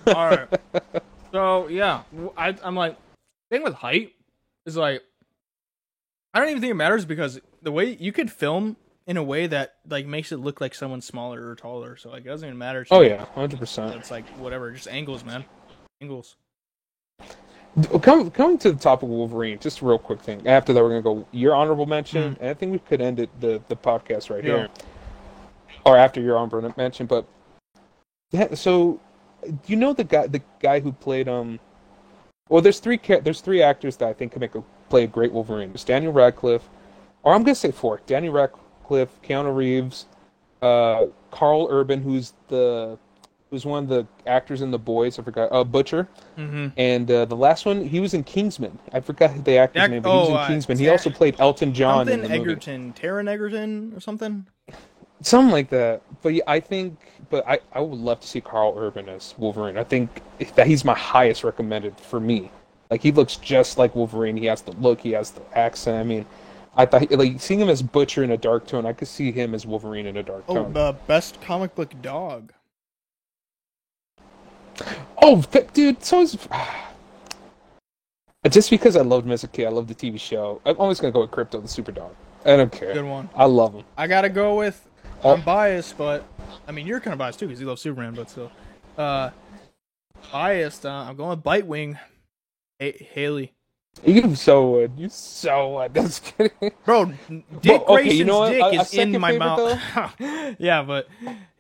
right. 0.07 0.49
So 1.33 1.67
yeah, 1.69 2.03
I, 2.37 2.55
am 2.63 2.77
like, 2.77 2.97
thing 3.51 3.65
with 3.65 3.75
height 3.75 4.13
is 4.67 4.77
like, 4.77 5.03
I 6.33 6.39
don't 6.41 6.49
even 6.51 6.61
think 6.61 6.71
it 6.71 6.75
matters 6.75 7.05
because 7.05 7.41
the 7.63 7.73
way 7.73 7.97
you 7.99 8.13
could 8.13 8.31
film 8.31 8.77
in 9.07 9.17
a 9.17 9.23
way 9.23 9.47
that 9.49 9.75
like 9.89 10.07
makes 10.07 10.31
it 10.31 10.37
look 10.39 10.61
like 10.61 10.75
someone's 10.75 11.05
smaller 11.05 11.49
or 11.49 11.57
taller. 11.57 11.97
So 11.97 12.11
like, 12.11 12.25
it 12.25 12.29
doesn't 12.29 12.47
even 12.47 12.59
matter. 12.59 12.87
Oh 12.91 13.01
yeah, 13.01 13.25
hundred 13.35 13.59
percent. 13.59 13.95
It's 13.97 14.11
like 14.11 14.27
whatever, 14.39 14.71
just 14.71 14.89
angles, 14.89 15.25
man. 15.25 15.45
Angles. 16.01 16.37
Coming 18.03 18.31
coming 18.31 18.59
to 18.59 18.71
the 18.71 18.79
topic 18.79 19.05
of 19.05 19.09
Wolverine, 19.09 19.59
just 19.59 19.81
a 19.81 19.85
real 19.85 19.99
quick 19.99 20.21
thing. 20.21 20.47
After 20.47 20.73
that, 20.73 20.81
we're 20.83 20.91
gonna 20.91 21.03
go 21.03 21.27
your 21.33 21.57
honorable 21.57 21.87
mention, 21.87 22.35
Mm. 22.35 22.41
and 22.41 22.49
I 22.51 22.55
think 22.55 22.71
we 22.71 22.79
could 22.79 23.01
end 23.01 23.19
it 23.19 23.29
the 23.41 23.61
the 23.67 23.75
podcast 23.75 24.31
right 24.31 24.45
Yeah. 24.45 24.57
here, 24.57 24.69
or 25.85 25.97
after 25.97 26.21
your 26.21 26.37
honorable 26.39 26.73
mention. 26.77 27.07
But 27.07 27.25
yeah, 28.31 28.55
so 28.55 29.01
you 29.67 29.75
know 29.75 29.93
the 29.93 30.05
guy 30.05 30.29
the 30.29 30.41
guy 30.61 30.79
who 30.79 30.93
played 30.93 31.29
um, 31.29 31.59
well, 32.49 32.63
there's 32.63 32.79
three 32.79 33.01
there's 33.23 33.41
three 33.41 33.61
actors 33.61 33.97
that 33.97 34.09
I 34.09 34.13
think 34.13 34.33
can 34.33 34.41
make 34.41 34.55
a 34.55 34.63
play 34.89 35.03
a 35.03 35.09
great 35.09 35.33
Wolverine. 35.33 35.71
There's 35.71 35.83
Daniel 35.85 36.13
Radcliffe, 36.13 36.69
or 37.25 37.35
I'm 37.35 37.43
gonna 37.43 37.57
say 37.57 37.73
four: 37.73 38.01
Daniel 38.07 38.35
Radcliffe, 38.35 39.21
Keanu 39.23 39.53
Reeves, 39.55 40.07
uh, 40.63 41.07
Karl 41.33 41.67
Urban, 41.71 42.03
who's 42.03 42.35
the 42.47 42.99
who's 43.55 43.65
one 43.65 43.85
of 43.85 43.89
the 43.89 44.07
actors 44.27 44.63
in 44.63 44.71
The 44.71 44.79
Boys. 44.79 45.19
I 45.19 45.23
forgot. 45.23 45.51
Uh, 45.53 45.65
Butcher. 45.65 46.09
Mm-hmm. 46.37 46.69
And 46.77 47.11
uh, 47.11 47.25
the 47.25 47.37
last 47.37 47.65
one, 47.65 47.85
he 47.85 48.01
was 48.01 48.15
in 48.15 48.25
Kingsman. 48.25 48.79
I 48.93 49.01
forgot 49.01 49.45
the 49.45 49.59
actor's 49.59 49.83
Dak- 49.83 49.91
name, 49.91 50.03
but 50.03 50.11
he 50.11 50.17
was 50.17 50.29
oh, 50.29 50.33
in 50.33 50.41
uh, 50.41 50.47
Kingsman. 50.49 50.79
He 50.79 50.89
also 50.89 51.11
played 51.11 51.37
Elton 51.39 51.73
John 51.73 52.09
in 52.09 52.21
Something 52.21 52.23
the 52.23 52.39
movie. 52.39 52.51
Egerton, 52.51 52.93
Taron 52.95 53.29
Egerton, 53.29 53.93
or 53.95 54.01
something. 54.01 54.47
Something 55.23 55.53
like 55.53 55.71
that. 55.71 56.03
But 56.21 56.35
yeah, 56.35 56.43
I 56.47 56.61
think, 56.61 56.99
but 57.31 57.47
I, 57.49 57.61
I 57.73 57.81
would 57.81 57.99
love 57.99 58.21
to 58.21 58.27
see 58.27 58.41
Karl 58.41 58.75
Urban 58.77 59.09
as 59.09 59.35
Wolverine. 59.39 59.79
I 59.79 59.85
think 59.85 60.21
that 60.57 60.67
he's 60.67 60.85
my 60.85 60.95
highest 60.95 61.45
recommended 61.45 61.99
for 61.99 62.21
me. 62.21 62.51
Like 62.91 63.01
he 63.03 63.13
looks 63.13 63.37
just 63.37 63.79
like 63.79 63.95
Wolverine. 63.95 64.37
He 64.37 64.47
has 64.47 64.63
the 64.63 64.73
look. 64.73 65.01
He 65.01 65.13
has 65.13 65.31
the 65.31 65.43
accent. 65.57 65.97
I 65.97 66.03
mean, 66.03 66.27
I 66.77 66.87
thought 66.87 67.11
like 67.13 67.41
seeing 67.41 67.61
him 67.61 67.69
as 67.69 67.83
Butcher 67.83 68.25
in 68.25 68.33
a 68.33 68.37
dark 68.37 68.67
tone. 68.67 68.85
I 68.85 68.93
could 68.93 69.09
see 69.09 69.33
him 69.33 69.55
as 69.55 69.65
Wolverine 69.65 70.07
in 70.07 70.17
a 70.17 70.23
dark 70.23 70.47
tone. 70.47 70.57
Oh, 70.57 70.63
tone. 70.65 70.73
the 70.73 70.97
best 71.07 71.41
comic 71.41 71.75
book 71.75 71.95
dog. 72.03 72.53
Oh, 75.23 75.41
th- 75.43 75.73
dude, 75.73 76.05
so 76.05 76.21
is. 76.23 76.37
Just 78.51 78.69
because 78.69 78.95
I 78.97 79.01
loved 79.01 79.25
him 79.27 79.33
as 79.33 79.43
a 79.43 79.49
kid, 79.49 79.67
I 79.67 79.71
love 79.71 79.89
the 79.89 79.95
TV 79.95 80.21
show. 80.21 80.61
I'm 80.67 80.77
always 80.79 81.01
gonna 81.01 81.13
go 81.13 81.23
with 81.23 81.31
Krypto, 81.31 81.63
the 81.63 81.69
super 81.69 81.93
dog. 81.93 82.15
I 82.45 82.57
don't 82.57 82.71
care. 82.71 82.93
Good 82.93 83.05
one. 83.07 83.31
I 83.35 83.47
love 83.47 83.73
him. 83.75 83.85
I 83.97 84.07
gotta 84.07 84.29
go 84.29 84.57
with. 84.57 84.87
Oh. 85.23 85.33
I'm 85.33 85.41
biased, 85.41 85.97
but 85.97 86.25
I 86.69 86.73
mean 86.73 86.87
you're 86.87 87.01
kind 87.01 87.13
of 87.15 87.19
biased 87.19 87.39
too 87.39 87.47
because 87.47 87.61
you 87.61 87.67
love 87.67 87.79
Superman, 87.79 88.15
but 88.15 88.29
still, 88.29 88.53
uh, 88.99 89.31
biased. 90.31 90.85
Uh, 90.85 90.91
I'm 90.91 91.17
going 91.17 91.31
with 91.31 91.43
Bitewing. 91.43 91.99
Hey, 92.79 93.09
Haley, 93.15 93.55
You 94.05 94.35
so 94.35 94.73
would. 94.73 94.93
You 94.99 95.09
so 95.09 95.77
would. 95.77 95.95
That's 95.95 96.21
kidding. 96.21 96.73
bro. 96.85 97.07
Dick 97.63 97.81
okay, 97.83 97.95
Grayson's 97.95 98.19
you 98.19 98.25
know 98.27 98.41
what? 98.41 98.51
dick 98.51 98.63
a 98.63 98.81
is 98.83 98.93
in 98.95 99.19
my 99.19 99.39
mouth. 99.39 99.81
yeah, 100.59 100.83
but 100.83 101.09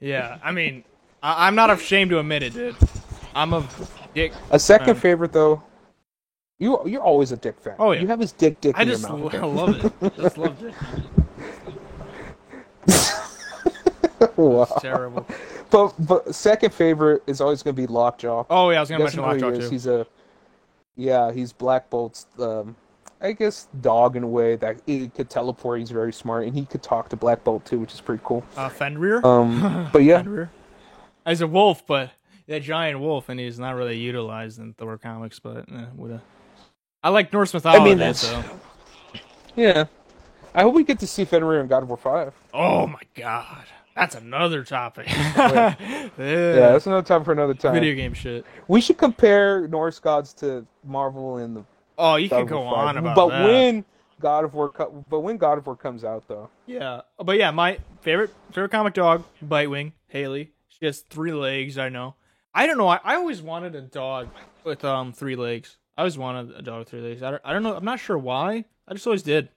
yeah, 0.01 0.39
I 0.45 0.53
mean, 0.53 0.85
I- 1.23 1.47
I'm 1.47 1.55
not 1.55 1.71
ashamed 1.71 2.11
to 2.11 2.19
admit 2.19 2.43
it, 2.43 2.53
dude. 2.53 2.77
I'm 3.35 3.53
a 3.53 3.67
dick. 4.15 4.33
A 4.51 4.59
second 4.59 4.91
Um, 4.91 4.97
favorite 4.97 5.33
though. 5.33 5.63
You 6.59 6.81
you're 6.87 7.03
always 7.03 7.33
a 7.33 7.37
dick 7.37 7.59
fan. 7.61 7.75
Oh, 7.79 7.93
yeah. 7.93 8.01
You 8.01 8.07
have 8.07 8.21
his 8.21 8.33
dick 8.33 8.61
dick 8.61 8.79
I 8.79 8.83
in 8.83 8.89
just 8.89 9.09
your 9.09 9.17
mouth. 9.19 9.35
I 9.35 9.39
love 9.47 9.85
it. 9.85 10.17
Just 10.17 10.39
love 10.39 10.63
it. 10.63 10.75
wow. 14.37 14.65
Terrible. 14.81 15.27
But 15.71 15.95
but 16.07 16.35
second 16.35 16.73
favorite 16.73 17.23
is 17.27 17.41
always 17.41 17.63
gonna 17.63 17.75
be 17.75 17.87
Lockjaw. 17.87 18.45
Oh 18.51 18.71
yeah, 18.71 18.79
I 18.79 18.81
was 18.81 18.91
You 18.91 18.99
guys 18.99 19.17
mention 19.17 19.25
who 19.25 19.35
he 19.35 19.43
Lockjaw 19.43 19.61
too. 19.61 19.71
He's 19.71 19.87
a 19.87 20.07
yeah, 20.97 21.33
he's 21.33 21.53
Black 21.53 21.91
Bolt's 21.91 22.27
um 22.39 22.77
I 23.21 23.33
guess 23.33 23.69
dog 23.81 24.17
in 24.17 24.23
a 24.23 24.29
way 24.29 24.57
that 24.57 24.77
he 24.87 25.09
could 25.09 25.31
teleport. 25.31 25.81
He's 25.81 25.91
very 25.91 26.13
smart, 26.13 26.45
and 26.45 26.55
he 26.55 26.67
could 26.67 26.83
talk 26.83 27.09
to 27.09 27.17
Black 27.17 27.43
Bolt 27.43 27.65
too, 27.65 27.81
which 27.81 27.93
is 27.95 28.01
pretty 28.01 28.23
cool. 28.25 28.45
Uh, 28.57 28.69
Fenrir. 28.69 29.25
Um, 29.27 29.89
but 29.93 30.01
yeah, 30.05 30.19
Fenrir. 30.23 30.51
He's 31.27 31.41
a 31.41 31.47
wolf, 31.47 31.87
but 31.87 32.11
a 32.49 32.61
giant 32.61 33.01
wolf, 33.01 33.29
and 33.29 33.39
he's 33.41 33.59
not 33.59 33.75
really 33.75 33.97
utilized 33.97 34.59
in 34.59 34.75
Thor 34.75 34.99
comics. 34.99 35.39
But 35.39 35.67
eh, 35.71 35.85
would 35.97 36.21
I 37.03 37.09
like 37.11 37.33
Norse 37.33 37.53
mythology. 37.55 37.81
I 37.81 37.85
mean 37.85 37.99
that's 37.99 38.21
so. 38.21 38.43
yeah. 39.57 39.85
I 40.55 40.63
hope 40.63 40.75
we 40.75 40.85
get 40.85 41.01
to 41.01 41.07
see 41.07 41.25
Fenrir 41.25 41.61
in 41.61 41.67
God 41.67 41.83
of 41.83 41.89
War 41.89 41.97
Five. 41.99 42.33
Oh 42.53 42.87
my 42.87 43.01
god, 43.15 43.65
that's 43.97 44.15
another 44.15 44.63
topic. 44.65 45.09
Yeah, 46.17 46.55
yeah, 46.55 46.71
that's 46.73 46.87
another 46.87 47.03
time 47.07 47.25
for 47.25 47.33
another 47.33 47.55
time. 47.55 47.75
video 47.75 47.95
game 47.95 48.15
shit. 48.15 48.45
We 48.69 48.81
should 48.81 48.99
compare 48.99 49.67
Norse 49.67 49.99
gods 49.99 50.33
to 50.35 50.65
Marvel 50.85 51.39
and 51.39 51.57
the 51.57 51.65
Oh, 51.99 52.15
you 52.17 52.29
God 52.29 52.39
can 52.39 52.47
go 52.47 52.61
War 52.61 52.75
5. 52.75 52.87
on 52.89 52.97
about 52.99 53.17
but 53.17 53.29
that. 53.31 53.45
when 53.47 53.85
God 54.21 54.45
of 54.45 54.55
War, 54.55 54.69
co- 54.71 55.05
but 55.09 55.21
when 55.21 55.37
God 55.39 55.59
of 55.59 55.67
War 55.67 55.75
comes 55.77 56.05
out 56.05 56.27
though, 56.29 56.51
Yeah, 56.67 57.01
but 57.19 57.37
yeah, 57.37 57.51
my 57.51 57.79
favorite 58.03 58.31
favorite 58.53 58.71
comic 58.71 58.95
dog, 58.95 59.25
Bitewing, 59.45 59.93
Haley. 60.09 60.53
She 60.69 60.87
has 60.87 61.01
three 61.01 61.33
legs. 61.33 61.77
I 61.79 61.89
know. 61.89 62.15
I 62.55 62.67
don't 62.67 62.79
know. 62.79 62.89
I, 62.89 63.01
I 63.03 63.15
always 63.17 63.43
wanted 63.43 63.75
a 63.75 63.81
dog 63.83 64.29
with 64.65 64.85
um 64.85 65.13
three 65.13 65.37
legs. 65.37 65.77
I 65.97 66.03
always 66.03 66.19
wanted 66.19 66.55
a 66.57 66.63
dog 66.63 66.81
with 66.81 66.89
three 66.89 67.01
legs. 67.01 67.23
I 67.23 67.31
don't, 67.33 67.43
I 67.45 67.53
don't 67.53 67.63
know. 67.63 67.75
I'm 67.77 67.85
not 67.85 68.01
sure 68.01 68.19
why. 68.19 68.65
I 68.89 68.95
just 68.95 69.07
always 69.07 69.23
did. 69.23 69.49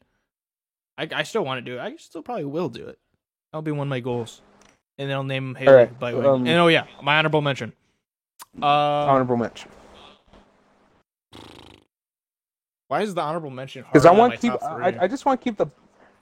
I, 0.97 1.07
I 1.13 1.23
still 1.23 1.43
want 1.45 1.63
to 1.63 1.71
do 1.71 1.77
it. 1.77 1.81
I 1.81 1.95
still 1.97 2.21
probably 2.23 2.45
will 2.45 2.69
do 2.69 2.85
it. 2.87 2.97
That'll 3.51 3.61
be 3.61 3.71
one 3.71 3.87
of 3.87 3.89
my 3.89 3.99
goals. 3.99 4.41
And 4.97 5.09
then 5.09 5.15
I'll 5.15 5.23
name 5.23 5.49
him 5.49 5.55
Haley 5.55 5.67
Alright, 5.71 5.99
Bitewing. 5.99 6.25
um, 6.25 6.47
and 6.47 6.59
oh 6.59 6.67
yeah, 6.67 6.85
my 7.03 7.17
honorable 7.17 7.41
mention. 7.41 7.71
Uh, 8.61 8.65
honorable 8.65 9.37
mention. 9.37 9.69
why 12.87 13.01
is 13.01 13.13
the 13.13 13.21
honorable 13.21 13.49
mention? 13.51 13.83
Because 13.83 14.05
I 14.05 14.11
want 14.11 14.33
to 14.33 14.39
keep. 14.39 14.53
I. 14.63 14.97
I 15.01 15.07
just 15.07 15.25
want 15.25 15.39
to 15.39 15.43
keep 15.43 15.57
the. 15.57 15.67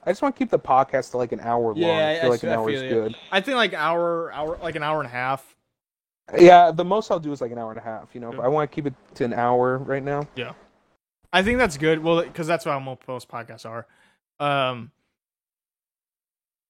I 0.03 0.11
just 0.11 0.21
want 0.21 0.35
to 0.35 0.39
keep 0.39 0.49
the 0.51 0.59
podcast 0.59 1.11
to 1.11 1.17
like 1.17 1.31
an 1.31 1.39
hour 1.39 1.67
long. 1.67 1.77
Yeah, 1.77 2.09
I 2.09 2.21
feel 2.21 2.25
I- 2.25 2.29
like 2.31 2.43
an 2.43 2.49
I 2.49 2.53
hour 2.55 2.69
is 2.69 2.81
you. 2.81 2.89
good. 2.89 3.15
I 3.31 3.41
think 3.41 3.55
like 3.55 3.73
hour, 3.73 4.31
hour, 4.33 4.59
like 4.61 4.75
an 4.75 4.83
hour 4.83 4.99
and 4.99 5.07
a 5.07 5.11
half. 5.11 5.54
Yeah, 6.37 6.71
the 6.71 6.83
most 6.85 7.11
I'll 7.11 7.19
do 7.19 7.31
is 7.31 7.41
like 7.41 7.51
an 7.51 7.57
hour 7.59 7.69
and 7.71 7.79
a 7.79 7.83
half. 7.83 8.09
You 8.13 8.21
know, 8.21 8.31
Yeah. 8.31 8.37
but 8.37 8.45
I 8.45 8.47
want 8.47 8.69
to 8.71 8.75
keep 8.75 8.87
it 8.87 8.93
to 9.15 9.25
an 9.25 9.33
hour 9.33 9.77
right 9.77 10.01
now. 10.03 10.27
Yeah, 10.35 10.53
I 11.31 11.43
think 11.43 11.59
that's 11.59 11.77
good. 11.77 11.99
Well, 12.03 12.23
because 12.23 12.47
that's 12.47 12.65
what 12.65 12.79
most 12.79 13.01
post 13.01 13.29
podcasts 13.29 13.65
are. 13.65 13.85
Um, 14.39 14.91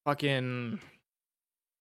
fucking 0.06 0.80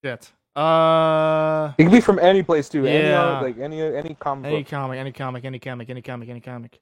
shit. 0.05 0.32
Uh, 0.56 1.72
It 1.76 1.82
can 1.82 1.90
be 1.92 2.01
from 2.01 2.20
any 2.20 2.44
place 2.44 2.68
too. 2.68 2.86
Any 2.86 3.09
Yeah. 3.09 3.22
other- 3.22 3.46
like 3.48 3.59
any 3.59 3.82
any 3.82 4.14
comic. 4.14 4.46
any 4.46 4.62
book. 4.62 4.70
comic, 4.70 4.98
any 5.01 5.12
comic, 5.12 5.44
any 5.44 5.59
comic, 5.59 5.90
any 5.90 6.01
comic, 6.02 6.28
any 6.28 6.40
comic. 6.40 6.78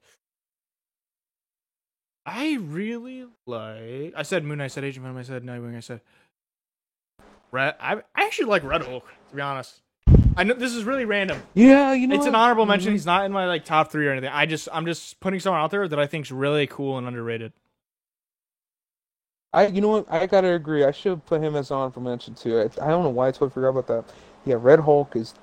I 2.25 2.57
really 2.61 3.25
like. 3.47 4.13
I 4.15 4.21
said 4.23 4.43
Moon. 4.45 4.61
I 4.61 4.67
said 4.67 4.83
Agent 4.83 5.03
Venom. 5.03 5.17
I 5.17 5.23
said 5.23 5.43
Nightwing. 5.43 5.75
I 5.75 5.79
said 5.81 6.01
Red. 7.51 7.75
I 7.79 7.95
I 8.15 8.25
actually 8.25 8.45
like 8.45 8.63
Red 8.63 8.83
Hulk. 8.83 9.05
To 9.31 9.35
be 9.35 9.41
honest, 9.41 9.81
I 10.35 10.43
know 10.43 10.53
this 10.55 10.73
is 10.73 10.83
really 10.83 11.05
random. 11.05 11.41
Yeah, 11.53 11.93
you 11.93 12.07
know. 12.07 12.15
it's 12.15 12.25
an 12.25 12.35
honorable 12.35 12.65
mention. 12.65 12.89
Mhm. 12.89 12.93
He's 12.93 13.05
not 13.05 13.25
in 13.25 13.31
my 13.31 13.45
like 13.45 13.65
top 13.65 13.91
three 13.91 14.07
or 14.07 14.11
anything. 14.11 14.29
I 14.33 14.45
just 14.45 14.67
I'm 14.73 14.85
just 14.85 15.19
putting 15.19 15.39
someone 15.39 15.61
out 15.61 15.71
there 15.71 15.87
that 15.87 15.99
I 15.99 16.07
think 16.07 16.25
is 16.25 16.31
really 16.31 16.67
cool 16.67 16.97
and 16.97 17.07
underrated. 17.07 17.53
I, 19.53 19.67
you 19.67 19.81
know 19.81 19.89
what? 19.89 20.05
I 20.11 20.25
gotta 20.25 20.53
agree. 20.53 20.83
I 20.83 20.91
should 20.91 21.25
put 21.25 21.41
him 21.41 21.55
as 21.55 21.69
honorable 21.69 22.01
mention 22.01 22.33
too. 22.33 22.57
I, 22.59 22.63
I 22.83 22.87
don't 22.89 23.03
know 23.03 23.09
why 23.09 23.27
I 23.27 23.31
totally 23.31 23.51
forgot 23.51 23.69
about 23.69 23.87
that. 23.87 24.05
Yeah, 24.45 24.55
Red 24.59 24.79
Hulk 24.79 25.15
is. 25.15 25.35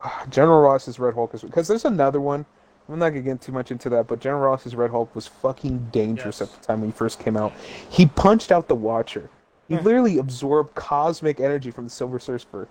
ah, 0.00 0.26
General 0.28 0.60
Ross's 0.62 0.98
Red 0.98 1.14
Hulk 1.14 1.32
is 1.34 1.42
because 1.42 1.68
there's 1.68 1.84
another 1.84 2.20
one. 2.20 2.44
I'm 2.88 2.98
not 2.98 3.10
gonna 3.10 3.22
get 3.22 3.40
too 3.40 3.52
much 3.52 3.70
into 3.70 3.88
that, 3.90 4.06
but 4.08 4.20
General 4.20 4.42
Ross's 4.42 4.74
Red 4.74 4.90
Hulk 4.90 5.14
was 5.14 5.26
fucking 5.28 5.88
dangerous 5.92 6.40
Yes. 6.40 6.48
at 6.52 6.60
the 6.60 6.66
time 6.66 6.80
when 6.80 6.90
he 6.90 6.96
first 6.96 7.20
came 7.20 7.36
out. 7.36 7.52
He 7.90 8.06
punched 8.06 8.50
out 8.50 8.66
the 8.68 8.74
Watcher. 8.74 9.30
He 9.68 9.76
literally 9.78 10.18
absorbed 10.18 10.74
cosmic 10.76 11.40
energy 11.40 11.70
from 11.72 11.84
the 11.84 11.90
Silver 11.90 12.18
Surfer. 12.20 12.68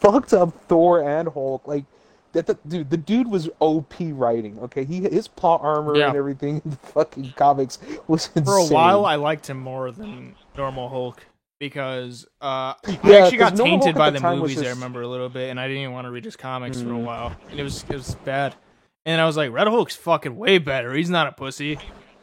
Fucked 0.00 0.32
up 0.32 0.52
Thor 0.68 1.02
and 1.02 1.28
Hulk. 1.28 1.66
Like 1.66 1.84
that, 2.32 2.46
the, 2.46 2.54
dude. 2.66 2.90
The 2.90 2.96
dude 2.96 3.28
was 3.28 3.48
OP 3.60 3.94
writing. 4.00 4.58
Okay, 4.60 4.84
he 4.84 5.00
his 5.00 5.28
plot 5.28 5.60
armor 5.62 5.96
Yeah. 5.96 6.08
and 6.08 6.16
everything 6.16 6.60
in 6.64 6.70
the 6.70 6.76
fucking 6.76 7.32
comics 7.36 7.78
was 8.06 8.26
insane. 8.34 8.44
For 8.44 8.56
a 8.58 8.64
while, 8.66 9.04
I 9.06 9.16
liked 9.16 9.48
him 9.48 9.58
more 9.58 9.90
than 9.90 10.34
normal 10.56 10.88
Hulk 10.88 11.26
because 11.58 12.26
uh, 12.40 12.74
I 12.86 12.98
Yeah, 13.02 13.16
actually 13.24 13.38
got 13.38 13.56
tainted 13.56 13.94
by 13.96 14.10
the 14.10 14.14
the 14.14 14.20
time 14.20 14.40
was 14.40 14.54
movies. 14.54 14.66
I 14.66 14.70
remember 14.70 15.02
a 15.02 15.08
little 15.08 15.28
bit, 15.28 15.50
and 15.50 15.58
I 15.58 15.66
didn't 15.66 15.82
even 15.82 15.92
want 15.94 16.04
to 16.06 16.10
read 16.10 16.24
his 16.24 16.36
comics 16.36 16.80
for 16.80 16.90
a 16.90 16.92
Mm. 16.92 17.04
while. 17.04 17.32
And 17.50 17.58
it 17.58 17.62
was 17.64 17.84
it 17.88 17.94
was 17.94 18.14
bad. 18.24 18.54
And 19.06 19.20
I 19.20 19.26
was 19.26 19.36
like, 19.38 19.50
Red 19.50 19.66
Hulk's 19.66 19.96
fucking 19.96 20.36
way 20.36 20.58
better. 20.58 20.92
He's 20.94 21.08
not 21.10 21.26
a 21.26 21.32
pussy. 21.32 21.78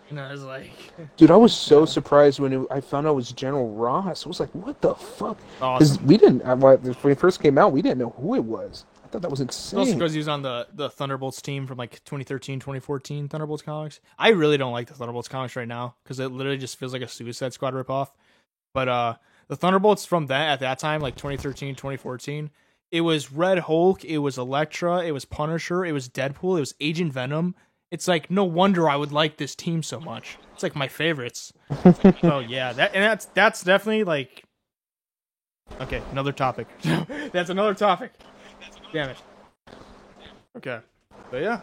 And 0.10 0.20
I 0.20 0.32
was 0.32 0.44
like, 0.44 0.72
Dude, 1.18 1.32
I 1.32 1.36
was 1.36 1.54
so 1.54 1.86
surprised 1.86 2.40
when 2.40 2.54
it, 2.54 2.68
I 2.70 2.80
found 2.80 3.08
out 3.08 3.12
it 3.12 3.16
was 3.16 3.32
General 3.32 3.74
Ross. 3.74 4.26
I 4.26 4.30
was 4.30 4.40
like, 4.40 4.54
what 4.54 4.80
the 4.82 4.94
fuck? 4.94 5.38
Because 5.56 5.94
awesome. 5.94 6.08
we 6.08 6.18
didn't, 6.18 6.44
uh, 6.44 6.56
when 6.56 7.12
it 7.12 7.20
first 7.20 7.42
came 7.42 7.58
out, 7.58 7.72
we 7.72 7.82
didn't 7.82 7.98
know 7.98 8.12
who 8.12 8.36
it 8.36 8.44
was. 8.44 8.86
I 9.04 9.08
thought 9.08 9.24
that 9.24 9.32
was 9.32 9.42
insane. 9.42 9.80
Also 9.80 9.94
because 9.94 10.14
he 10.14 10.20
was 10.20 10.28
on 10.28 10.44
the, 10.44 10.68
the 10.74 10.90
Thunderbolts 10.90 11.42
team 11.42 11.66
from 11.66 11.78
like 11.78 12.04
2013, 12.06 12.60
2014 12.60 13.30
Thunderbolts 13.30 13.64
comics. 13.64 14.00
I 14.18 14.30
really 14.30 14.58
don't 14.58 14.74
like 14.74 14.88
the 14.88 14.94
Thunderbolts 14.94 15.28
comics 15.28 15.56
right 15.56 15.68
now 15.68 15.96
because 16.04 16.20
it 16.20 16.30
literally 16.30 16.58
just 16.58 16.78
feels 16.78 16.94
like 16.94 17.02
a 17.02 17.08
Suicide 17.08 17.54
Squad 17.54 17.74
ripoff. 17.74 18.10
But 18.74 18.90
uh, 18.90 19.16
the 19.48 19.56
Thunderbolts 19.56 20.06
from 20.06 20.28
that 20.28 20.50
at 20.50 20.60
that 20.60 20.80
time, 20.80 21.02
like 21.02 21.16
2013, 21.16 21.76
2014, 21.76 22.52
it 22.92 23.02
was 23.02 23.32
Red 23.32 23.60
Hulk, 23.60 24.06
it 24.06 24.20
was 24.20 24.38
Elektra, 24.38 25.04
it 25.04 25.12
was 25.12 25.26
Punisher, 25.26 25.84
it 25.84 25.92
was 25.92 26.08
Deadpool, 26.08 26.58
it 26.58 26.62
was 26.62 26.76
Agent 26.80 27.14
Venom. 27.14 27.56
It's 27.96 28.10
like 28.10 28.30
no 28.30 28.44
wonder 28.44 28.90
I 28.90 28.98
would 28.98 29.14
like 29.14 29.38
this 29.38 29.56
team 29.56 29.82
so 29.82 30.02
much. 30.02 30.38
It's 30.54 30.64
like 30.64 30.76
my 30.76 30.90
favorites. 30.90 31.54
so 32.22 32.40
yeah, 32.48 32.74
that 32.74 32.94
and 32.94 33.02
that's 33.02 33.24
that's 33.28 33.64
definitely 33.64 34.04
like 34.04 34.44
okay, 35.80 36.02
another 36.12 36.34
topic. 36.34 36.68
that's 37.32 37.50
another 37.50 37.74
topic. 37.74 38.12
Damn 38.92 39.12
it. 39.12 39.18
Okay, 40.58 40.80
but 41.32 41.42
yeah, 41.42 41.62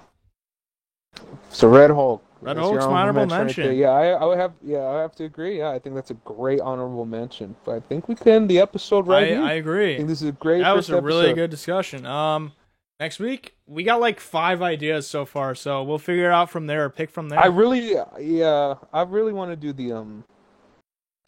So 1.51 1.69
Red 1.69 1.91
Hulk. 1.91 2.25
Red 2.41 2.57
That's 2.57 2.71
your 2.71 2.81
Hulk's 2.81 2.87
my 2.87 3.03
honorable 3.03 3.27
right 3.27 3.29
mention. 3.29 3.65
there. 3.65 3.73
yeah, 3.75 3.91
I, 3.91 4.09
I 4.13 4.25
would 4.25 4.39
have. 4.39 4.55
Yeah, 4.65 4.87
I 4.87 5.03
have 5.03 5.15
to 5.17 5.25
agree. 5.25 5.59
Yeah, 5.59 5.71
I 5.71 5.79
think 5.79 5.95
that's 5.95 6.11
a 6.11 6.15
great 6.15 6.61
honorable 6.61 7.05
mention. 7.05 7.55
But 7.65 7.73
I 7.77 7.81
think 7.81 8.09
we 8.09 8.15
can 8.15 8.29
end 8.33 8.51
the 8.51 8.59
episode 8.59 9.07
right 9.07 9.25
I, 9.25 9.27
here. 9.27 9.43
I 9.43 9.51
I 9.51 9.53
agree. 9.53 9.97
think 9.99 10.09
this 10.09 10.23
is 10.23 10.29
a 10.31 10.33
great. 10.33 10.63
That 10.63 10.75
was 10.75 10.89
first 10.89 10.99
a 10.99 11.03
really 11.03 11.35
good 11.35 11.51
discussion. 11.51 12.07
Um, 12.07 12.53
next 13.01 13.19
week 13.19 13.55
we 13.67 13.83
got 13.85 14.01
like 14.01 14.21
five 14.21 14.63
ideas 14.63 15.07
so 15.07 15.25
far, 15.25 15.55
so 15.55 15.83
we'll 15.83 15.99
figure 15.99 16.31
it 16.31 16.33
out 16.35 16.51
from 16.51 16.67
there 16.67 16.85
or 16.85 16.91
pick 16.91 17.11
from 17.11 17.29
there. 17.29 17.39
I 17.41 17.47
really, 17.47 17.95
yeah, 18.21 18.75
I 18.93 19.03
really 19.03 19.33
want 19.33 19.51
to 19.51 19.57
do 19.57 19.73
the 19.73 19.93
um. 19.93 20.25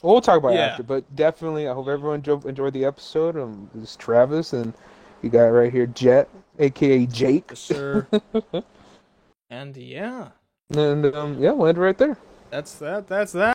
We'll 0.03 0.21
talk 0.21 0.39
about 0.39 0.53
it 0.53 0.57
Yeah. 0.57 0.67
after, 0.67 0.83
but 0.83 1.17
definitely, 1.17 1.67
I 1.67 1.73
hope 1.73 1.89
everyone 1.89 2.17
enjoyed, 2.17 2.45
enjoyed 2.45 2.75
the 2.75 2.85
episode. 2.85 3.37
Um, 3.39 3.71
this 3.75 3.91
is 3.91 3.97
Travis, 3.97 4.53
and 4.53 4.75
you 5.23 5.31
got 5.31 5.45
right 5.45 5.73
here 5.73 5.87
Jet, 5.87 6.29
aka 6.59 7.07
Jake, 7.07 7.45
Yes, 7.51 7.59
sir. 7.61 8.07
and 9.51 9.75
yeah, 9.77 10.29
and 10.71 11.07
um, 11.15 11.43
yeah, 11.43 11.53
we'll 11.53 11.69
end 11.69 11.79
right 11.79 11.97
there. 11.97 12.19
that's 12.51 12.75
that. 12.77 13.07
That's 13.09 13.33
that. 13.33 13.53